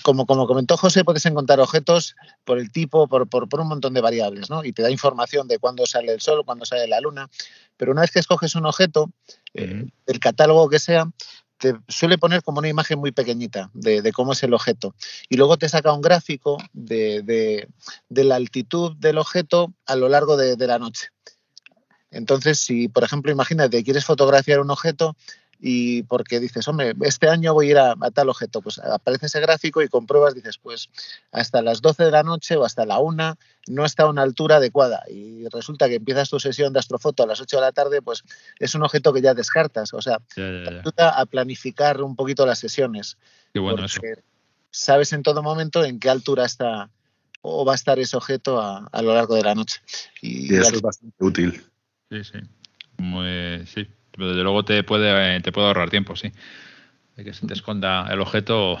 como, 0.00 0.24
como 0.24 0.46
comentó 0.46 0.78
José, 0.78 1.04
puedes 1.04 1.26
encontrar 1.26 1.60
objetos 1.60 2.16
por 2.44 2.58
el 2.58 2.72
tipo, 2.72 3.08
por, 3.08 3.28
por, 3.28 3.60
un 3.60 3.68
montón 3.68 3.92
de 3.92 4.00
variables, 4.00 4.48
¿no? 4.48 4.64
Y 4.64 4.72
te 4.72 4.80
da 4.80 4.90
información 4.90 5.46
de 5.46 5.58
cuándo 5.58 5.84
sale 5.84 6.14
el 6.14 6.22
sol, 6.22 6.46
cuándo 6.46 6.64
sale 6.64 6.88
la 6.88 6.98
luna. 6.98 7.28
Pero 7.76 7.92
una 7.92 8.00
vez 8.00 8.10
que 8.10 8.20
escoges 8.20 8.54
un 8.54 8.64
objeto, 8.64 9.10
eh, 9.52 9.84
el 10.06 10.18
catálogo 10.18 10.70
que 10.70 10.78
sea, 10.78 11.10
te 11.62 11.76
suele 11.86 12.18
poner 12.18 12.42
como 12.42 12.58
una 12.58 12.68
imagen 12.68 12.98
muy 12.98 13.12
pequeñita 13.12 13.70
de, 13.72 14.10
cómo 14.12 14.32
es 14.32 14.42
el 14.42 14.52
objeto. 14.52 14.96
Y 15.28 15.36
luego 15.36 15.58
te 15.58 15.68
saca 15.68 15.92
un 15.92 16.00
gráfico 16.00 16.58
de, 16.72 17.68
la 18.08 18.34
altitud 18.34 18.96
del 18.96 19.16
objeto 19.16 19.72
a 19.86 19.94
lo 19.94 20.08
largo 20.08 20.36
de, 20.36 20.56
la 20.66 20.80
noche. 20.80 21.10
Entonces, 22.10 22.58
si, 22.58 22.88
por 22.88 23.04
ejemplo, 23.04 23.30
imagínate, 23.30 23.84
quieres 23.84 24.04
fotografiar 24.04 24.58
un 24.58 24.72
objeto 24.72 25.16
y 25.64 26.02
porque 26.02 26.40
dices, 26.40 26.66
hombre, 26.66 26.92
este 27.02 27.28
año 27.28 27.54
voy 27.54 27.68
a 27.68 27.70
ir 27.70 27.78
a, 27.78 27.94
tal 28.12 28.28
objeto, 28.28 28.60
pues 28.60 28.80
aparece 28.80 29.26
ese 29.26 29.38
gráfico 29.38 29.80
y 29.80 29.86
compruebas, 29.86 30.34
dices, 30.34 30.58
pues 30.58 30.90
hasta 31.30 31.62
las 31.62 31.80
12 31.80 32.02
de 32.02 32.10
la 32.10 32.24
noche 32.24 32.56
o 32.56 32.64
hasta 32.64 32.84
la 32.84 32.98
1 32.98 33.38
no 33.68 33.84
está 33.84 34.02
a 34.02 34.08
una 34.08 34.22
altura 34.22 34.56
adecuada 34.56 35.04
y 35.08 35.46
resulta 35.50 35.88
que 35.88 35.94
empiezas 35.94 36.30
tu 36.30 36.40
sesión 36.40 36.72
de 36.72 36.80
astrofoto 36.80 37.22
a 37.22 37.28
las 37.28 37.40
8 37.40 37.58
de 37.58 37.62
la 37.62 37.70
tarde, 37.70 38.02
pues 38.02 38.24
es 38.58 38.74
un 38.74 38.82
objeto 38.82 39.12
que 39.12 39.22
ya 39.22 39.34
descartas, 39.34 39.94
o 39.94 40.02
sea, 40.02 40.18
te 40.34 40.42
ayuda 40.42 41.10
a 41.10 41.26
planificar 41.26 42.02
un 42.02 42.16
poquito 42.16 42.44
las 42.44 42.58
sesiones. 42.58 43.16
Qué 43.54 43.60
bueno 43.60 43.84
eso. 43.84 44.00
Sabes 44.72 45.12
en 45.12 45.22
todo 45.22 45.44
momento 45.44 45.84
en 45.84 46.00
qué 46.00 46.10
altura 46.10 46.44
está 46.44 46.90
o 47.40 47.64
va 47.64 47.72
a 47.72 47.76
estar 47.76 48.00
ese 48.00 48.16
objeto 48.16 48.60
a, 48.60 48.88
lo 49.00 49.14
largo 49.14 49.36
de 49.36 49.44
la 49.44 49.54
noche. 49.54 49.80
Y, 50.20 50.52
eso 50.56 50.74
es 50.74 50.82
bastante 50.82 51.24
útil. 51.24 51.62
Sí, 52.10 52.24
sí. 52.24 52.38
Muy, 52.98 53.64
sí, 53.66 53.86
desde 54.16 54.42
luego 54.42 54.64
te 54.64 54.82
puede, 54.84 55.40
te 55.40 55.52
puede 55.52 55.66
ahorrar 55.68 55.90
tiempo, 55.90 56.16
sí. 56.16 56.32
De 57.16 57.24
que 57.24 57.34
se 57.34 57.46
te 57.46 57.52
esconda 57.52 58.06
el 58.10 58.20
objeto 58.20 58.78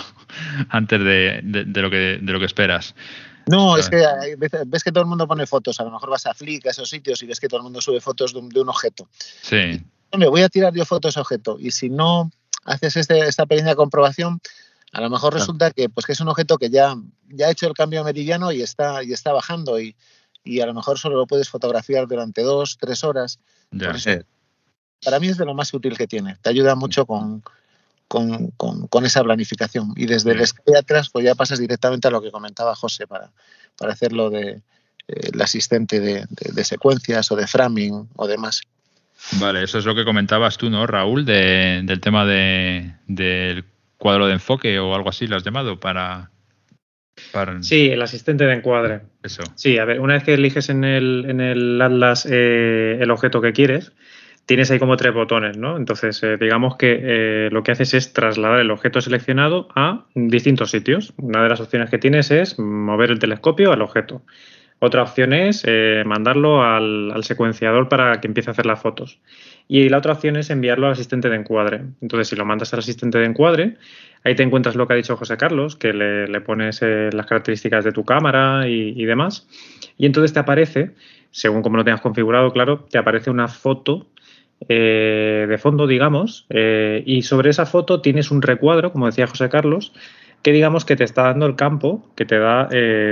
antes 0.68 1.00
de, 1.00 1.42
lo 1.42 1.90
que, 1.90 2.18
de 2.20 2.32
lo 2.32 2.38
que 2.38 2.46
esperas. 2.46 2.94
No, 3.46 3.76
es 3.76 3.88
que 3.88 4.04
ves 4.66 4.82
que 4.82 4.90
todo 4.90 5.02
el 5.02 5.08
mundo 5.08 5.28
pone 5.28 5.46
fotos. 5.46 5.78
A 5.80 5.84
lo 5.84 5.90
mejor 5.90 6.10
vas 6.10 6.26
a 6.26 6.34
Flick, 6.34 6.66
a 6.66 6.70
esos 6.70 6.90
sitios, 6.90 7.22
y 7.22 7.26
ves 7.26 7.38
que 7.38 7.48
todo 7.48 7.58
el 7.58 7.64
mundo 7.64 7.80
sube 7.80 8.00
fotos 8.00 8.32
de 8.32 8.60
un, 8.60 8.68
objeto. 8.68 9.08
Sí. 9.42 9.82
Me 10.16 10.26
voy 10.28 10.42
a 10.42 10.48
tirar 10.48 10.74
yo 10.74 10.84
fotos 10.84 11.16
a 11.16 11.20
objeto. 11.20 11.56
Y 11.60 11.70
si 11.70 11.88
no 11.88 12.30
haces 12.64 12.96
este, 12.96 13.20
esta 13.20 13.46
pequeña 13.46 13.76
comprobación, 13.76 14.40
a 14.92 15.00
lo 15.00 15.10
mejor 15.10 15.34
resulta 15.34 15.70
que, 15.70 15.88
pues, 15.88 16.06
que 16.06 16.12
es 16.12 16.20
un 16.20 16.28
objeto 16.28 16.58
que 16.58 16.70
ya, 16.70 16.96
ya 17.28 17.46
ha 17.46 17.50
hecho 17.50 17.68
el 17.68 17.74
cambio 17.74 18.02
meridiano 18.02 18.50
y 18.50 18.62
está, 18.62 19.04
y 19.04 19.12
está 19.12 19.32
bajando. 19.32 19.78
Y, 19.78 19.94
y 20.42 20.60
a 20.60 20.66
lo 20.66 20.74
mejor 20.74 20.98
solo 20.98 21.16
lo 21.16 21.26
puedes 21.26 21.48
fotografiar 21.48 22.06
durante 22.08 22.42
dos, 22.42 22.78
tres 22.80 23.04
horas. 23.04 23.38
Ya. 23.70 23.92
Para 25.02 25.20
mí 25.20 25.28
es 25.28 25.36
de 25.36 25.44
lo 25.44 25.54
más 25.54 25.72
útil 25.74 25.96
que 25.96 26.06
tiene. 26.06 26.36
Te 26.42 26.50
ayuda 26.50 26.74
mucho 26.74 27.06
con, 27.06 27.42
con, 28.08 29.04
esa 29.04 29.22
planificación. 29.22 29.92
Y 29.96 30.06
desde 30.06 30.32
el 30.32 30.40
escape 30.40 30.76
atrás, 30.76 31.10
pues 31.10 31.24
ya 31.24 31.34
pasas 31.34 31.58
directamente 31.58 32.08
a 32.08 32.10
lo 32.10 32.22
que 32.22 32.30
comentaba 32.30 32.74
José 32.74 33.06
para, 33.06 33.30
para 33.76 33.92
hacerlo 33.92 34.30
de 34.30 34.48
eh, 35.08 35.30
el 35.32 35.40
asistente 35.40 36.00
de, 36.00 36.64
secuencias 36.64 37.30
o 37.30 37.36
de 37.36 37.46
framing 37.46 38.08
o 38.16 38.26
demás. 38.26 38.62
Vale, 39.40 39.64
eso 39.64 39.78
es 39.78 39.84
lo 39.84 39.94
que 39.94 40.04
comentabas 40.04 40.56
tú, 40.56 40.70
¿no, 40.70 40.86
Raúl? 40.86 41.24
del 41.24 42.00
tema 42.00 42.24
de, 42.26 42.94
del 43.06 43.64
cuadro 43.96 44.26
de 44.26 44.34
enfoque 44.34 44.78
o 44.78 44.94
algo 44.94 45.08
así, 45.08 45.26
lo 45.26 45.36
has 45.36 45.42
llamado, 45.42 45.80
para, 45.80 46.30
Sí, 47.60 47.88
el 47.88 48.02
asistente 48.02 48.44
de 48.44 48.54
encuadre. 48.54 49.00
Eso. 49.22 49.42
Sí, 49.54 49.78
a 49.78 49.86
ver, 49.86 50.00
una 50.00 50.14
vez 50.14 50.24
que 50.24 50.34
eliges 50.34 50.68
en 50.68 50.84
el, 50.84 51.24
en 51.28 51.40
el 51.40 51.80
Atlas 51.80 52.26
eh, 52.30 52.98
el 53.00 53.10
objeto 53.10 53.40
que 53.40 53.54
quieres, 53.54 53.92
tienes 54.46 54.70
ahí 54.70 54.78
como 54.78 54.96
tres 54.96 55.12
botones, 55.12 55.56
¿no? 55.56 55.76
Entonces, 55.76 56.22
eh, 56.22 56.36
digamos 56.38 56.76
que 56.76 56.98
eh, 57.02 57.48
lo 57.52 57.62
que 57.62 57.72
haces 57.72 57.94
es 57.94 58.12
trasladar 58.12 58.60
el 58.60 58.70
objeto 58.70 59.00
seleccionado 59.00 59.68
a 59.74 60.04
distintos 60.14 60.70
sitios. 60.70 61.12
Una 61.18 61.42
de 61.42 61.48
las 61.48 61.60
opciones 61.60 61.90
que 61.90 61.98
tienes 61.98 62.30
es 62.30 62.58
mover 62.58 63.10
el 63.10 63.18
telescopio 63.18 63.72
al 63.72 63.82
objeto. 63.82 64.22
Otra 64.78 65.02
opción 65.02 65.32
es 65.32 65.64
mandarlo 66.04 66.62
al, 66.62 67.10
al, 67.10 67.24
secuenciador 67.24 67.88
para 67.88 68.20
que 68.20 68.26
empiece 68.28 68.50
a 68.50 68.52
hacer 68.52 68.66
las 68.66 68.78
fotos. 68.78 69.18
Y 69.68 69.88
la 69.88 69.98
otra 69.98 70.12
opción 70.12 70.36
es 70.36 70.50
enviarlo 70.50 70.86
al 70.86 70.92
asistente 70.92 71.30
de 71.30 71.36
encuadre. 71.36 71.80
Entonces, 72.02 72.28
si 72.28 72.36
lo 72.36 72.44
mandas 72.44 72.74
al 72.74 72.80
asistente 72.80 73.18
de 73.18 73.24
encuadre, 73.24 73.76
ahí 74.26 74.34
te 74.34 74.42
encuentras 74.42 74.74
lo 74.74 74.86
que 74.86 74.94
ha 74.94 74.96
dicho 74.96 75.16
José 75.16 75.36
Carlos, 75.36 75.76
que 75.76 75.92
le, 75.92 76.40
pones 76.40 76.82
eh, 76.82 77.10
las 77.12 77.26
características 77.26 77.84
de 77.84 77.92
tu 77.92 78.04
cámara 78.04 78.68
y, 78.68 79.04
demás. 79.04 79.48
Y 79.98 80.06
entonces 80.06 80.32
te 80.32 80.40
aparece, 80.40 80.92
según 81.30 81.62
como 81.62 81.76
lo 81.76 81.84
tengas 81.84 82.00
configurado, 82.00 82.52
claro, 82.52 82.86
te 82.90 82.98
aparece 82.98 83.30
una 83.30 83.48
foto 83.48 84.06
eh, 84.68 85.46
de 85.48 85.58
fondo, 85.58 85.86
digamos, 85.86 86.46
eh, 86.50 87.02
y 87.06 87.22
sobre 87.22 87.50
esa 87.50 87.66
foto 87.66 88.00
tienes 88.00 88.30
un 88.30 88.42
recuadro, 88.42 88.92
como 88.92 89.06
decía 89.06 89.26
José 89.26 89.48
Carlos, 89.48 89.92
que 90.42 90.52
digamos 90.52 90.84
que 90.84 90.96
te 90.96 91.04
está 91.04 91.24
dando 91.24 91.46
el 91.46 91.56
campo 91.56 92.08
que 92.14 92.24
te 92.24 92.38
da 92.38 92.68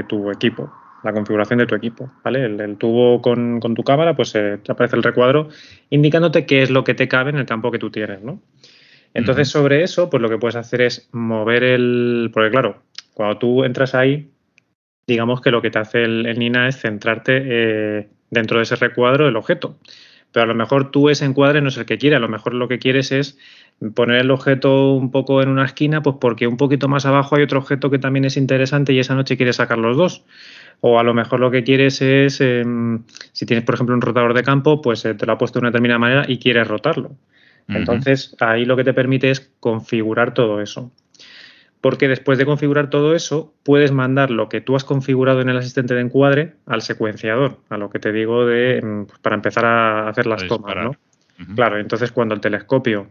tu 0.08 0.30
equipo 0.30 0.72
la 1.04 1.12
configuración 1.12 1.58
de 1.58 1.66
tu 1.66 1.74
equipo, 1.74 2.10
¿vale? 2.24 2.44
El, 2.44 2.76
tubo 2.78 3.20
con, 3.20 3.60
tu 3.60 3.82
cámara, 3.84 4.16
pues 4.16 4.34
eh, 4.34 4.58
te 4.62 4.72
aparece 4.72 4.96
el 4.96 5.02
recuadro 5.02 5.50
indicándote 5.90 6.46
qué 6.46 6.62
es 6.62 6.70
lo 6.70 6.82
que 6.82 6.94
te 6.94 7.08
cabe 7.08 7.30
en 7.30 7.36
el 7.36 7.46
campo 7.46 7.70
que 7.70 7.78
tú 7.78 7.90
tienes, 7.90 8.22
¿no? 8.22 8.40
Entonces, 9.12 9.48
sobre 9.48 9.84
eso, 9.84 10.10
pues 10.10 10.20
lo 10.20 10.28
que 10.28 10.38
puedes 10.38 10.56
hacer 10.56 10.80
es 10.80 11.08
mover 11.12 11.62
el... 11.62 12.30
Porque 12.32 12.50
claro, 12.50 12.82
cuando 13.12 13.38
tú 13.38 13.62
entras 13.62 13.94
ahí, 13.94 14.30
digamos 15.06 15.40
que 15.40 15.52
lo 15.52 15.62
que 15.62 15.70
te 15.70 15.78
hace 15.78 16.02
el, 16.02 16.36
Nina 16.36 16.66
es 16.66 16.80
centrarte 16.80 17.42
eh, 17.44 18.08
dentro 18.30 18.56
de 18.56 18.64
ese 18.64 18.74
recuadro 18.74 19.28
el 19.28 19.36
objeto. 19.36 19.78
Pero 20.34 20.44
a 20.44 20.46
lo 20.48 20.56
mejor 20.56 20.90
tú 20.90 21.10
ese 21.10 21.24
encuadre 21.24 21.62
no 21.62 21.68
es 21.68 21.76
el 21.76 21.86
que 21.86 21.96
quiere, 21.96 22.16
a 22.16 22.18
lo 22.18 22.28
mejor 22.28 22.54
lo 22.54 22.66
que 22.66 22.80
quieres 22.80 23.12
es 23.12 23.38
poner 23.94 24.20
el 24.20 24.32
objeto 24.32 24.92
un 24.92 25.12
poco 25.12 25.40
en 25.40 25.48
una 25.48 25.64
esquina, 25.64 26.02
pues 26.02 26.16
porque 26.20 26.48
un 26.48 26.56
poquito 26.56 26.88
más 26.88 27.06
abajo 27.06 27.36
hay 27.36 27.44
otro 27.44 27.60
objeto 27.60 27.88
que 27.88 28.00
también 28.00 28.24
es 28.24 28.36
interesante 28.36 28.92
y 28.92 28.98
esa 28.98 29.14
noche 29.14 29.36
quieres 29.36 29.54
sacar 29.54 29.78
los 29.78 29.96
dos. 29.96 30.24
O 30.80 30.98
a 30.98 31.04
lo 31.04 31.14
mejor 31.14 31.38
lo 31.38 31.52
que 31.52 31.62
quieres 31.62 32.02
es, 32.02 32.40
em, 32.40 33.04
si 33.30 33.46
tienes, 33.46 33.64
por 33.64 33.76
ejemplo, 33.76 33.94
un 33.94 34.00
rotador 34.00 34.34
de 34.34 34.42
campo, 34.42 34.82
pues 34.82 35.04
eh, 35.04 35.14
te 35.14 35.24
lo 35.24 35.34
ha 35.34 35.38
puesto 35.38 35.60
de 35.60 35.66
una 35.66 35.70
determinada 35.70 36.00
manera 36.00 36.24
y 36.26 36.38
quieres 36.38 36.66
rotarlo. 36.66 37.12
Entonces, 37.68 38.36
ahí 38.40 38.64
lo 38.64 38.76
que 38.76 38.82
te 38.82 38.92
permite 38.92 39.30
es 39.30 39.52
configurar 39.60 40.34
todo 40.34 40.60
eso. 40.60 40.90
Porque 41.84 42.08
después 42.08 42.38
de 42.38 42.46
configurar 42.46 42.88
todo 42.88 43.14
eso, 43.14 43.52
puedes 43.62 43.92
mandar 43.92 44.30
lo 44.30 44.48
que 44.48 44.62
tú 44.62 44.74
has 44.74 44.84
configurado 44.84 45.42
en 45.42 45.50
el 45.50 45.58
asistente 45.58 45.92
de 45.92 46.00
encuadre 46.00 46.54
al 46.64 46.80
secuenciador, 46.80 47.58
a 47.68 47.76
lo 47.76 47.90
que 47.90 47.98
te 47.98 48.10
digo 48.10 48.46
de 48.46 48.78
em, 48.78 49.04
pues, 49.04 49.18
para 49.18 49.36
empezar 49.36 49.66
a 49.66 50.08
hacer 50.08 50.26
las 50.26 50.46
tomas, 50.46 50.76
¿no? 50.76 50.96
Claro, 51.54 51.78
entonces 51.78 52.10
cuando 52.10 52.34
el 52.34 52.40
telescopio 52.40 53.08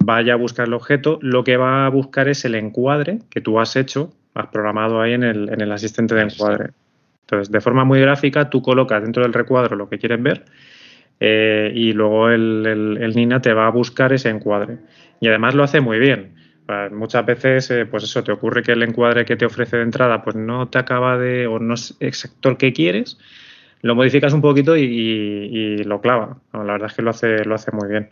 vaya 0.00 0.32
a 0.32 0.36
buscar 0.36 0.66
el 0.66 0.74
objeto, 0.74 1.20
lo 1.22 1.44
que 1.44 1.56
va 1.56 1.86
a 1.86 1.88
buscar 1.88 2.26
es 2.26 2.44
el 2.44 2.56
encuadre 2.56 3.20
que 3.30 3.40
tú 3.40 3.60
has 3.60 3.76
hecho, 3.76 4.12
has 4.34 4.48
programado 4.48 5.00
ahí 5.00 5.12
en 5.12 5.22
el, 5.22 5.48
en 5.48 5.60
el 5.60 5.70
asistente 5.70 6.16
de 6.16 6.22
encuadre. 6.22 6.70
Entonces, 7.26 7.52
de 7.52 7.60
forma 7.60 7.84
muy 7.84 8.00
gráfica, 8.00 8.50
tú 8.50 8.60
colocas 8.60 9.04
dentro 9.04 9.22
del 9.22 9.34
recuadro 9.34 9.76
lo 9.76 9.88
que 9.88 10.00
quieres 10.00 10.20
ver 10.20 10.46
eh, 11.20 11.70
y 11.72 11.92
luego 11.92 12.28
el, 12.28 13.12
Nina 13.14 13.40
te 13.40 13.52
va 13.52 13.68
a 13.68 13.70
buscar 13.70 14.12
ese 14.12 14.30
encuadre. 14.30 14.78
Y 15.20 15.28
además 15.28 15.54
lo 15.54 15.62
hace 15.62 15.80
muy 15.80 16.00
bien. 16.00 16.34
Muchas 16.90 17.24
veces, 17.24 17.70
eh, 17.70 17.86
pues 17.86 18.02
eso, 18.02 18.24
te 18.24 18.32
ocurre 18.32 18.62
que 18.62 18.72
el 18.72 18.82
encuadre 18.82 19.24
que 19.24 19.36
te 19.36 19.46
ofrece 19.46 19.76
de 19.76 19.84
entrada, 19.84 20.22
pues 20.22 20.34
no 20.34 20.68
te 20.68 20.78
acaba 20.78 21.16
de, 21.16 21.46
o 21.46 21.60
no 21.60 21.74
es 21.74 21.96
exacto 22.00 22.48
el 22.48 22.56
que 22.56 22.72
quieres, 22.72 23.18
lo 23.82 23.94
modificas 23.94 24.32
un 24.32 24.40
poquito 24.40 24.76
y, 24.76 25.84
lo 25.84 26.00
clava. 26.00 26.38
la 26.52 26.64
verdad 26.64 26.88
es 26.88 26.94
que 26.94 27.02
lo 27.02 27.10
hace, 27.10 27.44
lo 27.44 27.54
hace 27.54 27.70
muy 27.70 27.88
bien. 27.88 28.08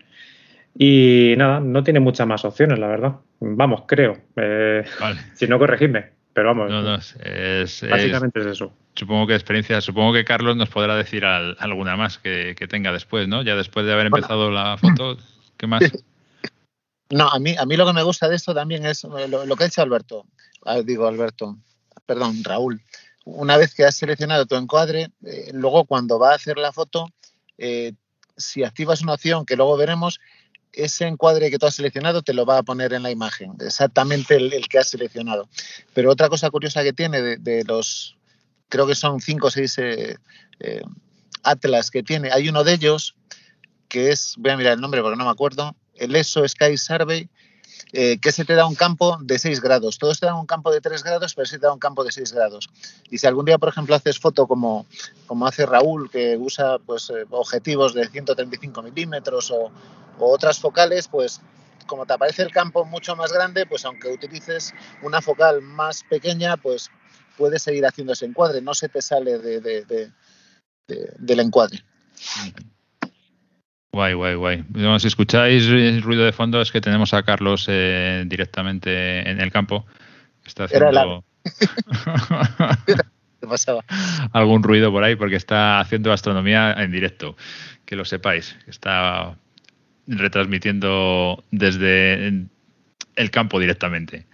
Y 0.76 1.34
nada, 1.36 1.60
no 1.60 1.82
tiene 1.82 2.00
muchas 2.00 2.26
más 2.26 2.44
opciones, 2.44 2.78
la 2.78 2.88
verdad. 2.88 3.16
Vamos, 3.40 3.84
creo. 3.86 4.18
Eh, 4.36 4.84
si 5.34 5.46
no, 5.46 5.58
corregidme. 5.58 6.10
Pero 6.32 6.48
vamos. 6.48 6.70
No, 6.70 6.94
es, 6.96 7.86
básicamente 7.88 8.40
es, 8.40 8.46
eso. 8.46 8.72
Supongo 8.94 9.28
que 9.28 9.34
experiencia, 9.34 9.80
supongo 9.80 10.12
que 10.12 10.24
Carlos 10.24 10.56
nos 10.56 10.68
podrá 10.68 10.96
decir 10.96 11.24
alguna 11.24 11.96
más 11.96 12.18
que, 12.18 12.54
tenga 12.68 12.92
después, 12.92 13.28
¿no? 13.28 13.42
Ya 13.42 13.54
después 13.54 13.86
de 13.86 13.92
haber 13.92 14.06
empezado 14.06 14.50
la 14.50 14.76
foto, 14.76 15.16
¿qué 15.56 15.66
más? 15.66 15.82
No, 17.14 17.28
a 17.28 17.38
mí, 17.38 17.54
a 17.56 17.64
mí 17.64 17.76
lo 17.76 17.86
que 17.86 17.92
me 17.92 18.02
gusta 18.02 18.28
de 18.28 18.34
esto 18.34 18.52
también 18.52 18.84
es 18.84 19.04
eh, 19.04 19.28
lo, 19.28 19.54
que 19.54 19.62
ha 19.62 19.66
hecho 19.68 19.82
Alberto. 19.82 20.26
Ah, 20.64 20.82
digo, 20.82 21.06
Alberto, 21.06 21.56
perdón, 22.06 22.42
Raúl. 22.42 22.82
Una 23.24 23.56
vez 23.56 23.72
que 23.72 23.84
has 23.84 23.94
seleccionado 23.94 24.46
tu 24.46 24.56
encuadre, 24.56 25.12
eh, 25.24 25.52
luego 25.52 25.84
cuando 25.84 26.18
va 26.18 26.32
a 26.32 26.34
hacer 26.34 26.58
la 26.58 26.72
foto, 26.72 27.08
eh, 27.56 27.92
si 28.36 28.64
activas 28.64 29.00
una 29.02 29.12
opción 29.14 29.46
que 29.46 29.54
luego 29.54 29.76
veremos, 29.76 30.18
ese 30.72 31.06
encuadre 31.06 31.52
que 31.52 31.58
tú 31.60 31.66
has 31.66 31.76
seleccionado 31.76 32.22
te 32.22 32.34
lo 32.34 32.46
va 32.46 32.58
a 32.58 32.62
poner 32.64 32.92
en 32.92 33.04
la 33.04 33.12
imagen, 33.12 33.52
exactamente 33.60 34.34
el, 34.34 34.68
que 34.68 34.80
has 34.80 34.88
seleccionado. 34.88 35.48
Pero 35.92 36.10
otra 36.10 36.28
cosa 36.28 36.50
curiosa 36.50 36.82
que 36.82 36.92
tiene 36.92 37.22
de, 37.22 37.62
los, 37.64 38.16
creo 38.68 38.88
que 38.88 38.96
son 38.96 39.20
cinco 39.20 39.46
o 39.46 39.50
seis 39.52 39.78
atlas 41.44 41.92
que 41.92 42.02
tiene, 42.02 42.32
hay 42.32 42.48
uno 42.48 42.64
de 42.64 42.72
ellos 42.72 43.14
que 43.88 44.10
es, 44.10 44.34
voy 44.36 44.50
a 44.50 44.56
mirar 44.56 44.72
el 44.72 44.80
nombre 44.80 45.00
porque 45.00 45.16
no 45.16 45.24
me 45.24 45.30
acuerdo, 45.30 45.76
el 45.96 46.14
ESO 46.16 46.46
Sky 46.46 46.76
Survey, 46.76 47.28
eh, 47.92 48.18
que 48.18 48.32
se 48.32 48.44
te 48.44 48.54
da 48.54 48.66
un 48.66 48.74
campo 48.74 49.18
de 49.20 49.38
6 49.38 49.60
grados. 49.60 49.98
Todos 49.98 50.18
te 50.18 50.26
dan 50.26 50.34
un 50.34 50.46
campo 50.46 50.72
de 50.72 50.80
3 50.80 51.04
grados, 51.04 51.34
pero 51.34 51.46
se 51.46 51.58
te 51.58 51.66
da 51.66 51.72
un 51.72 51.78
campo 51.78 52.02
de 52.02 52.10
6 52.10 52.32
grados. 52.32 52.68
Y 53.08 53.18
si 53.18 53.26
algún 53.28 53.44
día, 53.44 53.58
por 53.58 53.68
ejemplo, 53.68 53.94
haces 53.94 54.18
foto 54.18 54.48
como, 54.48 54.86
como 55.26 55.46
hace 55.46 55.64
Raúl, 55.64 56.10
que 56.10 56.36
usa 56.36 56.78
pues, 56.84 57.12
objetivos 57.30 57.94
de 57.94 58.08
135 58.08 58.82
milímetros 58.82 59.52
o, 59.52 59.70
otras 60.18 60.58
focales, 60.58 61.08
pues 61.08 61.40
como 61.86 62.06
te 62.06 62.14
aparece 62.14 62.42
el 62.42 62.50
campo 62.50 62.84
mucho 62.84 63.14
más 63.14 63.32
grande, 63.32 63.66
pues 63.66 63.84
aunque 63.84 64.08
utilices 64.08 64.72
una 65.02 65.20
focal 65.20 65.60
más 65.60 66.02
pequeña, 66.02 66.56
pues 66.56 66.90
puedes 67.36 67.62
seguir 67.62 67.84
haciendo 67.86 68.12
ese 68.12 68.26
encuadre, 68.26 68.60
no 68.60 68.74
se 68.74 68.88
te 68.88 69.02
sale 69.02 69.38
de, 69.38 70.10
del 70.86 71.40
encuadre. 71.40 71.84
Guay, 73.94 74.14
guay, 74.14 74.34
guay. 74.34 74.64
si 74.98 75.06
escucháis 75.06 75.70
ruido 76.02 76.24
de 76.24 76.32
fondo 76.32 76.60
es 76.60 76.72
que 76.72 76.80
tenemos 76.80 77.14
a 77.14 77.22
Carlos 77.22 77.66
eh, 77.68 78.24
directamente 78.26 79.30
en 79.30 79.40
el 79.40 79.52
campo. 79.52 79.86
Está 80.44 80.64
haciendo... 80.64 81.24
¿Qué 82.86 83.46
pasaba? 83.46 83.84
Algún 84.32 84.64
ruido 84.64 84.90
por 84.90 85.04
ahí 85.04 85.14
porque 85.14 85.36
está 85.36 85.78
haciendo 85.78 86.12
astronomía 86.12 86.72
en 86.72 86.90
directo. 86.90 87.36
Que 87.84 87.94
lo 87.94 88.04
sepáis. 88.04 88.56
Está 88.66 89.36
retransmitiendo 90.08 91.44
desde 91.52 92.26
el 93.14 93.30
campo 93.30 93.60
directamente. 93.60 94.26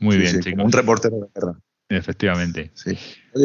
Muy 0.00 0.16
bien, 0.16 0.40
chicos. 0.40 0.64
un 0.64 0.72
reportero 0.72 1.20
de 1.20 1.28
guerra. 1.32 1.54
Efectivamente. 1.96 2.72
Sí. 2.74 2.96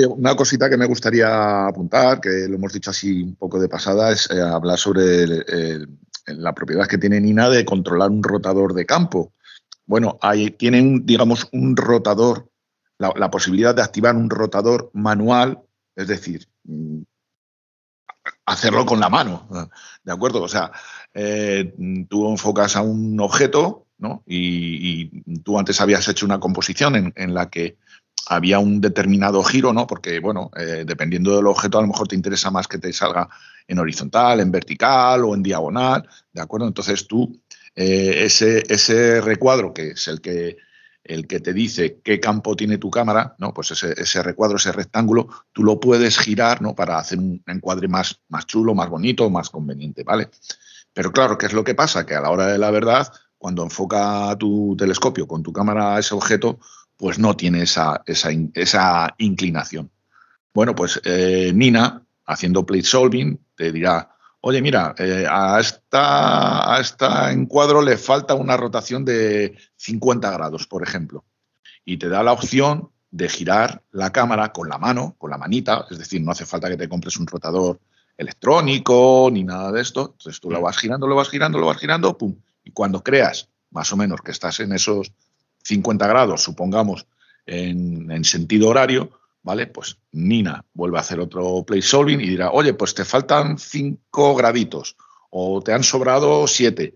una 0.09 0.35
cosita 0.35 0.69
que 0.69 0.77
me 0.77 0.85
gustaría 0.85 1.67
apuntar, 1.67 2.21
que 2.21 2.47
lo 2.47 2.55
hemos 2.55 2.73
dicho 2.73 2.91
así 2.91 3.21
un 3.21 3.35
poco 3.35 3.59
de 3.59 3.67
pasada, 3.67 4.11
es 4.11 4.29
eh, 4.31 4.41
hablar 4.41 4.77
sobre 4.77 5.25
la 6.27 6.53
propiedad 6.53 6.87
que 6.87 6.97
tiene 6.97 7.19
Nina 7.19 7.49
de 7.49 7.65
controlar 7.65 8.09
un 8.09 8.23
rotador 8.23 8.73
de 8.73 8.85
campo. 8.85 9.33
Bueno, 9.85 10.17
ahí 10.21 10.51
tienen, 10.51 11.05
digamos, 11.05 11.47
un 11.51 11.75
rotador, 11.75 12.49
la, 12.97 13.31
posibilidad 13.31 13.75
de 13.75 13.81
activar 13.81 14.15
un 14.15 14.29
rotador 14.29 14.91
manual, 14.93 15.61
es 15.95 16.07
decir, 16.07 16.47
mm, 16.63 17.01
hacerlo 18.45 18.85
con 18.85 18.99
la 18.99 19.09
mano, 19.09 19.47
¿de 20.03 20.11
acuerdo? 20.11 20.41
O 20.41 20.47
sea, 20.49 20.71
eh, 21.13 21.73
tú 22.09 22.29
enfocas 22.29 22.75
a 22.75 22.81
un 22.81 23.19
objeto, 23.19 23.87
¿no? 23.97 24.23
Y, 24.25 25.23
tú 25.43 25.57
antes 25.57 25.79
habías 25.79 26.07
hecho 26.07 26.25
una 26.25 26.39
composición 26.39 27.13
en 27.15 27.33
la 27.33 27.49
que 27.49 27.77
había 28.29 28.59
un 28.59 28.81
determinado 28.81 29.43
giro, 29.43 29.73
¿no? 29.73 29.87
Porque, 29.87 30.19
bueno, 30.19 30.51
eh, 30.55 30.83
dependiendo 30.85 31.35
del 31.35 31.47
objeto, 31.47 31.77
a 31.77 31.81
lo 31.81 31.87
mejor 31.87 32.07
te 32.07 32.15
interesa 32.15 32.51
más 32.51 32.67
que 32.67 32.77
te 32.77 32.91
salga 32.91 33.29
en 33.67 33.79
horizontal, 33.79 34.39
en 34.39 34.51
vertical 34.51 35.23
o 35.23 35.33
en 35.33 35.43
diagonal, 35.43 36.07
¿de 36.33 36.41
acuerdo? 36.41 36.67
Entonces 36.67 37.07
tú, 37.07 37.41
eh, 37.75 38.23
ese, 38.25 38.63
ese 38.67 39.21
recuadro, 39.21 39.73
que 39.73 39.89
es 39.89 40.07
el 40.07 40.19
que, 40.21 40.57
el 41.03 41.25
que 41.25 41.39
te 41.39 41.53
dice 41.53 42.01
qué 42.03 42.19
campo 42.19 42.55
tiene 42.55 42.77
tu 42.77 42.89
cámara, 42.89 43.35
¿no? 43.39 43.53
Pues 43.53 43.71
ese, 43.71 44.23
recuadro, 44.23 44.57
ese 44.57 44.71
rectángulo, 44.71 45.29
tú 45.53 45.63
lo 45.63 45.79
puedes 45.79 46.17
girar, 46.19 46.61
¿no? 46.61 46.75
Para 46.75 46.99
hacer 46.99 47.19
un 47.19 47.41
encuadre 47.47 47.87
más, 47.87 48.21
más 48.27 48.45
chulo, 48.45 48.75
más 48.75 48.89
bonito, 48.89 49.29
más 49.29 49.49
conveniente, 49.49 50.03
¿vale? 50.03 50.29
Pero 50.93 51.11
claro, 51.11 51.37
¿qué 51.37 51.45
es 51.45 51.53
lo 51.53 51.63
que 51.63 51.75
pasa? 51.75 52.05
Que 52.05 52.15
a 52.15 52.21
la 52.21 52.29
hora 52.29 52.47
de 52.47 52.57
la 52.57 52.71
verdad, 52.71 53.07
cuando 53.37 53.63
enfoca 53.63 54.35
tu 54.37 54.75
telescopio 54.77 55.27
con 55.27 55.43
tu 55.43 55.53
cámara 55.53 55.95
a 55.95 55.99
ese 55.99 56.13
objeto, 56.13 56.59
pues 56.97 57.19
no 57.19 57.35
tiene 57.35 57.63
esa, 57.63 58.03
esa, 58.05 59.15
inclinación. 59.19 59.91
Bueno, 60.53 60.75
pues 60.75 60.99
eh, 61.05 61.51
Nina, 61.53 62.03
haciendo 62.25 62.65
plate 62.65 62.83
solving, 62.83 63.39
te 63.55 63.71
dirá, 63.71 64.09
oye, 64.41 64.61
mira, 64.61 64.95
eh, 64.97 65.25
a, 65.29 65.59
esta, 65.59 66.73
a 66.73 66.81
esta 66.81 67.31
encuadro 67.31 67.81
le 67.81 67.97
falta 67.97 68.33
una 68.33 68.57
rotación 68.57 69.05
de 69.05 69.57
50 69.75 70.31
grados, 70.31 70.65
por 70.67 70.83
ejemplo. 70.83 71.23
Y 71.85 71.97
te 71.97 72.09
da 72.09 72.23
la 72.23 72.33
opción 72.33 72.89
de 73.11 73.29
girar 73.29 73.83
la 73.91 74.11
cámara 74.11 74.51
con 74.51 74.67
la 74.67 74.77
mano, 74.77 75.15
con 75.17 75.29
la 75.29 75.37
manita, 75.37 75.85
es 75.89 75.97
decir, 75.97 76.21
no 76.21 76.31
hace 76.31 76.45
falta 76.45 76.69
que 76.69 76.77
te 76.77 76.89
compres 76.89 77.17
un 77.17 77.27
rotador 77.27 77.79
electrónico 78.17 79.29
ni 79.31 79.43
nada 79.43 79.71
de 79.71 79.81
esto. 79.81 80.15
Entonces 80.17 80.41
tú 80.41 80.49
lo 80.49 80.61
vas 80.61 80.77
girando, 80.77 81.07
lo 81.07 81.15
vas 81.15 81.29
girando, 81.29 81.59
lo 81.59 81.67
vas 81.67 81.77
girando, 81.77 82.17
pum. 82.17 82.35
Y 82.63 82.71
cuando 82.71 83.03
creas 83.03 83.49
más 83.69 83.93
o 83.93 83.97
menos 83.97 84.21
que 84.21 84.31
estás 84.31 84.59
en 84.59 84.73
esos 84.73 85.13
50 85.67 86.07
grados, 86.07 86.43
supongamos, 86.43 87.07
en, 87.45 88.23
sentido 88.23 88.69
horario, 88.69 89.11
¿vale? 89.43 89.67
Pues 89.67 89.97
Nina 90.11 90.63
vuelve 90.73 90.97
a 90.97 91.01
hacer 91.01 91.19
otro 91.19 91.63
play 91.65 91.81
solving 91.81 92.21
y 92.21 92.27
dirá, 92.27 92.51
oye, 92.51 92.73
pues 92.73 92.93
te 92.93 93.03
faltan 93.03 93.57
5 93.57 94.35
graditos 94.35 94.95
o 95.29 95.61
te 95.61 95.73
han 95.73 95.83
sobrado 95.83 96.47
7. 96.47 96.93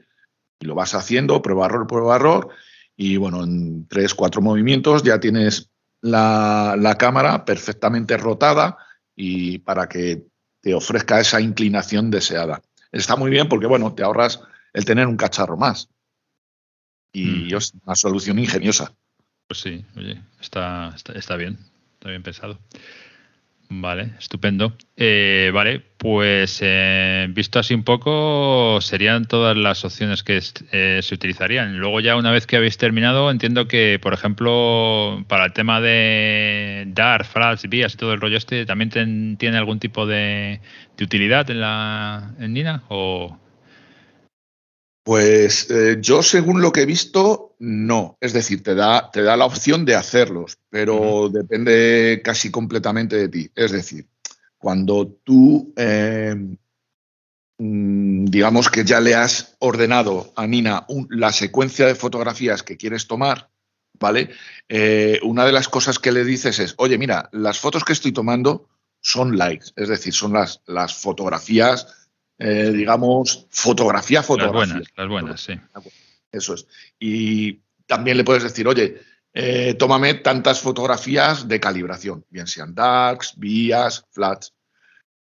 Y 0.59 0.65
lo 0.65 0.75
vas 0.75 0.95
haciendo, 0.95 1.41
prueba 1.41 1.65
error, 1.65 1.87
prueba 1.87 2.15
error, 2.15 2.49
y 2.95 3.17
bueno, 3.17 3.43
en 3.43 3.87
3, 3.87 4.13
4 4.13 4.41
movimientos 4.41 5.03
ya 5.03 5.19
tienes 5.19 5.69
la, 6.01 6.75
la 6.77 6.97
cámara 6.97 7.43
perfectamente 7.43 8.15
rotada 8.17 8.77
y 9.15 9.59
para 9.59 9.87
que 9.89 10.23
te 10.61 10.73
ofrezca 10.73 11.19
esa 11.19 11.41
inclinación 11.41 12.09
deseada. 12.09 12.61
Está 12.91 13.15
muy 13.15 13.31
bien 13.31 13.49
porque, 13.49 13.67
bueno, 13.67 13.93
te 13.93 14.03
ahorras 14.03 14.41
el 14.73 14.85
tener 14.85 15.07
un 15.07 15.17
cacharro 15.17 15.57
más 15.57 15.89
y 17.13 17.53
es 17.53 17.73
una 17.85 17.95
solución 17.95 18.39
ingeniosa. 18.39 18.93
Pues 19.47 19.59
sí, 19.59 19.83
oye, 19.97 20.17
está, 20.39 20.95
está, 20.95 21.35
bien, 21.35 21.57
está 21.95 22.09
bien 22.09 22.23
pensado. 22.23 22.57
Vale, 23.73 24.13
estupendo. 24.19 24.77
Eh, 24.95 25.51
vale, 25.53 25.81
pues 25.97 26.59
eh, 26.61 27.27
visto 27.29 27.59
así 27.59 27.73
un 27.73 27.83
poco, 27.83 28.79
serían 28.81 29.25
todas 29.25 29.55
las 29.57 29.83
opciones 29.85 30.23
que 30.23 30.41
eh, 30.71 30.99
se 31.01 31.15
utilizarían. 31.15 31.77
Luego 31.79 31.99
ya 31.99 32.15
una 32.15 32.31
vez 32.31 32.47
que 32.47 32.57
habéis 32.57 32.77
terminado, 32.77 33.29
entiendo 33.29 33.67
que, 33.67 33.99
por 34.01 34.13
ejemplo, 34.13 35.23
para 35.27 35.45
el 35.45 35.53
tema 35.53 35.81
de 35.81 36.85
DAR, 36.87 37.25
flash, 37.25 37.67
vías 37.67 37.93
y 37.93 37.97
todo 37.97 38.13
el 38.13 38.21
rollo 38.21 38.37
este, 38.37 38.65
¿también 38.65 39.37
tiene 39.37 39.57
algún 39.57 39.79
tipo 39.79 40.05
de, 40.05 40.61
de 40.95 41.03
utilidad 41.03 41.49
en 41.49 41.61
la 41.61 42.35
en 42.39 42.53
Nina? 42.53 42.83
¿O 42.87 43.37
pues 45.11 45.69
eh, 45.69 45.97
yo, 45.99 46.23
según 46.23 46.61
lo 46.61 46.71
que 46.71 46.83
he 46.83 46.85
visto, 46.85 47.57
no. 47.59 48.17
Es 48.21 48.31
decir, 48.31 48.63
te 48.63 48.75
da, 48.75 49.11
te 49.11 49.21
da 49.23 49.35
la 49.35 49.43
opción 49.43 49.83
de 49.83 49.95
hacerlos, 49.95 50.57
pero 50.69 51.27
depende 51.27 52.21
casi 52.23 52.49
completamente 52.49 53.17
de 53.17 53.27
ti. 53.27 53.51
Es 53.53 53.73
decir, 53.73 54.07
cuando 54.57 55.19
tú, 55.21 55.73
eh, 55.75 56.33
mm, 57.57 58.23
digamos 58.23 58.69
que 58.69 58.85
ya 58.85 59.01
le 59.01 59.13
has 59.13 59.57
ordenado 59.59 60.31
a 60.37 60.47
Nina 60.47 60.85
la 61.09 61.33
secuencia 61.33 61.87
de 61.87 61.95
fotografías 61.95 62.63
que 62.63 62.77
quieres 62.77 63.05
tomar, 63.05 63.49
¿vale? 63.99 64.29
Eh, 64.69 65.19
una 65.23 65.43
de 65.43 65.51
las 65.51 65.67
cosas 65.67 65.99
que 65.99 66.13
le 66.13 66.23
dices 66.23 66.57
es, 66.59 66.73
oye, 66.77 66.97
mira, 66.97 67.27
las 67.33 67.59
fotos 67.59 67.83
que 67.83 67.91
estoy 67.91 68.13
tomando 68.13 68.69
son 69.01 69.37
likes, 69.37 69.71
es 69.75 69.89
decir, 69.89 70.13
son 70.13 70.31
las, 70.31 70.61
las 70.67 70.95
fotografías 70.95 72.00
eh, 72.43 72.71
digamos, 72.71 73.45
fotografía, 73.51 74.23
fotografía. 74.23 74.81
Las 74.97 75.07
buenas, 75.07 75.41
sí. 75.41 75.53
Eso 76.31 76.55
es. 76.55 76.65
Y 76.99 77.61
también 77.85 78.17
le 78.17 78.23
puedes 78.23 78.41
decir, 78.41 78.67
oye, 78.67 78.99
eh, 79.31 79.75
tómame 79.75 80.15
tantas 80.15 80.59
fotografías 80.59 81.47
de 81.47 81.59
calibración, 81.59 82.25
bien 82.31 82.47
sean 82.47 82.73
darks, 82.73 83.35
vías, 83.37 84.07
flats. 84.09 84.55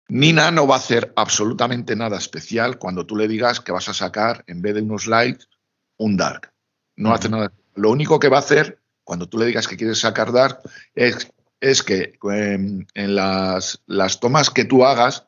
Nina 0.08 0.50
no 0.50 0.66
va 0.66 0.76
a 0.76 0.78
hacer 0.78 1.12
absolutamente 1.14 1.94
nada 1.94 2.16
especial 2.16 2.78
cuando 2.78 3.04
tú 3.04 3.16
le 3.16 3.28
digas 3.28 3.60
que 3.60 3.72
vas 3.72 3.90
a 3.90 3.94
sacar, 3.94 4.42
en 4.46 4.62
vez 4.62 4.74
de 4.74 4.80
unos 4.80 5.06
lights, 5.06 5.50
un 5.98 6.16
dark. 6.16 6.54
No 6.96 7.12
hace 7.12 7.28
nada. 7.28 7.52
Lo 7.74 7.90
único 7.90 8.18
que 8.18 8.30
va 8.30 8.38
a 8.38 8.40
hacer 8.40 8.80
cuando 9.02 9.28
tú 9.28 9.36
le 9.36 9.44
digas 9.44 9.68
que 9.68 9.76
quieres 9.76 9.98
sacar 9.98 10.32
dark 10.32 10.60
es, 10.94 11.30
es 11.60 11.82
que 11.82 12.18
em, 12.32 12.86
en 12.94 13.14
las, 13.14 13.82
las 13.86 14.20
tomas 14.20 14.48
que 14.48 14.64
tú 14.64 14.86
hagas 14.86 15.26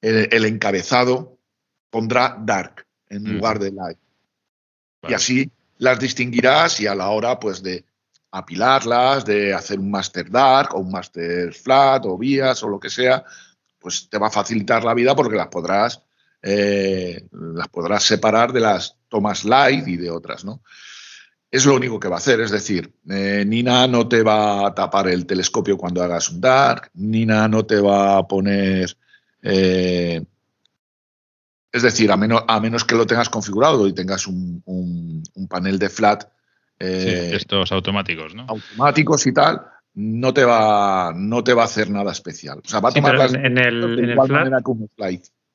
el, 0.00 0.44
encabezado 0.44 1.38
pondrá 1.90 2.36
dark 2.38 2.86
en 3.08 3.34
lugar 3.34 3.58
de 3.58 3.72
light. 3.72 3.98
Y 5.08 5.14
así 5.14 5.50
las 5.78 5.98
distinguirás 5.98 6.80
y 6.80 6.86
a 6.86 6.94
la 6.94 7.10
hora 7.10 7.38
pues 7.38 7.62
de 7.62 7.84
apilarlas, 8.30 9.24
de 9.24 9.54
hacer 9.54 9.78
un 9.78 9.90
master 9.90 10.30
dark 10.30 10.74
o 10.74 10.80
un 10.80 10.90
master 10.90 11.52
flat 11.54 12.04
o 12.06 12.18
vías 12.18 12.62
o 12.62 12.68
lo 12.68 12.80
que 12.80 12.90
sea, 12.90 13.24
pues 13.78 14.08
te 14.08 14.18
va 14.18 14.26
a 14.28 14.30
facilitar 14.30 14.84
la 14.84 14.94
vida 14.94 15.14
porque 15.14 15.36
las 15.36 15.48
podrás, 15.48 16.02
eh, 16.42 17.26
las 17.30 17.68
podrás 17.68 18.02
separar 18.02 18.52
de 18.52 18.60
las 18.60 18.96
tomas 19.08 19.44
light 19.44 19.86
y 19.86 19.96
de 19.96 20.10
otras, 20.10 20.44
¿no? 20.44 20.62
Es 21.50 21.64
lo 21.64 21.76
único 21.76 22.00
que 22.00 22.08
va 22.08 22.16
a 22.16 22.18
hacer, 22.18 22.40
es 22.40 22.50
decir, 22.50 22.92
eh, 23.08 23.44
Nina 23.46 23.86
no 23.86 24.08
te 24.08 24.22
va 24.22 24.66
a 24.66 24.74
tapar 24.74 25.08
el 25.08 25.24
telescopio 25.24 25.78
cuando 25.78 26.02
hagas 26.02 26.28
un 26.28 26.40
dark, 26.40 26.90
Nina 26.94 27.46
no 27.48 27.64
te 27.64 27.80
va 27.80 28.18
a 28.18 28.26
poner 28.26 28.96
eh, 29.42 30.22
es 31.76 31.82
decir, 31.82 32.10
a 32.10 32.16
menos, 32.16 32.42
a 32.48 32.58
menos 32.60 32.84
que 32.84 32.94
lo 32.94 33.06
tengas 33.06 33.28
configurado 33.28 33.86
y 33.86 33.92
tengas 33.92 34.26
un, 34.26 35.22
panel 35.48 35.78
de 35.78 35.88
flat. 35.88 36.24
Eh, 36.78 37.32
estos 37.34 37.72
automáticos, 37.72 38.34
¿no? 38.34 38.46
Automáticos 38.48 39.26
y 39.26 39.32
tal, 39.32 39.62
no 39.94 40.32
te 40.32 40.44
va, 40.44 41.12
no 41.14 41.42
te 41.44 41.54
va 41.54 41.62
a 41.62 41.66
hacer 41.66 41.90
nada 41.90 42.12
especial. 42.12 42.60
O 42.64 42.68
sea, 42.68 42.80
va 42.80 42.90
a 42.90 42.92
tomar 42.92 43.14
en, 43.14 43.58
el, 43.58 44.14
flat, 44.26 44.48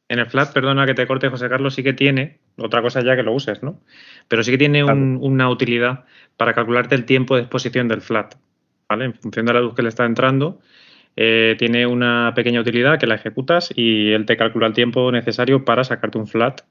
En 0.09 0.19
el 0.19 0.27
flat, 0.27 0.53
perdona 0.53 0.85
que 0.85 0.93
te 0.93 1.07
corte, 1.07 1.29
José 1.29 1.49
Carlos, 1.49 1.75
sí 1.75 1.83
que 1.83 1.93
tiene, 1.93 2.39
otra 2.57 2.81
cosa 2.81 3.01
ya 3.03 3.15
que 3.15 3.23
lo 3.23 3.33
uses, 3.33 3.63
¿no? 3.63 3.81
Pero 4.27 4.43
sí 4.43 4.51
que 4.51 4.57
tiene 4.57 4.83
una 4.83 5.49
utilidad 5.49 6.05
para 6.37 6.53
calcularte 6.53 6.95
el 6.95 7.05
tiempo 7.05 7.35
de 7.35 7.41
exposición 7.41 7.87
del 7.87 8.01
flat, 8.01 8.35
¿vale? 8.89 9.05
En 9.05 9.13
función 9.13 9.45
de 9.45 9.53
la 9.53 9.61
luz 9.61 9.75
que 9.75 9.83
le 9.83 9.89
está 9.89 10.05
entrando, 10.05 10.59
eh, 11.15 11.55
tiene 11.59 11.85
una 11.85 12.33
pequeña 12.35 12.61
utilidad 12.61 12.97
que 12.97 13.07
la 13.07 13.15
ejecutas 13.15 13.71
y 13.75 14.11
él 14.11 14.25
te 14.25 14.37
calcula 14.37 14.67
el 14.67 14.73
tiempo 14.73 15.11
necesario 15.11 15.65
para 15.65 15.83
sacarte 15.83 16.17
un 16.17 16.27
flat 16.27 16.61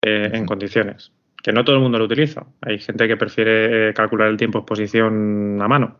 eh, 0.00 0.30
en 0.32 0.46
condiciones. 0.46 1.12
que 1.42 1.52
no 1.52 1.64
todo 1.64 1.76
el 1.76 1.82
mundo 1.82 1.98
lo 1.98 2.04
utiliza. 2.04 2.46
Hay 2.60 2.78
gente 2.78 3.08
que 3.08 3.16
prefiere 3.16 3.90
eh, 3.90 3.94
calcular 3.94 4.28
el 4.28 4.36
tiempo 4.36 4.58
exposición 4.58 5.58
a 5.60 5.68
mano. 5.68 5.98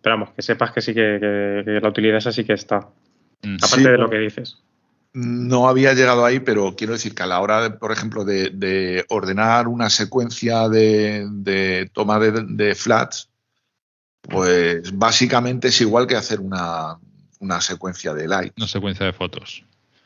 Pero 0.00 0.16
vamos, 0.16 0.30
que 0.34 0.42
sepas 0.42 0.72
que 0.72 0.80
sí 0.80 0.94
que, 0.94 1.78
la 1.80 1.88
utilidad 1.88 2.16
esa 2.16 2.32
sí 2.32 2.44
que 2.44 2.54
está. 2.54 2.88
Mm. 3.42 3.56
Aparte 3.62 3.90
de 3.90 3.98
lo 3.98 4.10
que 4.10 4.18
dices. 4.18 4.62
No 5.12 5.68
había 5.68 5.92
llegado 5.92 6.24
ahí, 6.24 6.40
pero 6.40 6.74
quiero 6.74 6.94
decir 6.94 7.14
que 7.14 7.22
a 7.22 7.26
la 7.26 7.40
hora, 7.40 7.78
por 7.78 7.92
ejemplo, 7.92 8.24
de, 8.24 9.04
ordenar 9.10 9.68
una 9.68 9.90
secuencia 9.90 10.70
de, 10.70 11.90
toma 11.92 12.18
de, 12.18 12.74
flats, 12.74 13.30
pues 14.22 14.96
básicamente 14.96 15.68
es 15.68 15.80
igual 15.82 16.06
que 16.06 16.16
hacer 16.16 16.40
una, 16.40 16.98
secuencia 17.60 18.14
de 18.14 18.28
light. 18.28 18.52
Una 18.56 18.68
secuencia 18.68 19.06
de 19.06 19.12
fotos. 19.12 19.64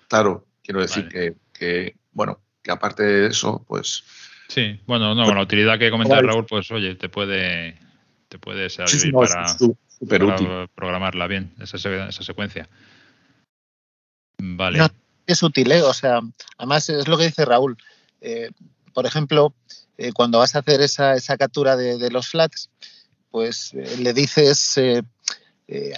Claro, 0.09 0.47
quiero 0.63 0.81
decir 0.81 1.09
que, 1.09 1.97
bueno, 2.13 2.41
que 2.63 2.71
aparte 2.71 3.03
de 3.03 3.27
eso, 3.29 3.65
pues... 3.67 4.05
Sí, 4.49 4.81
bueno, 4.87 5.15
no, 5.15 5.25
con 5.25 5.35
la 5.35 5.43
utilidad 5.43 5.79
que 5.79 5.91
comenta 5.91 6.21
Raúl, 6.23 6.47
pues 6.47 6.71
oye, 6.71 6.95
te 6.95 7.09
puede, 7.09 7.79
te 8.29 8.39
puede 8.39 8.71
servir 8.71 9.13
para, 9.13 9.57
programarla 10.75 11.27
bien, 11.27 11.53
esa, 11.61 11.77
esa 11.77 12.23
secuencia. 12.23 12.69
Vale. 14.39 14.87
es 15.27 15.43
útil, 15.43 15.73
¿eh? 15.73 15.83
O 15.83 15.93
sea, 15.93 16.21
además 16.59 16.89
es 16.89 17.09
lo 17.09 17.19
que 17.19 17.25
dice 17.25 17.45
Raúl. 17.45 17.77
Eh, 18.21 18.51
por 18.93 19.07
ejemplo, 19.07 19.55
eh, 19.99 20.13
cuando 20.13 20.39
vas 20.39 20.55
a 20.55 20.61
hacer 20.61 20.81
esa, 20.81 21.15
esa 21.15 21.37
captura 21.37 21.77
de, 21.77 22.11
los 22.11 22.29
flats, 22.29 22.71
pues 23.31 23.73
eh, 23.75 23.97
le 23.99 24.13
dices 24.13 24.79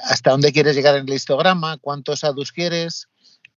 hasta 0.04 0.30
dónde 0.30 0.52
quieres 0.52 0.74
llegar 0.74 0.96
en 0.96 1.08
el 1.08 1.14
histograma, 1.14 1.76
cuántos 1.78 2.24
adus 2.24 2.52
quieres, 2.52 3.08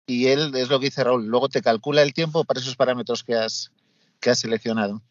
y 0.06 0.28
él 0.28 0.54
es 0.56 0.70
lo 0.70 0.80
que 0.80 0.88
dice 0.88 1.04
Raúl. 1.04 1.26
Luego 1.28 1.50
te 1.50 1.62
calcula 1.62 2.02
el 2.02 2.14
tiempo 2.14 2.44
para 2.44 2.60
esos 2.60 2.76
parámetros 2.76 3.24
que 3.24 3.36
has, 3.36 3.72
que 4.20 4.30
has 4.30 4.40
seleccionado. 4.40 5.02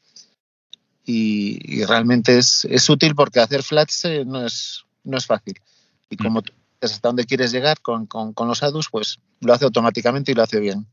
Y, 1.07 1.85
realmente 1.87 2.39
es, 2.39 2.65
es, 2.67 2.89
útil 2.89 3.15
porque 3.15 3.41
hacer 3.41 3.63
flats 3.63 4.07
no, 4.27 4.47
es, 4.47 4.85
no 5.03 5.17
es 5.17 5.27
fácil. 5.27 5.55
Y 6.09 6.17
como 6.17 6.43
tú 6.43 6.53
hasta 6.81 7.09
dónde 7.09 7.25
quieres 7.25 7.53
llegar 7.53 7.81
con, 7.81 8.09
los 8.47 8.63
ADUS, 8.63 8.89
pues 8.91 9.21
lo 9.41 9.53
hace 9.53 9.65
automáticamente 9.65 10.33
y 10.33 10.35
lo 10.35 10.43
hace 10.43 10.61
bien. 10.61 10.87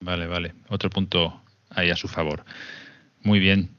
Vale, 0.00 0.26
vale. 0.26 0.54
Otro 0.68 0.90
punto 0.90 1.42
ahí 1.70 1.90
a 1.90 1.96
su 1.96 2.08
favor. 2.08 2.44
Muy 3.22 3.40
bien. 3.40 3.76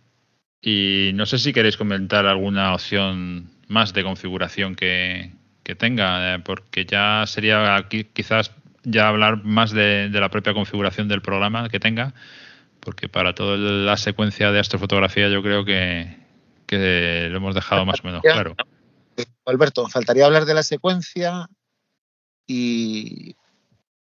Y 0.62 1.12
no 1.14 1.26
sé 1.26 1.40
si 1.40 1.54
queréis 1.54 1.78
comentar 1.78 2.26
alguna 2.26 2.74
opción 2.74 3.50
más 3.70 3.94
de 3.94 4.04
configuración 4.04 4.76
que, 4.76 5.32
tenga, 5.78 6.34
eh, 6.34 6.40
porque 6.40 6.86
ya 6.86 7.24
sería 7.28 7.76
aquí 7.76 8.04
quizás 8.04 8.52
ya 8.84 9.08
hablar 9.08 9.46
más 9.46 9.72
de, 9.72 10.10
la 10.12 10.30
propia 10.30 10.54
configuración 10.54 11.08
del 11.08 11.22
programa 11.22 11.70
que 11.70 11.80
tenga, 11.80 12.14
porque 12.80 13.08
para 13.08 13.36
toda 13.36 13.56
la 13.56 13.96
secuencia 13.96 14.52
de 14.52 14.60
astrofotografía 14.60 15.30
yo 15.30 15.44
creo 15.44 15.64
que, 15.64 16.18
que 16.66 17.28
lo 17.30 17.38
hemos 17.38 17.54
dejado 17.54 17.86
más 17.86 18.00
o 18.02 18.08
menos 18.08 18.22
claro. 18.24 18.56
Alberto, 19.46 19.88
faltaría 19.88 20.26
hablar 20.26 20.46
de 20.46 20.54
la 20.56 20.64
secuencia 20.64 21.48
y, 22.48 23.36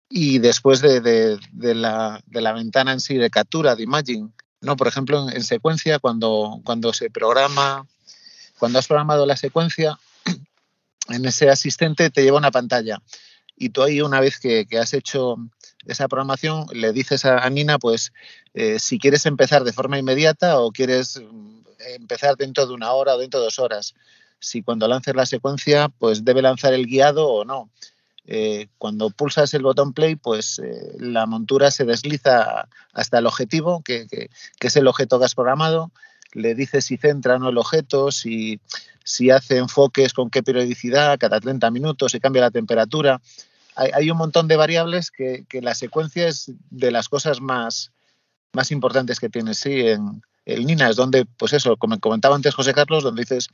y 0.09 0.39
después 0.39 0.81
de, 0.81 1.39
la, 1.53 2.23
ventana 2.53 2.93
en 2.93 3.01
sí 3.01 3.17
de 3.17 3.31
captura, 3.31 3.75
de 3.75 3.83
imaging. 3.83 4.33
¿no? 4.61 4.77
Por 4.77 4.87
ejemplo, 4.89 5.29
en, 5.29 5.43
secuencia, 5.43 5.99
cuando, 5.99 6.61
cuando 6.65 6.93
se 6.93 7.11
programa, 7.11 7.87
cuando 8.59 8.79
has 8.79 8.87
programado 8.87 9.27
la 9.27 9.37
secuencia, 9.37 9.99
en 11.09 11.25
ese 11.25 11.51
asistente 11.51 12.11
te 12.11 12.23
lleva 12.23 12.39
una 12.39 12.51
pantalla. 12.51 13.03
Y 13.57 13.71
tú 13.71 13.83
ahí, 13.83 14.03
una 14.03 14.21
vez 14.21 14.39
que, 14.39 14.67
has 14.79 14.93
hecho 14.93 15.37
esa 15.87 16.09
programación, 16.09 16.67
le 16.73 16.93
dices 16.93 17.25
a, 17.25 17.49
Nina, 17.49 17.79
pues, 17.79 18.13
eh, 18.55 18.79
si 18.79 18.99
quieres 18.99 19.25
empezar 19.25 19.65
de 19.65 19.73
forma 19.73 19.99
inmediata 19.99 20.61
o 20.61 20.73
quieres 20.73 21.19
mm, 21.19 21.61
empezar 21.95 22.37
dentro 22.37 22.67
de 22.67 22.75
una 22.75 22.93
hora 22.93 23.15
o 23.15 23.19
dentro 23.19 23.41
de 23.41 23.47
dos 23.47 23.59
horas 23.59 23.95
si 24.39 24.63
cuando 24.63 24.89
lances 24.89 25.15
la 25.15 25.27
secuencia, 25.27 25.89
pues 25.89 26.25
debe 26.25 26.43
lanzar 26.43 26.75
el 26.75 26.87
guiado 26.87 27.29
o 27.29 27.45
no. 27.45 27.71
Eh, 28.29 28.69
cuando 28.79 29.11
pulsas 29.11 29.55
el 29.55 29.63
botón 29.63 29.93
play, 29.93 30.17
pues 30.17 30.59
eh, 30.59 30.97
la 30.99 31.27
montura 31.27 31.71
se 31.71 31.85
desliza 31.85 32.69
hasta 32.93 33.19
el 33.19 33.27
objetivo, 33.27 33.83
que, 33.83 34.07
es 34.61 34.77
el 34.77 34.89
objeto 34.89 35.19
que 35.19 35.27
has 35.27 35.35
programado. 35.35 35.93
Le 36.37 36.55
dices 36.55 36.85
si 36.85 36.97
centra 36.97 37.37
o 37.37 37.39
no 37.39 37.49
el 37.49 37.59
objeto, 37.59 38.11
si, 38.13 38.61
si 39.05 39.31
hace 39.31 39.59
enfoques 39.59 40.13
con 40.13 40.31
qué 40.31 40.43
periodicidad, 40.43 41.19
cada 41.19 41.41
30 41.41 41.71
minutos, 41.71 42.13
si 42.13 42.21
cambia 42.21 42.43
la 42.43 42.51
temperatura. 42.51 43.21
Hay, 43.75 44.11
un 44.11 44.17
montón 44.17 44.49
de 44.49 44.57
variables 44.57 45.11
que, 45.11 45.45
la 45.61 45.75
secuencia 45.75 46.29
es 46.29 46.51
de 46.71 46.91
las 46.91 47.11
cosas 47.11 47.41
más, 47.43 47.93
más 48.53 48.71
importantes 48.71 49.21
que 49.21 49.29
tienes 49.29 49.59
sí, 49.59 49.81
en, 49.81 50.23
el 50.47 50.65
Nina 50.65 50.89
es 50.89 50.97
donde, 50.97 51.27
pues 51.27 51.53
eso, 51.53 51.77
como 51.77 51.99
comentaba 51.99 52.37
antes 52.37 52.55
José 52.55 52.73
Carlos, 52.73 53.03
donde 53.03 53.23
dices 53.23 53.49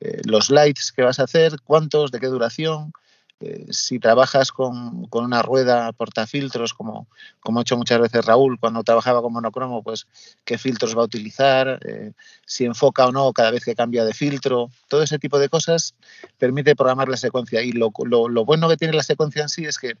eh, 0.00 0.22
los 0.24 0.50
lights 0.50 0.92
que 0.92 1.02
vas 1.02 1.20
a 1.20 1.24
hacer, 1.24 1.60
cuántos, 1.62 2.10
de 2.10 2.18
qué 2.18 2.26
duración, 2.26 2.92
eh, 3.40 3.66
si 3.70 4.00
trabajas 4.00 4.50
con, 4.50 5.06
una 5.12 5.42
rueda 5.42 5.92
portafiltros, 5.92 6.74
como, 6.74 7.06
como 7.40 7.60
ha 7.60 7.62
hecho 7.62 7.76
muchas 7.76 8.00
veces 8.00 8.24
Raúl 8.24 8.58
cuando 8.58 8.82
trabajaba 8.82 9.22
con 9.22 9.32
monocromo, 9.32 9.82
pues 9.82 10.08
qué 10.44 10.58
filtros 10.58 10.96
va 10.96 11.02
a 11.02 11.04
utilizar, 11.04 11.78
eh, 11.86 12.12
si 12.44 12.64
enfoca 12.64 13.06
o 13.06 13.12
no 13.12 13.32
cada 13.32 13.52
vez 13.52 13.64
que 13.64 13.76
cambia 13.76 14.04
de 14.04 14.12
filtro, 14.12 14.70
todo 14.88 15.02
ese 15.02 15.20
tipo 15.20 15.38
de 15.38 15.48
cosas 15.48 15.94
permite 16.38 16.74
programar 16.74 17.08
la 17.08 17.16
secuencia. 17.16 17.62
Y 17.62 17.72
lo, 17.72 17.90
bueno 17.90 18.68
que 18.68 18.76
tiene 18.76 18.94
la 18.94 19.04
secuencia 19.04 19.42
en 19.42 19.48
sí 19.48 19.64
es 19.64 19.78
que 19.78 19.94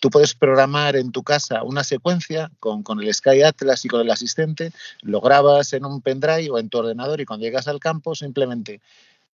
Tú 0.00 0.10
puedes 0.10 0.34
programar 0.34 0.96
en 0.96 1.12
tu 1.12 1.22
casa 1.22 1.62
una 1.62 1.84
secuencia 1.84 2.50
con, 2.58 2.82
el 3.00 3.14
Sky 3.14 3.42
Atlas 3.42 3.84
y 3.84 3.88
con 3.88 4.00
el 4.00 4.10
asistente, 4.10 4.72
lo 5.00 5.20
grabas 5.20 5.74
en 5.74 5.84
un 5.84 6.00
pendrive 6.00 6.50
o 6.50 6.58
en 6.58 6.68
tu 6.68 6.78
ordenador 6.78 7.20
y 7.20 7.24
cuando 7.24 7.44
llegas 7.44 7.68
al 7.68 7.78
campo 7.78 8.16
simplemente 8.16 8.80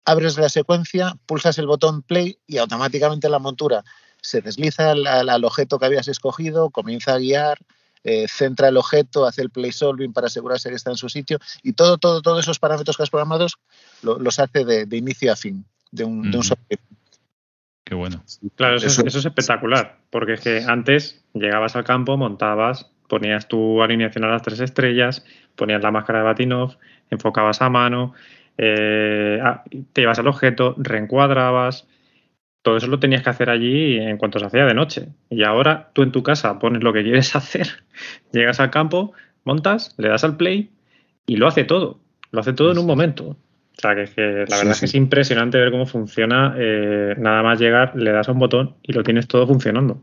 abres 0.06 0.38
la 0.38 0.50
secuencia, 0.50 1.18
pulsas 1.26 1.58
el 1.58 1.68
botón 1.68 2.02
play 2.02 2.38
y 2.48 2.58
automáticamente 2.58 3.30
la 3.30 3.40
montura 3.40 3.84
se 4.22 4.42
desliza 4.42 4.92
al, 4.92 5.44
objeto 5.44 5.78
que 5.78 5.86
habías 5.86 6.08
escogido, 6.08 6.70
comienza 6.72 7.14
a 7.14 7.20
guiar, 7.20 7.60
eh, 8.04 8.28
centra 8.28 8.70
el 8.70 8.78
objeto, 8.78 9.26
hace 9.26 9.42
el 9.42 9.50
play 9.50 9.72
solving 9.72 10.14
para 10.14 10.28
asegurarse 10.28 10.70
que 10.70 10.76
está 10.76 10.92
en 10.92 10.98
su 10.98 11.10
sitio 11.10 11.40
y 11.64 11.74
todo, 11.74 11.98
todo, 11.98 12.22
todos 12.22 12.40
esos 12.40 12.60
parámetros 12.60 12.98
que 12.98 13.04
has 13.04 13.10
programado 13.10 13.48
los 14.02 14.40
hace 14.40 14.66
de, 14.66 14.98
inicio 14.98 15.32
a 15.32 15.36
fin 15.36 15.66
de 15.92 16.04
un, 16.04 16.32
de 16.32 16.38
un 16.38 16.44
software. 16.44 16.80
Qué 17.84 17.94
bueno. 17.94 18.24
Claro, 18.56 18.78
eso, 18.78 19.06
es, 19.06 19.16
espectacular, 19.16 20.00
porque 20.10 20.34
es 20.34 20.42
que 20.42 20.64
antes 20.68 21.24
llegabas 21.34 21.76
al 21.76 21.84
campo, 21.84 22.18
montabas, 22.18 22.92
ponías 23.08 23.48
tu 23.48 23.84
alineación 23.84 24.24
a 24.24 24.30
las 24.30 24.42
tres 24.42 24.60
estrellas, 24.60 25.24
ponías 25.56 25.84
la 25.84 25.92
máscara 25.92 26.20
de 26.20 26.26
Batinov, 26.26 26.78
enfocabas 27.12 27.62
a 27.62 27.70
mano, 27.70 28.16
eh, 28.58 29.40
ah, 29.44 29.64
te 29.94 30.02
ibas 30.02 30.20
al 30.20 30.28
objeto, 30.28 30.76
reencuadrabas. 30.78 31.88
Todo 32.62 32.78
eso 32.78 32.88
lo 32.88 33.00
tenías 33.00 33.22
que 33.22 33.30
hacer 33.30 33.50
allí 33.50 33.98
en 33.98 34.18
cuanto 34.18 34.40
se 34.40 34.46
hacía 34.46 34.66
de 34.66 34.74
noche. 34.74 35.10
Y 35.30 35.44
ahora 35.44 35.92
tú 35.94 36.04
en 36.04 36.12
tu 36.12 36.24
casa 36.24 36.58
pones 36.60 36.84
lo 36.84 36.94
que 36.94 37.04
quieres 37.04 37.36
hacer, 37.36 37.68
llegas 38.32 38.60
al 38.60 38.72
campo, 38.72 39.14
montas, 39.44 39.94
le 39.98 40.10
das 40.10 40.24
al 40.24 40.38
play 40.38 40.72
y 41.26 41.38
lo 41.38 41.48
hace 41.48 41.64
todo. 41.64 42.00
Lo 42.32 42.42
hace 42.42 42.54
todo 42.54 42.72
en 42.72 42.78
un 42.80 42.86
momento. 42.86 43.38
O 43.78 43.82
sea, 43.82 43.94
que, 43.94 44.06
la 44.48 44.58
verdad 44.58 44.72
es 44.72 44.80
que 44.80 44.86
es 44.86 44.96
impresionante 44.96 45.58
ver 45.58 45.72
cómo 45.72 45.86
funciona. 45.86 46.56
Eh, 46.58 47.16
nada 47.18 47.44
más 47.44 47.60
llegar, 47.60 47.96
le 47.96 48.12
das 48.12 48.30
a 48.30 48.32
un 48.32 48.40
botón 48.40 48.76
y 48.84 48.94
lo 48.94 49.04
tienes 49.04 49.28
todo 49.28 49.46
funcionando. 49.46 50.02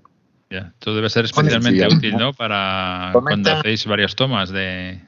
Ya, 0.50 0.72
esto 0.74 0.94
debe 0.94 1.08
ser 1.08 1.24
especialmente 1.24 1.86
útil, 1.86 2.16
¿no? 2.16 2.34
Para 2.34 3.10
cuando 3.12 3.50
hacéis 3.50 3.86
varias 3.86 4.14
tomas 4.14 4.50
de, 4.50 5.00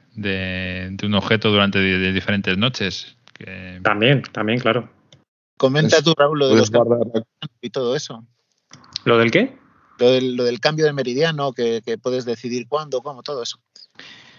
un 1.03 1.13
objeto 1.13 1.51
durante 1.51 1.79
diferentes 2.11 2.57
noches. 2.57 3.15
También, 3.83 4.23
también, 4.31 4.59
claro. 4.59 4.89
Comenta 5.57 6.01
tú, 6.01 6.13
Raúl, 6.17 6.39
lo 6.39 6.49
de 6.49 6.55
los 6.55 6.71
y 7.61 7.69
todo 7.69 7.95
eso. 7.95 8.25
¿Lo 9.05 9.17
del 9.17 9.31
qué? 9.31 9.57
Lo 9.99 10.11
del, 10.11 10.35
lo 10.35 10.43
del 10.43 10.59
cambio 10.59 10.85
de 10.85 10.93
meridiano, 10.93 11.53
que, 11.53 11.81
que 11.85 11.97
puedes 11.97 12.25
decidir 12.25 12.67
cuándo, 12.67 13.01
cómo, 13.01 13.23
todo 13.23 13.43
eso. 13.43 13.59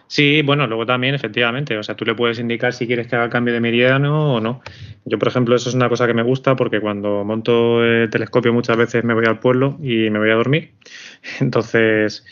Sí, 0.09 0.43
bueno, 0.43 0.67
luego 0.67 0.87
también, 0.87 1.15
efectivamente, 1.15 1.77
o 1.77 1.83
sea, 1.83 1.97
tú 1.97 2.05
le 2.05 2.15
puedes 2.15 2.39
indicar 2.39 2.73
si 2.73 2.87
quieres 2.87 3.09
que 3.09 3.17
haga 3.17 3.29
cambio 3.29 3.53
de 3.53 3.61
meridiano 3.61 4.35
o 4.35 4.41
no. 4.41 4.63
Yo, 5.05 5.19
por 5.19 5.29
ejemplo, 5.29 5.57
eso 5.57 5.69
es 5.69 5.75
una 5.75 5.89
cosa 5.89 6.07
que 6.07 6.15
me 6.15 6.23
gusta 6.23 6.55
porque 6.55 6.81
cuando 6.81 7.25
monto 7.25 7.85
el 7.85 8.09
telescopio 8.09 8.53
muchas 8.53 8.77
veces 8.77 9.03
me 9.03 9.15
voy 9.15 9.25
al 9.27 9.41
pueblo 9.41 9.79
y 9.83 10.09
me 10.11 10.19
voy 10.19 10.31
a 10.31 10.35
dormir. 10.35 10.75
Entonces, 11.41 12.25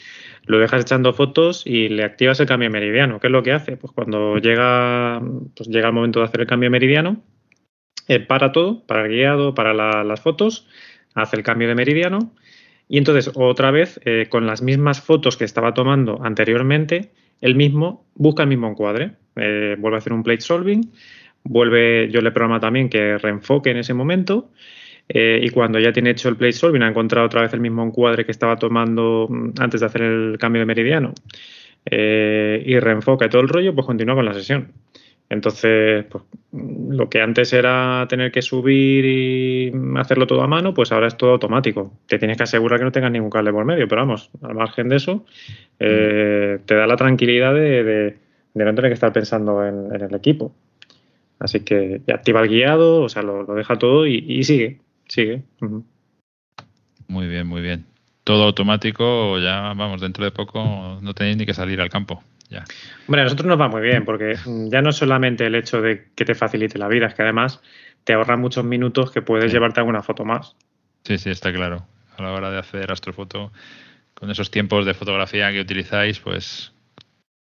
lo 0.47 0.59
dejas 0.59 0.83
echando 0.83 1.13
fotos 1.13 1.67
y 1.67 1.89
le 1.89 2.05
activas 2.05 2.41
el 2.41 2.47
cambio 2.47 2.71
meridiano. 2.71 3.21
¿Qué 3.21 3.29
es 3.29 3.33
lo 3.33 3.43
que 3.43 3.53
hace? 3.53 3.77
Pues 3.77 3.93
cuando 3.93 4.39
llega, 4.39 5.21
pues 5.57 5.69
llega 5.69 5.89
el 5.89 5.95
momento 5.95 6.21
de 6.21 6.27
hacer 6.27 6.41
el 6.43 6.47
cambio 6.47 6.71
meridiano, 6.71 7.23
para 8.29 8.53
todo, 8.53 8.85
para 8.87 9.05
el 9.05 9.09
guiado, 9.09 9.55
para 9.55 9.73
las 10.05 10.21
fotos, 10.21 10.69
hace 11.15 11.37
el 11.37 11.43
cambio 11.43 11.69
de 11.69 11.75
meridiano 11.75 12.35
y 12.89 12.99
entonces 12.99 13.31
otra 13.35 13.71
vez, 13.71 14.01
eh, 14.05 14.27
con 14.29 14.47
las 14.47 14.63
mismas 14.63 15.01
fotos 15.01 15.37
que 15.37 15.45
estaba 15.45 15.75
tomando 15.75 16.21
anteriormente, 16.23 17.13
él 17.41 17.55
mismo 17.55 18.07
busca 18.15 18.43
el 18.43 18.49
mismo 18.49 18.69
encuadre, 18.69 19.13
eh, 19.37 19.77
vuelve 19.79 19.97
a 19.97 19.99
hacer 19.99 20.13
un 20.13 20.23
plate 20.23 20.43
solving, 20.43 20.93
vuelve, 21.45 22.11
yo 22.11 22.21
le 22.21 22.31
programa 22.31 22.61
también 22.61 22.89
que 22.89 23.19
reenfoque 23.19 23.71
en 23.71 23.79
ese 23.79 23.95
momento 23.95 24.51
eh, 25.09 25.41
y 25.43 25.51
cuando 25.51 25.79
ya 25.79 25.93
tiene 25.93 26.11
hecho 26.11 26.29
el 26.29 26.37
plate 26.37 26.53
solving 26.53 26.83
ha 26.83 26.89
encontrado 26.89 27.27
otra 27.27 27.43
vez 27.43 27.53
el 27.53 27.61
mismo 27.61 27.85
encuadre 27.85 28.25
que 28.25 28.33
estaba 28.33 28.57
tomando 28.57 29.27
mm, 29.29 29.51
antes 29.59 29.81
de 29.81 29.87
hacer 29.87 30.03
el 30.03 30.39
cambio 30.39 30.61
de 30.61 30.67
meridiano. 30.67 31.13
eh, 31.91 32.63
y 32.65 32.79
reenfoca 32.79 33.29
todo 33.29 33.43
el 33.43 33.49
rollo, 33.49 33.75
pues 33.75 33.87
continúa 33.87 34.15
con 34.15 34.25
la 34.25 34.35
sesión. 34.35 34.73
Entonces, 35.31 36.05
pues, 36.05 36.25
lo 36.53 37.09
que 37.09 37.21
antes 37.21 37.53
era 37.53 38.07
tener 38.09 38.31
que 38.31 38.43
subir 38.43 39.05
y 39.05 39.73
hacerlo 39.97 40.27
todo 40.27 40.43
a 40.43 40.47
mano, 40.47 40.75
pues 40.75 40.93
ahora 40.93 41.09
es 41.09 41.17
todo 41.17 41.33
automático. 41.33 41.93
Te 42.07 42.19
tienes 42.19 42.37
que 42.37 42.45
asegurar 42.45 42.79
que 42.79 42.85
no 42.85 42.93
tengas 42.93 43.11
ningún 43.11 43.31
cable 43.31 43.53
por 43.53 43.65
medio, 43.65 43.89
pero 43.89 44.03
vamos, 44.03 44.31
al 44.43 44.55
margen 44.55 44.89
de 44.89 44.97
eso, 44.97 45.25
eh, 45.81 46.59
te 46.67 46.75
da 46.75 46.87
la 46.87 46.97
tranquilidad 46.97 47.55
de, 47.55 48.17
no 48.55 48.75
tener 48.75 48.91
que 48.91 48.95
estar 48.95 49.13
pensando 49.13 49.67
en, 49.67 49.93
el 49.93 50.15
equipo. 50.15 50.55
Así 51.39 51.61
que 51.61 52.01
ya 52.07 52.15
activa 52.15 52.43
el 52.43 52.49
guiado, 52.49 53.03
o 53.03 53.09
sea, 53.09 53.23
lo, 53.23 53.45
deja 53.45 53.77
todo 53.77 54.07
y, 54.07 54.43
sigue, 54.45 54.79
sigue. 55.09 55.43
Muy 57.09 57.29
bien, 57.29 57.47
muy 57.47 57.63
bien. 57.63 57.87
Todo 58.25 58.45
automático, 58.45 59.39
ya 59.39 59.73
vamos, 59.75 60.01
dentro 60.01 60.25
de 60.25 60.31
poco 60.31 60.99
no 61.03 61.15
tenéis 61.15 61.37
ni 61.37 61.47
que 61.47 61.55
salir 61.55 61.81
al 61.81 61.91
campo. 61.91 62.23
Ya. 62.49 62.65
Hombre, 63.07 63.23
a 63.23 63.25
nosotros 63.25 63.47
nos 63.47 63.61
va 63.61 63.69
muy 63.69 63.83
bien, 63.83 64.05
porque 64.05 64.37
ya 64.71 64.83
no 64.83 64.93
solamente 64.93 65.47
el 65.47 65.55
hecho 65.55 65.81
de 65.81 66.09
que 66.15 66.25
te 66.25 66.35
facilite 66.35 66.79
la 66.79 66.89
vida, 66.89 67.07
es 67.07 67.15
que 67.15 67.23
además 67.23 67.61
te 68.05 68.13
ahorra 68.13 68.37
muchos 68.37 68.65
minutos 68.65 69.11
que 69.11 69.23
puedes 69.23 69.53
llevarte 69.53 69.81
alguna 69.81 70.03
foto 70.03 70.25
más. 70.25 70.57
Sí, 71.05 71.19
sí, 71.19 71.31
está 71.31 71.53
claro. 71.53 71.87
A 72.17 72.23
la 72.23 72.33
hora 72.33 72.51
de 72.51 72.59
hacer 72.59 72.93
astrofoto, 72.93 73.53
con 74.15 74.31
esos 74.31 74.51
tiempos 74.51 74.87
de 74.87 74.95
fotografía 74.95 75.51
que 75.53 75.61
utilizáis, 75.61 76.21
pues 76.21 76.73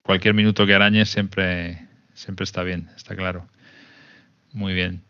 cualquier 0.03 0.35
minuto 0.35 0.67
que 0.67 0.75
arañes 0.75 1.09
siempre, 1.09 1.87
siempre 2.15 2.45
está 2.45 2.63
bien, 2.63 2.89
está 2.97 3.17
claro. 3.17 3.47
Muy 4.53 4.75
bien. 4.75 5.03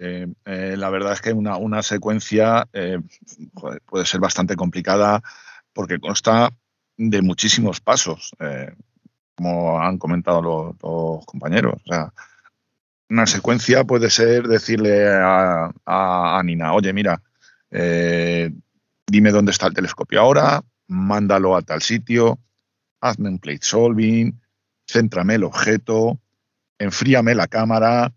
Eh, 0.00 0.28
eh, 0.44 0.76
la 0.76 0.90
verdad 0.90 1.12
es 1.12 1.20
que 1.20 1.32
una, 1.32 1.82
secuencia 1.82 2.68
eh, 2.72 3.00
puede 3.84 4.06
ser 4.06 4.20
bastante 4.20 4.54
complicada 4.54 5.20
porque 5.72 5.98
consta 5.98 6.50
de 6.96 7.20
muchísimos 7.22 7.80
pasos, 7.80 8.32
como 9.36 9.80
han 9.80 9.98
comentado 9.98 10.42
los, 10.42 11.26
compañeros. 11.26 11.74
O 11.84 11.92
sea, 11.92 12.12
una 13.08 13.26
secuencia 13.26 13.84
puede 13.84 14.10
ser 14.10 14.48
decirle 14.48 15.06
a, 15.08 16.42
Nina, 16.44 16.72
oye, 16.74 16.92
mira, 16.92 17.22
dime 17.70 19.30
dónde 19.30 19.52
está 19.52 19.68
el 19.68 19.74
telescopio 19.74 20.20
ahora, 20.20 20.64
mándalo 20.88 21.56
a 21.56 21.62
tal 21.62 21.82
sitio, 21.82 22.40
hazme 23.00 23.28
un 23.28 23.38
plate 23.38 23.60
solving, 23.62 24.40
céntrame 24.88 25.36
el 25.36 25.44
objeto, 25.44 26.20
enfríame 26.78 27.36
la 27.36 27.46
cámara, 27.46 28.12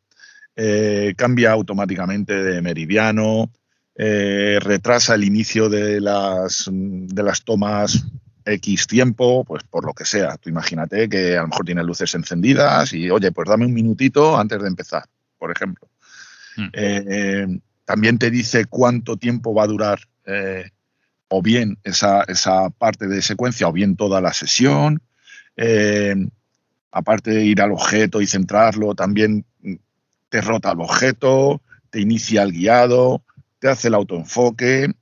eh, 0.56 1.14
cambia 1.16 1.52
automáticamente 1.52 2.44
de 2.44 2.62
meridiano, 2.62 3.52
eh, 3.96 4.60
retrasa 4.62 5.16
el 5.16 5.24
inicio 5.24 5.70
de 5.70 6.02
las, 6.02 6.70
de 6.70 7.24
las 7.24 7.44
tomas 7.44 8.06
X 8.44 8.88
tiempo, 8.88 9.46
pues 9.46 9.64
por 9.64 9.86
lo 9.86 9.94
que 9.94 10.04
sea. 10.04 10.38
Tú 10.38 10.50
imagínate 10.50 11.08
que 11.08 11.38
a 11.38 11.42
lo 11.42 11.48
mejor 11.48 11.66
tiene 11.66 11.84
luces 11.84 12.14
encendidas 12.16 12.92
y, 12.94 13.10
oye, 13.10 13.32
pues 13.32 13.48
dame 13.48 13.66
un 13.66 13.74
minutito 13.74 14.38
antes 14.38 14.62
de 14.62 14.68
empezar, 14.68 15.06
por 15.38 15.52
ejemplo. 15.52 15.88
Hmm. 16.58 16.70
Eh, 16.74 17.60
también 17.86 18.18
te 18.18 18.30
dice 18.30 18.66
cuánto 18.66 19.18
tiempo 19.18 19.54
va 19.54 19.64
a 19.64 19.68
durar 19.68 20.00
o 21.30 21.42
bien 21.42 21.78
esa, 21.84 22.24
esa, 22.24 22.70
parte 22.70 23.08
de 23.08 23.22
secuencia 23.22 23.68
o 23.68 23.72
bien 23.72 23.96
toda 23.96 24.20
la 24.22 24.34
sesión. 24.34 25.02
aparte 26.92 27.32
de 27.32 27.46
ir 27.46 27.62
al 27.62 27.72
objeto 27.72 28.22
y 28.22 28.28
centrarlo, 28.28 28.96
también 28.96 29.46
te 30.32 30.40
rota 30.40 30.72
el 30.72 30.80
objeto, 30.80 31.62
te 31.90 32.00
inicia 32.00 32.44
el 32.44 32.54
guiado, 32.54 33.22
te 33.60 33.68
hace 33.68 33.90
el 33.90 33.96
autoenfoque, 33.96 34.94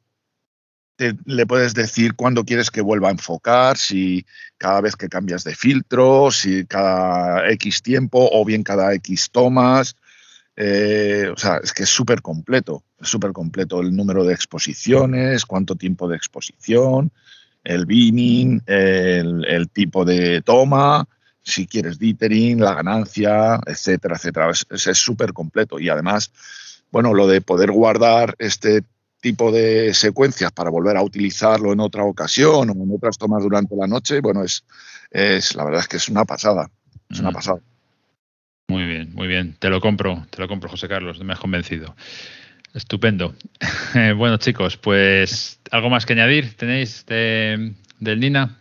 te, 0.95 1.15
le 1.25 1.45
puedes 1.45 1.75
decir 1.75 2.15
cuándo 2.15 2.43
quieres 2.43 2.71
que 2.71 2.81
vuelva 2.81 3.09
a 3.09 3.11
enfocar, 3.11 3.77
si 3.77 4.25
cada 4.57 4.81
vez 4.81 4.95
que 4.95 5.07
cambias 5.07 5.43
de 5.43 5.55
filtro, 5.55 6.31
si 6.31 6.65
cada 6.65 7.47
X 7.51 7.83
tiempo 7.83 8.27
o 8.31 8.43
bien 8.43 8.63
cada 8.63 8.91
X 8.95 9.29
tomas. 9.31 9.95
Eh, 10.55 11.29
o 11.31 11.37
sea, 11.37 11.57
es 11.63 11.73
que 11.73 11.83
es 11.83 11.89
súper 11.89 12.23
completo, 12.23 12.83
súper 12.99 13.31
completo 13.31 13.81
el 13.81 13.95
número 13.95 14.25
de 14.25 14.33
exposiciones, 14.33 15.45
cuánto 15.45 15.75
tiempo 15.75 16.07
de 16.07 16.17
exposición, 16.17 17.11
el 17.63 17.85
binning, 17.85 18.63
el 18.65 19.69
tipo 19.71 20.05
de 20.05 20.41
toma, 20.41 21.07
si 21.49 21.67
quieres 21.67 21.99
dithering, 21.99 22.59
la 22.59 22.75
ganancia, 22.75 23.59
etcétera, 23.65 24.15
etcétera. 24.15 24.51
Es 24.51 24.97
súper 24.97 25.33
completo 25.33 25.79
y 25.79 25.89
además, 25.89 26.31
bueno, 26.91 27.13
lo 27.13 27.27
de 27.27 27.41
poder 27.41 27.71
guardar 27.71 28.35
este 28.39 28.83
tipo 29.21 29.51
de 29.51 29.93
secuencias 29.93 30.51
para 30.51 30.69
volver 30.69 30.95
a 30.97 31.03
utilizarlo 31.03 31.73
en 31.73 31.79
otra 31.79 32.03
ocasión 32.03 32.69
o 32.69 32.73
en 32.73 32.91
otras 32.93 33.17
tomas 33.17 33.43
durante 33.43 33.75
la 33.75 33.87
noche, 33.87 34.21
bueno, 34.21 34.43
es, 34.43 34.63
es 35.11 35.55
la 35.55 35.65
verdad 35.65 35.81
es 35.81 35.87
que 35.87 35.97
es 35.97 36.09
una 36.09 36.25
pasada, 36.25 36.69
es 37.09 37.19
una 37.19 37.31
mm. 37.31 37.33
pasada. 37.33 37.59
Muy 38.69 38.85
bien, 38.85 39.13
muy 39.15 39.27
bien. 39.27 39.55
Te 39.57 39.69
lo 39.69 39.81
compro, 39.81 40.25
te 40.29 40.39
lo 40.39 40.47
compro, 40.47 40.69
José 40.69 40.87
Carlos, 40.87 41.19
me 41.23 41.33
has 41.33 41.39
convencido. 41.39 41.95
Estupendo. 42.73 43.33
bueno, 44.15 44.37
chicos, 44.37 44.77
pues 44.77 45.59
algo 45.71 45.89
más 45.89 46.05
que 46.05 46.13
añadir 46.13 46.55
tenéis 46.55 47.05
de, 47.07 47.73
del 47.99 48.19
Nina 48.19 48.59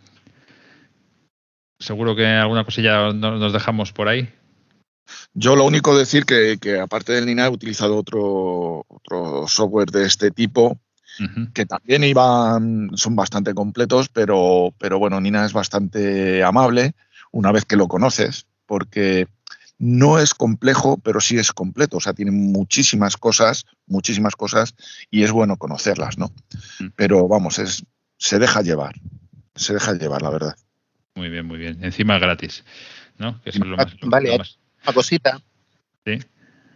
seguro 1.78 2.16
que 2.16 2.26
alguna 2.26 2.64
cosilla 2.64 3.12
nos 3.12 3.52
dejamos 3.52 3.92
por 3.92 4.08
ahí. 4.08 4.28
Yo 5.32 5.56
lo 5.56 5.64
único 5.64 5.96
decir 5.96 6.24
que, 6.24 6.58
que 6.60 6.78
aparte 6.78 7.12
del 7.12 7.26
Nina 7.26 7.46
he 7.46 7.50
utilizado 7.50 7.96
otro, 7.96 8.84
otro 8.88 9.46
software 9.46 9.90
de 9.90 10.04
este 10.04 10.30
tipo 10.30 10.78
que 11.52 11.66
también 11.66 12.04
iban, 12.04 12.90
son 12.94 13.16
bastante 13.16 13.52
completos, 13.52 14.08
pero, 14.08 14.72
pero 14.78 14.98
bueno, 14.98 15.20
Nina 15.20 15.44
es 15.44 15.52
bastante 15.52 16.44
amable 16.44 16.94
una 17.32 17.50
vez 17.50 17.64
que 17.64 17.76
lo 17.76 17.88
conoces, 17.88 18.46
porque 18.66 19.26
no 19.78 20.18
es 20.18 20.34
complejo, 20.34 20.98
pero 20.98 21.20
sí 21.20 21.36
es 21.36 21.52
completo. 21.52 21.96
O 21.96 22.00
sea, 22.00 22.12
tiene 22.12 22.30
muchísimas 22.30 23.16
cosas, 23.16 23.64
muchísimas 23.86 24.36
cosas, 24.36 24.74
y 25.10 25.24
es 25.24 25.32
bueno 25.32 25.56
conocerlas, 25.56 26.18
¿no? 26.18 26.30
Pero 26.94 27.26
vamos, 27.28 27.58
es, 27.58 27.84
se 28.16 28.38
deja 28.38 28.62
llevar, 28.62 28.94
se 29.54 29.74
deja 29.74 29.94
llevar, 29.94 30.22
la 30.22 30.30
verdad. 30.30 30.56
Muy 31.18 31.30
bien, 31.30 31.46
muy 31.46 31.58
bien. 31.58 31.82
Encima 31.82 32.16
gratis, 32.20 32.62
¿no? 33.18 33.42
Que 33.42 33.50
es 33.50 33.58
lo 33.58 33.76
más, 33.76 33.92
vale, 34.02 34.36
una 34.36 34.92
cosita. 34.94 35.40
Sí. 36.06 36.20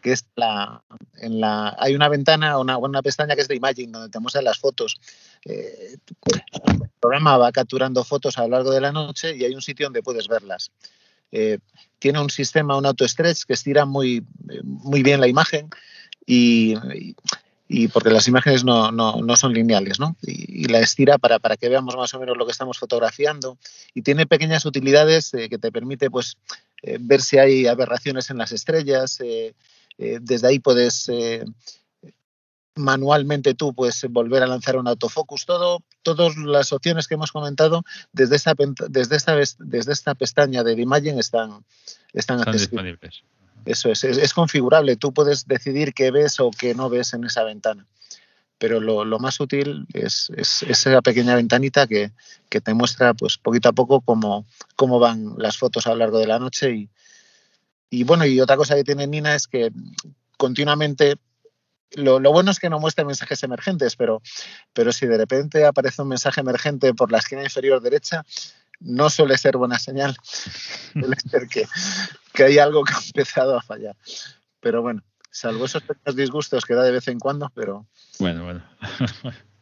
Que 0.03 0.11
es 0.11 0.27
la, 0.35 0.83
en 1.19 1.41
la. 1.41 1.77
Hay 1.79 1.95
una 1.95 2.09
ventana, 2.09 2.59
una, 2.59 2.77
una 2.77 3.03
pestaña 3.03 3.37
que 3.37 3.43
es 3.43 3.47
de 3.47 3.55
Imagine, 3.55 3.93
donde 3.93 4.09
te 4.09 4.19
muestran 4.19 4.45
las 4.45 4.59
fotos. 4.59 5.01
Eh, 5.45 5.97
el 6.27 6.91
programa 6.99 7.37
va 7.37 7.53
capturando 7.53 8.03
fotos 8.03 8.37
a 8.37 8.43
lo 8.43 8.49
largo 8.49 8.73
de 8.73 8.81
la 8.81 8.91
noche 8.91 9.37
y 9.37 9.45
hay 9.45 9.55
un 9.55 9.63
sitio 9.63 9.87
donde 9.87 10.03
puedes 10.03 10.27
verlas. 10.27 10.73
Eh, 11.31 11.61
tiene 12.01 12.21
un 12.21 12.29
sistema, 12.29 12.77
un 12.77 12.85
auto 12.85 13.07
stretch 13.07 13.45
que 13.45 13.53
estira 13.53 13.85
muy, 13.85 14.27
muy 14.65 15.05
bien 15.05 15.21
la 15.21 15.29
imagen 15.29 15.71
y, 16.27 16.75
y 16.97 17.15
porque 17.89 18.11
las 18.11 18.29
imágenes 18.29 18.65
no, 18.65 19.37
son 19.37 19.55
lineales, 19.55 19.99
¿no? 19.99 20.17
Y, 20.23 20.65
la 20.67 20.81
estira 20.81 21.19
para, 21.19 21.39
para, 21.39 21.57
que 21.57 21.69
veamos 21.69 21.97
más 21.97 22.13
o 22.15 22.21
menos 22.21 22.37
lo 22.37 22.45
que 22.45 22.53
estamos 22.53 22.79
fotografiando 22.79 23.59
y 23.95 24.03
tiene 24.03 24.27
pequeñas 24.27 24.65
utilidades 24.67 25.33
eh, 25.35 25.49
que 25.49 25.59
te 25.59 25.73
permite 25.73 26.11
pues 26.11 26.37
eh, 26.83 26.99
ver 27.01 27.23
si 27.23 27.39
hay 27.39 27.67
aberraciones 27.67 28.31
en 28.31 28.39
las 28.39 28.53
estrellas, 28.53 29.21
eh, 29.21 29.55
desde 29.99 30.49
ahí 30.49 30.59
puedes 30.59 31.11
manualmente 32.75 33.55
tú 33.55 33.75
puedes 33.75 34.05
volver 34.09 34.43
a 34.43 34.47
lanzar 34.47 34.77
un 34.77 34.89
autofocus, 34.89 35.45
todo, 35.45 35.83
todas 36.03 36.37
las 36.37 36.73
opciones 36.73 37.07
que 37.07 37.15
hemos 37.15 37.33
comentado 37.33 37.85
desde 38.13 38.37
esta, 38.37 38.55
desde 38.89 39.17
esta, 39.17 39.37
desde 39.59 39.93
esta 39.93 40.15
pestaña 40.15 40.63
de 40.63 40.73
Imagen 40.81 41.19
están, 41.19 41.65
están, 42.13 42.39
están 42.39 42.53
disponibles. 42.53 43.23
Eso 43.65 43.91
es, 43.91 44.05
es, 44.05 44.33
configurable. 44.35 44.97
Tú 44.97 45.13
puedes 45.13 45.47
decidir 45.47 45.95
qué 45.95 46.11
ves 46.11 46.41
o 46.41 46.51
qué 46.51 46.75
no 46.75 46.89
ves 46.89 47.15
en 47.15 47.25
esa 47.25 47.45
ventana. 47.45 47.87
Pero 48.59 48.81
lo, 48.81 49.19
más 49.19 49.41
útil 49.41 49.87
es, 49.93 50.31
esa 50.37 51.03
pequeña 51.03 51.35
ventanita 51.35 51.87
que, 51.87 52.13
te 52.49 52.75
muestra 52.75 53.15
pues 53.15 53.39
poquito 53.39 53.69
a 53.69 53.73
poco 53.73 54.01
cómo, 54.01 54.47
cómo 54.77 54.99
van 54.99 55.35
las 55.37 55.57
fotos 55.57 55.87
a 55.87 55.91
lo 55.91 55.97
largo 55.97 56.19
de 56.19 56.27
la 56.27 56.39
noche. 56.39 56.71
Y, 56.71 56.91
y 57.91 58.05
bueno, 58.05 58.25
y 58.25 58.41
otra 58.41 58.57
cosa 58.57 58.75
que 58.75 58.85
tiene 58.85 59.07
Nina 59.07 59.35
es 59.35 59.49
que 59.49 59.73
continuamente 60.37 61.17
lo, 61.95 62.21
lo, 62.21 62.33
bueno 62.33 62.51
es 62.51 62.59
que 62.59 62.71
no 62.71 62.79
muestra 62.79 63.05
mensajes 63.05 63.43
emergentes, 63.43 63.97
pero, 63.97 64.23
pero 64.73 64.93
si 64.93 65.07
de 65.07 65.19
repente 65.19 65.65
aparece 65.65 66.03
un 66.03 66.09
mensaje 66.09 66.41
emergente 66.41 66.95
por 66.95 67.13
la 67.13 67.19
esquina 67.19 67.43
inferior 67.43 67.81
derecha, 67.81 68.25
no 68.85 69.11
suele 69.11 69.39
ser 69.39 69.57
buena 69.57 69.79
señal. 69.79 70.17
suele 70.93 71.17
ser 71.17 71.49
que, 71.49 71.67
que 72.33 72.45
hay 72.45 72.59
algo 72.59 72.85
que 72.85 72.95
ha 72.95 73.01
empezado 73.05 73.57
a 73.57 73.63
fallar. 73.63 73.97
Pero 74.61 74.83
bueno, 74.83 75.03
salvo 75.31 75.65
esos 75.65 75.83
pequeños 75.83 76.17
disgustos 76.17 76.65
que 76.65 76.75
da 76.75 76.83
de 76.83 76.93
vez 76.93 77.09
en 77.09 77.19
cuando, 77.19 77.51
pero... 77.55 77.87
Bueno, 78.19 78.45
bueno. 78.45 78.63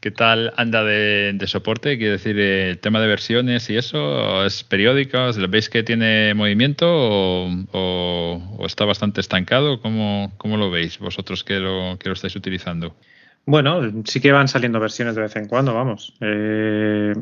¿Qué 0.00 0.10
tal 0.10 0.52
anda 0.56 0.82
de, 0.82 1.38
soporte? 1.46 1.98
Quiero 1.98 2.12
decir, 2.12 2.38
el 2.38 2.78
tema 2.78 3.00
de 3.00 3.06
versiones 3.06 3.70
y 3.70 3.76
eso, 3.76 4.44
¿es 4.44 4.64
periódico? 4.64 5.18
¿Veis 5.48 5.70
que 5.70 5.84
tiene 5.84 6.34
movimiento 6.34 6.86
o, 6.88 8.66
está 8.66 8.84
bastante 8.84 9.20
estancado? 9.20 9.80
¿Cómo, 9.80 10.32
¿Cómo, 10.36 10.56
lo 10.56 10.70
veis 10.70 10.98
vosotros 10.98 11.44
que 11.44 11.60
lo, 11.60 11.96
que 11.98 12.08
lo 12.08 12.14
estáis 12.14 12.34
utilizando? 12.34 12.96
Bueno, 13.44 14.02
sí 14.04 14.20
que 14.20 14.32
van 14.32 14.48
saliendo 14.48 14.80
versiones 14.80 15.14
de 15.14 15.22
vez 15.22 15.36
en 15.36 15.46
cuando, 15.46 15.72
vamos. 15.74 16.14
Eh, 16.20 17.14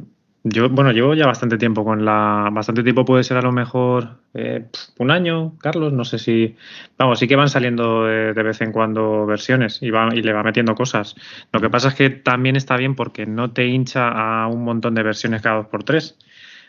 Yo, 0.46 0.68
bueno, 0.68 0.92
llevo 0.92 1.14
ya 1.14 1.26
bastante 1.26 1.56
tiempo 1.56 1.84
con 1.84 2.04
la. 2.04 2.50
Bastante 2.52 2.82
tiempo 2.82 3.06
puede 3.06 3.24
ser 3.24 3.38
a 3.38 3.40
lo 3.42 3.50
mejor 3.50 4.18
eh, 4.34 4.66
un 4.98 5.10
año, 5.10 5.56
Carlos. 5.58 5.94
No 5.94 6.04
sé 6.04 6.18
si. 6.18 6.54
Vamos, 6.98 7.18
sí 7.18 7.26
que 7.26 7.34
van 7.34 7.48
saliendo 7.48 8.04
de, 8.04 8.34
vez 8.34 8.60
en 8.60 8.70
cuando 8.70 9.24
versiones 9.24 9.82
y, 9.82 9.90
va, 9.90 10.10
y 10.14 10.20
le 10.20 10.34
va 10.34 10.42
metiendo 10.42 10.74
cosas. 10.74 11.16
Lo 11.50 11.60
que 11.62 11.70
pasa 11.70 11.88
es 11.88 11.94
que 11.94 12.10
también 12.10 12.56
está 12.56 12.76
bien 12.76 12.94
porque 12.94 13.24
no 13.24 13.52
te 13.52 13.66
hincha 13.66 14.08
a 14.10 14.46
un 14.48 14.64
montón 14.64 14.94
de 14.94 15.02
versiones 15.02 15.40
cada 15.40 15.56
dos 15.56 15.66
por 15.68 15.82
tres. 15.82 16.18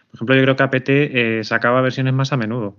Por 0.09 0.19
ejemplo, 0.19 0.35
yo 0.35 0.41
creo 0.43 0.55
que 0.55 0.63
APT 0.63 0.89
eh, 0.89 1.41
sacaba 1.43 1.81
versiones 1.81 2.13
más 2.13 2.31
a 2.31 2.37
menudo. 2.37 2.77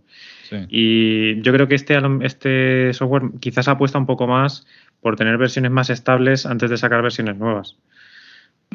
Y 0.69 1.43
yo 1.43 1.53
creo 1.53 1.69
que 1.69 1.75
este, 1.75 1.99
este 2.23 2.93
software 2.95 3.33
quizás 3.41 3.69
apuesta 3.69 3.99
un 3.99 4.07
poco 4.07 4.27
más 4.27 4.67
por 5.03 5.17
tener 5.17 5.37
versiones 5.37 5.73
más 5.73 5.91
estables 5.91 6.47
antes 6.47 6.71
de 6.71 6.79
sacar 6.79 7.03
versiones 7.03 7.37
nuevas. 7.37 7.77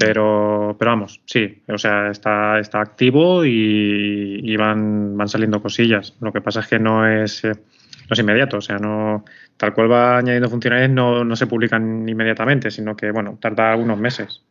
Pero, 0.06 0.76
pero 0.78 0.92
vamos, 0.92 1.22
sí, 1.26 1.64
o 1.68 1.78
sea, 1.78 2.10
está, 2.10 2.60
está 2.60 2.82
activo 2.82 3.46
y, 3.46 4.56
van, 4.58 5.18
van 5.18 5.28
saliendo 5.28 5.62
cosillas. 5.62 6.16
Lo 6.20 6.32
que 6.32 6.42
pasa 6.42 6.62
es 6.62 6.68
que 6.68 6.80
no 6.80 7.08
es, 7.08 7.44
eh, 7.44 7.52
no 7.52 8.14
es 8.14 8.20
inmediato, 8.20 8.58
o 8.58 8.62
sea, 8.62 8.78
no 8.78 9.26
tal 9.58 9.74
cual 9.74 9.92
va 9.92 10.18
añadiendo 10.18 10.50
funcionalidades 10.50 10.94
no, 10.94 11.24
no 11.24 11.36
se 11.36 11.48
publican 11.48 12.08
inmediatamente, 12.08 12.72
sino 12.72 12.96
que, 12.96 13.12
bueno, 13.12 13.38
tarda 13.40 13.72
algunos 13.72 14.00
meses. 14.00 14.42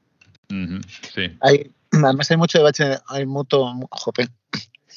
sí. 0.48 1.36
Hay, 1.40 1.70
además 1.92 2.30
hay 2.30 2.36
mucho 2.36 2.58
debate, 2.58 2.98
hay 3.08 3.26
mucho, 3.26 3.72
jope, 3.90 4.28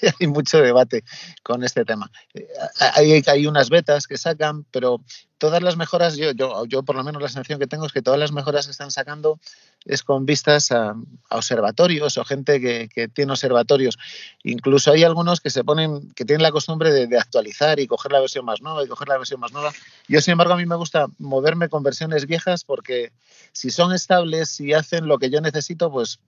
hay 0.20 0.28
mucho 0.28 0.62
debate 0.62 1.04
con 1.42 1.64
este 1.64 1.86
tema. 1.86 2.12
Eh, 2.34 2.48
hay, 2.96 3.24
hay, 3.26 3.48
unas 3.48 3.70
betas 3.70 4.08
que 4.08 4.18
sacan, 4.18 4.66
pero 4.72 5.02
todas 5.38 5.62
las 5.62 5.78
mejoras, 5.78 6.16
yo, 6.16 6.32
yo, 6.32 6.66
yo 6.66 6.84
por 6.84 6.96
lo 6.96 7.04
menos 7.04 7.22
la 7.22 7.28
sensación 7.28 7.60
que 7.60 7.68
tengo 7.68 7.86
es 7.86 7.92
que 7.92 8.02
todas 8.02 8.20
las 8.20 8.32
mejoras 8.32 8.66
que 8.66 8.72
están 8.72 8.92
sacando 8.92 9.40
es 9.86 10.04
con 10.04 10.26
vistas 10.26 10.72
a, 10.72 10.96
observatorios 11.30 12.18
o 12.18 12.24
gente 12.24 12.62
que, 12.62 13.08
tiene 13.10 13.32
observatorios. 13.32 13.98
Incluso 14.44 14.92
hay 14.92 15.04
algunos 15.04 15.42
que 15.42 15.50
se 15.50 15.64
ponen, 15.64 16.12
que 16.14 16.26
tienen 16.26 16.44
la 16.44 16.52
costumbre 16.52 16.92
de, 16.92 17.18
actualizar 17.18 17.80
y 17.80 17.88
coger 17.88 18.12
la 18.12 18.20
versión 18.20 18.46
más 18.46 18.62
nueva 18.62 18.84
y 18.84 18.88
coger 18.88 19.08
la 19.08 19.18
versión 19.18 19.40
más 19.40 19.52
nueva. 19.52 19.72
Yo, 20.08 20.22
sin 20.22 20.34
embargo, 20.34 20.54
a 20.54 20.58
mí 20.58 20.66
me 20.66 20.76
gusta 20.76 21.08
moverme 21.18 21.70
con 21.70 21.84
versiones 21.84 22.26
viejas 22.26 22.64
porque 22.64 23.12
si 23.52 23.70
son 23.70 23.94
estables 23.94 24.60
y 24.60 24.74
hacen 24.74 25.08
lo 25.08 25.18
que 25.18 25.30
yo 25.30 25.42
necesito, 25.42 25.92
pues... 25.92 26.20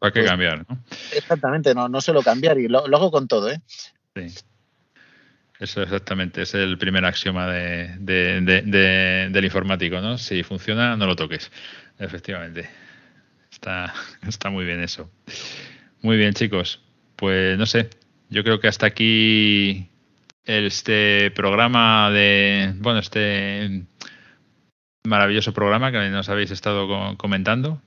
Hay 0.00 0.12
que 0.12 0.20
pues 0.20 0.30
cambiar, 0.30 0.66
¿no? 0.68 0.78
Exactamente, 1.12 1.74
no, 1.74 1.88
no 1.88 2.00
suelo 2.00 2.22
cambiar 2.22 2.58
y 2.58 2.68
lo, 2.68 2.86
lo 2.88 2.96
hago 2.96 3.10
con 3.10 3.28
todo, 3.28 3.50
¿eh? 3.50 3.60
Sí. 4.14 4.34
Eso 5.64 5.80
exactamente, 5.80 6.42
es 6.42 6.52
el 6.52 6.76
primer 6.76 7.06
axioma 7.06 7.50
del 7.50 9.44
informático, 9.44 9.98
¿no? 9.98 10.18
Si 10.18 10.42
funciona, 10.42 10.94
no 10.94 11.06
lo 11.06 11.16
toques. 11.16 11.50
Efectivamente. 11.98 12.68
Está, 13.50 13.94
está 14.28 14.50
muy 14.50 14.66
bien 14.66 14.82
eso. 14.82 15.10
Muy 16.02 16.18
bien, 16.18 16.34
chicos. 16.34 16.82
Pues 17.16 17.56
no 17.56 17.64
sé, 17.64 17.88
yo 18.28 18.44
creo 18.44 18.60
que 18.60 18.68
hasta 18.68 18.84
aquí 18.84 19.88
este 20.44 21.30
programa 21.30 22.10
de, 22.10 22.74
bueno, 22.76 22.98
este 22.98 23.86
maravilloso 25.04 25.54
programa 25.54 25.90
que 25.90 26.10
nos 26.10 26.28
habéis 26.28 26.50
estado 26.50 27.16
comentando, 27.16 27.80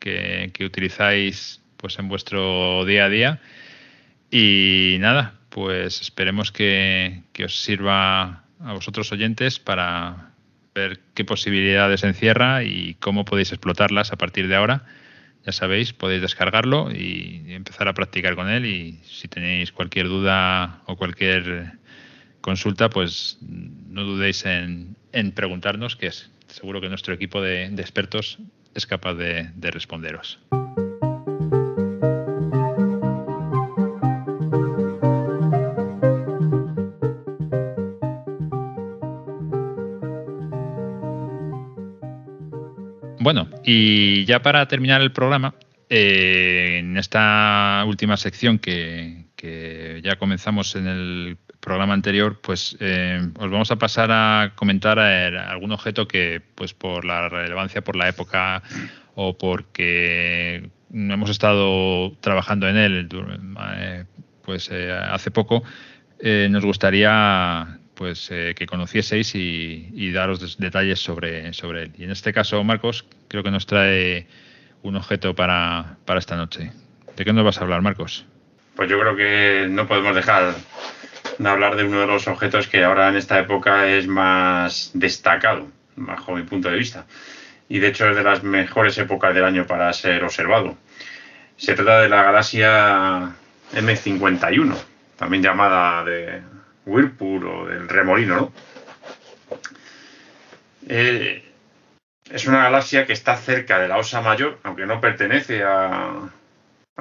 que, 0.00 0.50
que 0.52 0.64
utilizáis 0.64 1.62
pues 1.76 1.96
en 2.00 2.08
vuestro 2.08 2.84
día 2.86 3.04
a 3.04 3.08
día. 3.08 3.40
Y 4.32 4.96
nada, 4.98 5.39
pues 5.50 6.00
esperemos 6.00 6.52
que, 6.52 7.22
os 7.44 7.62
sirva 7.62 8.44
a 8.60 8.72
vosotros 8.72 9.12
oyentes 9.12 9.58
para 9.58 10.30
ver 10.74 11.00
qué 11.14 11.24
posibilidades 11.24 12.04
encierra 12.04 12.62
y 12.62 12.94
cómo 12.94 13.24
podéis 13.24 13.52
explotarlas 13.52 14.12
a 14.12 14.16
partir 14.16 14.48
de 14.48 14.56
ahora. 14.56 14.84
Ya 15.44 15.52
sabéis, 15.52 15.92
podéis 15.92 16.22
descargarlo 16.22 16.90
y 16.92 17.44
empezar 17.48 17.88
a 17.88 17.94
practicar 17.94 18.36
con 18.36 18.48
él 18.48 18.66
y 18.66 19.00
si 19.04 19.26
tenéis 19.26 19.72
cualquier 19.72 20.06
duda 20.08 20.82
o 20.86 20.96
cualquier 20.96 21.72
consulta, 22.40 22.90
pues 22.90 23.38
no 23.40 24.04
dudéis 24.04 24.44
en, 24.44 24.96
preguntarnos, 25.34 25.96
que 25.96 26.08
es 26.08 26.30
seguro 26.46 26.80
que 26.80 26.88
nuestro 26.88 27.14
equipo 27.14 27.40
de, 27.40 27.64
expertos 27.66 28.38
es 28.74 28.86
capaz 28.86 29.14
de 29.14 29.70
responderos. 29.70 30.38
Bueno, 43.32 43.48
y 43.62 44.24
ya 44.24 44.42
para 44.42 44.66
terminar 44.66 45.00
el 45.02 45.12
programa, 45.12 45.54
eh, 45.88 46.78
en 46.80 46.96
esta 46.96 47.84
última 47.86 48.16
sección 48.16 48.58
que, 48.58 49.26
ya 50.02 50.16
comenzamos 50.16 50.74
en 50.74 50.88
el 50.88 51.36
programa 51.60 51.94
anterior, 51.94 52.40
pues 52.42 52.76
eh, 52.80 53.20
os 53.38 53.48
vamos 53.48 53.70
a 53.70 53.76
pasar 53.76 54.10
a 54.10 54.54
comentar 54.56 54.98
algún 54.98 55.70
objeto 55.70 56.08
que, 56.08 56.42
pues 56.56 56.74
por 56.74 57.04
la 57.04 57.28
relevancia, 57.28 57.82
por 57.82 57.94
la 57.94 58.08
época 58.08 58.64
o 59.14 59.38
porque 59.38 60.68
hemos 60.92 61.30
estado 61.30 62.10
trabajando 62.20 62.68
en 62.68 62.76
él, 62.76 63.08
eh, 63.78 64.06
pues 64.42 64.72
hace 64.72 65.30
poco, 65.30 65.62
nos 66.20 66.64
gustaría 66.64 67.78
pues 68.00 68.30
eh, 68.30 68.54
que 68.56 68.64
conocieseis 68.64 69.34
y, 69.34 70.10
daros 70.10 70.56
detalles 70.56 71.00
sobre, 71.00 71.52
sobre 71.52 71.82
él. 71.82 71.92
Y 71.98 72.04
en 72.04 72.10
este 72.10 72.32
caso, 72.32 72.64
Marcos, 72.64 73.04
creo 73.28 73.42
que 73.42 73.50
nos 73.50 73.66
trae 73.66 74.26
un 74.80 74.96
objeto 74.96 75.34
para, 75.34 75.98
esta 76.16 76.34
noche. 76.34 76.72
¿De 77.14 77.26
qué 77.26 77.34
nos 77.34 77.44
vas 77.44 77.58
a 77.58 77.60
hablar, 77.60 77.82
Marcos? 77.82 78.24
Pues 78.74 78.88
yo 78.88 78.98
creo 78.98 79.16
que 79.16 79.66
no 79.68 79.86
podemos 79.86 80.14
dejar 80.14 80.54
de 81.36 81.46
hablar 81.46 81.76
de 81.76 81.84
uno 81.84 82.00
de 82.00 82.06
los 82.06 82.26
objetos 82.26 82.68
que 82.68 82.82
ahora 82.82 83.10
en 83.10 83.16
esta 83.16 83.38
época 83.38 83.86
es 83.86 84.06
más 84.06 84.92
destacado, 84.94 85.68
bajo 85.96 86.34
mi 86.34 86.44
punto 86.44 86.70
de 86.70 86.78
vista. 86.78 87.04
Y 87.68 87.80
de 87.80 87.88
hecho 87.88 88.08
es 88.08 88.16
de 88.16 88.22
las 88.22 88.42
mejores 88.42 88.96
épocas 88.96 89.34
del 89.34 89.44
año 89.44 89.66
para 89.66 89.92
ser 89.92 90.24
observado. 90.24 90.78
Se 91.58 91.74
trata 91.74 92.00
de 92.00 92.08
la 92.08 92.22
galaxia 92.22 93.34
M51, 93.74 94.74
también 95.18 95.42
llamada 95.42 96.02
de 96.02 96.40
Whirlpool 96.86 97.46
o 97.46 97.66
del 97.66 97.88
remolino, 97.88 98.36
¿no? 98.36 98.52
Eh, 100.88 101.44
es 102.30 102.46
una 102.46 102.64
galaxia 102.64 103.06
que 103.06 103.12
está 103.12 103.36
cerca 103.36 103.78
de 103.78 103.88
la 103.88 103.98
Osa 103.98 104.20
Mayor, 104.20 104.58
aunque 104.62 104.86
no 104.86 105.00
pertenece 105.00 105.62
a, 105.62 106.30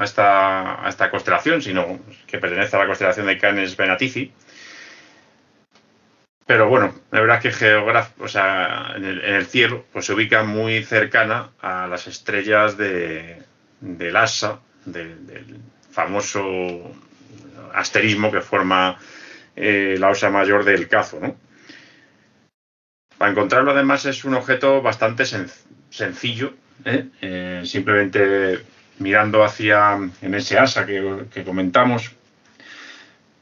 esta, 0.01 0.85
a 0.85 0.89
esta, 0.89 1.11
constelación, 1.11 1.61
sino 1.61 1.99
que 2.25 2.39
pertenece 2.39 2.75
a 2.75 2.79
la 2.79 2.87
constelación 2.87 3.27
de 3.27 3.37
Canes 3.37 3.77
Venatici. 3.77 4.33
Pero 6.45 6.67
bueno, 6.67 6.95
la 7.11 7.21
verdad 7.21 7.45
es 7.45 7.57
que 7.57 7.75
o 7.75 8.27
sea, 8.27 8.93
en, 8.95 9.05
el, 9.05 9.45
cielo 9.45 9.85
pues 9.93 10.05
se 10.07 10.13
ubica 10.13 10.43
muy 10.43 10.83
cercana 10.83 11.51
a 11.61 11.85
las 11.85 12.07
estrellas 12.07 12.75
de, 12.75 13.43
del 13.81 14.15
ASA, 14.15 14.59
del 14.85 15.61
famoso 15.91 16.91
asterismo 17.73 18.31
que 18.31 18.41
forma 18.41 18.97
eh, 19.61 19.97
la 19.99 20.07
osa 20.07 20.29
mayor 20.29 20.63
del 20.63 20.87
cazo. 20.87 21.19
¿no? 21.19 21.35
Para 23.17 23.31
encontrarlo 23.31 23.71
además 23.71 24.05
es 24.05 24.23
un 24.23 24.33
objeto 24.35 24.81
bastante 24.81 25.25
sencillo, 25.89 26.53
¿eh? 26.85 27.09
Eh, 27.21 27.61
simplemente 27.65 28.63
mirando 28.99 29.43
hacia 29.43 29.97
en 30.21 30.33
ese 30.33 30.57
asa 30.57 30.85
que, 30.85 31.43
comentamos, 31.45 32.11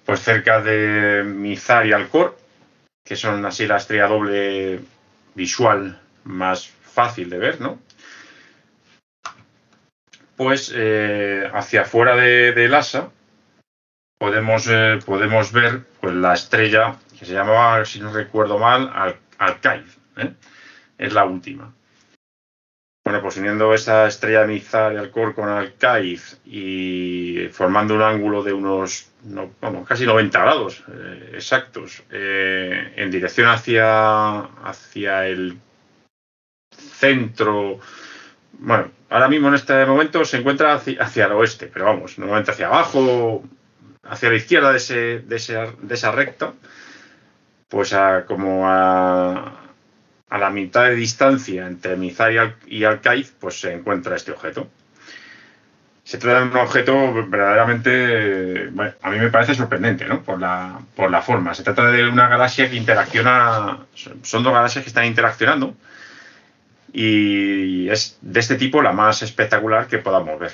pues 0.05 0.21
cerca 0.21 0.59
de 0.59 1.23
Mizar 1.23 1.85
y 1.85 1.93
Alcor, 1.93 2.35
que 3.05 3.15
son 3.15 3.45
así 3.45 3.67
la 3.67 3.77
estrella 3.77 4.07
doble 4.07 4.79
visual 5.35 5.99
más 6.23 6.67
fácil 6.67 7.29
de 7.29 7.37
ver, 7.37 7.61
¿no? 7.61 7.79
Pues 10.35 10.73
hacia 11.53 11.81
afuera 11.81 12.15
del 12.15 12.73
asa 12.73 13.11
podemos, 14.17 14.67
eh, 14.67 14.99
podemos 15.05 15.51
ver 15.51 15.81
pues, 16.01 16.13
la 16.15 16.33
estrella 16.33 16.95
que 17.17 17.25
se 17.25 17.33
llamaba, 17.33 17.83
si 17.85 17.99
no 17.99 18.11
recuerdo 18.11 18.57
mal, 18.57 18.91
Al 18.93 19.59
¿eh? 20.17 20.33
Es 20.97 21.13
la 21.13 21.25
última. 21.25 21.73
Bueno, 23.05 23.21
pues 23.21 23.37
uniendo 23.37 23.73
esa 23.73 24.07
estrella 24.07 24.45
Mizar 24.45 24.93
y 24.93 24.97
Alcor 24.97 25.33
con 25.33 25.47
Alcaiz 25.47 26.39
y 26.45 27.47
formando 27.53 27.95
un 27.95 28.01
ángulo 28.01 28.43
de 28.43 28.51
unos 28.51 29.09
casi 29.87 30.05
90 30.05 30.41
grados 30.41 30.83
eh, 30.91 31.31
exactos 31.35 32.03
en 32.09 33.09
dirección 33.09 33.47
hacia, 33.47 34.39
hacia 34.39 35.25
el 35.27 35.57
centro. 36.75 37.79
Bueno, 38.59 38.91
ahora 39.09 39.29
mismo 39.29 39.47
en 39.47 39.55
este 39.55 39.85
momento 39.85 40.25
se 40.25 40.37
encuentra 40.37 40.73
hacia, 40.73 41.01
hacia 41.01 41.25
el 41.27 41.31
oeste, 41.31 41.67
pero 41.67 41.85
vamos, 41.85 42.17
normalmente 42.17 42.51
hacia 42.51 42.67
abajo, 42.67 43.43
hacia 44.09 44.29
la 44.29 44.35
izquierda 44.35 44.71
de, 44.71 44.77
ese, 44.77 45.19
de, 45.19 45.73
de 45.81 45.95
esa 45.95 46.11
recta, 46.11 46.53
pues 47.69 47.93
a, 47.93 48.25
como 48.25 48.67
a, 48.67 49.53
a, 50.29 50.37
la 50.37 50.49
mitad 50.49 50.85
de 50.85 50.95
distancia 50.95 51.67
entre 51.67 51.95
Mizar 51.97 52.31
y, 52.67 52.83
Al, 52.83 52.99
pues 53.39 53.59
se 53.59 53.73
encuentra 53.73 54.15
este 54.15 54.31
objeto. 54.31 54.69
se 56.03 56.17
trata 56.17 56.39
de 56.39 56.45
un 56.47 56.57
objeto 56.57 57.13
verdaderamente, 57.27 58.67
bueno, 58.69 58.93
a 59.01 59.09
mí 59.09 59.17
me 59.19 59.29
parece 59.29 59.55
sorprendente, 59.55 60.05
¿no? 60.05 60.23
Por 60.23 60.39
la, 60.39 60.79
por 60.95 61.11
la 61.11 61.21
forma. 61.21 61.53
Se 61.53 61.63
trata 61.63 61.91
de 61.91 62.07
una 62.07 62.27
galaxia 62.29 62.69
que 62.69 62.77
interacciona, 62.77 63.85
son 64.23 64.43
dos 64.43 64.53
galaxias 64.53 64.83
que 64.83 64.89
están 64.89 65.05
interaccionando 65.05 65.75
y 66.93 67.89
es 67.89 68.17
de 68.21 68.39
este 68.39 68.55
tipo 68.55 68.81
la 68.81 68.93
más 68.93 69.21
espectacular 69.21 69.87
que 69.87 69.97
podamos 69.97 70.39
ver. 70.39 70.53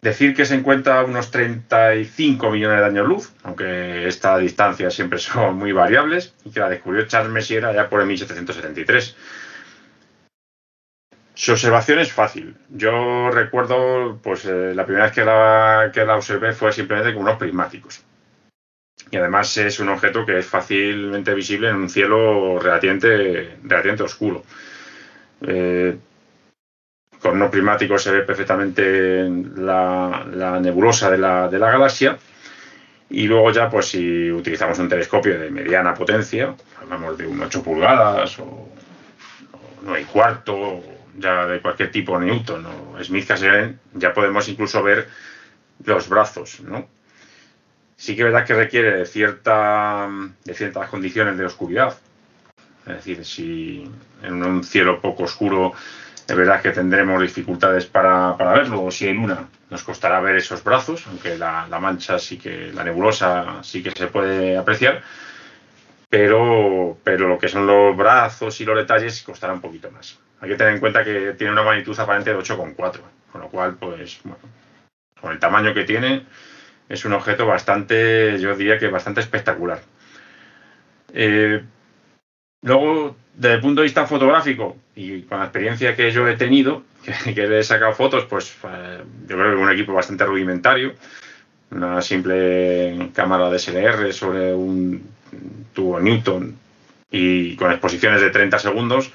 Decir 0.00 0.34
que 0.34 0.44
se 0.44 0.54
encuentra 0.54 1.00
a 1.00 1.04
unos 1.04 1.32
35 1.32 2.50
millones 2.50 2.78
de 2.78 2.84
años 2.84 3.08
luz, 3.08 3.32
aunque 3.42 4.06
esta 4.06 4.38
distancia 4.38 4.90
siempre 4.90 5.18
son 5.18 5.56
muy 5.56 5.72
variables, 5.72 6.34
y 6.44 6.50
que 6.50 6.60
la 6.60 6.68
descubrió 6.68 7.06
Charles 7.06 7.32
Messier 7.32 7.64
allá 7.64 7.88
por 7.88 8.00
el 8.00 8.06
1773. 8.06 9.16
Su 11.34 11.52
observación 11.52 12.00
es 12.00 12.12
fácil. 12.12 12.56
Yo 12.68 13.30
recuerdo, 13.30 14.18
pues 14.22 14.44
eh, 14.44 14.72
la 14.74 14.84
primera 14.84 15.04
vez 15.04 15.14
que 15.14 15.24
la, 15.24 15.90
que 15.92 16.04
la 16.04 16.16
observé 16.16 16.52
fue 16.52 16.72
simplemente 16.72 17.14
con 17.14 17.22
unos 17.22 17.38
prismáticos. 17.38 18.02
Y 19.10 19.16
además 19.16 19.56
es 19.56 19.78
un 19.80 19.88
objeto 19.88 20.26
que 20.26 20.38
es 20.38 20.46
fácilmente 20.46 21.34
visible 21.34 21.68
en 21.68 21.76
un 21.76 21.88
cielo 21.88 22.58
relativamente, 22.58 23.56
relativamente 23.62 24.02
oscuro. 24.02 24.44
Eh, 25.42 25.96
con 27.20 27.36
unos 27.36 27.50
prismáticos 27.50 28.02
se 28.02 28.12
ve 28.12 28.22
perfectamente 28.22 29.28
la, 29.56 30.58
nebulosa 30.60 31.10
de 31.10 31.18
la, 31.18 31.48
de 31.48 31.58
la, 31.58 31.70
galaxia. 31.70 32.18
Y 33.10 33.26
luego 33.26 33.50
ya, 33.50 33.70
pues 33.70 33.86
si 33.86 34.30
utilizamos 34.30 34.78
un 34.78 34.88
telescopio 34.88 35.38
de 35.38 35.50
mediana 35.50 35.94
potencia, 35.94 36.54
hablamos 36.80 37.16
de 37.16 37.26
un 37.26 37.40
8 37.40 37.62
pulgadas 37.62 38.38
o, 38.38 38.44
o 38.44 38.68
9 39.82 40.00
y 40.00 40.04
cuarto, 40.04 40.82
ya 41.16 41.46
de 41.46 41.60
cualquier 41.60 41.90
tipo, 41.90 42.18
Newton 42.18 42.66
o 42.66 43.02
Smith 43.04 43.26
Cassegrain, 43.26 43.78
ya 43.94 44.12
podemos 44.12 44.48
incluso 44.48 44.82
ver 44.82 45.08
los 45.84 46.08
brazos, 46.08 46.60
¿no? 46.60 46.86
Sí 47.96 48.14
que 48.14 48.22
es 48.22 48.26
verdad 48.26 48.46
que 48.46 48.54
requiere 48.54 48.96
de, 48.96 49.06
cierta, 49.06 50.08
de 50.44 50.54
ciertas 50.54 50.88
condiciones 50.88 51.36
de 51.36 51.44
oscuridad. 51.44 51.98
Es 52.86 52.96
decir, 52.96 53.24
si 53.24 53.90
en 54.22 54.44
un 54.44 54.62
cielo 54.62 55.00
poco 55.00 55.24
oscuro 55.24 55.72
es 56.28 56.36
verdad 56.36 56.60
que 56.60 56.72
tendremos 56.72 57.22
dificultades 57.22 57.86
para, 57.86 58.36
para 58.36 58.52
verlo, 58.52 58.90
si 58.90 59.06
hay 59.06 59.14
luna 59.14 59.48
nos 59.70 59.82
costará 59.82 60.20
ver 60.20 60.36
esos 60.36 60.62
brazos, 60.64 61.06
aunque 61.06 61.36
la, 61.36 61.66
la, 61.68 61.78
mancha 61.78 62.18
sí 62.18 62.38
que, 62.38 62.72
la 62.72 62.84
nebulosa 62.84 63.62
sí 63.62 63.82
que 63.82 63.90
se 63.90 64.06
puede 64.06 64.56
apreciar, 64.56 65.02
pero, 66.08 66.98
pero 67.04 67.28
lo 67.28 67.38
que 67.38 67.48
son 67.48 67.66
los 67.66 67.96
brazos 67.96 68.60
y 68.60 68.64
los 68.64 68.76
detalles 68.76 69.22
costará 69.22 69.52
un 69.52 69.60
poquito 69.60 69.90
más. 69.90 70.18
Hay 70.40 70.50
que 70.50 70.56
tener 70.56 70.74
en 70.74 70.80
cuenta 70.80 71.04
que 71.04 71.34
tiene 71.36 71.52
una 71.52 71.62
magnitud 71.62 71.98
aparente 71.98 72.30
de 72.30 72.38
8,4, 72.38 73.00
con 73.32 73.40
lo 73.40 73.48
cual, 73.48 73.76
pues, 73.76 74.20
bueno, 74.22 74.38
con 75.20 75.32
el 75.32 75.38
tamaño 75.38 75.74
que 75.74 75.84
tiene, 75.84 76.24
es 76.88 77.04
un 77.04 77.12
objeto 77.12 77.46
bastante, 77.46 78.38
yo 78.38 78.54
diría 78.54 78.78
que 78.78 78.88
bastante 78.88 79.20
espectacular. 79.20 79.80
Eh, 81.12 81.62
luego, 82.62 83.16
desde 83.38 83.54
el 83.54 83.60
punto 83.60 83.80
de 83.80 83.84
vista 83.84 84.06
fotográfico 84.06 84.76
y 84.94 85.22
con 85.22 85.38
la 85.38 85.44
experiencia 85.44 85.96
que 85.96 86.10
yo 86.10 86.26
he 86.28 86.36
tenido, 86.36 86.82
que, 87.34 87.58
he 87.58 87.62
sacado 87.62 87.94
fotos, 87.94 88.24
pues 88.24 88.54
eh, 88.64 89.00
yo 89.28 89.36
creo 89.36 89.56
que 89.56 89.62
un 89.62 89.70
equipo 89.70 89.92
bastante 89.92 90.24
rudimentario, 90.24 90.92
una 91.70 92.02
simple 92.02 93.10
cámara 93.14 93.50
DSLR 93.50 94.12
sobre 94.12 94.52
un 94.52 95.02
tubo 95.72 96.00
Newton 96.00 96.56
y 97.10 97.56
con 97.56 97.70
exposiciones 97.70 98.20
de 98.20 98.30
30 98.30 98.58
segundos, 98.58 99.12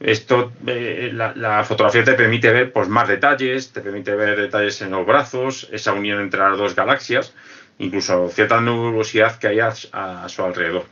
esto, 0.00 0.52
eh, 0.66 1.10
la, 1.14 1.64
fotografía 1.64 2.04
te 2.04 2.12
permite 2.12 2.50
ver 2.50 2.72
pues, 2.72 2.88
más 2.88 3.08
detalles, 3.08 3.72
te 3.72 3.80
permite 3.80 4.14
ver 4.14 4.38
detalles 4.38 4.82
en 4.82 4.90
los 4.90 5.06
brazos, 5.06 5.68
esa 5.72 5.94
unión 5.94 6.20
entre 6.20 6.40
las 6.40 6.58
dos 6.58 6.74
galaxias, 6.74 7.32
incluso 7.78 8.28
cierta 8.28 8.60
nubosidad 8.60 9.38
que 9.38 9.48
hay 9.48 9.60
a, 9.60 10.28
su 10.28 10.42
alrededor. 10.42 10.84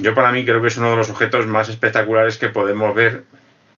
Yo 0.00 0.14
para 0.14 0.32
mí 0.32 0.44
creo 0.44 0.62
que 0.62 0.68
es 0.68 0.78
uno 0.78 0.90
de 0.90 0.96
los 0.96 1.10
objetos 1.10 1.46
más 1.46 1.68
espectaculares 1.68 2.38
que 2.38 2.48
podemos 2.48 2.94
ver, 2.94 3.24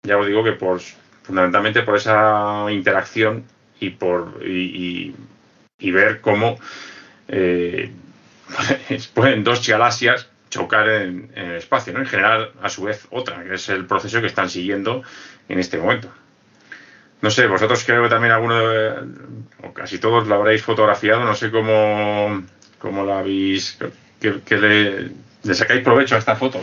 ya 0.02 0.16
os 0.18 0.26
digo 0.26 0.44
que 0.44 0.52
por, 0.52 0.80
fundamentalmente 1.22 1.82
por 1.82 1.96
esa 1.96 2.66
interacción 2.70 3.44
y 3.80 3.90
por 3.90 4.40
y, 4.46 5.14
ver 5.80 6.20
cómo 6.20 6.58
eh, 7.26 7.90
pueden 9.14 9.42
dos 9.42 9.66
galaxias 9.66 10.28
chocar 10.48 10.88
en, 10.88 11.32
el 11.34 11.56
espacio, 11.56 11.92
¿no? 11.92 12.00
En 12.00 12.06
general, 12.06 12.52
a 12.62 12.68
su 12.68 12.84
vez, 12.84 13.08
otra, 13.10 13.42
que 13.42 13.54
es 13.54 13.68
el 13.68 13.86
proceso 13.86 14.20
que 14.20 14.26
están 14.28 14.48
siguiendo 14.48 15.02
en 15.48 15.58
este 15.58 15.78
momento. 15.78 16.08
No 17.20 17.30
sé, 17.30 17.46
vosotros 17.46 17.82
creo 17.84 18.02
que 18.02 18.08
también 18.08 18.32
alguno, 18.32 18.60
o 19.62 19.72
casi 19.72 19.98
todos 19.98 20.28
lo 20.28 20.34
habréis 20.34 20.62
fotografiado, 20.62 21.24
no 21.24 21.34
sé 21.34 21.50
cómo, 21.50 22.42
cómo 22.78 23.04
la 23.04 23.20
habéis, 23.20 23.78
que, 24.20 24.56
le, 24.56 25.10
sacáis 25.54 25.82
provecho 25.82 26.14
a 26.14 26.18
esta 26.18 26.36
foto. 26.36 26.62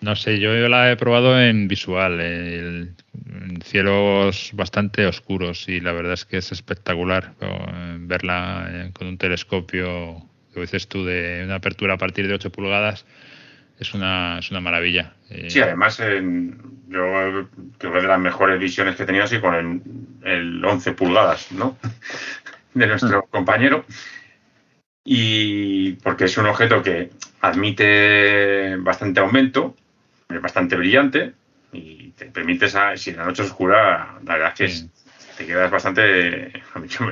¿no? 0.00 0.16
sé, 0.16 0.38
yo 0.38 0.52
la 0.68 0.90
he 0.90 0.96
probado 0.96 1.40
en 1.40 1.68
visual, 1.68 2.20
en 2.20 2.94
cielos 3.64 4.50
bastante 4.52 5.06
oscuros 5.06 5.68
y 5.68 5.80
la 5.80 5.92
verdad 5.92 6.12
es 6.12 6.24
que 6.24 6.38
es 6.38 6.52
espectacular 6.52 7.32
verla 8.00 8.68
eh, 8.70 8.90
con 8.92 9.08
un 9.08 9.18
telescopio 9.18 10.28
que 10.52 10.60
dices 10.60 10.88
tú, 10.88 11.04
de 11.04 11.42
una 11.44 11.56
apertura 11.56 11.94
a 11.94 11.98
partir 11.98 12.28
de 12.28 12.34
8 12.34 12.50
pulgadas, 12.50 13.04
es 13.78 13.92
una, 13.92 14.38
es 14.38 14.50
una 14.50 14.60
maravilla. 14.60 15.14
Eh, 15.30 15.50
sí, 15.50 15.60
además, 15.60 15.98
yo 15.98 17.48
creo 17.78 17.92
que 17.92 18.00
de 18.00 18.06
las 18.06 18.20
mejores 18.20 18.60
visiones 18.60 18.94
que 18.94 19.02
he 19.02 19.06
tenido 19.06 19.24
así 19.24 19.40
con 19.40 19.54
el, 19.54 19.82
el 20.22 20.64
11 20.64 20.92
pulgadas, 20.92 21.50
¿no? 21.50 21.76
de 22.74 22.86
nuestro 22.86 23.24
compañero. 23.26 23.84
Y 25.04 25.92
porque 26.02 26.24
es 26.24 26.36
un 26.38 26.46
objeto 26.46 26.82
que 26.82 27.10
admite 27.42 28.76
bastante 28.76 29.20
aumento, 29.20 29.76
es 30.28 30.40
bastante 30.40 30.76
brillante 30.76 31.34
y 31.72 32.10
te 32.10 32.26
permite, 32.26 32.68
si 32.96 33.12
la 33.12 33.24
noche 33.24 33.42
es 33.42 33.50
oscura, 33.50 34.18
la 34.24 34.34
verdad 34.34 34.54
es 34.58 34.82
que 34.82 34.88
te 35.36 35.46
quedas 35.46 35.70
bastante, 35.70 36.62
a 36.74 36.78
mí, 36.78 36.88
yo, 36.88 37.06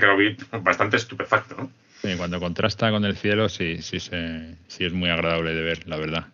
que 0.00 0.06
lo 0.06 0.16
vi 0.16 0.36
bastante 0.62 0.96
estupefacto, 0.96 1.56
¿no? 1.56 1.70
cuando 2.18 2.38
contrasta 2.38 2.90
con 2.90 3.04
el 3.04 3.16
cielo, 3.16 3.48
sí, 3.48 3.80
sí, 3.80 3.98
sí 3.98 4.84
es 4.84 4.92
muy 4.92 5.08
agradable 5.08 5.54
de 5.54 5.62
ver, 5.62 5.88
la 5.88 5.96
verdad. 5.96 6.26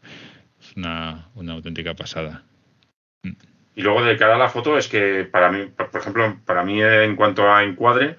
Es 0.60 0.76
una, 0.76 1.28
auténtica 1.48 1.94
pasada. 1.94 2.42
Mm. 3.22 3.32
Y 3.76 3.82
luego 3.82 4.02
de 4.02 4.16
cara 4.16 4.34
a 4.34 4.38
la 4.38 4.48
foto 4.48 4.76
es 4.76 4.88
que 4.88 5.24
para 5.24 5.50
mí, 5.52 5.66
por 5.66 6.00
ejemplo, 6.00 6.38
para 6.44 6.64
mí 6.64 6.82
en 6.82 7.14
cuanto 7.14 7.50
a 7.50 7.62
encuadre, 7.62 8.16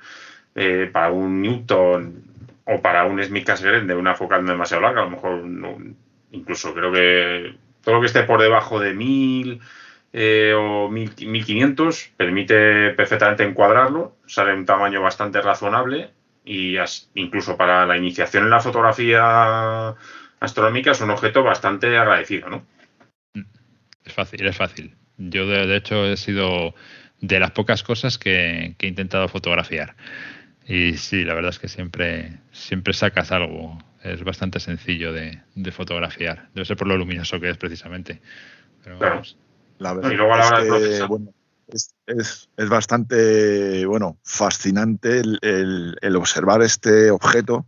eh, 0.55 0.89
para 0.91 1.11
un 1.11 1.41
Newton 1.41 2.30
o 2.71 2.81
para 2.81 3.05
un 3.05 3.21
Smith 3.23 3.45
Cassegrain 3.45 3.87
de 3.87 3.95
una 3.95 4.15
focal 4.15 4.43
no 4.43 4.51
demasiado 4.51 4.81
larga, 4.81 5.01
a 5.01 5.05
lo 5.05 5.11
mejor 5.11 5.43
incluso 6.31 6.73
creo 6.73 6.91
que 6.91 7.55
todo 7.83 7.95
lo 7.95 8.01
que 8.01 8.07
esté 8.07 8.23
por 8.23 8.41
debajo 8.41 8.79
de 8.79 8.93
1000 8.93 9.59
eh, 10.13 10.53
o 10.55 10.89
1500 10.89 12.11
permite 12.17 12.91
perfectamente 12.91 13.43
encuadrarlo, 13.43 14.17
sale 14.25 14.53
un 14.53 14.65
tamaño 14.65 15.01
bastante 15.01 15.41
razonable 15.41 16.11
y 16.43 16.75
incluso 17.15 17.55
para 17.57 17.85
la 17.85 17.97
iniciación 17.97 18.45
en 18.45 18.49
la 18.49 18.59
fotografía 18.59 19.95
astronómica 20.39 20.91
es 20.91 21.01
un 21.01 21.11
objeto 21.11 21.43
bastante 21.43 21.97
agradecido, 21.97 22.49
¿no? 22.49 22.65
Mm. 23.33 23.43
Es 24.03 24.13
fácil, 24.13 24.45
es 24.45 24.57
fácil. 24.57 24.95
Yo 25.17 25.45
de, 25.45 25.75
hecho 25.75 26.05
he 26.05 26.17
sido 26.17 26.73
de 27.19 27.39
las 27.39 27.51
pocas 27.51 27.83
cosas 27.83 28.17
que, 28.17 28.75
he 28.79 28.87
intentado 28.87 29.27
fotografiar. 29.27 29.95
Y 30.71 30.95
sí, 30.95 31.25
la 31.25 31.33
verdad 31.33 31.49
es 31.49 31.59
que 31.59 31.67
siempre, 31.67 32.39
siempre 32.53 32.93
sacas 32.93 33.33
algo. 33.33 33.77
Es 34.03 34.23
bastante 34.23 34.61
sencillo 34.61 35.11
de, 35.11 35.41
fotografiar. 35.73 36.47
Debe 36.55 36.63
ser 36.63 36.77
por 36.77 36.87
lo 36.87 36.95
luminoso 36.95 37.41
que 37.41 37.49
es 37.49 37.57
precisamente. 37.57 38.21
claro. 38.81 39.21
La 39.79 39.93
verdad 39.93 40.11
y 40.11 40.15
luego 40.15 40.33
a 40.33 40.37
la 40.37 40.47
hora 40.47 40.63
de 40.63 41.07
es, 42.07 42.69
bastante 42.69 43.85
bueno, 43.85 44.17
fascinante 44.23 45.19
el, 45.19 46.15
observar 46.15 46.61
este 46.61 47.11
objeto 47.11 47.65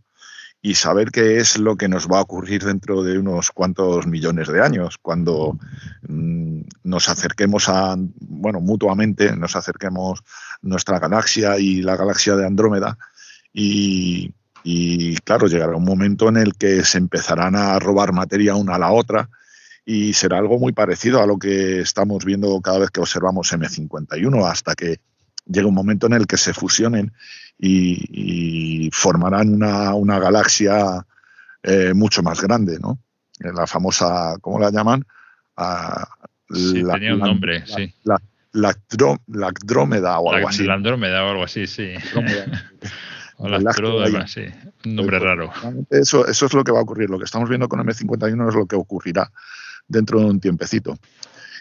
y 0.62 0.74
saber 0.74 1.10
qué 1.10 1.36
es 1.36 1.58
lo 1.58 1.76
que 1.76 1.88
nos 1.88 2.08
va 2.08 2.20
a 2.20 2.22
ocurrir 2.22 2.64
dentro 2.64 3.02
de 3.02 3.18
unos 3.18 3.50
cuantos 3.50 4.06
millones 4.06 4.48
de 4.48 4.62
años, 4.62 4.96
cuando 4.96 5.58
mm, 6.08 6.60
nos 6.84 7.10
acerquemos 7.10 7.68
a, 7.68 7.96
bueno, 7.98 8.60
mutuamente, 8.60 9.36
nos 9.36 9.56
acerquemos 9.56 10.22
nuestra 10.64 10.98
galaxia 10.98 11.58
y 11.58 11.82
la 11.82 11.96
galaxia 11.96 12.36
de 12.36 12.46
Andrómeda 12.46 12.98
y, 13.52 14.32
y 14.64 15.16
claro, 15.18 15.46
llegará 15.46 15.76
un 15.76 15.84
momento 15.84 16.28
en 16.28 16.38
el 16.38 16.54
que 16.54 16.84
se 16.84 16.98
empezarán 16.98 17.54
a 17.54 17.78
robar 17.78 18.12
materia 18.12 18.56
una 18.56 18.76
a 18.76 18.78
la 18.78 18.92
otra 18.92 19.28
y 19.84 20.14
será 20.14 20.38
algo 20.38 20.58
muy 20.58 20.72
parecido 20.72 21.22
a 21.22 21.26
lo 21.26 21.38
que 21.38 21.80
estamos 21.80 22.24
viendo 22.24 22.58
cada 22.60 22.78
vez 22.78 22.90
que 22.90 23.00
observamos 23.00 23.52
M51, 23.52 24.50
hasta 24.50 24.74
que 24.74 25.00
llegue 25.46 25.66
un 25.66 25.74
momento 25.74 26.06
en 26.06 26.14
el 26.14 26.26
que 26.26 26.38
se 26.38 26.54
fusionen 26.54 27.12
y, 27.58 28.88
formarán 28.92 29.62
una, 29.62 30.18
galaxia 30.18 31.06
eh, 31.62 31.92
mucho 31.94 32.22
más 32.22 32.40
grande, 32.40 32.78
¿no? 32.80 32.98
La 33.38 33.66
famosa, 33.66 34.36
¿cómo 34.40 34.58
la 34.58 34.70
llaman? 34.70 35.04
sí, 36.50 36.82
tenía 36.82 37.14
un 37.14 37.20
nombre, 37.20 37.64
sí. 37.66 37.94
Lacdrómeda 38.54 40.20
o 40.20 40.32
algo 40.32 40.48
así. 40.48 40.68
Andrómeda 40.68 41.24
o 41.24 41.30
algo 41.30 41.44
así, 41.44 41.66
sí. 41.66 41.94
o 43.38 44.26
sí. 44.26 44.44
Un 44.84 44.94
nombre 44.94 45.18
raro. 45.18 45.52
Eso, 45.90 46.26
eso 46.26 46.46
es 46.46 46.54
lo 46.54 46.64
que 46.64 46.72
va 46.72 46.78
a 46.78 46.82
ocurrir. 46.82 47.10
Lo 47.10 47.18
que 47.18 47.24
estamos 47.24 47.48
viendo 47.48 47.68
con 47.68 47.80
M51 47.80 48.48
es 48.48 48.54
lo 48.54 48.66
que 48.66 48.76
ocurrirá 48.76 49.30
dentro 49.88 50.20
de 50.20 50.26
un 50.26 50.40
tiempecito. 50.40 50.96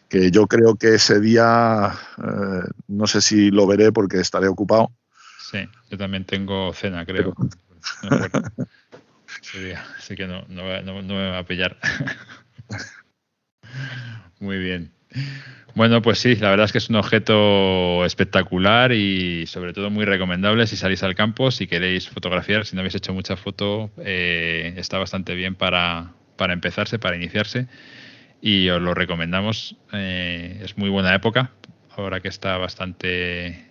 Que 0.07 0.30
yo 0.30 0.48
creo 0.48 0.76
que 0.76 0.95
ese 0.95 1.20
día, 1.20 1.91
eh, 2.18 2.68
no 2.88 3.07
sé 3.07 3.22
si 3.22 3.49
lo 3.49 3.65
veré 3.65 3.91
porque 3.91 4.20
estaré 4.20 4.48
ocupado. 4.48 4.91
Sí, 5.40 5.68
yo 5.90 5.98
también 5.98 6.26
tengo 6.26 6.74
cena, 6.74 7.06
creo. 7.06 7.34
así 9.98 10.15
que 10.15 10.28
no, 10.28 10.45
no, 10.48 10.82
no, 10.84 11.02
me 11.02 11.32
va 11.32 11.40
a 11.40 11.45
pillar. 11.45 11.78
Muy 14.40 14.57
bien. 14.57 14.91
Bueno, 15.76 16.03
pues 16.03 16.19
sí, 16.19 16.35
la 16.35 16.52
verdad 16.52 16.65
es 16.65 16.72
que 16.72 16.77
es 16.77 16.90
un 16.90 16.98
objeto 16.98 18.06
espectacular 18.06 18.91
y 18.91 19.48
sobre 19.48 19.73
todo 19.73 19.90
muy 19.90 20.06
recomendable 20.06 20.68
si 20.68 20.77
salís 20.77 21.02
al 21.02 21.15
campo, 21.15 21.49
si 21.49 21.65
queréis 21.65 22.07
fotografiar, 22.10 22.65
si 22.65 22.76
no 22.76 22.81
habéis 22.81 22.94
hecho 22.94 23.11
mucha 23.11 23.35
foto, 23.38 23.90
eh, 23.98 24.76
está 24.77 24.99
bastante 24.99 25.34
bien 25.34 25.56
para, 25.56 26.14
para, 26.38 26.53
empezarse, 26.53 26.99
para 26.99 27.15
iniciarse 27.15 27.68
y 28.40 28.69
os 28.69 28.81
lo 28.81 28.94
recomendamos. 28.94 29.76
Eh, 29.94 30.61
es 30.64 30.77
muy 30.77 30.90
buena 30.90 31.15
época, 31.15 31.49
ahora 31.98 32.19
que 32.19 32.27
está 32.27 32.57
bastante 32.57 33.65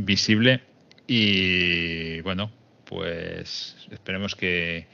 visible 0.00 0.62
y 1.06 2.22
bueno, 2.22 2.50
pues 2.86 3.76
esperemos 3.90 4.34
que, 4.34 4.86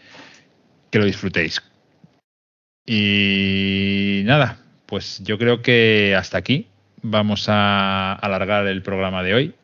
que 0.91 0.99
lo 0.99 1.05
disfrutéis. 1.05 1.63
Y 2.87 4.23
nada, 4.25 4.64
pues 4.95 5.19
yo 5.25 5.39
creo 5.39 5.61
que 5.61 6.15
hasta 6.17 6.39
aquí 6.39 6.69
vamos 7.03 7.47
a 7.49 8.13
alargar 8.13 8.65
el 8.69 8.81
programa 8.81 9.25
de 9.25 9.35
hoy. 9.35 9.55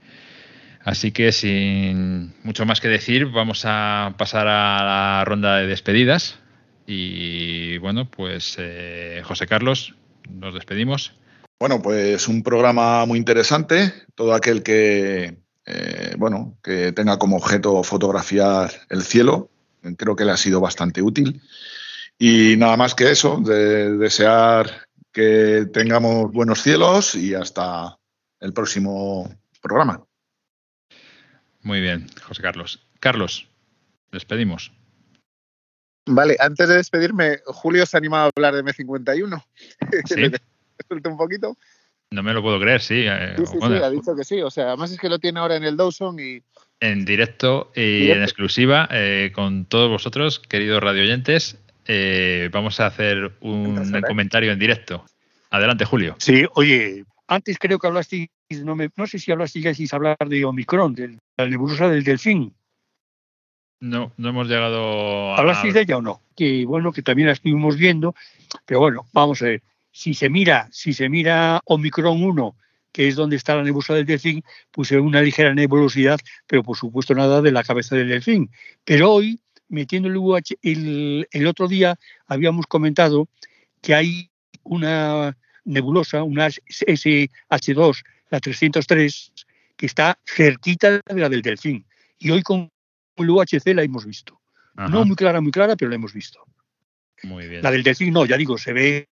Así 0.82 1.12
que 1.12 1.31
sin 1.31 2.35
mucho 2.43 2.66
más 2.66 2.81
que 2.81 2.89
decir, 2.89 3.27
vamos 3.27 3.62
a 3.65 4.16
pasar 4.19 4.48
a 4.48 4.82
la 4.82 5.24
ronda 5.24 5.59
de 5.59 5.69
despedidas. 5.69 6.40
Y 6.85 7.78
bueno, 7.78 8.11
pues 8.11 8.57
eh, 8.59 9.23
José 9.24 9.47
Carlos, 9.47 9.94
nos 10.28 10.52
despedimos. 10.52 11.12
Bueno, 11.61 11.81
pues 11.81 12.27
un 12.27 12.43
programa 12.43 13.07
muy 13.07 13.16
interesante. 13.16 13.94
Todo 14.16 14.35
aquel 14.35 14.65
que 14.65 15.36
eh, 15.65 16.15
bueno, 16.19 16.59
que 16.61 16.90
tenga 16.90 17.20
como 17.20 17.36
objeto 17.36 17.85
fotografiar 17.85 18.73
el 18.89 19.02
cielo, 19.02 19.48
creo 19.97 20.16
que 20.16 20.24
le 20.24 20.32
ha 20.32 20.36
sido 20.36 20.61
bastante 20.61 21.02
útil. 21.02 21.40
Y 22.19 22.57
nada 22.59 22.77
más 22.77 22.97
que 22.97 23.12
eso, 23.12 23.40
de 23.40 23.97
desear 23.97 24.90
que 25.12 25.66
tengamos 25.73 26.32
buenos 26.32 26.62
cielos 26.62 27.15
y 27.15 27.35
hasta 27.35 27.99
el 28.41 28.53
próximo 28.53 29.28
programa. 29.61 30.05
Muy 31.62 31.81
bien, 31.81 32.07
José 32.23 32.43
Carlos. 32.43 32.87
Carlos, 33.01 33.49
despedimos. 34.11 34.73
Vale, 36.07 36.37
antes 36.41 36.69
de 36.69 36.77
despedirme, 36.77 37.41
Julio 37.47 37.85
se 37.87 37.97
ha 37.97 37.99
animado 37.99 38.24
a 38.24 38.31
hablar 38.35 38.55
de 38.55 38.65
M51. 38.65 39.45
¿Sí? 40.07 40.31
un 41.05 41.16
poquito. 41.16 41.57
No 42.12 42.23
me 42.24 42.32
lo 42.32 42.43
puedo 42.43 42.59
creer, 42.59 42.81
sí. 42.81 43.05
Eh, 43.07 43.35
sí, 43.37 43.47
sí, 43.47 43.59
sí, 43.61 43.74
ha 43.74 43.91
dicho 43.91 44.16
que 44.16 44.24
sí. 44.24 44.43
O 44.43 44.51
sea, 44.51 44.69
además 44.69 44.91
es 44.91 44.99
que 44.99 45.09
lo 45.09 45.20
tiene 45.20 45.39
ahora 45.39 45.57
en 45.57 45.65
el 45.65 45.77
Dawson 45.77 46.19
y. 46.19 46.43
En 46.81 47.05
directo 47.05 47.70
y 47.77 48.11
en 48.11 48.23
exclusiva 48.23 48.89
eh, 48.91 49.32
con 49.35 49.66
todos 49.66 49.91
vosotros, 49.91 50.41
queridos 50.41 50.82
radioyentes. 50.82 51.59
Eh, 51.93 52.49
vamos 52.53 52.79
a 52.79 52.87
hacer 52.87 53.33
un 53.41 54.01
comentario 54.07 54.53
en 54.53 54.61
directo. 54.61 55.05
Adelante, 55.51 55.85
Julio. 55.85 56.15
Sí, 56.19 56.45
oye, 56.55 57.05
antes 57.27 57.59
creo 57.59 57.81
que 57.81 57.89
hablasteis, 57.89 58.29
no, 58.62 58.77
me, 58.77 58.91
no 58.95 59.09
sé 59.09 59.19
si 59.19 59.33
hablasteis 59.33 59.93
hablar 59.93 60.17
de 60.25 60.45
Omicron, 60.45 60.95
de 60.95 61.19
la 61.37 61.49
nebulosa 61.49 61.89
del 61.89 62.05
delfín. 62.05 62.55
No, 63.81 64.12
no 64.17 64.29
hemos 64.29 64.47
llegado 64.47 65.35
a... 65.35 65.39
¿Hablasteis 65.39 65.75
de 65.75 65.81
ella 65.81 65.97
o 65.97 66.03
no? 66.03 66.23
Que 66.37 66.65
bueno, 66.65 66.93
que 66.93 67.03
también 67.03 67.27
la 67.27 67.33
estuvimos 67.33 67.77
viendo, 67.77 68.15
pero 68.67 68.79
bueno, 68.79 69.07
vamos 69.12 69.43
a 69.43 69.47
ver 69.47 69.62
si 69.91 70.15
se 70.15 70.31
mira, 70.31 70.69
si 70.71 70.93
se 70.93 71.09
mira 71.09 71.61
Omicron 71.65 72.23
1, 72.23 72.57
que 72.93 73.09
es 73.09 73.17
donde 73.17 73.35
está 73.35 73.57
la 73.57 73.65
nebulosa 73.65 73.95
del 73.95 74.07
delfín, 74.07 74.45
pues 74.71 74.93
es 74.93 75.01
una 75.01 75.23
ligera 75.23 75.53
nebulosidad, 75.55 76.21
pero 76.47 76.62
por 76.62 76.77
supuesto 76.77 77.17
nada 77.17 77.43
de 77.43 77.51
la 77.51 77.65
cabeza 77.65 77.97
del 77.97 78.11
delfín. 78.11 78.49
Pero 78.85 79.12
hoy, 79.12 79.41
metiendo 79.71 80.09
el 80.09 80.17
UH, 80.17 80.59
el, 80.63 81.47
otro 81.47 81.69
día 81.69 81.99
habíamos 82.27 82.67
comentado 82.67 83.29
que 83.81 83.95
hay 83.95 84.31
una 84.63 85.37
nebulosa, 85.65 86.23
una 86.23 86.49
SH2, 86.49 88.03
la 88.29 88.41
303, 88.41 89.33
que 89.77 89.87
está 89.87 90.19
cerquita 90.27 91.01
de 91.07 91.21
la 91.21 91.29
del 91.29 91.43
delfín. 91.43 91.87
Y 92.19 92.31
hoy 92.31 92.43
con 92.43 92.71
el 93.17 93.31
UHC 93.31 93.75
la 93.75 93.83
hemos 93.83 94.05
visto. 94.05 94.39
No 94.75 95.05
muy 95.05 95.17
clara, 95.17 95.41
muy 95.41 95.53
clara, 95.53 95.77
pero 95.77 95.91
la 95.91 95.97
hemos 95.97 96.13
visto. 96.13 96.45
Muy 97.23 97.49
bien. 97.49 97.63
La 97.63 97.71
del 97.71 97.83
delfín 97.83 98.13
no, 98.13 98.25
ya 98.25 98.37
digo, 98.37 98.59
se 98.59 98.73
ve 98.73 99.09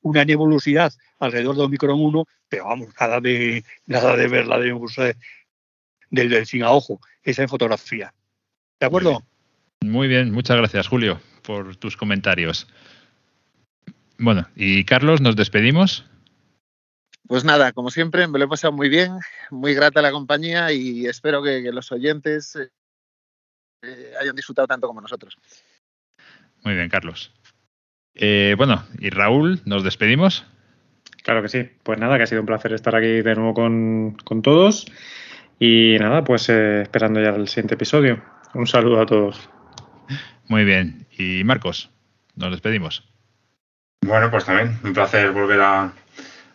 una 0.00 0.24
nebulosidad 0.24 0.92
alrededor 1.18 1.56
de 1.56 1.62
Omicron 1.62 2.00
1, 2.00 2.26
pero 2.48 2.64
vamos, 2.66 2.88
nada 3.00 3.20
de, 3.20 3.64
nada 3.86 4.16
de 4.16 4.28
ver 4.28 4.46
la 4.46 4.58
nebulosa 4.58 5.12
del 6.10 6.28
delfín 6.28 6.64
a 6.64 6.72
ojo, 6.72 7.00
esa 7.22 7.42
en 7.42 7.48
fotografía. 7.48 8.12
¿De 8.80 8.86
acuerdo? 8.86 9.22
Muy 9.84 10.08
bien. 10.08 10.32
muchas 10.32 10.56
gracias, 10.56 10.88
Julio, 10.88 11.20
por 11.42 11.76
tus 11.76 11.96
comentarios. 11.96 12.66
Bueno, 14.18 14.48
y 14.54 14.84
Carlos, 14.84 15.20
nos 15.20 15.36
despedimos. 15.36 16.04
Pues 17.26 17.44
nada, 17.44 17.72
como 17.72 17.90
siempre, 17.90 18.26
me 18.28 18.38
lo 18.38 18.44
he 18.44 18.48
pasado 18.48 18.72
muy 18.72 18.88
bien, 18.88 19.18
muy 19.50 19.74
grata 19.74 20.02
la 20.02 20.12
compañía 20.12 20.72
y 20.72 21.06
espero 21.06 21.42
que, 21.42 21.60
los 21.72 21.90
oyentes 21.92 22.56
eh, 23.82 24.12
hayan 24.20 24.36
disfrutado 24.36 24.68
tanto 24.68 24.86
como 24.86 25.00
nosotros. 25.00 25.36
Muy 26.62 26.74
bien, 26.74 26.88
Carlos. 26.88 27.32
Eh, 28.14 28.54
bueno, 28.56 28.84
y 28.98 29.10
Raúl, 29.10 29.60
¿nos 29.64 29.82
despedimos? 29.82 30.44
Claro 31.22 31.42
que 31.42 31.48
sí. 31.48 31.68
Pues 31.82 31.98
nada, 31.98 32.16
que 32.16 32.24
ha 32.24 32.26
sido 32.26 32.40
un 32.40 32.46
placer 32.46 32.72
estar 32.72 32.94
aquí 32.94 33.22
de 33.22 33.34
nuevo 33.34 33.54
con, 33.54 34.42
todos. 34.42 34.86
Y 35.58 35.96
nada, 35.98 36.24
pues 36.24 36.48
eh, 36.48 36.82
esperando 36.82 37.20
ya 37.20 37.30
el 37.30 37.48
siguiente 37.48 37.74
episodio. 37.74 38.22
Un 38.54 38.66
saludo 38.66 39.00
a 39.00 39.06
todos. 39.06 39.48
Muy 40.48 40.64
bien. 40.64 41.06
Y 41.16 41.44
Marcos, 41.44 41.90
nos 42.36 42.50
despedimos. 42.50 43.04
Bueno, 44.04 44.30
pues 44.30 44.44
también 44.44 44.78
un 44.82 44.92
placer 44.92 45.30
volver 45.30 45.60
a 45.60 45.92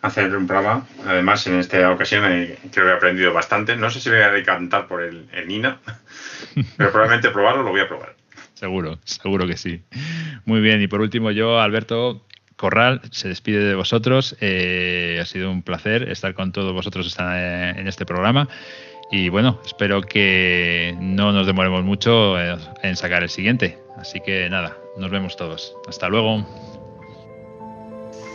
hacer 0.02 0.36
un 0.36 0.48
programa. 0.48 0.86
Además, 1.06 1.46
en 1.48 1.60
esta 1.60 1.92
ocasión 1.92 2.24
creo 2.72 2.86
que 2.86 2.92
he 2.92 2.96
aprendido 2.96 3.34
bastante. 3.34 3.76
No 3.76 3.90
sé 3.90 4.00
si 4.00 4.10
voy 4.10 4.20
a 4.20 4.32
decantar 4.32 4.88
por 4.88 5.02
el, 5.02 5.28
el 5.34 5.48
Nina, 5.48 5.80
pero 6.78 6.92
probablemente 6.92 7.30
probarlo 7.30 7.64
lo 7.64 7.70
voy 7.70 7.82
a 7.82 7.88
probar. 7.88 8.16
Seguro, 8.54 9.00
seguro 9.04 9.48
que 9.48 9.56
sí. 9.56 9.84
Muy 10.46 10.62
bien, 10.62 10.82
y 10.82 10.88
por 10.88 11.02
último 11.02 11.32
yo, 11.32 11.60
Alberto 11.60 12.26
Corral, 12.56 13.02
se 13.12 13.28
despide 13.28 13.64
de 13.64 13.76
vosotros. 13.76 14.36
Eh, 14.42 15.20
ha 15.22 15.26
sido 15.26 15.52
un 15.52 15.62
placer 15.62 16.10
estar 16.10 16.34
con 16.34 16.52
todos 16.52 16.74
vosotros 16.74 17.16
en 17.20 17.88
este 17.88 18.06
programa. 18.06 18.50
Y 19.10 19.30
bueno, 19.30 19.58
espero 19.66 20.02
que 20.02 20.96
no 21.00 21.32
nos 21.32 21.48
demoremos 21.48 21.84
mucho 21.84 22.36
en 22.40 22.96
sacar 22.96 23.24
el 23.24 23.30
siguiente. 23.30 23.78
Así 23.96 24.20
que 24.20 24.50
nada, 24.50 24.78
nos 24.98 25.10
vemos 25.10 25.36
todos. 25.38 25.76
Hasta 25.88 26.10
luego. 26.10 26.46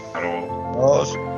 Hasta 0.07 0.20
luego. 0.20 1.32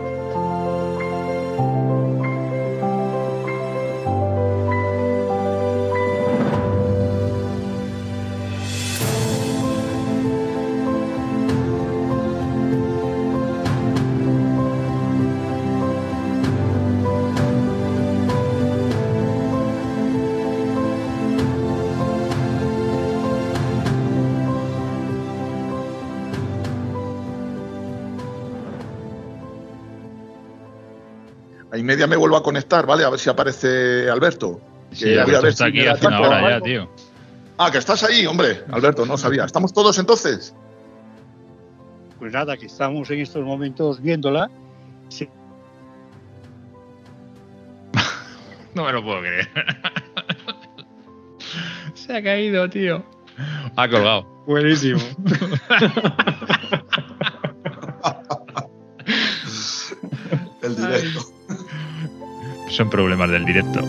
Media 31.82 32.06
me 32.06 32.16
vuelvo 32.16 32.36
a 32.36 32.42
conectar, 32.42 32.86
¿vale? 32.86 33.04
A 33.04 33.10
ver 33.10 33.18
si 33.18 33.28
aparece 33.30 34.08
Alberto. 34.08 34.60
Sí, 34.92 35.16
Alberto 35.16 35.48
está 35.48 35.66
aquí 35.66 35.86
hace 35.86 36.06
una 36.06 36.20
hora 36.20 36.50
ya, 36.50 36.60
tío. 36.60 36.88
Ah, 37.58 37.70
que 37.70 37.78
estás 37.78 38.02
ahí, 38.04 38.26
hombre. 38.26 38.64
Alberto, 38.70 39.06
no 39.06 39.16
sabía. 39.16 39.44
¿Estamos 39.44 39.72
todos 39.72 39.98
entonces? 39.98 40.54
Pues 42.18 42.32
nada, 42.32 42.56
que 42.56 42.66
estamos 42.66 43.10
en 43.10 43.20
estos 43.20 43.44
momentos 43.44 44.00
viéndola. 44.00 44.50
Sí. 45.08 45.28
no 48.74 48.84
me 48.84 48.92
lo 48.92 49.02
puedo 49.02 49.20
creer. 49.20 49.48
Se 51.94 52.16
ha 52.16 52.22
caído, 52.22 52.68
tío. 52.68 53.04
Ha 53.76 53.88
colgado. 53.88 54.24
Buenísimo. 54.46 55.00
El 60.62 60.76
directo. 60.76 61.20
Son 62.68 62.90
problemas 62.90 63.30
del 63.30 63.44
directo. 63.44 63.80